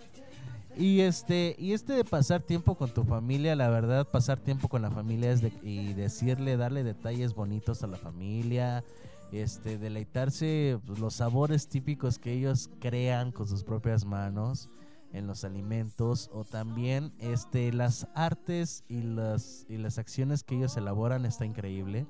Y 0.77 1.01
este, 1.01 1.55
y 1.57 1.73
este 1.73 1.93
de 1.93 2.03
pasar 2.03 2.43
tiempo 2.43 2.75
con 2.75 2.93
tu 2.93 3.03
familia, 3.03 3.55
la 3.55 3.67
verdad, 3.69 4.07
pasar 4.07 4.39
tiempo 4.39 4.67
con 4.67 4.83
la 4.83 4.91
familia 4.91 5.31
es 5.31 5.41
de, 5.41 5.51
y 5.63 5.93
decirle, 5.93 6.55
darle 6.55 6.83
detalles 6.83 7.33
bonitos 7.33 7.81
a 7.81 7.87
la 7.87 7.97
familia, 7.97 8.83
este, 9.31 9.79
deleitarse 9.79 10.79
pues, 10.85 10.99
los 10.99 11.15
sabores 11.15 11.67
típicos 11.67 12.19
que 12.19 12.31
ellos 12.31 12.69
crean 12.79 13.31
con 13.31 13.47
sus 13.47 13.63
propias 13.63 14.05
manos 14.05 14.69
en 15.13 15.25
los 15.25 15.43
alimentos 15.43 16.29
o 16.31 16.43
también 16.43 17.11
este 17.19 17.71
las 17.71 18.07
artes 18.13 18.83
y 18.89 19.01
las 19.01 19.65
y 19.69 19.77
las 19.77 19.97
acciones 19.97 20.43
que 20.43 20.55
ellos 20.55 20.77
elaboran 20.77 21.25
está 21.25 21.45
increíble. 21.45 22.05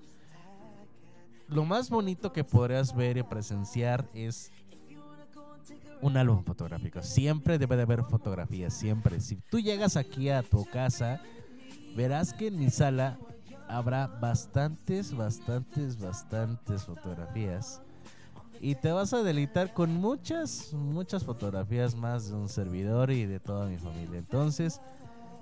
Lo 1.48 1.64
más 1.64 1.90
bonito 1.90 2.34
que 2.34 2.44
podrías 2.44 2.94
ver 2.94 3.18
y 3.18 3.24
presenciar 3.24 4.10
es 4.14 4.52
un 6.02 6.18
álbum 6.18 6.44
fotográfico. 6.44 7.02
Siempre 7.02 7.58
debe 7.58 7.76
de 7.76 7.84
haber 7.84 8.04
fotografías, 8.04 8.74
siempre. 8.74 9.20
Si 9.20 9.38
tú 9.50 9.60
llegas 9.60 9.98
aquí 9.98 10.30
a 10.30 10.44
tu 10.44 10.66
casa, 10.66 11.22
verás 11.96 12.34
que 12.34 12.48
en 12.48 12.60
mi 12.60 12.70
sala 12.70 13.18
habrá 13.68 14.08
bastantes, 14.08 15.16
bastantes, 15.16 16.00
bastantes 16.00 16.84
fotografías. 16.84 17.82
Y 18.60 18.76
te 18.76 18.92
vas 18.92 19.14
a 19.14 19.22
deleitar 19.22 19.74
con 19.74 19.94
muchas, 19.94 20.74
muchas 20.74 21.24
fotografías 21.24 21.96
más 21.96 22.30
de 22.30 22.36
un 22.36 22.50
servidor 22.50 23.12
y 23.12 23.26
de 23.26 23.40
toda 23.40 23.68
mi 23.68 23.78
familia. 23.78 24.18
Entonces, 24.18 24.82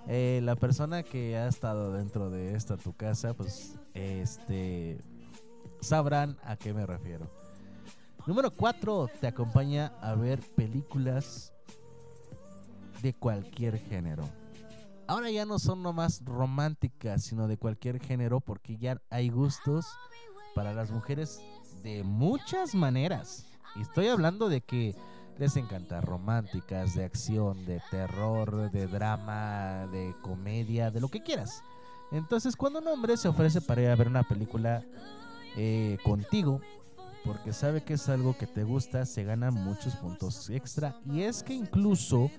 eh, 0.08 0.42
la 0.44 0.56
persona 0.56 1.04
que 1.04 1.38
ha 1.38 1.48
estado 1.48 1.94
dentro 1.94 2.30
de 2.30 2.56
esta 2.56 2.78
tu 2.78 2.94
casa, 2.94 3.34
pues, 3.34 3.80
este, 3.94 5.02
sabrán 5.80 6.38
a 6.44 6.58
qué 6.58 6.74
me 6.74 6.86
refiero. 6.86 7.45
Número 8.28 8.50
4, 8.50 9.12
te 9.22 9.28
acompaña 9.28 9.94
a 10.02 10.16
ver 10.16 10.40
películas 10.56 11.54
de 13.04 13.14
cualquier 13.14 13.78
género. 13.78 14.24
Ahora 15.08 15.30
ya 15.30 15.46
no 15.46 15.60
son 15.60 15.84
nomás 15.84 16.24
románticas, 16.26 17.24
sino 17.24 17.48
de 17.48 17.58
cualquier 17.58 18.00
género, 18.00 18.42
porque 18.42 18.78
ya 18.78 19.00
hay 19.12 19.30
gustos 19.30 19.86
para 20.56 20.74
las 20.74 20.90
mujeres 20.90 21.40
de 21.84 22.04
muchas 22.04 22.74
maneras. 22.74 23.46
Y 23.76 23.82
estoy 23.82 24.08
hablando 24.08 24.50
de 24.50 24.62
que 24.62 24.96
les 25.38 25.56
encanta 25.56 26.02
románticas, 26.02 26.96
de 26.96 27.04
acción, 27.04 27.64
de 27.68 27.80
terror, 27.92 28.72
de 28.72 28.88
drama, 28.88 29.86
de 29.92 30.16
comedia, 30.24 30.90
de 30.90 31.00
lo 31.00 31.10
que 31.10 31.22
quieras. 31.22 31.62
Entonces, 32.12 32.56
cuando 32.56 32.80
un 32.80 32.88
hombre 32.88 33.18
se 33.18 33.28
ofrece 33.28 33.62
para 33.62 33.84
ir 33.84 33.90
a 33.90 33.96
ver 33.96 34.08
una 34.08 34.24
película 34.24 34.84
eh, 35.58 36.00
contigo, 36.04 36.62
porque 37.26 37.54
sabe 37.54 37.82
que 37.82 37.94
es 37.94 38.08
algo 38.08 38.38
que 38.38 38.46
te 38.46 38.64
gusta, 38.64 39.06
se 39.06 39.24
ganan 39.24 39.54
muchos 39.54 39.96
puntos 39.96 40.50
extra. 40.50 40.96
Y 41.06 41.22
es 41.22 41.42
que 41.42 41.54
incluso 41.54 42.30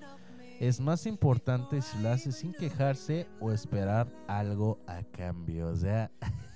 es 0.59 0.79
más 0.79 1.05
importante 1.05 1.81
si 1.81 1.99
lo 1.99 2.09
hace 2.09 2.31
sin 2.31 2.53
quejarse 2.53 3.27
o 3.39 3.51
esperar 3.51 4.07
algo 4.27 4.79
a 4.87 5.03
cambio. 5.03 5.67
O 5.67 5.75
sea, 5.75 6.09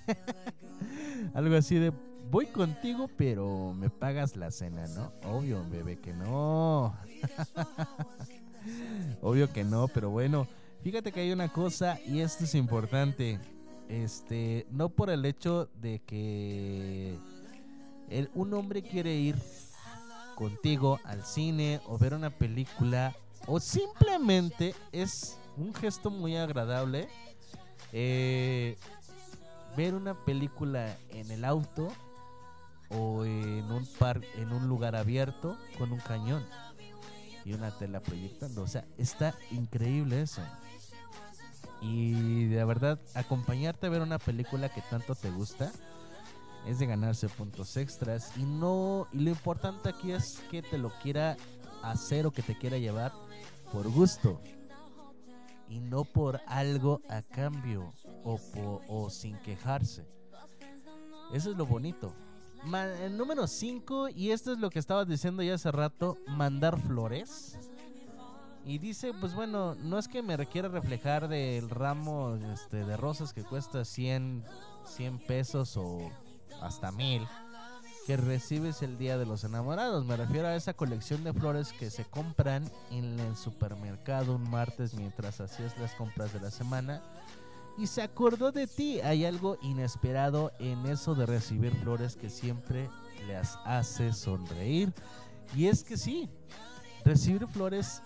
algo 1.34 1.56
así 1.56 1.76
de 1.76 1.92
voy 2.32 2.48
contigo, 2.48 3.10
pero 3.18 3.74
me 3.74 3.90
pagas 3.90 4.36
la 4.38 4.50
cena, 4.50 4.88
¿no? 4.88 5.12
Obvio, 5.30 5.64
bebé, 5.70 6.00
que 6.00 6.14
no. 6.14 6.96
Obvio 9.22 9.52
que 9.52 9.64
no, 9.64 9.88
pero 9.90 10.10
bueno, 10.10 10.48
fíjate 10.82 11.12
que 11.12 11.20
hay 11.20 11.32
una 11.32 11.52
cosa 11.52 12.00
y 12.06 12.22
esto 12.22 12.46
es 12.46 12.56
importante. 12.56 13.40
Este, 13.90 14.66
no 14.72 14.88
por 14.88 15.10
el 15.10 15.26
hecho 15.26 15.70
de 15.82 16.00
que 16.00 17.20
un 18.34 18.54
hombre 18.54 18.82
quiere 18.82 19.16
ir 19.16 19.36
contigo 20.36 21.00
al 21.04 21.24
cine 21.24 21.82
o 21.88 21.98
ver 21.98 22.14
una 22.14 22.30
película 22.30 23.16
o 23.48 23.60
simplemente 23.60 24.76
es 24.92 25.38
un 25.58 25.74
gesto 25.74 26.10
muy 26.10 26.36
agradable 26.36 27.10
eh, 27.94 28.78
ver 29.76 29.94
una 29.94 30.14
película 30.14 30.98
en 31.10 31.32
el 31.32 31.46
auto 31.46 31.90
o 32.90 33.26
en 33.26 33.72
un 33.72 33.86
par, 33.98 34.22
en 34.36 34.52
un 34.52 34.68
lugar 34.68 34.96
abierto 34.96 35.58
con 35.78 35.92
un 35.92 36.00
cañón 36.00 36.46
y 37.46 37.54
una 37.54 37.72
tela 37.72 38.02
proyectando. 38.02 38.62
O 38.64 38.68
sea, 38.68 38.86
está 38.98 39.36
increíble 39.52 40.22
eso. 40.22 40.42
Y 41.82 42.46
de 42.46 42.64
verdad, 42.66 43.00
acompañarte 43.16 43.88
a 43.88 43.90
ver 43.90 44.02
una 44.02 44.20
película 44.20 44.70
que 44.70 44.82
tanto 44.82 45.16
te 45.16 45.32
gusta 45.32 45.72
es 46.66 46.80
de 46.80 46.86
ganarse 46.86 47.30
puntos 47.30 47.78
extras. 47.78 48.32
Y 48.38 48.44
no, 48.44 49.08
y 49.12 49.20
lo 49.20 49.30
importante 49.30 49.90
aquí 49.90 50.12
es 50.12 50.40
que 50.50 50.62
te 50.62 50.78
lo 50.78 50.92
quiera 51.02 51.38
hacer 51.82 52.26
o 52.26 52.32
que 52.32 52.44
te 52.44 52.58
quiera 52.58 52.78
llevar 52.78 53.12
por 53.72 53.90
gusto. 53.90 54.42
Y 55.68 55.80
no 55.80 56.04
por 56.04 56.42
algo 56.48 57.02
a 57.10 57.22
cambio 57.22 57.94
o, 58.24 59.10
sin 59.10 59.38
quejarse. 59.40 60.06
Eso 61.34 61.52
es 61.52 61.58
lo 61.58 61.66
bonito. 61.66 62.14
Número 63.12 63.48
5, 63.48 64.10
y 64.10 64.32
esto 64.32 64.52
es 64.52 64.60
lo 64.60 64.70
que 64.70 64.80
estaba 64.80 65.06
diciendo 65.06 65.42
ya 65.42 65.56
hace 65.56 65.72
rato, 65.72 66.18
mandar 66.28 66.80
flores. 66.80 67.58
Y 68.64 68.78
dice, 68.78 69.14
pues 69.20 69.34
bueno, 69.34 69.74
no 69.76 69.98
es 69.98 70.08
que 70.08 70.22
me 70.22 70.38
requiera 70.38 70.68
reflejar 70.68 71.28
del 71.28 71.70
ramo 71.70 72.36
este, 72.54 72.86
de 72.86 72.96
rosas 72.96 73.34
que 73.34 73.44
cuesta 73.44 73.84
100, 73.86 74.44
100 74.86 75.20
pesos 75.26 75.78
o 75.78 76.12
hasta 76.62 76.92
mil 76.92 77.28
que 78.08 78.18
recibes 78.18 78.82
el 78.82 78.98
día 78.98 79.18
de 79.18 79.26
los 79.26 79.44
enamorados. 79.44 80.06
Me 80.06 80.18
refiero 80.18 80.48
a 80.48 80.56
esa 80.56 80.74
colección 80.74 81.24
de 81.24 81.34
flores 81.34 81.72
que 81.74 81.90
se 81.90 82.04
compran 82.06 82.70
en 82.90 83.20
el 83.20 83.36
supermercado 83.36 84.36
un 84.36 84.50
martes 84.50 84.94
mientras 84.96 85.40
hacías 85.40 85.78
las 85.78 85.94
compras 85.94 86.34
de 86.34 86.40
la 86.40 86.52
semana. 86.52 87.02
Y 87.78 87.88
se 87.88 88.02
acordó 88.02 88.52
de 88.52 88.68
ti. 88.68 89.00
Hay 89.02 89.26
algo 89.26 89.58
inesperado 89.62 90.52
en 90.60 90.86
eso 90.88 91.16
de 91.16 91.26
recibir 91.26 91.76
flores 91.76 92.16
que 92.16 92.30
siempre 92.30 92.90
les 93.28 93.56
hace 93.66 94.14
sonreír. 94.14 94.94
Y 95.56 95.68
es 95.68 95.84
que 95.84 95.98
sí, 95.98 96.30
recibir 97.06 97.48
flores 97.48 98.02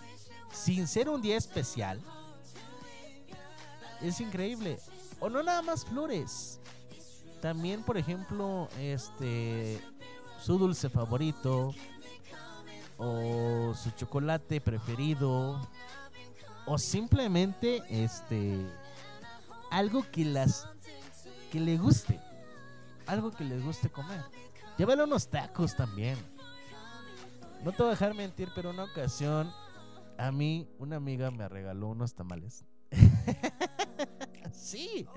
sin 0.51 0.87
ser 0.87 1.09
un 1.09 1.21
día 1.21 1.37
especial 1.37 2.01
es 4.01 4.19
increíble. 4.19 4.79
O 5.19 5.29
no 5.29 5.41
nada 5.43 5.61
más 5.61 5.85
flores. 5.85 6.59
También, 7.41 7.83
por 7.83 7.97
ejemplo, 7.97 8.69
este 8.79 9.81
su 10.41 10.57
dulce 10.57 10.89
favorito 10.89 11.73
o 12.97 13.73
su 13.75 13.91
chocolate 13.91 14.61
preferido 14.61 15.59
o 16.65 16.77
simplemente 16.77 17.83
este 17.89 18.65
algo 19.71 20.03
que 20.11 20.23
que 21.51 21.59
le 21.59 21.77
guste, 21.77 22.19
algo 23.05 23.31
que 23.31 23.43
les 23.43 23.63
guste 23.63 23.89
comer. 23.89 24.21
Llévale 24.77 25.03
unos 25.03 25.29
tacos 25.29 25.75
también. 25.75 26.17
No 27.63 27.71
te 27.71 27.77
voy 27.77 27.87
a 27.87 27.91
dejar 27.91 28.13
mentir, 28.13 28.49
pero 28.55 28.71
una 28.71 28.83
ocasión 28.83 29.51
a 30.17 30.31
mí 30.31 30.67
una 30.79 30.97
amiga 30.97 31.31
me 31.31 31.47
regaló 31.47 31.89
unos 31.89 32.13
tamales. 32.13 32.65
Sí. 34.65 35.07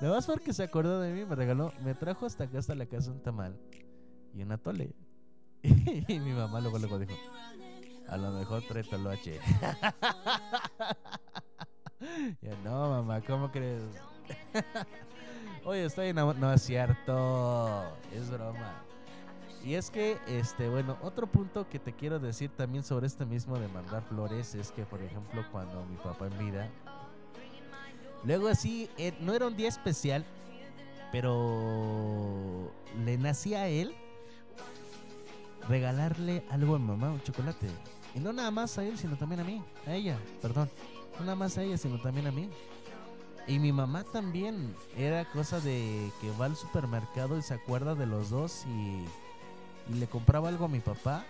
Nada 0.00 0.16
más 0.16 0.26
porque 0.26 0.52
se 0.52 0.62
acordó 0.62 1.00
de 1.00 1.12
mí, 1.12 1.24
me 1.24 1.34
regaló, 1.34 1.72
me 1.82 1.94
trajo 1.94 2.26
hasta 2.26 2.44
acá, 2.44 2.58
hasta 2.58 2.74
la 2.74 2.86
casa 2.86 3.10
un 3.10 3.22
tamal 3.22 3.58
y 4.34 4.42
un 4.42 4.52
atole. 4.52 4.94
y 5.62 6.20
mi 6.20 6.32
mamá 6.32 6.60
luego, 6.60 6.78
luego 6.78 6.98
dijo, 6.98 7.14
a 8.08 8.16
lo 8.16 8.32
mejor 8.32 8.62
trae 8.66 8.82
toloache. 8.82 9.38
ya 12.42 12.56
no, 12.64 12.90
mamá, 12.90 13.20
¿cómo 13.20 13.50
crees? 13.50 13.82
Oye, 15.64 15.84
estoy 15.84 16.08
enamorado. 16.08 16.46
No 16.46 16.52
es 16.52 16.62
cierto, 16.62 17.84
es 18.12 18.30
broma. 18.30 18.84
Y 19.62 19.74
es 19.74 19.90
que, 19.90 20.16
este, 20.26 20.70
bueno, 20.70 20.96
otro 21.02 21.26
punto 21.26 21.68
que 21.68 21.78
te 21.78 21.92
quiero 21.92 22.18
decir 22.18 22.50
también 22.56 22.82
sobre 22.82 23.06
este 23.06 23.26
mismo 23.26 23.58
de 23.58 23.68
mandar 23.68 24.02
flores 24.04 24.54
es 24.54 24.72
que, 24.72 24.86
por 24.86 25.02
ejemplo, 25.02 25.44
cuando 25.52 25.84
mi 25.84 25.96
papá 25.96 26.28
en 26.28 26.38
vida, 26.38 26.70
luego 28.24 28.48
así, 28.48 28.88
eh, 28.98 29.12
no 29.20 29.34
era 29.34 29.46
un 29.46 29.56
día 29.56 29.68
especial, 29.68 30.24
pero 31.12 32.70
le 33.04 33.18
nacía 33.18 33.62
a 33.62 33.68
él 33.68 33.94
regalarle 35.68 36.44
algo 36.50 36.74
a 36.74 36.78
mi 36.78 36.86
mamá, 36.86 37.10
un 37.10 37.22
chocolate. 37.22 37.68
Y 38.14 38.20
no 38.20 38.32
nada 38.32 38.50
más 38.50 38.76
a 38.78 38.84
él, 38.84 38.98
sino 38.98 39.16
también 39.16 39.40
a 39.40 39.44
mí, 39.44 39.62
a 39.86 39.94
ella, 39.94 40.18
perdón. 40.42 40.70
No 41.18 41.24
nada 41.24 41.36
más 41.36 41.58
a 41.58 41.62
ella, 41.62 41.76
sino 41.78 42.00
también 42.00 42.26
a 42.26 42.32
mí. 42.32 42.48
Y 43.46 43.58
mi 43.58 43.72
mamá 43.72 44.04
también. 44.04 44.74
Era 44.96 45.24
cosa 45.30 45.60
de 45.60 46.10
que 46.20 46.30
va 46.32 46.46
al 46.46 46.56
supermercado 46.56 47.38
y 47.38 47.42
se 47.42 47.54
acuerda 47.54 47.94
de 47.94 48.06
los 48.06 48.30
dos 48.30 48.64
y, 48.66 49.04
y 49.92 49.98
le 49.98 50.06
compraba 50.06 50.48
algo 50.48 50.64
a 50.64 50.68
mi 50.68 50.80
papá 50.80 51.24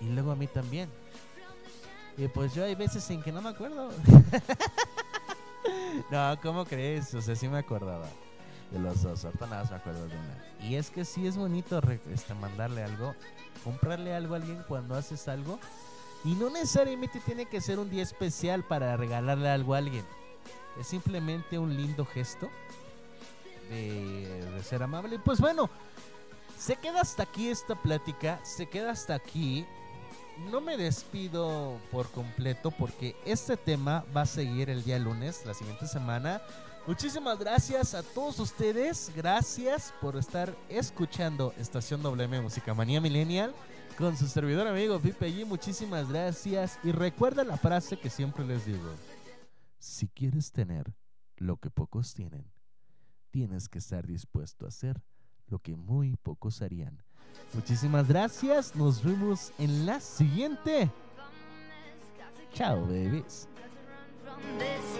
y 0.00 0.06
luego 0.06 0.30
a 0.30 0.36
mí 0.36 0.46
también. 0.46 0.90
Y 2.16 2.28
pues 2.28 2.54
yo 2.54 2.64
hay 2.64 2.74
veces 2.74 3.08
en 3.10 3.22
que 3.22 3.32
no 3.32 3.42
me 3.42 3.48
acuerdo. 3.50 3.90
no, 6.10 6.38
¿cómo 6.42 6.64
crees? 6.64 7.14
O 7.14 7.22
sea, 7.22 7.34
sí 7.36 7.48
me 7.48 7.58
acordaba 7.58 8.06
de 8.70 8.78
los 8.78 9.02
dos. 9.02 9.24
Ahorita 9.24 9.46
nada 9.46 9.62
más 9.62 9.70
me 9.70 9.76
acuerdo 9.76 10.08
de 10.08 10.16
una. 10.16 10.44
Y 10.60 10.76
es 10.76 10.90
que 10.90 11.04
sí 11.04 11.26
es 11.26 11.36
bonito 11.36 11.80
este, 12.12 12.34
mandarle 12.34 12.82
algo, 12.82 13.14
comprarle 13.62 14.14
algo 14.14 14.34
a 14.34 14.38
alguien 14.38 14.64
cuando 14.68 14.94
haces 14.94 15.28
algo. 15.28 15.58
Y 16.24 16.34
no 16.34 16.50
necesariamente 16.50 17.20
tiene 17.20 17.46
que 17.46 17.60
ser 17.60 17.78
un 17.78 17.90
día 17.90 18.02
especial 18.02 18.64
para 18.64 18.96
regalarle 18.96 19.48
algo 19.48 19.74
a 19.74 19.78
alguien. 19.78 20.04
Es 20.80 20.86
simplemente 20.86 21.58
un 21.58 21.76
lindo 21.76 22.04
gesto 22.06 22.48
de, 23.68 24.50
de 24.52 24.62
ser 24.62 24.82
amable. 24.82 25.18
Pues 25.18 25.40
bueno, 25.40 25.68
se 26.58 26.76
queda 26.76 27.02
hasta 27.02 27.24
aquí 27.24 27.48
esta 27.48 27.74
plática. 27.80 28.40
Se 28.42 28.66
queda 28.66 28.92
hasta 28.92 29.14
aquí. 29.14 29.66
No 30.38 30.60
me 30.60 30.76
despido 30.76 31.78
por 31.92 32.10
completo 32.10 32.72
porque 32.72 33.14
este 33.24 33.56
tema 33.56 34.04
va 34.14 34.22
a 34.22 34.26
seguir 34.26 34.68
el 34.68 34.82
día 34.82 34.98
lunes, 34.98 35.44
la 35.46 35.54
siguiente 35.54 35.86
semana. 35.86 36.42
Muchísimas 36.86 37.38
gracias 37.38 37.94
a 37.94 38.02
todos 38.02 38.40
ustedes. 38.40 39.12
Gracias 39.14 39.94
por 40.00 40.16
estar 40.16 40.54
escuchando 40.68 41.54
Estación 41.56 42.02
WM 42.02 42.42
Música 42.42 42.74
Manía 42.74 43.00
Millennial 43.00 43.54
con 43.96 44.16
su 44.16 44.26
servidor 44.26 44.66
amigo 44.66 44.98
Pipe 44.98 45.30
G. 45.30 45.46
Muchísimas 45.46 46.08
gracias. 46.08 46.80
Y 46.82 46.90
recuerda 46.90 47.44
la 47.44 47.56
frase 47.56 47.96
que 47.96 48.10
siempre 48.10 48.44
les 48.44 48.66
digo. 48.66 48.92
Si 49.78 50.08
quieres 50.08 50.50
tener 50.50 50.94
lo 51.36 51.58
que 51.58 51.70
pocos 51.70 52.12
tienen, 52.12 52.50
tienes 53.30 53.68
que 53.68 53.78
estar 53.78 54.04
dispuesto 54.04 54.64
a 54.64 54.68
hacer 54.68 55.00
lo 55.46 55.60
que 55.60 55.76
muy 55.76 56.16
pocos 56.16 56.60
harían. 56.60 57.03
Muchísimas 57.52 58.08
gracias. 58.08 58.74
Nos 58.74 59.02
vemos 59.02 59.52
en 59.58 59.86
la 59.86 60.00
siguiente. 60.00 60.90
Chao, 62.52 62.80
babies. 62.82 63.48
From 64.24 64.58
this, 64.58 64.94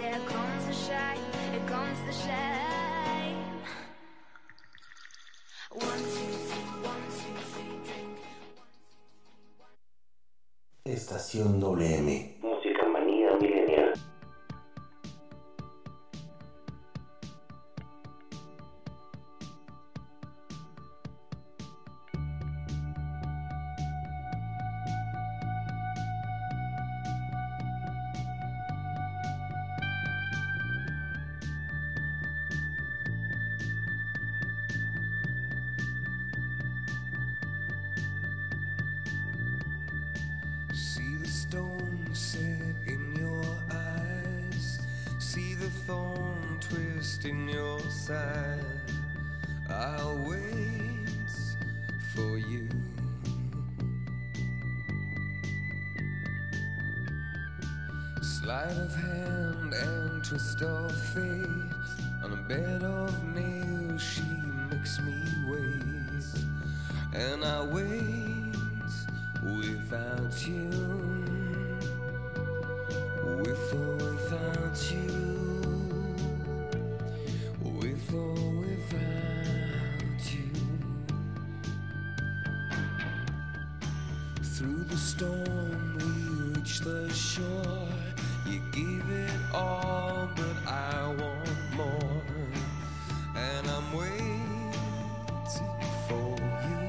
for 96.07 96.15
you. 96.15 96.79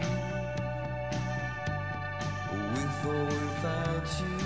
With 2.52 3.06
or 3.06 3.24
without 3.24 4.08
you. 4.20 4.45